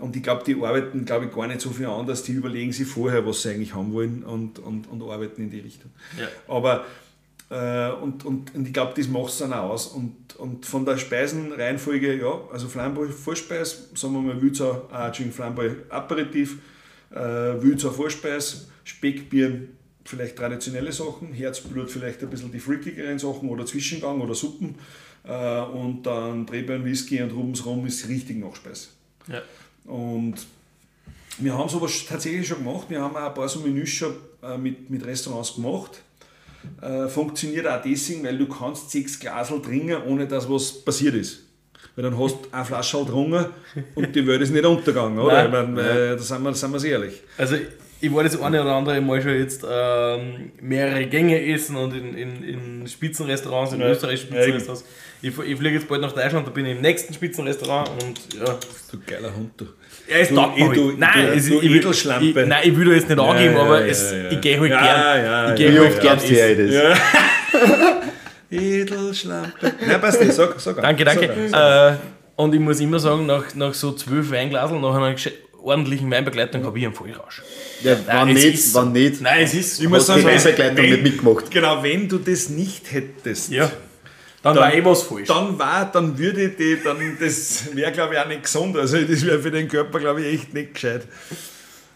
Und 0.00 0.16
ich 0.16 0.22
glaube, 0.22 0.42
die 0.44 0.54
arbeiten, 0.54 1.04
glaube 1.04 1.26
ich, 1.26 1.34
gar 1.34 1.46
nicht 1.46 1.60
so 1.60 1.70
viel 1.70 1.86
anders. 1.86 2.22
Die 2.22 2.32
überlegen 2.32 2.72
sich 2.72 2.86
vorher, 2.86 3.26
was 3.26 3.42
sie 3.42 3.50
eigentlich 3.50 3.74
haben 3.74 3.92
wollen 3.92 4.22
und, 4.22 4.58
und, 4.58 4.86
und 4.88 5.02
arbeiten 5.02 5.42
in 5.42 5.50
die 5.50 5.60
Richtung. 5.60 5.90
Ja. 6.18 6.28
Aber 6.48 6.84
äh, 7.48 7.92
und, 8.02 8.24
und, 8.24 8.54
und 8.54 8.66
ich 8.66 8.72
glaube, 8.72 8.92
das 8.96 9.08
macht 9.08 9.28
es 9.28 9.38
dann 9.38 9.52
auch 9.52 9.70
aus. 9.70 9.88
Und, 9.88 10.36
und 10.36 10.66
von 10.66 10.84
der 10.84 10.96
Speisenreihenfolge, 10.96 12.18
ja, 12.18 12.40
also 12.52 12.68
Flamboy 12.68 13.08
Vorspeis, 13.08 13.90
sagen 13.94 14.14
wir 14.14 14.20
mal 14.20 14.42
Wülzer, 14.42 14.88
äh, 14.92 15.06
Entschuldigung, 15.06 15.36
Flamboy 15.36 15.70
Aperitif, 15.88 16.58
äh, 17.10 17.16
Wülzer 17.18 17.92
Vorspeis, 17.92 18.68
Speckbier, 18.84 19.68
vielleicht 20.04 20.36
traditionelle 20.36 20.92
Sachen, 20.92 21.32
Herzblut 21.32 21.90
vielleicht 21.90 22.22
ein 22.22 22.30
bisschen 22.30 22.52
die 22.52 22.60
freakigeren 22.60 23.18
Sachen 23.18 23.48
oder 23.48 23.66
Zwischengang 23.66 24.20
oder 24.20 24.34
Suppen 24.34 24.76
äh, 25.24 25.60
und 25.60 26.04
dann 26.04 26.46
Drehbein 26.46 26.84
Whisky 26.84 27.22
und 27.22 27.32
Rubens 27.32 27.64
Rum 27.64 27.86
ist 27.86 28.08
richtig 28.08 28.38
Nachspeis. 28.38 28.92
Ja. 29.28 29.42
Und 29.86 30.34
wir 31.38 31.56
haben 31.56 31.68
sowas 31.68 32.04
tatsächlich 32.08 32.46
schon 32.46 32.64
gemacht. 32.64 32.86
Wir 32.88 33.00
haben 33.00 33.16
auch 33.16 33.28
ein 33.28 33.34
paar 33.34 33.48
so 33.48 33.60
Menüs 33.60 33.90
schon 33.90 34.14
äh, 34.42 34.56
mit, 34.56 34.90
mit 34.90 35.04
Restaurants 35.04 35.54
gemacht. 35.54 36.02
Äh, 36.80 37.08
funktioniert 37.08 37.66
auch 37.66 37.80
deswegen, 37.82 38.24
weil 38.24 38.38
du 38.38 38.48
kannst 38.48 38.90
sechs 38.90 39.18
Glasel 39.18 39.62
trinken, 39.62 40.02
ohne 40.06 40.26
dass 40.26 40.50
was 40.50 40.84
passiert 40.84 41.14
ist. 41.14 41.40
Weil 41.94 42.04
dann 42.04 42.18
hast 42.18 42.34
du 42.34 42.48
eine 42.52 42.64
Flasche 42.64 42.98
getrunken 42.98 43.46
und 43.94 44.14
die 44.14 44.26
Welt 44.26 44.42
ist 44.42 44.50
nicht 44.50 44.64
untergegangen, 44.64 45.18
oder? 45.18 45.48
Nein. 45.48 45.70
Ich 45.70 45.74
mein, 45.74 45.76
da 45.76 46.18
sind 46.18 46.42
wir, 46.42 46.54
sind 46.54 46.72
wir 46.72 46.84
ehrlich. 46.84 47.22
Also 47.38 47.56
ich 48.00 48.12
war 48.14 48.22
das 48.24 48.40
eine 48.40 48.60
oder 48.62 48.72
andere 48.74 49.00
Mal 49.00 49.22
schon 49.22 49.38
jetzt 49.38 49.64
ähm, 49.68 50.50
mehrere 50.60 51.06
Gänge 51.06 51.40
essen 51.52 51.76
und 51.76 51.94
in, 51.94 52.14
in, 52.16 52.42
in 52.44 52.86
Spitzenrestaurants, 52.86 53.72
in 53.72 53.80
Ja. 53.80 53.88
Österreich 53.90 54.20
Spitzenrestaurants. 54.20 54.84
Ich, 55.22 55.28
ich 55.38 55.56
fliege 55.56 55.70
jetzt 55.76 55.88
bald 55.88 56.02
nach 56.02 56.12
Deutschland, 56.12 56.46
da 56.46 56.50
bin 56.50 56.66
ich 56.66 56.72
im 56.76 56.82
nächsten 56.82 57.12
Spitzenrestaurant 57.14 57.88
und 58.02 58.34
ja. 58.38 58.58
Du 58.92 58.98
geiler 59.06 59.34
Hund, 59.34 59.50
du. 59.56 59.64
Ja, 60.08 60.16
es 60.18 60.28
taugt 60.32 60.58
mir 60.58 60.68
halt. 60.68 60.98
Nein, 60.98 61.26
du- 61.26 61.32
es, 61.32 61.48
du 61.48 61.60
ich, 61.60 61.70
Edelschlampe. 61.70 62.24
Ich, 62.42 62.46
nein, 62.46 62.60
ich 62.64 62.76
will 62.76 62.86
da 62.86 62.92
jetzt 62.92 63.08
nicht 63.08 63.18
angeben, 63.18 63.54
ja, 63.54 63.60
aber 63.62 63.80
ja, 63.80 63.86
es, 63.86 64.12
ja. 64.12 64.30
ich 64.30 64.40
gehe 64.40 64.60
halt 64.60 64.70
Ja, 64.70 64.78
gern. 64.82 65.24
ja, 65.24 65.44
ich 65.44 65.48
ja, 65.50 65.54
gehe 65.56 65.72
Wie 65.74 65.78
halt 65.78 65.92
oft 65.94 66.02
gab's 66.02 66.24
dir 66.24 66.56
das? 66.56 66.98
Edelschlampe. 68.50 69.72
Nein, 69.86 70.00
passt 70.00 70.20
nicht, 70.20 70.32
sag, 70.32 70.60
sag 70.60 70.80
Danke, 70.80 71.04
sag 71.04 71.14
danke. 71.20 71.32
an, 71.32 71.48
sag 71.48 71.94
Äh, 71.94 71.96
und 72.36 72.54
ich 72.54 72.60
muss 72.60 72.78
immer 72.80 72.98
sagen, 72.98 73.26
nach, 73.26 73.54
nach 73.54 73.72
so 73.74 73.92
zwölf 73.92 74.30
Weinglaseln, 74.30 74.80
nach 74.80 74.94
einer 74.94 75.16
ordentlichen 75.66 76.10
Weinbegleitung, 76.10 76.64
habe 76.64 76.78
ich 76.78 76.84
einen 76.86 76.94
Vollrausch. 76.94 77.42
Ja, 77.82 77.96
wann 78.06 78.32
nicht, 78.32 78.44
ist 78.44 78.72
so. 78.72 78.78
wann 78.80 78.92
nicht. 78.92 79.20
Nein, 79.20 79.42
es 79.44 79.54
ist. 79.54 79.80
Ich 79.80 79.88
muss 79.88 80.06
sagen, 80.06 80.20
die 80.22 80.28
Reisebegleitung 80.28 80.76
wenn- 80.78 80.90
nicht 80.90 81.02
mitgemacht. 81.02 81.50
Genau, 81.50 81.82
wenn 81.82 82.08
du 82.08 82.18
das 82.18 82.48
nicht 82.48 82.90
hättest, 82.92 83.50
Ja. 83.50 83.70
Dann, 84.42 84.54
Dann- 84.54 84.64
war 84.64 84.74
eh 84.74 84.84
was 84.84 85.02
falsch. 85.02 85.26
dann 85.26 85.58
war, 85.58 85.90
dann 85.90 86.16
würde 86.16 86.50
die, 86.50 86.78
dann, 86.84 86.98
das 87.18 87.74
wäre 87.74 87.90
glaube 87.90 88.14
ich 88.14 88.20
auch 88.20 88.28
nicht 88.28 88.44
gesund. 88.44 88.76
Also 88.76 88.98
das 89.00 89.26
wäre 89.26 89.40
für 89.40 89.50
den 89.50 89.66
Körper 89.66 89.98
glaube 89.98 90.22
ich 90.22 90.34
echt 90.40 90.54
nicht 90.54 90.74
gescheit, 90.74 91.02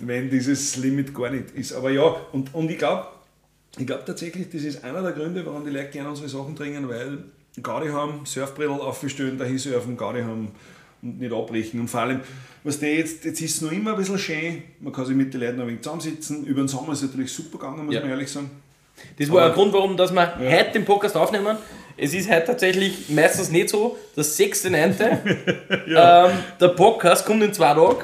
wenn 0.01 0.29
dieses 0.31 0.75
Limit 0.77 1.15
gar 1.15 1.31
nicht 1.31 1.51
ist. 1.55 1.73
Aber 1.73 1.91
ja, 1.91 2.03
und, 2.33 2.53
und 2.53 2.69
ich 2.69 2.79
glaube, 2.79 3.07
ich 3.79 3.87
glaube 3.87 4.03
tatsächlich, 4.05 4.49
das 4.51 4.63
ist 4.63 4.83
einer 4.83 5.01
der 5.01 5.13
Gründe, 5.13 5.47
warum 5.47 5.65
die 5.65 5.71
Leute 5.71 5.91
gerne 5.91 6.09
unsere 6.09 6.29
Sachen 6.29 6.57
trinken, 6.57 6.89
weil 6.89 7.19
Gaudi 7.63 7.89
haben, 7.91 8.27
Surfbrittel 8.27 8.73
aufstellen, 8.81 9.39
dahin 9.39 9.59
surfen, 9.59 9.97
Gaudi 9.97 10.23
haben 10.23 10.49
und 11.03 11.19
nicht 11.19 11.33
abbrechen. 11.33 11.81
Und 11.81 11.89
vor 11.89 12.01
allem, 12.01 12.21
was 12.65 12.79
der 12.79 12.95
jetzt, 12.95 13.25
jetzt 13.25 13.41
ist 13.41 13.57
es 13.57 13.61
noch 13.63 13.73
immer 13.73 13.93
ein 13.93 13.97
bisschen 13.97 14.19
schön, 14.19 14.63
man 14.81 14.93
kann 14.93 15.07
sich 15.07 15.17
mit 15.17 15.33
den 15.33 15.41
Leuten 15.41 15.57
noch 15.57 15.65
ein 15.65 15.69
wenig 15.69 15.83
zusammensitzen. 15.83 16.45
Über 16.45 16.63
den 16.63 16.69
Sommer 16.69 16.93
ist 16.93 17.03
es 17.03 17.09
natürlich 17.09 17.33
super 17.33 17.59
gegangen, 17.59 17.87
muss 17.87 17.95
Ja. 17.95 18.01
man 18.01 18.11
ehrlich 18.11 18.31
sagen. 18.31 18.51
Das 19.19 19.31
war 19.31 19.47
ein 19.47 19.53
Grund, 19.53 19.73
warum 19.73 19.97
dass 19.97 20.13
wir 20.13 20.37
heute 20.39 20.73
den 20.75 20.85
Podcast 20.85 21.17
aufnehmen. 21.17 21.57
Es 21.97 22.13
ist 22.15 22.31
heute 22.31 22.45
tatsächlich 22.47 23.09
meistens 23.09 23.51
nicht 23.51 23.71
so, 23.71 23.97
das 24.15 24.39
6.9. 24.39 25.01
ähm, 25.87 26.31
der 26.61 26.69
Podcast 26.69 27.25
kommt 27.25 27.43
in 27.43 27.53
zwei 27.53 27.73
Tagen. 27.75 27.97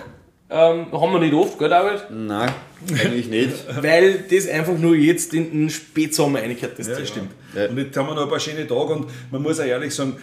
Ähm, 0.48 0.92
haben 0.92 1.12
wir 1.12 1.18
nicht 1.18 1.34
oft, 1.34 1.58
gell, 1.58 1.68
David? 1.68 2.04
Nein, 2.10 2.50
eigentlich 2.92 3.28
nicht. 3.28 3.52
Weil 3.82 4.24
das 4.30 4.46
einfach 4.48 4.78
nur 4.78 4.94
jetzt 4.94 5.34
in 5.34 5.50
den 5.50 5.70
Spätsommer 5.70 6.38
reingehört, 6.40 6.78
das 6.78 6.86
Ja, 6.88 6.94
Thema. 6.94 7.06
stimmt. 7.06 7.30
Ja. 7.54 7.66
Und 7.68 7.78
jetzt 7.78 7.96
haben 7.96 8.06
wir 8.06 8.14
noch 8.14 8.22
ein 8.22 8.28
paar 8.28 8.38
schöne 8.40 8.66
Tage 8.66 8.94
und 8.94 9.06
man 9.32 9.42
muss 9.42 9.58
auch 9.60 9.64
ehrlich 9.64 9.92
sagen, 9.94 10.16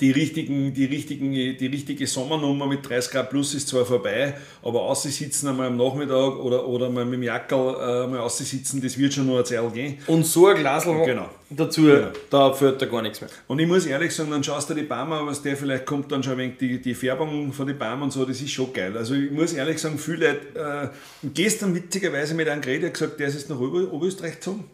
die, 0.00 0.10
richtigen, 0.10 0.72
die, 0.74 0.84
richtigen, 0.84 1.32
die 1.32 1.66
richtige 1.66 2.06
Sommernummer 2.06 2.66
mit 2.66 2.88
30 2.88 3.12
Grad 3.12 3.30
plus 3.30 3.54
ist 3.54 3.68
zwar 3.68 3.84
vorbei, 3.84 4.34
aber 4.62 4.82
aussitzen 4.82 5.48
einmal 5.48 5.68
am 5.68 5.76
Nachmittag 5.76 6.36
oder, 6.38 6.66
oder 6.66 6.88
mal 6.90 7.04
mit 7.04 7.14
dem 7.14 7.22
Jackerl 7.24 8.04
äh, 8.04 8.06
mal 8.08 8.20
aussitzen, 8.20 8.80
das 8.80 8.96
wird 8.98 9.14
schon 9.14 9.26
noch 9.26 9.36
eine 9.36 9.44
Zeit 9.44 9.74
gehen. 9.74 9.98
Und 10.06 10.24
so 10.24 10.46
ein 10.46 10.56
Glas 10.56 10.84
Genau. 10.84 11.28
dazu, 11.50 11.88
da 12.30 12.52
fällt 12.52 12.80
da 12.82 12.86
gar 12.86 13.02
nichts 13.02 13.20
mehr. 13.20 13.30
Und 13.46 13.58
ich 13.58 13.66
muss 13.66 13.86
ehrlich 13.86 14.14
sagen, 14.14 14.30
dann 14.30 14.44
schaust 14.44 14.70
du 14.70 14.74
die 14.74 14.82
Barmer, 14.82 15.26
was 15.26 15.42
der 15.42 15.56
vielleicht 15.56 15.86
kommt, 15.86 16.12
dann 16.12 16.22
schon 16.22 16.32
ein 16.34 16.38
wenig 16.38 16.58
die, 16.58 16.80
die 16.80 16.94
Färbung 16.94 17.52
von 17.52 17.66
den 17.66 17.78
Barmen 17.78 18.04
und 18.04 18.12
so, 18.12 18.24
das 18.24 18.40
ist 18.40 18.50
schon 18.50 18.72
geil. 18.72 18.96
Also 18.96 19.14
ich 19.14 19.30
muss 19.30 19.52
ehrlich 19.52 19.78
sagen, 19.78 19.98
viele 19.98 20.28
Leute, 20.54 20.92
äh, 21.24 21.28
gestern 21.34 21.74
witzigerweise 21.74 22.34
mit 22.34 22.48
einem 22.48 22.60
geredet, 22.62 22.94
gesagt, 22.94 23.18
der 23.18 23.28
ist 23.28 23.34
jetzt 23.34 23.50
nach 23.50 23.58
Ober 23.58 23.92
Oberösterreich 23.92 24.34
gezogen. 24.34 24.64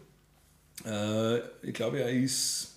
Äh, 0.85 1.37
ich 1.63 1.73
glaube, 1.73 1.99
er 1.99 2.09
ist 2.11 2.74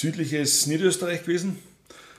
südliches 0.00 0.66
Niederösterreich 0.66 1.22
gewesen. 1.22 1.58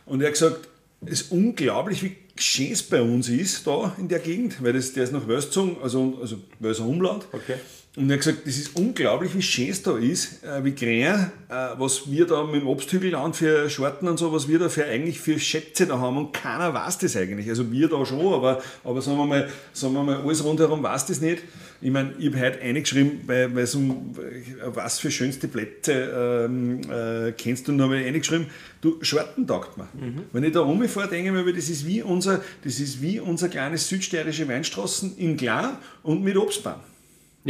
Und 0.06 0.22
er 0.22 0.28
hat 0.28 0.34
gesagt, 0.34 0.68
es 1.06 1.22
ist 1.22 1.32
unglaublich, 1.32 2.04
wie 2.04 2.16
schön 2.36 2.72
es 2.72 2.84
bei 2.84 3.02
uns 3.02 3.30
ist, 3.30 3.66
da 3.68 3.96
in 3.98 4.08
der 4.08 4.20
Gegend, 4.20 4.62
weil 4.64 4.74
das, 4.74 4.94
der 4.94 5.06
ist 5.06 5.14
nach 5.14 5.28
Wölszogen, 5.28 5.78
also, 5.82 6.18
also 6.22 6.38
Wölser 6.60 6.86
Umland. 6.86 7.26
Okay. 7.32 7.56
Und 7.96 8.08
er 8.10 8.18
hat 8.18 8.20
gesagt, 8.24 8.46
das 8.46 8.56
ist 8.56 8.76
unglaublich, 8.76 9.34
wie 9.34 9.42
schön 9.42 9.70
es 9.70 9.82
da 9.82 9.98
ist, 9.98 10.44
äh, 10.44 10.64
wie 10.64 10.76
grün, 10.76 11.02
äh, 11.02 11.26
was 11.50 12.10
wir 12.10 12.28
da 12.28 12.44
mit 12.44 12.62
dem 12.62 12.68
Obsthügelland 12.68 13.36
für 13.36 13.68
Schorten 13.68 14.08
und 14.08 14.18
so, 14.18 14.32
was 14.32 14.48
wir 14.48 14.60
da 14.60 14.70
für 14.70 14.86
eigentlich 14.86 15.20
für 15.20 15.40
Schätze 15.40 15.88
da 15.88 15.98
haben 15.98 16.18
und 16.18 16.32
keiner 16.32 16.72
weiß 16.72 17.00
das 17.00 17.18
eigentlich. 17.18 17.50
Also 17.50 17.72
wir 17.72 17.90
da 17.90 18.06
schon, 18.06 18.32
aber, 18.32 18.62
aber 18.84 19.02
sagen, 19.02 19.18
wir 19.18 19.26
mal, 19.26 19.50
sagen 19.74 19.96
wir 19.96 20.04
mal, 20.04 20.22
alles 20.22 20.44
rundherum 20.44 20.84
weiß 20.84 21.08
das 21.08 21.20
nicht. 21.20 21.42
Ich 21.82 21.90
meine, 21.90 22.14
ich 22.20 22.28
habe 22.28 22.40
heute 22.40 22.62
eingeschrieben, 22.62 23.22
weil 23.26 23.56
weil 23.56 23.68
um 23.74 24.16
äh, 24.20 24.68
was 24.68 25.00
für 25.00 25.10
schönste 25.10 25.48
Plätze 25.48 26.46
ähm, 26.46 26.82
äh, 26.92 27.32
kennst 27.32 27.68
du, 27.68 27.72
und 27.72 27.82
habe 27.82 28.00
ich 28.00 28.06
eingeschrieben, 28.06 28.46
du, 28.82 29.00
Schorten 29.02 29.48
taugt 29.48 29.78
mir. 29.78 29.88
Wenn 30.32 30.44
ich 30.44 30.54
da 30.54 30.60
rumfahre, 30.60 31.08
denke 31.08 31.30
ich 31.38 31.46
mir, 31.46 31.54
das 31.54 31.70
ist 31.70 31.88
wie 31.88 32.04
unser, 32.04 32.42
das 32.64 32.80
ist 32.80 33.02
wie 33.02 33.20
unser 33.20 33.50
kleines 33.50 33.90
südsteirische 33.90 34.48
Weinstraßen 34.48 35.18
in 35.18 35.38
klar 35.38 35.80
und 36.04 36.24
mit 36.24 36.38
Obstbaum. 36.38 36.82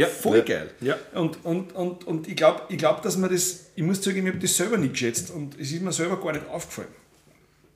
Ja. 0.00 0.06
Voll 0.06 0.38
Ja. 0.38 0.42
geil. 0.44 0.70
Ja. 0.80 0.94
Und, 1.14 1.38
und, 1.44 1.74
und, 1.74 2.06
und 2.06 2.28
ich 2.28 2.36
glaube, 2.36 2.62
ich 2.68 2.78
glaub, 2.78 3.02
dass 3.02 3.16
man 3.16 3.30
das, 3.30 3.66
ich 3.74 3.82
muss 3.82 4.02
sagen, 4.02 4.18
ich 4.26 4.32
habe 4.32 4.38
das 4.38 4.56
selber 4.56 4.76
nicht 4.78 4.92
geschätzt 4.94 5.30
und 5.30 5.58
es 5.60 5.70
ist 5.72 5.82
mir 5.82 5.92
selber 5.92 6.20
gar 6.20 6.32
nicht 6.32 6.48
aufgefallen. 6.48 6.88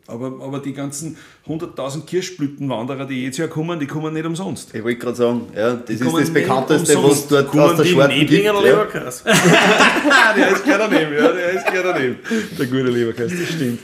Aber, 0.07 0.27
aber 0.45 0.59
die 0.59 0.75
ganzen 0.75 1.17
100.000 1.49 2.05
Kirschblütenwanderer, 2.05 3.07
die 3.07 3.25
jetzt 3.25 3.39
ja 3.39 3.47
kommen, 3.47 3.81
die 3.81 3.87
kommen 3.87 4.13
nicht 4.13 4.27
umsonst. 4.27 4.75
Ich 4.75 4.85
wollte 4.85 4.99
gerade 4.99 5.17
sagen, 5.17 5.49
ja, 5.57 5.73
das 5.77 5.89
ist 5.97 6.05
kommen 6.05 6.21
das 6.21 6.31
bekannteste, 6.31 7.03
was 7.03 7.27
dort 7.27 7.57
aus 7.57 7.77
der 7.79 7.85
Schwarten 7.87 8.27
gibt. 8.27 8.45
Ja. 8.45 8.61
Leberkäse? 8.61 9.25
Der 10.37 10.51
ist 10.51 10.65
gleich 10.65 10.77
daneben, 10.77 11.15
ja, 11.15 11.33
der 11.33 11.51
ist 11.53 11.67
gleich 11.67 11.83
daneben. 11.83 12.19
Der 12.59 12.67
gute 12.67 12.83
Leberkäse, 12.83 13.35
das 13.35 13.49
stimmt. 13.49 13.81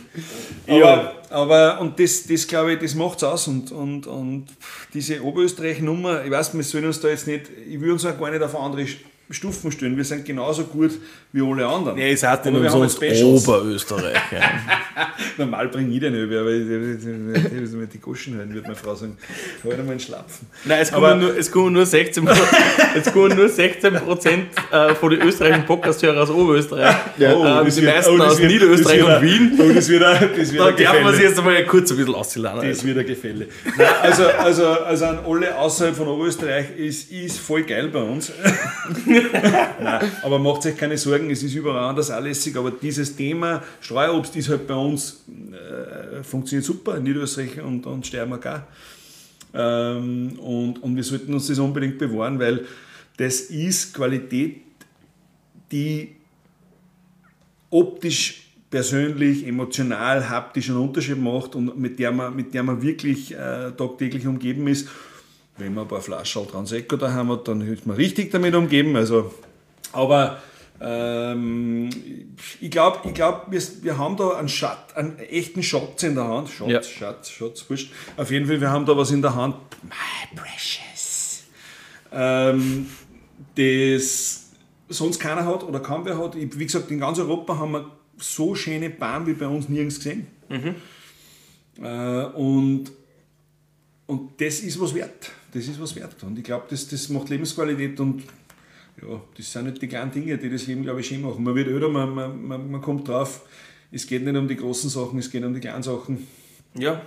Aber, 0.69 1.20
aber 1.31 1.81
und 1.81 1.99
das, 1.99 2.27
das 2.27 2.47
glaube 2.47 2.75
ich, 2.75 2.81
das 2.81 2.95
macht 2.95 3.19
es 3.19 3.25
aus. 3.25 3.47
Und, 3.49 3.71
und, 3.73 4.07
und 4.07 4.47
diese 4.93 5.23
Oberösterreich-Nummer, 5.23 6.25
ich 6.25 6.31
weiß, 6.31 6.55
wir 6.55 6.65
sollen 6.65 6.87
uns 6.87 7.01
da 7.01 7.09
jetzt 7.09 7.27
nicht, 7.27 7.45
ich 7.69 7.81
will 7.81 7.93
uns 7.93 8.05
auch 8.05 8.19
gar 8.19 8.31
nicht 8.31 8.43
auf 8.43 8.57
andere 8.57 8.87
Stufen 9.31 9.71
stellen. 9.71 9.97
Wir 9.97 10.05
sind 10.05 10.25
genauso 10.25 10.65
gut 10.65 10.93
wie 11.33 11.41
alle 11.41 11.67
anderen. 11.67 11.97
Ja, 11.99 12.07
es 12.07 12.23
heißt 12.23 12.45
wir 12.47 12.71
haben 12.71 12.89
Specials. 12.91 13.23
Oberösterreich. 13.49 14.15
Ja. 14.33 14.41
Normal 15.39 15.69
bringe 15.69 15.95
ich 15.95 16.01
den 16.01 16.15
über, 16.15 16.41
aber 16.41 16.51
ich- 16.51 16.63
ich- 16.69 17.07
ich- 17.07 17.63
ich- 17.63 17.71
mit 17.73 17.93
die 17.95 17.99
Goschen 18.01 18.35
hören, 18.37 18.53
würde 18.53 18.63
meine 18.63 18.75
Frau 18.77 18.95
sagen. 18.95 19.17
Halt 19.63 19.75
einmal 19.75 19.93
einen 19.93 20.01
Schlapfen. 20.01 20.47
Nein, 20.65 20.81
es 20.83 20.91
kommen, 20.91 21.21
nur, 21.21 21.37
es 21.39 21.51
kommen 21.51 21.73
nur 21.73 21.87
16 21.87 22.29
es 22.97 23.13
kommen 23.13 23.37
nur 23.37 23.49
16 23.49 23.95
Prozent 23.95 24.47
äh, 24.73 24.95
von 24.95 25.11
den 25.11 25.23
österreichischen 25.23 25.65
Podcast-Hörer 25.67 26.23
aus 26.23 26.31
Oberösterreich. 26.31 26.97
Ja. 27.19 27.33
ähm, 27.61 27.65
das 27.67 27.75
die 27.77 27.83
wird- 27.83 27.95
meisten 27.95 28.21
oh, 28.21 28.25
aus 28.25 28.39
wird- 28.41 28.51
Niederösterreich 28.53 29.03
und 29.05 29.23
Wien. 29.23 29.59
Oh, 29.61 29.73
das 29.73 29.89
wird 29.89 30.03
ein, 30.03 30.31
das 30.37 30.53
wird 30.53 30.61
Da 30.61 30.71
darf 30.85 31.03
man 31.03 31.15
sich 31.15 31.23
jetzt 31.25 31.39
einmal 31.39 31.65
kurz 31.67 31.91
ein 31.93 31.97
bisschen 31.99 32.15
auszuladen. 32.15 32.69
Das 32.69 32.85
wird 32.85 32.99
ein 32.99 33.07
Gefälle. 33.07 33.47
Nein, 33.79 33.87
also, 34.03 34.25
also, 34.27 34.67
also 34.67 35.05
an 35.07 35.19
alle 35.27 35.57
außerhalb 35.57 35.95
von 35.97 36.09
Oberösterreich, 36.09 36.67
es 36.79 37.05
ist 37.05 37.39
voll 37.39 37.63
geil 37.63 37.89
bei 37.89 38.03
uns. 38.03 38.33
Aber 40.23 40.39
macht 40.39 40.67
euch 40.67 40.77
keine 40.77 40.99
Sorgen, 40.99 41.31
es 41.31 41.43
ist 41.43 41.55
überall 41.55 41.89
anders 41.91 42.11
anlässig, 42.11 42.57
aber 42.57 42.71
dieses 42.71 43.17
Thema 43.17 43.63
Streuobst 43.81 44.37
ist 44.37 44.49
halt 44.49 44.67
bei 44.67 44.75
uns, 44.75 45.25
äh, 45.53 46.23
funktioniert 46.23 46.65
super, 46.65 46.97
in 46.97 47.05
Niederösterreich 47.05 47.61
und, 47.61 47.87
und 47.87 48.07
Steiermark 48.07 48.47
auch. 48.47 48.61
Ähm, 49.53 50.39
und, 50.39 50.83
und 50.83 50.97
wir 50.97 51.05
sollten 51.05 51.35
uns 51.35 51.49
das 51.49 51.59
unbedingt 51.59 51.99
bewahren, 51.99 52.39
weil 52.39 52.67
das 53.17 53.41
ist 53.43 53.95
Qualität, 53.95 54.63
die 55.73 56.17
optisch, 57.71 58.47
persönlich, 58.71 59.47
emotional, 59.47 60.29
haptisch 60.29 60.71
einen 60.71 60.79
Unterschied 60.79 61.19
macht 61.19 61.57
und 61.57 61.77
mit 61.77 61.99
der 61.99 62.13
man, 62.13 62.35
mit 62.37 62.55
der 62.55 62.63
man 62.63 62.81
wirklich 62.81 63.33
äh, 63.33 63.73
tagtäglich 63.73 64.27
umgeben 64.27 64.69
ist. 64.69 64.89
Wenn 65.61 65.75
man 65.75 65.85
ein 65.85 65.89
paar 65.89 66.01
Flaschen 66.01 66.49
Transecco 66.49 66.97
daheim 66.97 67.31
hat, 67.31 67.47
dann 67.47 67.61
ist 67.61 67.87
man 67.87 67.97
richtig 67.97 68.31
damit 68.31 68.55
umgeben. 68.55 68.97
Also, 68.97 69.33
aber 69.93 70.39
ähm, 70.81 71.91
ich 72.61 72.71
glaube, 72.71 73.01
ich 73.07 73.15
glaub, 73.15 73.51
wir, 73.51 73.61
wir 73.83 73.99
haben 73.99 74.17
da 74.17 74.31
einen, 74.31 74.49
Schat, 74.49 74.97
einen 74.97 75.19
echten 75.19 75.63
Schatz 75.63 76.03
in 76.03 76.15
der 76.15 76.27
Hand. 76.27 76.49
Schatz, 76.49 76.69
Ja. 76.71 76.83
Schatz, 76.83 77.31
Schatz, 77.31 77.65
wurscht. 77.69 77.93
Auf 78.17 78.31
jeden 78.31 78.47
Fall, 78.47 78.61
wir 78.61 78.71
haben 78.71 78.87
da 78.87 78.97
was 78.97 79.11
in 79.11 79.21
der 79.21 79.35
Hand. 79.35 79.57
My 79.83 80.37
precious. 80.37 81.45
Ähm, 82.13 82.87
das 83.55 84.51
sonst 84.89 85.21
keiner 85.21 85.45
hat 85.45 85.63
oder 85.63 85.81
kaum 85.81 86.05
wer 86.05 86.19
hat. 86.19 86.35
Ich, 86.35 86.59
wie 86.59 86.65
gesagt, 86.67 86.91
in 86.91 86.99
ganz 86.99 87.19
Europa 87.19 87.59
haben 87.59 87.73
wir 87.73 87.91
so 88.17 88.55
schöne 88.55 88.91
Bahnen 88.91 89.27
wie 89.27 89.35
bei 89.35 89.47
uns 89.47 89.69
nirgends 89.69 89.97
gesehen. 89.97 90.27
Äh, 91.81 92.25
und, 92.35 92.91
und 94.07 94.41
das 94.41 94.61
ist 94.61 94.81
was 94.81 94.95
wert. 94.95 95.31
Das 95.53 95.67
ist 95.67 95.81
was 95.81 95.97
wert. 95.97 96.23
Und 96.23 96.39
ich 96.39 96.45
glaube, 96.45 96.65
das, 96.71 96.87
das 96.89 97.09
macht 97.09 97.29
Lebensqualität 97.29 97.99
und 98.01 98.23
ja, 99.03 99.21
das 99.37 99.51
sind 99.53 99.65
nicht 99.67 99.83
die 99.83 99.89
kleinen 99.89 100.11
Dinge, 100.13 100.37
die 100.39 100.51
das 100.51 100.67
Leben, 100.67 100.83
glaube 100.83 101.01
ich, 101.01 101.09
schön 101.09 101.23
machen. 101.23 101.43
Man 101.43 101.55
wird 101.55 101.69
öder, 101.69 101.89
man, 101.89 102.15
man, 102.15 102.43
man, 102.47 102.71
man 102.71 102.81
kommt 102.81 103.09
drauf, 103.09 103.43
es 103.91 104.07
geht 104.07 104.23
nicht 104.25 104.37
um 104.37 104.47
die 104.47 104.57
großen 104.57 104.91
Sachen, 104.91 105.19
es 105.19 105.31
geht 105.31 105.43
um 105.45 105.55
die 105.55 105.61
kleinen 105.61 105.83
Sachen. 105.83 106.27
Ja, 106.75 107.01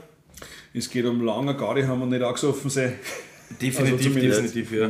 Es 0.74 0.90
geht 0.90 1.06
um 1.06 1.22
lange 1.24 1.56
Garde 1.56 1.88
haben 1.88 2.02
und 2.02 2.10
nicht 2.10 2.22
angesoffen 2.24 2.70
sein. 2.70 2.94
definitiv, 3.62 4.16
Also 4.16 4.42
definitiv, 4.42 4.72
ja. 4.74 4.90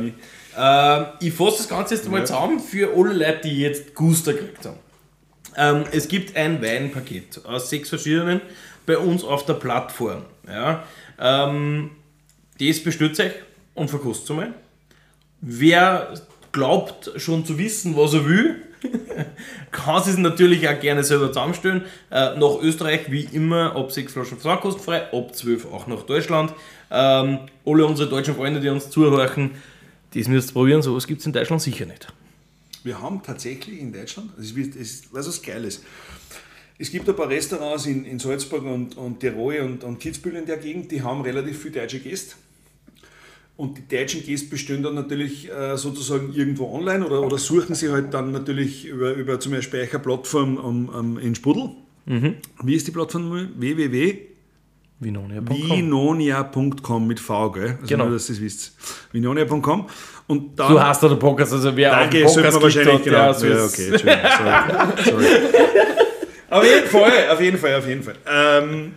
Ähm, 0.56 1.06
ich 1.20 1.32
fasse 1.32 1.58
das 1.58 1.68
Ganze 1.68 1.94
jetzt 1.96 2.08
mal 2.10 2.18
Ja. 2.20 2.24
zusammen 2.24 2.58
für 2.58 2.92
alle 2.96 3.12
Leute, 3.12 3.40
die 3.44 3.60
jetzt 3.60 3.94
Guster 3.94 4.32
gekriegt 4.32 4.64
haben. 4.66 4.78
Ähm, 5.56 5.84
es 5.92 6.08
gibt 6.08 6.36
ein 6.36 6.60
Weinpaket 6.62 7.44
aus 7.44 7.70
sechs 7.70 7.88
verschiedenen 7.90 8.40
bei 8.86 8.98
uns 8.98 9.22
auf 9.22 9.44
der 9.46 9.54
Plattform. 9.54 10.22
Ja? 10.48 10.84
Ähm, 11.20 11.90
das 12.58 12.82
bestellt 12.82 13.18
euch 13.20 13.32
und 13.74 13.90
verkostet 13.90 14.30
es 14.30 14.36
mal. 14.36 14.54
Wer 15.40 16.14
glaubt 16.52 17.10
schon 17.16 17.44
zu 17.44 17.58
wissen, 17.58 17.96
was 17.96 18.14
er 18.14 18.26
will, 18.26 18.62
kann 19.70 20.02
es 20.02 20.16
natürlich 20.16 20.68
auch 20.68 20.78
gerne 20.78 21.04
selber 21.04 21.28
zusammenstellen. 21.28 21.82
Äh, 22.10 22.36
nach 22.38 22.60
Österreich 22.60 23.10
wie 23.10 23.24
immer 23.32 23.74
ab 23.74 23.92
6 23.92 24.12
Flaschen 24.12 24.38
versandkostenfrei, 24.38 25.12
ab 25.12 25.34
12 25.34 25.66
auch 25.72 25.86
nach 25.86 26.02
Deutschland. 26.02 26.52
Ähm, 26.90 27.40
alle 27.64 27.86
unsere 27.86 28.08
deutschen 28.08 28.34
Freunde, 28.34 28.60
die 28.60 28.68
uns 28.68 28.90
zuhören, 28.90 29.52
das 30.14 30.28
müsst 30.28 30.50
ihr 30.50 30.52
probieren, 30.52 30.80
sowas 30.82 31.06
gibt 31.06 31.20
es 31.20 31.26
in 31.26 31.32
Deutschland 31.32 31.60
sicher 31.60 31.86
nicht. 31.86 32.12
Wir 32.84 33.00
haben 33.00 33.22
tatsächlich 33.22 33.80
in 33.80 33.92
Deutschland, 33.92 34.30
das 34.36 34.50
ist, 34.50 34.74
das 34.74 34.80
ist 34.80 35.12
was 35.12 35.42
geil 35.42 35.64
ist? 35.64 35.82
Es 36.78 36.90
gibt 36.90 37.08
ein 37.08 37.16
paar 37.16 37.28
Restaurants 37.28 37.86
in, 37.86 38.04
in 38.04 38.18
Salzburg 38.18 38.64
und, 38.64 38.96
und 38.96 39.20
Tirol 39.20 39.60
und, 39.60 39.84
und 39.84 39.98
Kitzbühel 39.98 40.36
in 40.36 40.46
der 40.46 40.58
Gegend, 40.58 40.90
die 40.90 41.02
haben 41.02 41.22
relativ 41.22 41.62
viele 41.62 41.80
deutsche 41.80 42.00
Gäste. 42.00 42.34
Und 43.56 43.78
die 43.78 43.96
deutschen 43.96 44.24
Gäste 44.24 44.48
bestellen 44.50 44.82
dann 44.82 44.94
natürlich 44.96 45.48
äh, 45.50 45.76
sozusagen 45.76 46.32
irgendwo 46.32 46.74
online 46.74 47.06
oder, 47.06 47.22
oder 47.22 47.38
suchen 47.38 47.74
sie 47.76 47.90
halt 47.92 48.12
dann 48.12 48.32
natürlich 48.32 48.84
über, 48.86 49.12
über 49.12 49.38
zum 49.38 49.52
Beispiel 49.52 49.88
eine 49.90 49.98
Plattform 50.00 50.56
um, 50.56 50.88
um, 50.88 51.18
in 51.18 51.34
Sprudel. 51.36 51.70
Wie 52.06 52.74
ist 52.74 52.86
die 52.86 52.90
Plattform? 52.90 53.48
www 53.56 54.18
Vinonia.com. 55.00 55.56
Vinonia.com 55.56 57.06
mit 57.06 57.20
V, 57.20 57.50
gell? 57.52 57.64
Also 57.80 57.86
Genau. 57.86 58.04
nur, 58.04 58.14
dass 58.14 58.28
ihr 58.28 58.36
es 58.36 58.40
wisst. 58.40 58.72
Vinonia.com. 59.12 59.86
Und 60.28 60.58
dann, 60.58 60.72
So 60.72 60.82
heißt 60.82 61.02
der 61.02 61.08
Podcast, 61.16 61.52
also 61.52 61.76
wer 61.76 61.90
Danke, 61.90 62.24
auch 62.26 62.36
einen 62.36 62.44
man 62.44 62.52
Podcast 62.52 62.62
wahrscheinlich, 62.62 62.92
gibt, 62.94 63.04
genau. 63.04 63.24
der 63.24 63.34
so 63.34 63.46
ja, 63.46 63.64
ist- 63.66 63.74
okay, 63.80 63.98
sorry. 63.98 65.04
sorry. 65.04 65.26
Auf 66.50 66.64
jeden 66.64 66.86
Fall, 66.88 67.28
auf 67.32 67.40
jeden 67.40 67.58
Fall, 67.58 67.74
auf 67.74 67.86
jeden 67.88 68.02
Fall. 68.02 68.16
Ähm, 68.26 68.92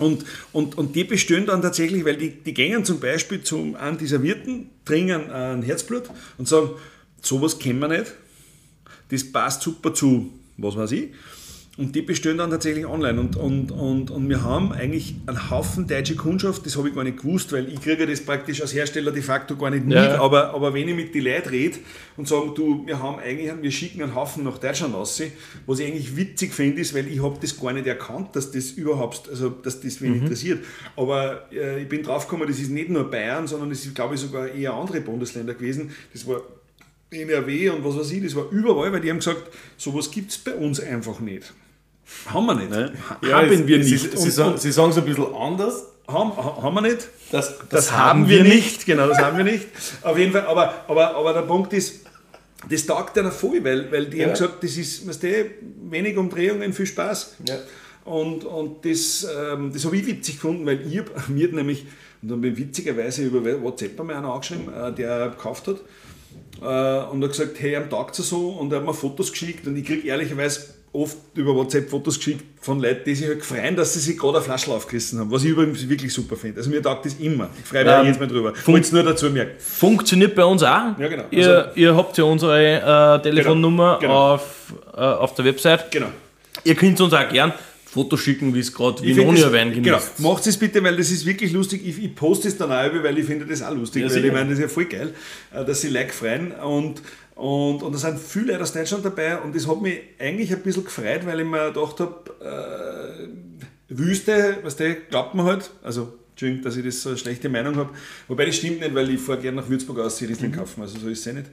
und, 0.00 0.24
und, 0.52 0.76
und 0.76 0.96
die 0.96 1.04
bestehen 1.04 1.46
dann 1.46 1.62
tatsächlich, 1.62 2.04
weil 2.04 2.16
die, 2.16 2.30
die 2.30 2.54
gehen 2.54 2.84
zum 2.84 3.00
Beispiel 3.00 3.42
zum, 3.42 3.76
an 3.76 3.98
dieser 3.98 4.22
Wirten, 4.22 4.70
trinken 4.84 5.30
ein 5.30 5.62
Herzblut 5.62 6.10
und 6.38 6.48
sagen, 6.48 6.70
sowas 7.22 7.58
kennen 7.58 7.78
wir 7.80 7.88
nicht, 7.88 8.12
das 9.10 9.30
passt 9.30 9.62
super 9.62 9.94
zu, 9.94 10.32
was 10.56 10.76
weiß 10.76 10.92
ich. 10.92 11.10
Und 11.80 11.96
die 11.96 12.02
bestellen 12.02 12.36
dann 12.36 12.50
tatsächlich 12.50 12.84
online. 12.84 13.18
Und, 13.18 13.36
und, 13.36 13.72
und, 13.72 14.10
und 14.10 14.28
wir 14.28 14.44
haben 14.44 14.70
eigentlich 14.70 15.14
einen 15.26 15.50
Haufen 15.50 15.86
deutsche 15.86 16.14
Kundschaft, 16.14 16.66
das 16.66 16.76
habe 16.76 16.90
ich 16.90 16.94
gar 16.94 17.04
nicht 17.04 17.22
gewusst, 17.22 17.54
weil 17.54 17.72
ich 17.72 17.80
kriege 17.80 18.06
das 18.06 18.20
praktisch 18.20 18.60
als 18.60 18.74
Hersteller 18.74 19.12
de 19.12 19.22
facto 19.22 19.56
gar 19.56 19.70
nicht 19.70 19.86
mit. 19.86 19.96
Ja. 19.96 20.20
Aber, 20.20 20.52
aber 20.52 20.74
wenn 20.74 20.86
ich 20.88 20.94
mit 20.94 21.14
den 21.14 21.24
Leuten 21.24 21.48
rede 21.48 21.78
und 22.18 22.28
sage, 22.28 22.50
du, 22.54 22.86
wir 22.86 23.02
haben 23.02 23.18
eigentlich, 23.18 23.50
wir 23.62 23.70
schicken 23.70 24.02
einen 24.02 24.14
Haufen 24.14 24.44
nach 24.44 24.58
Deutschland 24.58 24.94
raus, 24.94 25.22
was 25.64 25.78
ich 25.78 25.86
eigentlich 25.86 26.14
witzig 26.18 26.52
finde, 26.52 26.82
ist, 26.82 26.92
weil 26.94 27.08
ich 27.08 27.22
habe 27.22 27.38
das 27.40 27.58
gar 27.58 27.72
nicht 27.72 27.86
erkannt, 27.86 28.36
dass 28.36 28.50
das 28.52 28.72
überhaupt, 28.72 29.30
also 29.30 29.48
dass 29.48 29.80
das 29.80 30.02
wen 30.02 30.16
interessiert. 30.16 30.62
Aber 30.96 31.46
äh, 31.50 31.80
ich 31.80 31.88
bin 31.88 32.02
draufgekommen, 32.02 32.46
das 32.46 32.58
ist 32.58 32.70
nicht 32.70 32.90
nur 32.90 33.10
Bayern, 33.10 33.46
sondern 33.46 33.70
es 33.70 33.86
ist, 33.86 33.94
glaube 33.94 34.16
ich, 34.16 34.20
sogar 34.20 34.48
eher 34.48 34.74
andere 34.74 35.00
Bundesländer 35.00 35.54
gewesen. 35.54 35.92
Das 36.12 36.26
war 36.26 36.42
NRW 37.10 37.70
und 37.70 37.82
was 37.84 37.96
weiß 37.96 38.10
ich, 38.10 38.22
das 38.22 38.36
war 38.36 38.50
überall, 38.50 38.92
weil 38.92 39.00
die 39.00 39.08
haben 39.08 39.16
gesagt, 39.16 39.44
sowas 39.78 40.10
gibt 40.10 40.30
es 40.30 40.36
bei 40.36 40.52
uns 40.52 40.78
einfach 40.78 41.20
nicht. 41.20 41.54
Haben 42.26 42.46
wir 42.46 42.54
nicht. 42.54 42.70
Ne? 42.70 42.92
Ja, 43.28 43.38
haben 43.38 43.50
es- 43.52 43.66
wir 43.66 43.80
es 43.80 43.90
nicht. 43.90 44.12
Und- 44.14 44.18
Sie 44.20 44.30
sagen 44.30 44.58
sie 44.58 44.72
sagen 44.72 44.90
es 44.90 44.98
ein 44.98 45.04
bisschen 45.04 45.34
anders. 45.34 45.84
haben, 46.08 46.36
ha- 46.36 46.58
haben 46.62 46.74
wir 46.74 46.80
nicht. 46.82 47.08
Das, 47.30 47.54
Das, 47.68 47.92
haben 47.92 48.28
wir 48.28 48.42
nicht. 48.42 48.84
genau, 48.84 49.06
das 49.08 49.18
haben 49.18 49.36
wir 49.36 49.44
nicht. 49.44 49.66
Auf 50.02 50.18
jeden 50.18 50.32
Fall, 50.32 50.44
aber, 50.46 50.84
aber, 50.88 51.14
aber 51.14 51.32
der 51.32 51.42
Punkt 51.42 51.72
ist, 51.72 52.00
das 52.68 52.84
taugt 52.84 53.16
einer 53.16 53.30
voll, 53.30 53.62
weil, 53.62 53.90
weil 53.92 54.06
die 54.06 54.18
Ja. 54.18 54.24
haben 54.26 54.32
gesagt, 54.32 54.62
das 54.64 54.76
ist, 54.76 55.06
weißt 55.08 55.22
du, 55.22 55.46
wenig 55.88 56.16
Umdrehungen, 56.16 56.72
viel 56.72 56.86
Spaß. 56.86 57.36
Ja. 57.48 57.58
Und, 58.04 58.44
und 58.44 58.84
das, 58.84 59.24
ähm, 59.52 59.70
das 59.72 59.84
habe 59.84 59.96
ich 59.98 60.06
witzig 60.06 60.34
gefunden, 60.36 60.66
weil 60.66 60.78
hab, 60.98 61.28
mir 61.28 61.46
hat 61.46 61.54
nämlich, 61.54 61.86
und 62.22 62.30
dann 62.30 62.40
bin 62.40 62.52
ich 62.54 62.58
witzigerweise 62.58 63.22
über 63.24 63.62
WhatsApp 63.62 63.98
einmal 64.00 64.16
einer 64.16 64.32
angeschrieben, 64.32 64.72
äh, 64.74 64.92
der 64.92 65.28
gekauft 65.28 65.68
hat. 65.68 65.76
Äh, 66.60 67.10
und 67.10 67.22
hat 67.22 67.30
gesagt, 67.30 67.60
hey, 67.60 67.76
am 67.76 67.88
Tag 67.88 68.14
so 68.14 68.50
und 68.50 68.72
er 68.72 68.78
hat 68.80 68.84
mir 68.86 68.92
Fotos 68.94 69.30
geschickt 69.30 69.66
und 69.66 69.76
ich 69.76 69.86
kriege 69.86 70.06
ehrlicherweise 70.08 70.74
oft 70.92 71.16
über 71.34 71.54
WhatsApp 71.54 71.88
Fotos 71.88 72.16
geschickt 72.18 72.44
von 72.60 72.80
Leuten, 72.80 73.02
die 73.06 73.14
sich 73.14 73.28
halt 73.28 73.44
freuen, 73.44 73.76
dass 73.76 73.94
sie 73.94 74.00
sich 74.00 74.18
gerade 74.18 74.38
eine 74.38 74.44
Flasche 74.44 74.72
aufgerissen 74.72 75.20
haben, 75.20 75.30
was 75.30 75.44
ich 75.44 75.50
übrigens 75.50 75.88
wirklich 75.88 76.12
super 76.12 76.34
finde. 76.36 76.58
Also 76.58 76.68
mir 76.68 76.82
taugt 76.82 77.06
das 77.06 77.14
immer. 77.14 77.48
Ich 77.62 77.68
freue 77.68 77.84
mich 77.84 77.92
Ähm, 77.94 78.04
jedes 78.06 78.18
Mal 78.18 78.26
drüber. 78.26 78.52
Ich 78.56 78.66
wollte 78.66 78.80
es 78.86 78.92
nur 78.92 79.02
dazu 79.04 79.30
merken. 79.30 79.52
Funktioniert 79.60 80.34
bei 80.34 80.44
uns 80.44 80.62
auch. 80.64 80.98
Ja, 80.98 81.08
genau. 81.08 81.24
Ihr, 81.30 81.48
Also- 81.48 81.70
ihr 81.80 81.94
habt 81.96 82.18
ja 82.18 82.24
unsere 82.24 83.16
äh, 83.18 83.22
Telefonnummer 83.22 83.98
Genau, 84.00 84.12
genau. 84.12 84.34
Auf, 84.34 84.74
äh, 84.96 85.00
auf 85.00 85.34
der 85.34 85.44
Website. 85.44 85.90
Genau. 85.92 86.08
Ihr 86.64 86.74
könnt 86.74 87.00
uns 87.00 87.12
auch 87.14 87.28
gern 87.28 87.52
Fotos 87.86 88.20
schicken, 88.20 88.52
wie 88.54 88.58
es 88.60 88.72
gerade 88.72 89.00
Vinonia-Wein 89.02 89.68
das- 89.68 89.74
Genau, 89.82 89.96
genießt. 89.98 90.20
macht 90.20 90.46
es 90.46 90.56
bitte, 90.56 90.82
weil 90.82 90.96
das 90.96 91.10
ist 91.12 91.24
wirklich 91.24 91.52
lustig. 91.52 91.82
Ich, 91.86 92.02
ich 92.04 92.14
poste 92.14 92.48
es 92.48 92.56
dann 92.56 92.70
auch, 92.72 93.02
weil 93.02 93.16
ich 93.16 93.26
finde 93.26 93.46
das 93.46 93.62
auch 93.62 93.74
lustig. 93.74 94.02
Ja, 94.02 94.08
weil 94.08 94.14
sicher. 94.14 94.26
ich 94.26 94.32
meine, 94.32 94.50
das 94.50 94.58
ist 94.58 94.62
ja 94.62 94.68
voll 94.68 94.84
geil, 94.86 95.14
äh, 95.54 95.64
dass 95.64 95.80
sie 95.80 95.88
like 95.88 96.12
freuen. 96.12 96.52
Und, 96.52 97.00
und, 97.40 97.82
und 97.82 97.94
da 97.94 97.98
sind 97.98 98.18
viele 98.18 98.52
Leute 98.52 98.64
aus 98.64 98.72
Deutschland 98.74 99.02
dabei. 99.02 99.38
Und 99.38 99.56
das 99.56 99.66
hat 99.66 99.80
mich 99.80 99.98
eigentlich 100.18 100.52
ein 100.52 100.60
bisschen 100.60 100.84
gefreut, 100.84 101.24
weil 101.24 101.40
ich 101.40 101.46
mir 101.46 101.72
gedacht 101.72 101.98
habe, 101.98 103.28
äh, 103.88 103.94
Wüste, 103.96 104.58
was 104.62 104.76
der 104.76 104.96
glaubt 104.96 105.34
man 105.34 105.46
halt. 105.46 105.70
Also, 105.82 106.12
Entschuldigung, 106.32 106.64
dass 106.64 106.76
ich 106.76 106.84
das 106.84 107.00
so 107.00 107.08
eine 107.08 107.18
schlechte 107.18 107.48
Meinung 107.48 107.76
habe. 107.76 107.94
Wobei 108.28 108.44
das 108.44 108.56
stimmt 108.56 108.80
nicht, 108.80 108.94
weil 108.94 109.08
ich 109.08 109.20
fahre 109.20 109.38
gerne 109.38 109.62
nach 109.62 109.70
Würzburg 109.70 110.00
aus, 110.00 110.18
die 110.18 110.26
Riesling 110.26 110.52
kaufen. 110.52 110.82
Also, 110.82 110.98
so 110.98 111.08
ist 111.08 111.20
es 111.20 111.24
ja 111.24 111.32
nicht. 111.32 111.46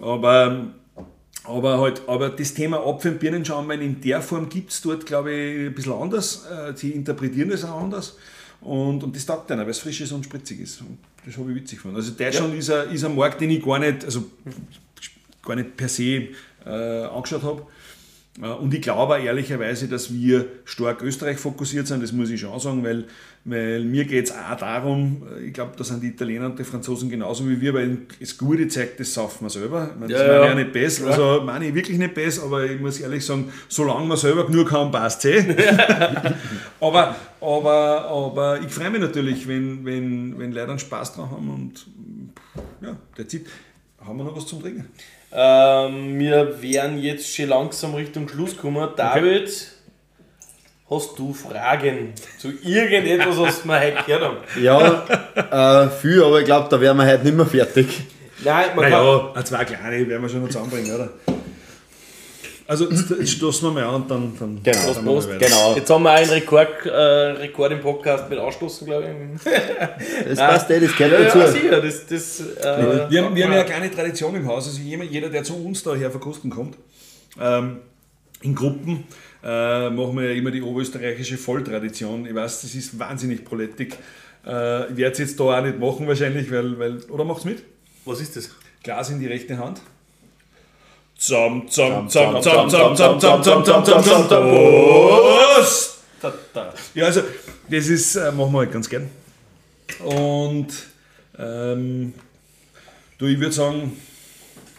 Aber, 0.00 0.66
aber, 1.44 1.78
halt, 1.78 2.02
aber 2.08 2.30
das 2.30 2.52
Thema 2.54 2.84
Apfel- 2.84 3.12
und 3.12 3.20
Birnenschaumwein 3.20 3.80
in 3.80 4.00
der 4.00 4.20
Form 4.20 4.48
gibt 4.48 4.72
es 4.72 4.82
dort, 4.82 5.06
glaube 5.06 5.32
ich, 5.32 5.66
ein 5.68 5.74
bisschen 5.74 5.92
anders. 5.92 6.44
Äh, 6.50 6.72
Sie 6.74 6.90
interpretieren 6.90 7.50
das 7.50 7.64
auch 7.64 7.80
anders. 7.82 8.16
Und, 8.60 9.04
und 9.04 9.14
das 9.14 9.24
taugt 9.24 9.52
einer, 9.52 9.62
weil 9.62 9.70
es 9.70 9.78
frisch 9.78 10.00
ist 10.00 10.10
und 10.10 10.24
spritzig 10.24 10.58
ist. 10.58 10.80
Und 10.80 10.98
das 11.24 11.36
habe 11.36 11.52
ich 11.52 11.58
witzig 11.58 11.78
gefunden. 11.78 11.98
Also 11.98 12.10
Deutschland 12.10 12.52
ist, 12.56 12.68
ein, 12.68 12.90
ist 12.90 13.04
ein 13.04 13.14
Markt, 13.14 13.40
den 13.40 13.50
ich 13.50 13.64
gar 13.64 13.78
nicht, 13.78 14.04
also 14.04 14.24
gar 15.48 15.56
nicht 15.56 15.76
per 15.76 15.88
se 15.88 16.28
äh, 16.64 16.70
angeschaut 16.70 17.42
habe. 17.42 17.62
Äh, 18.40 18.46
Und 18.46 18.72
ich 18.74 18.82
glaube 18.82 19.14
auch 19.16 19.18
ehrlicherweise, 19.18 19.88
dass 19.88 20.12
wir 20.12 20.46
stark 20.64 21.02
Österreich 21.02 21.38
fokussiert 21.38 21.86
sind, 21.86 22.02
das 22.02 22.12
muss 22.12 22.30
ich 22.30 22.40
schon 22.40 22.58
sagen, 22.60 22.84
weil, 22.84 23.04
weil 23.44 23.84
mir 23.84 24.04
geht 24.04 24.26
es 24.26 24.32
auch 24.32 24.56
darum, 24.56 25.22
äh, 25.36 25.46
ich 25.46 25.52
glaube, 25.52 25.72
da 25.76 25.84
sind 25.84 26.02
die 26.02 26.08
Italiener 26.08 26.46
und 26.46 26.58
die 26.58 26.64
Franzosen 26.64 27.10
genauso 27.10 27.48
wie 27.48 27.60
wir, 27.60 27.74
weil 27.74 27.98
das 28.20 28.36
gute 28.38 28.68
zeigt, 28.68 29.00
das 29.00 29.12
saufen 29.12 29.44
wir 29.44 29.50
selber. 29.50 29.90
Ich 29.92 29.98
meine, 29.98 30.12
das 30.12 30.22
Ja, 30.22 30.28
meine 30.28 30.46
ja. 30.46 30.54
nicht 30.54 30.72
besser, 30.72 31.06
also 31.08 31.42
meine 31.44 31.68
ich 31.68 31.74
wirklich 31.74 31.98
nicht 31.98 32.14
besser, 32.14 32.44
aber 32.44 32.64
ich 32.64 32.80
muss 32.80 33.00
ehrlich 33.00 33.24
sagen, 33.24 33.52
solange 33.68 34.06
man 34.06 34.16
selber 34.16 34.46
genug 34.46 34.70
haben, 34.70 34.90
passt 34.92 35.24
es 35.24 35.46
eh. 35.46 35.56
aber, 36.80 37.16
aber, 37.40 38.06
aber 38.06 38.60
ich 38.60 38.72
freue 38.72 38.90
mich 38.90 39.00
natürlich, 39.00 39.48
wenn, 39.48 39.84
wenn, 39.84 40.38
wenn 40.38 40.52
Leute 40.52 40.70
einen 40.70 40.78
Spaß 40.78 41.14
dran 41.14 41.30
haben 41.30 41.50
und 41.50 41.86
ja, 42.80 42.96
der. 43.16 43.26
Haben 44.00 44.18
wir 44.18 44.24
noch 44.24 44.36
was 44.36 44.46
zum 44.46 44.62
Trinken? 44.62 44.86
Ähm, 45.32 46.18
wir 46.18 46.62
werden 46.62 46.98
jetzt 46.98 47.34
schon 47.34 47.48
langsam 47.48 47.94
Richtung 47.94 48.28
Schluss 48.28 48.56
kommen. 48.56 48.88
David, 48.96 49.50
Hast 50.90 51.18
du 51.18 51.34
Fragen 51.34 52.14
zu 52.38 52.48
irgendetwas, 52.62 53.36
was 53.36 53.64
wir 53.66 53.78
heute 53.78 54.04
gehört 54.06 54.22
haben? 54.24 54.36
Ja, 54.62 55.84
äh, 55.84 55.90
viel, 55.90 56.22
aber 56.22 56.38
ich 56.40 56.46
glaube, 56.46 56.66
da 56.70 56.80
wären 56.80 56.96
wir 56.96 57.06
heute 57.06 57.24
nicht 57.24 57.36
mehr 57.36 57.44
fertig. 57.44 58.04
Nein, 58.42 58.68
man 58.74 58.84
kann. 58.90 59.04
Naja, 59.04 59.32
ein, 59.34 59.44
zwei 59.44 59.64
kleine 59.66 60.08
werden 60.08 60.22
wir 60.22 60.28
schon 60.30 60.40
noch 60.40 60.48
zusammenbringen, 60.48 60.94
oder? 60.94 61.10
Also, 62.68 62.90
jetzt 62.90 63.08
jetzt 63.08 63.30
stoßen 63.30 63.66
wir 63.68 63.72
mal 63.72 63.84
an 63.84 64.02
und 64.02 64.10
dann. 64.10 64.32
dann 64.38 64.60
Genau. 64.62 64.92
Prost. 65.02 65.28
weiter. 65.30 65.38
Genau. 65.46 65.74
Jetzt 65.74 65.88
haben 65.88 66.02
wir 66.02 66.10
einen 66.10 66.28
Rekord, 66.28 66.84
äh, 66.84 66.90
Rekord 66.90 67.72
im 67.72 67.80
Podcast 67.80 68.28
mit 68.28 68.38
Ausstoßen, 68.38 68.86
glaube 68.86 69.06
ich. 69.36 69.42
Das 70.28 70.38
passt 70.38 70.70
eh, 70.70 70.78
das 70.78 70.94
gehört 70.94 71.12
Ja, 71.14 71.24
dazu. 71.24 71.38
ja, 71.38 71.46
sicher. 71.50 71.80
Das, 71.80 72.06
das, 72.06 72.40
äh, 72.40 73.10
Wir 73.10 73.24
haben, 73.24 73.34
wir 73.34 73.44
haben 73.46 73.52
ja 73.52 73.60
eine 73.60 73.64
kleine 73.64 73.90
Tradition 73.90 74.34
im 74.36 74.46
Haus. 74.46 74.66
Also 74.68 74.80
jeder, 74.80 75.30
der 75.30 75.42
zu 75.44 75.56
uns 75.64 75.82
daher 75.82 76.10
verkosten 76.10 76.50
kommt, 76.50 76.76
ähm, 77.40 77.78
in 78.42 78.54
Gruppen 78.54 79.04
äh, 79.42 79.88
machen 79.88 80.16
wir 80.18 80.30
ja 80.30 80.32
immer 80.36 80.50
die 80.50 80.60
oberösterreichische 80.60 81.38
Volltradition. 81.38 82.26
Ich 82.26 82.34
weiß, 82.34 82.60
das 82.60 82.74
ist 82.74 82.98
wahnsinnig 82.98 83.46
prolettig. 83.46 83.94
Äh, 84.46 84.90
ich 84.90 84.96
werde 84.98 85.12
es 85.12 85.18
jetzt 85.18 85.40
da 85.40 85.44
auch 85.44 85.62
nicht 85.62 85.78
machen 85.78 86.06
wahrscheinlich, 86.06 86.50
weil, 86.52 86.78
weil 86.78 86.98
oder 87.08 87.24
macht's 87.24 87.44
mit? 87.46 87.62
was 88.04 88.20
ist 88.20 88.36
das? 88.36 88.50
Glas 88.82 89.08
in 89.10 89.20
die 89.20 89.26
rechte 89.26 89.56
Hand. 89.58 89.80
Zam, 91.18 91.68
zam, 91.68 92.08
zam, 92.08 92.40
zam, 92.40 92.70
zam, 92.70 92.96
zam, 92.96 92.96
zam, 92.96 93.20
zam, 93.20 93.64
zam, 93.64 93.84
zam, 93.84 93.84
zam, 94.04 94.28
zam. 94.28 94.50
Prost! 94.50 95.98
Da, 96.22 96.32
da. 96.54 96.72
Ja, 96.94 97.06
also 97.06 97.22
das 97.68 97.88
ist, 97.88 98.14
äh, 98.16 98.30
machen 98.30 98.52
wir 98.52 98.58
halt 98.60 98.72
ganz 98.72 98.88
gern. 98.88 99.10
Und 100.04 100.68
ähm, 101.38 102.14
du, 103.18 103.26
ich 103.26 103.38
würde 103.40 103.52
sagen, 103.52 103.96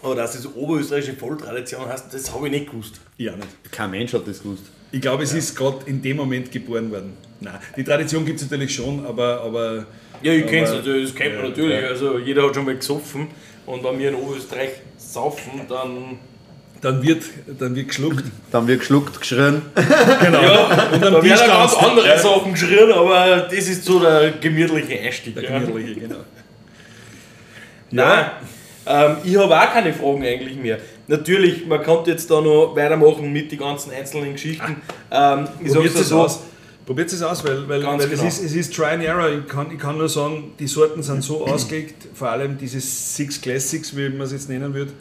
Aber 0.02 0.16
dass 0.16 0.34
das 0.34 0.46
oberösterreichische 0.56 1.18
Volltradition 1.18 1.86
heißt, 1.88 2.06
das 2.14 2.34
habe 2.34 2.46
ich 2.48 2.54
nicht 2.54 2.72
gewusst. 2.72 3.02
ja 3.18 3.36
nicht. 3.36 3.72
Kein 3.72 3.92
Mensch 3.92 4.14
hat 4.14 4.26
das 4.26 4.42
gewusst. 4.42 4.64
Ich 4.92 5.02
glaube, 5.02 5.24
es 5.24 5.34
ist 5.34 5.56
gerade 5.56 5.80
in 5.88 6.02
dem 6.02 6.18
Moment 6.18 6.52
geboren 6.52 6.90
worden. 6.90 7.18
Nein, 7.42 7.60
die 7.76 7.84
Tradition 7.84 8.26
gibt 8.26 8.40
es 8.42 8.50
natürlich 8.50 8.74
schon, 8.74 9.06
aber, 9.06 9.42
aber 9.42 9.86
Ja, 10.22 10.32
ich 10.34 10.46
kenne 10.48 10.68
es 10.68 10.72
natürlich, 10.74 11.10
das 11.12 11.16
kennt 11.16 11.36
man 11.36 11.44
Ja, 11.44 11.50
natürlich. 11.50 11.82
ja. 11.82 11.88
Also 11.90 12.18
jeder 12.18 12.44
hat 12.48 12.56
schon 12.56 12.66
mal 12.66 12.76
gesoffen 12.76 13.28
und 13.66 13.84
wenn 13.84 14.00
wir 14.00 14.10
in 14.10 14.16
Oberösterreich 14.16 14.72
saufen, 14.98 15.62
dann. 15.68 16.20
Dann 16.82 17.04
wird, 17.04 17.24
dann 17.60 17.76
wird 17.76 17.90
geschluckt. 17.90 18.24
Dann 18.52 18.68
wird 18.68 18.80
geschluckt, 18.80 19.20
geschrien. 19.20 19.62
Genau. 19.76 20.42
Ja, 20.42 20.90
und 20.94 21.04
am 21.04 21.14
da 21.14 21.24
werden 21.24 21.48
ganz 21.48 21.74
andere 21.76 22.08
Ja. 22.08 22.18
Sachen 22.18 22.54
geschrien, 22.54 22.92
aber 22.92 23.48
das 23.50 23.68
ist 23.68 23.86
so 23.86 24.00
der 24.00 24.32
gemütliche 24.32 25.00
Einstieg. 25.00 25.36
Der 25.36 25.44
ja. 25.44 25.60
gemütliche, 25.60 26.00
genau. 26.02 26.20
Nein, 27.92 28.26
ähm, 28.86 29.18
ich 29.24 29.36
habe 29.38 29.60
auch 29.60 29.74
keine 29.74 29.94
Fragen 29.94 30.24
eigentlich 30.24 30.58
mehr. 30.58 30.80
Natürlich, 31.08 31.66
man 31.66 31.82
könnte 31.82 32.12
jetzt 32.12 32.30
da 32.30 32.40
noch 32.40 32.76
weitermachen 32.76 33.32
mit 33.34 33.52
den 33.52 33.60
ganzen 33.60 33.92
einzelnen 33.92 34.34
Geschichten. 34.34 34.82
Ähm, 35.12 35.48
ich 35.64 35.74
Probiert 35.74 35.94
sag's 35.94 36.06
es 36.06 36.10
so, 36.10 36.22
aus. 36.22 36.40
Probiert 36.86 37.12
es 37.12 37.22
aus, 37.22 37.44
weil, 37.44 37.68
weil, 37.68 37.84
weil 37.84 37.98
genau. 37.98 38.24
es, 38.24 38.40
ist, 38.40 38.46
es 38.46 38.56
ist 38.56 38.76
Try 38.76 38.86
and 38.86 39.04
Error. 39.04 39.30
Ich 39.30 39.48
kann, 39.48 39.72
ich 39.72 39.78
kann 39.78 39.98
nur 39.98 40.10
sagen, 40.10 40.54
die 40.60 40.68
Sorten 40.68 41.04
sind 41.04 41.24
so 41.24 41.46
ausgelegt, 41.46 42.08
vor 42.16 42.30
allem 42.30 42.58
diese 42.58 42.80
Six 42.80 43.42
Classics, 43.42 43.96
wie 43.96 44.10
man 44.10 44.22
es 44.22 44.32
jetzt 44.32 44.50
nennen 44.50 44.74
würde, 44.74 44.92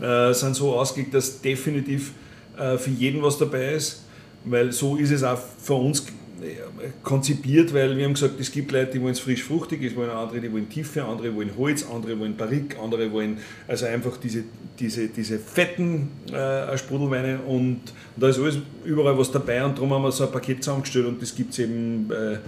äh, 0.00 0.32
sind 0.32 0.54
so 0.54 0.74
ausgelegt, 0.74 1.14
dass 1.14 1.40
definitiv 1.40 2.12
äh, 2.56 2.76
für 2.78 2.90
jeden 2.90 3.22
was 3.22 3.38
dabei 3.38 3.74
ist, 3.74 4.02
weil 4.44 4.72
so 4.72 4.96
ist 4.96 5.10
es 5.10 5.22
auch 5.22 5.38
für 5.62 5.74
uns 5.74 6.00
äh, 6.00 6.88
konzipiert, 7.02 7.72
weil 7.72 7.96
wir 7.96 8.04
haben 8.04 8.14
gesagt, 8.14 8.38
es 8.38 8.52
gibt 8.52 8.70
Leute, 8.72 8.92
die 8.92 9.00
wollen 9.00 9.12
es 9.12 9.20
frisch 9.20 9.42
fruchtig, 9.42 9.82
es 9.82 9.96
wollen 9.96 10.10
andere, 10.10 10.40
die 10.40 10.52
wollen 10.52 10.68
Tiefe, 10.68 11.04
andere 11.04 11.34
wollen 11.34 11.50
Holz, 11.56 11.84
andere 11.90 12.18
wollen 12.18 12.36
Barrique, 12.36 12.78
andere 12.78 13.10
wollen 13.10 13.38
also 13.66 13.86
einfach 13.86 14.16
diese, 14.18 14.44
diese, 14.78 15.08
diese 15.08 15.38
fetten 15.38 16.10
äh, 16.32 16.76
Sprudelweine 16.76 17.40
und, 17.46 17.56
und 17.56 17.80
da 18.16 18.28
ist 18.28 18.38
alles 18.38 18.58
überall 18.84 19.16
was 19.18 19.30
dabei 19.32 19.64
und 19.64 19.76
darum 19.76 19.92
haben 19.92 20.02
wir 20.02 20.12
so 20.12 20.24
ein 20.24 20.32
Paket 20.32 20.62
zusammengestellt 20.62 21.06
und 21.06 21.22
das 21.22 21.34
gibt 21.34 21.52
es 21.52 21.58
eben 21.58 22.06
bei 22.08 22.38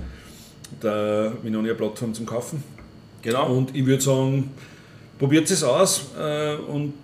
der 0.82 1.32
Minonia 1.42 1.74
Plattform 1.74 2.12
zum 2.12 2.26
Kaufen. 2.26 2.62
genau. 3.22 3.54
Und 3.54 3.74
ich 3.74 3.86
würde 3.86 4.02
sagen, 4.02 4.50
probiert 5.18 5.50
es 5.50 5.64
aus 5.64 6.08
äh, 6.18 6.56
und 6.56 6.94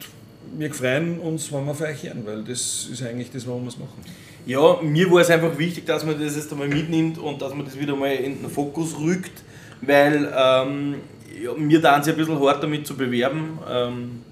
wir 0.56 0.72
freuen 0.72 1.18
uns, 1.18 1.52
wenn 1.52 1.64
wir 1.66 1.74
für 1.74 1.84
euch 1.84 2.02
hören, 2.04 2.22
weil 2.24 2.42
das 2.42 2.88
ist 2.90 3.02
eigentlich 3.02 3.30
das, 3.30 3.46
warum 3.46 3.62
wir 3.62 3.68
es 3.68 3.78
machen. 3.78 4.04
Ja, 4.46 4.78
mir 4.82 5.10
war 5.10 5.20
es 5.20 5.30
einfach 5.30 5.56
wichtig, 5.58 5.86
dass 5.86 6.04
man 6.04 6.20
das 6.20 6.36
jetzt 6.36 6.52
einmal 6.52 6.68
mitnimmt 6.68 7.18
und 7.18 7.40
dass 7.40 7.54
man 7.54 7.64
das 7.64 7.78
wieder 7.78 7.96
mal 7.96 8.12
in 8.12 8.42
den 8.42 8.50
Fokus 8.50 8.98
rückt, 8.98 9.42
weil 9.80 10.30
ähm, 10.36 10.96
ja, 11.42 11.52
mir 11.54 11.80
da 11.80 12.02
sie 12.02 12.10
ein 12.10 12.16
bisschen 12.16 12.38
hart 12.40 12.62
damit 12.62 12.86
zu 12.86 12.96
bewerben, 12.96 13.58
ähm, 13.68 14.22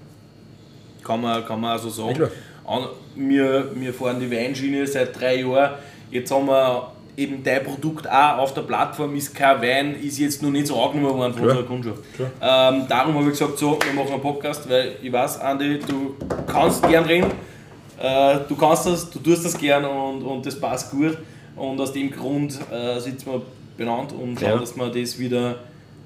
kann, 1.03 1.21
man, 1.21 1.45
kann 1.45 1.59
man 1.59 1.77
auch 1.77 1.81
so 1.81 1.89
sagen. 1.89 2.29
An, 2.65 2.87
wir, 3.15 3.71
wir 3.75 3.93
fahren 3.93 4.19
die 4.19 4.31
Weinschiene 4.31 4.85
seit 4.87 5.19
drei 5.19 5.41
Jahren, 5.41 5.73
jetzt 6.11 6.31
haben 6.31 6.47
wir 6.47 6.92
eben 7.15 7.43
dein 7.43 7.63
Produkt 7.63 8.09
auch 8.09 8.37
auf 8.39 8.53
der 8.53 8.61
Plattform, 8.63 9.15
ist 9.15 9.35
kein 9.35 9.61
Wein, 9.61 9.95
ist 10.01 10.17
jetzt 10.19 10.41
noch 10.41 10.49
nicht 10.49 10.67
so 10.67 10.81
angenommen 10.81 11.17
worden 11.17 11.33
von 11.33 11.43
unserer 11.43 11.63
Kundschaft. 11.63 11.99
Ähm, 12.19 12.83
darum 12.89 13.13
habe 13.15 13.25
ich 13.25 13.31
gesagt, 13.31 13.57
so, 13.57 13.77
wir 13.85 13.93
machen 13.93 14.13
einen 14.13 14.21
Podcast, 14.21 14.67
weil 14.69 14.95
ich 15.01 15.11
weiß, 15.11 15.39
Andi, 15.41 15.79
du 15.79 16.15
kannst 16.47 16.87
gern 16.87 17.05
reden, 17.05 17.31
äh, 18.01 18.37
du 18.49 18.55
kannst 18.55 18.87
das, 18.87 19.09
du 19.11 19.19
tust 19.19 19.45
das 19.45 19.57
gern 19.57 19.85
und, 19.85 20.23
und 20.23 20.45
das 20.45 20.59
passt 20.59 20.91
gut. 20.91 21.17
Und 21.55 21.79
aus 21.79 21.93
dem 21.93 22.09
Grund 22.09 22.57
äh, 22.71 22.99
sitzen 22.99 23.31
wir 23.31 23.41
benannt 23.77 24.11
und 24.11 24.39
schauen, 24.39 24.49
Ja. 24.49 24.57
dass 24.57 24.75
wir 24.75 24.87
das 24.89 25.19
wieder 25.19 25.55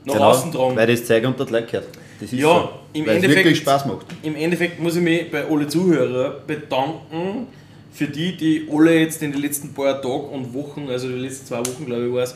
nach 0.03 0.13
Genau, 0.15 0.29
außen 0.29 0.51
tragen. 0.51 0.75
weil 0.75 0.87
das 0.87 1.05
Zeug 1.05 1.25
unter 1.25 1.45
die 1.45 1.53
Leute 1.53 1.65
gehört. 1.67 1.87
Das 2.19 2.33
ist 2.33 2.39
Ja, 2.39 2.47
so. 2.47 2.69
im 2.93 3.07
Endeffekt- 3.07 3.35
wirklich 3.37 3.57
Spaß 3.59 3.85
macht. 3.85 4.05
Im 4.23 4.35
Endeffekt 4.35 4.81
muss 4.81 4.95
ich 4.97 5.01
mich 5.01 5.31
bei 5.31 5.45
alle 5.45 5.67
Zuhörer 5.67 6.31
bedanken, 6.45 7.47
für 7.97 8.07
die, 8.07 8.37
die 8.37 8.69
alle 8.71 8.99
jetzt 8.99 9.23
in 9.23 9.31
den 9.31 9.41
letzten 9.41 9.73
paar 9.73 9.99
Tagen 9.99 10.29
und 10.29 10.53
Wochen, 10.53 10.87
also 10.87 11.07
die 11.07 11.15
letzten 11.15 11.47
zwei 11.47 11.59
Wochen 11.59 11.85
glaube 11.87 12.05
ich 12.05 12.13
war 12.13 12.21
es, 12.21 12.35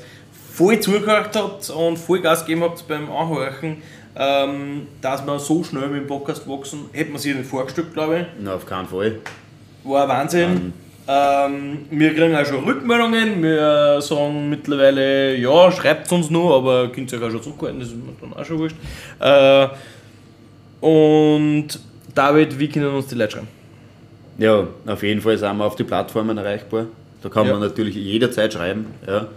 voll 0.54 0.80
zugehört 0.80 1.36
habt 1.36 1.70
und 1.70 1.98
voll 1.98 2.20
Gas 2.20 2.46
gegeben 2.46 2.64
habt 2.64 2.88
beim 2.88 3.12
Anhorchen, 3.12 3.78
ähm, 4.16 4.88
dass 5.02 5.24
wir 5.24 5.38
so 5.38 5.64
schnell 5.64 5.88
mit 5.88 6.02
dem 6.02 6.08
Podcast 6.08 6.50
wachsen, 6.50 6.90
hätte 6.94 7.12
man 7.12 7.22
sich 7.22 7.36
nicht 7.36 7.48
vorgestellt, 7.48 7.94
glaube 7.94 8.22
ich. 8.22 8.26
Na, 8.42 8.56
auf 8.56 8.66
keinen 8.66 8.88
Fall. 8.88 9.20
War 9.84 10.04
ein 10.04 10.10
Wahnsinn. 10.10 10.74
Ähm, 11.08 11.86
wir 11.92 12.16
kriegen 12.16 12.36
auch 12.36 12.46
schon 12.46 12.64
Rückmeldungen. 12.64 13.44
Wir 13.44 14.02
sagen 14.02 14.50
mittlerweile, 14.50 15.36
ja, 15.36 15.72
schreibt 15.72 16.12
uns 16.12 16.32
nur, 16.32 16.56
aber 16.56 16.92
könnt 16.92 17.12
ihr 17.12 17.20
euch 17.20 17.28
auch 17.28 17.32
schon 17.32 17.44
zurückhalten, 17.44 17.80
das 17.80 17.90
ist 17.90 17.98
mir 17.98 18.14
dann 18.20 18.34
auch 18.34 18.46
schon 18.46 18.58
wurscht. 18.58 18.76
Äh, 19.20 19.68
und 20.84 21.68
David, 22.16 22.58
wie 22.58 22.68
können 22.68 22.96
uns 22.96 23.08
die 23.08 23.16
Leute 23.16 23.34
schreiben? 23.34 23.61
Ja, 24.42 24.66
auf 24.88 25.04
jeden 25.04 25.22
Fall 25.22 25.38
sind 25.38 25.56
wir 25.58 25.66
auf 25.66 25.76
die 25.76 25.84
Plattformen 25.84 26.38
erreichbar. 26.38 26.86
Da 27.22 27.30
kann 27.30 27.46
Ja. 27.46 27.54
man 27.54 27.62
natürlich 27.62 27.96
jederzeit 27.96 28.52
schreiben. 28.54 28.88
Ja. 29.06 29.28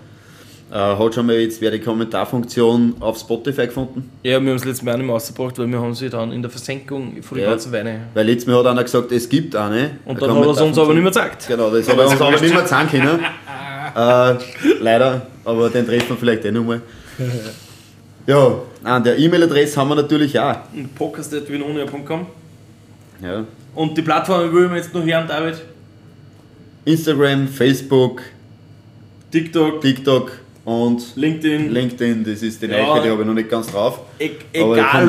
Äh, 0.72 0.96
hat 0.98 1.14
schon 1.14 1.26
mal 1.26 1.36
jetzt 1.36 1.60
wer 1.60 1.70
die 1.70 1.78
Kommentarfunktion 1.78 2.94
auf 3.00 3.18
Spotify 3.18 3.66
gefunden? 3.66 4.10
Ja, 4.22 4.40
wir 4.42 4.48
haben 4.50 4.56
es 4.56 4.64
letztes 4.64 4.82
Mal 4.82 4.92
auch 4.92 4.96
nicht 4.96 5.06
mehr 5.06 5.14
rausgebracht, 5.14 5.58
weil 5.58 5.66
wir 5.68 5.78
haben 5.78 5.94
sie 5.94 6.08
dann 6.08 6.32
in 6.32 6.40
der 6.40 6.50
Versenkung 6.50 7.22
von 7.22 7.36
den 7.36 7.44
Ja. 7.44 7.50
ganzen 7.50 7.70
Weine. 7.70 8.00
Weil 8.14 8.26
letztes 8.26 8.46
Mal 8.46 8.58
hat 8.58 8.66
einer 8.66 8.82
gesagt, 8.82 9.12
es 9.12 9.28
gibt 9.28 9.54
eine. 9.54 9.98
Und 10.06 10.20
dann 10.22 10.34
hat 10.34 10.42
er 10.44 10.50
es 10.52 10.60
uns 10.62 10.78
aber 10.78 10.94
nicht 10.94 11.02
mehr 11.02 11.10
gesagt. 11.12 11.46
Genau, 11.46 11.70
das 11.70 11.86
hat 11.88 11.98
er 11.98 12.08
uns 12.10 12.20
aber 12.20 12.40
nicht 12.40 12.54
mehr 12.54 12.64
zeigen 12.66 12.88
können. 12.88 13.20
äh, 13.96 14.34
leider, 14.80 15.26
aber 15.44 15.68
den 15.68 15.86
treffen 15.86 16.08
wir 16.08 16.16
vielleicht 16.16 16.44
eh 16.46 16.50
nochmal. 16.50 16.80
Ja, 18.26 18.54
an 18.82 19.04
der 19.04 19.18
E-Mail-Adresse 19.18 19.78
haben 19.78 19.88
wir 19.88 19.96
natürlich 19.96 20.40
auch. 20.40 20.56
Podcast.vinonia.com 20.94 22.26
Ja. 23.22 23.44
Und 23.74 23.96
die 23.96 24.02
Plattform 24.02 24.52
wollen 24.52 24.70
wir 24.70 24.76
jetzt 24.76 24.94
noch 24.94 25.04
hören, 25.04 25.26
David. 25.26 25.60
Instagram, 26.84 27.48
Facebook, 27.48 28.22
TikTok, 29.30 29.80
TikTok 29.80 30.32
und 30.64 31.16
LinkedIn. 31.16 31.70
LinkedIn, 31.72 32.24
das 32.24 32.42
ist 32.42 32.62
die 32.62 32.66
Ja. 32.66 33.00
die 33.00 33.10
habe 33.10 33.22
ich 33.22 33.26
noch 33.26 33.34
nicht 33.34 33.48
ganz 33.48 33.68
drauf. 33.68 34.00
E 34.18 34.30
egal 34.52 35.06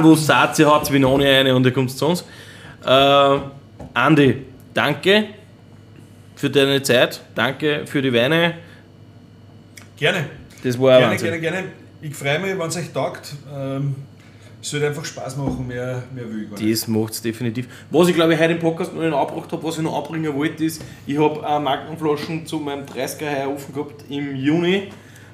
noch. 0.00 0.04
wo 0.04 0.14
seid, 0.14 0.58
ihr 0.58 0.66
habt 0.70 0.90
Vinoni 0.92 1.26
eine 1.26 1.54
und 1.54 1.64
ihr 1.66 1.72
kommt 1.72 1.90
zu 1.90 2.06
uns. 2.06 2.24
Äh, 2.84 3.38
Andi, 3.94 4.42
danke 4.72 5.26
für 6.36 6.48
deine 6.48 6.82
Zeit, 6.82 7.20
danke 7.34 7.82
für 7.86 8.00
die 8.00 8.12
Weine. 8.12 8.54
Gerne. 9.96 10.24
Das 10.62 10.78
war 10.80 10.98
Gerne, 10.98 11.12
Wahnsinn. 11.12 11.26
gerne, 11.30 11.40
gerne. 11.40 11.64
Ich 12.02 12.14
freue 12.14 12.38
mich, 12.38 12.58
wenn 12.58 12.68
es 12.68 12.76
euch 12.76 12.92
taugt. 12.92 13.34
Ähm, 13.54 13.94
es 14.62 14.72
wird 14.72 14.84
einfach 14.84 15.04
Spaß 15.04 15.36
machen, 15.36 15.66
mehr, 15.66 16.02
mehr 16.14 16.28
will 16.28 16.42
ich 16.42 16.50
gar 16.50 16.58
nicht. 16.58 16.72
Das 16.72 16.88
macht 16.88 17.12
es 17.12 17.22
definitiv. 17.22 17.66
Was 17.90 18.08
ich 18.08 18.14
glaube 18.14 18.34
ich 18.34 18.40
heute 18.40 18.52
im 18.52 18.58
Podcast 18.58 18.94
noch 18.94 19.02
nicht 19.02 19.12
angebracht 19.12 19.50
habe, 19.52 19.62
was 19.62 19.76
ich 19.76 19.82
noch 19.82 19.96
anbringen 19.96 20.34
wollte, 20.34 20.64
ist, 20.64 20.82
ich 21.06 21.18
habe 21.18 21.46
eine 21.46 21.60
Markenflaschen 21.60 22.46
zu 22.46 22.58
meinem 22.58 22.84
30er 22.84 23.38
heuer 23.38 23.54
offen 23.54 23.74
gehabt 23.74 24.04
im 24.08 24.36
Juni 24.36 24.88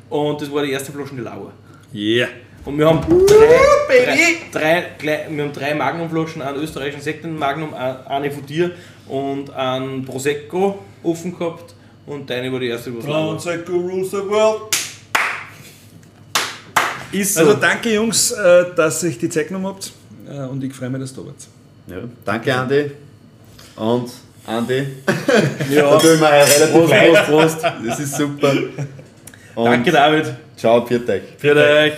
und 0.09 0.41
das 0.41 0.53
war 0.53 0.63
die 0.65 0.73
erste 0.73 0.93
Flasche 0.93 1.15
die 1.15 1.23
Lauer. 1.23 1.53
Yeah. 1.95 2.29
Und 2.65 2.79
wir 2.79 2.87
haben 2.89 3.01
drei, 3.01 4.03
drei, 4.03 4.37
drei, 4.53 4.85
drei, 4.99 5.27
wir 5.31 5.45
haben 5.45 5.53
drei 5.53 5.75
Magnumflaschen, 5.75 6.43
einen 6.43 6.59
österreichischen 6.59 7.01
Sekt 7.01 7.25
in 7.25 7.39
Magnum, 7.39 7.73
eine 7.75 8.31
von 8.31 8.45
dir 8.45 8.73
und 9.09 9.51
einen 9.55 10.05
Prosecco 10.05 10.79
offen 11.05 11.39
gehabt 11.39 11.75
und 12.07 12.29
deine 12.29 12.53
war 12.53 12.59
die 12.59 12.67
erste, 12.67 12.97
was 12.97 13.07
Lauer. 13.07 13.33
Ist 17.13 17.35
so. 17.35 17.41
Also 17.41 17.55
danke 17.55 17.93
Jungs, 17.95 18.31
äh, 18.33 18.65
dass 18.75 19.03
ihr 19.03 19.11
euch 19.11 19.19
die 19.19 19.29
Zeit 19.29 19.49
genommen 19.49 19.67
habt 19.67 19.93
äh, 20.29 20.39
und 20.47 20.63
ich 20.63 20.73
freue 20.73 20.91
mich, 20.91 21.01
dass 21.01 21.15
du 21.15 21.23
da 21.23 21.27
wart. 21.29 21.37
Ja. 21.89 22.09
Danke, 22.25 22.55
Andi. 22.55 22.91
Und 23.77 24.11
Andi. 24.47 24.87
Ja, 25.71 25.91
Da 25.91 25.99
tue 25.99 26.15
ich 26.15 26.21
mir 26.21 26.29
relativ 26.31 26.71
Prost. 26.73 27.27
Prost, 27.27 27.27
Prost. 27.27 27.63
Das 27.87 28.01
ist 28.01 28.17
super. 28.17 28.53
Und 29.55 29.65
Danke, 29.65 29.91
David. 29.91 30.33
Ciao, 30.57 30.85
Pfiat 30.87 31.09
euch. 31.09 31.23
Für 31.39 31.57
euch. 31.57 31.93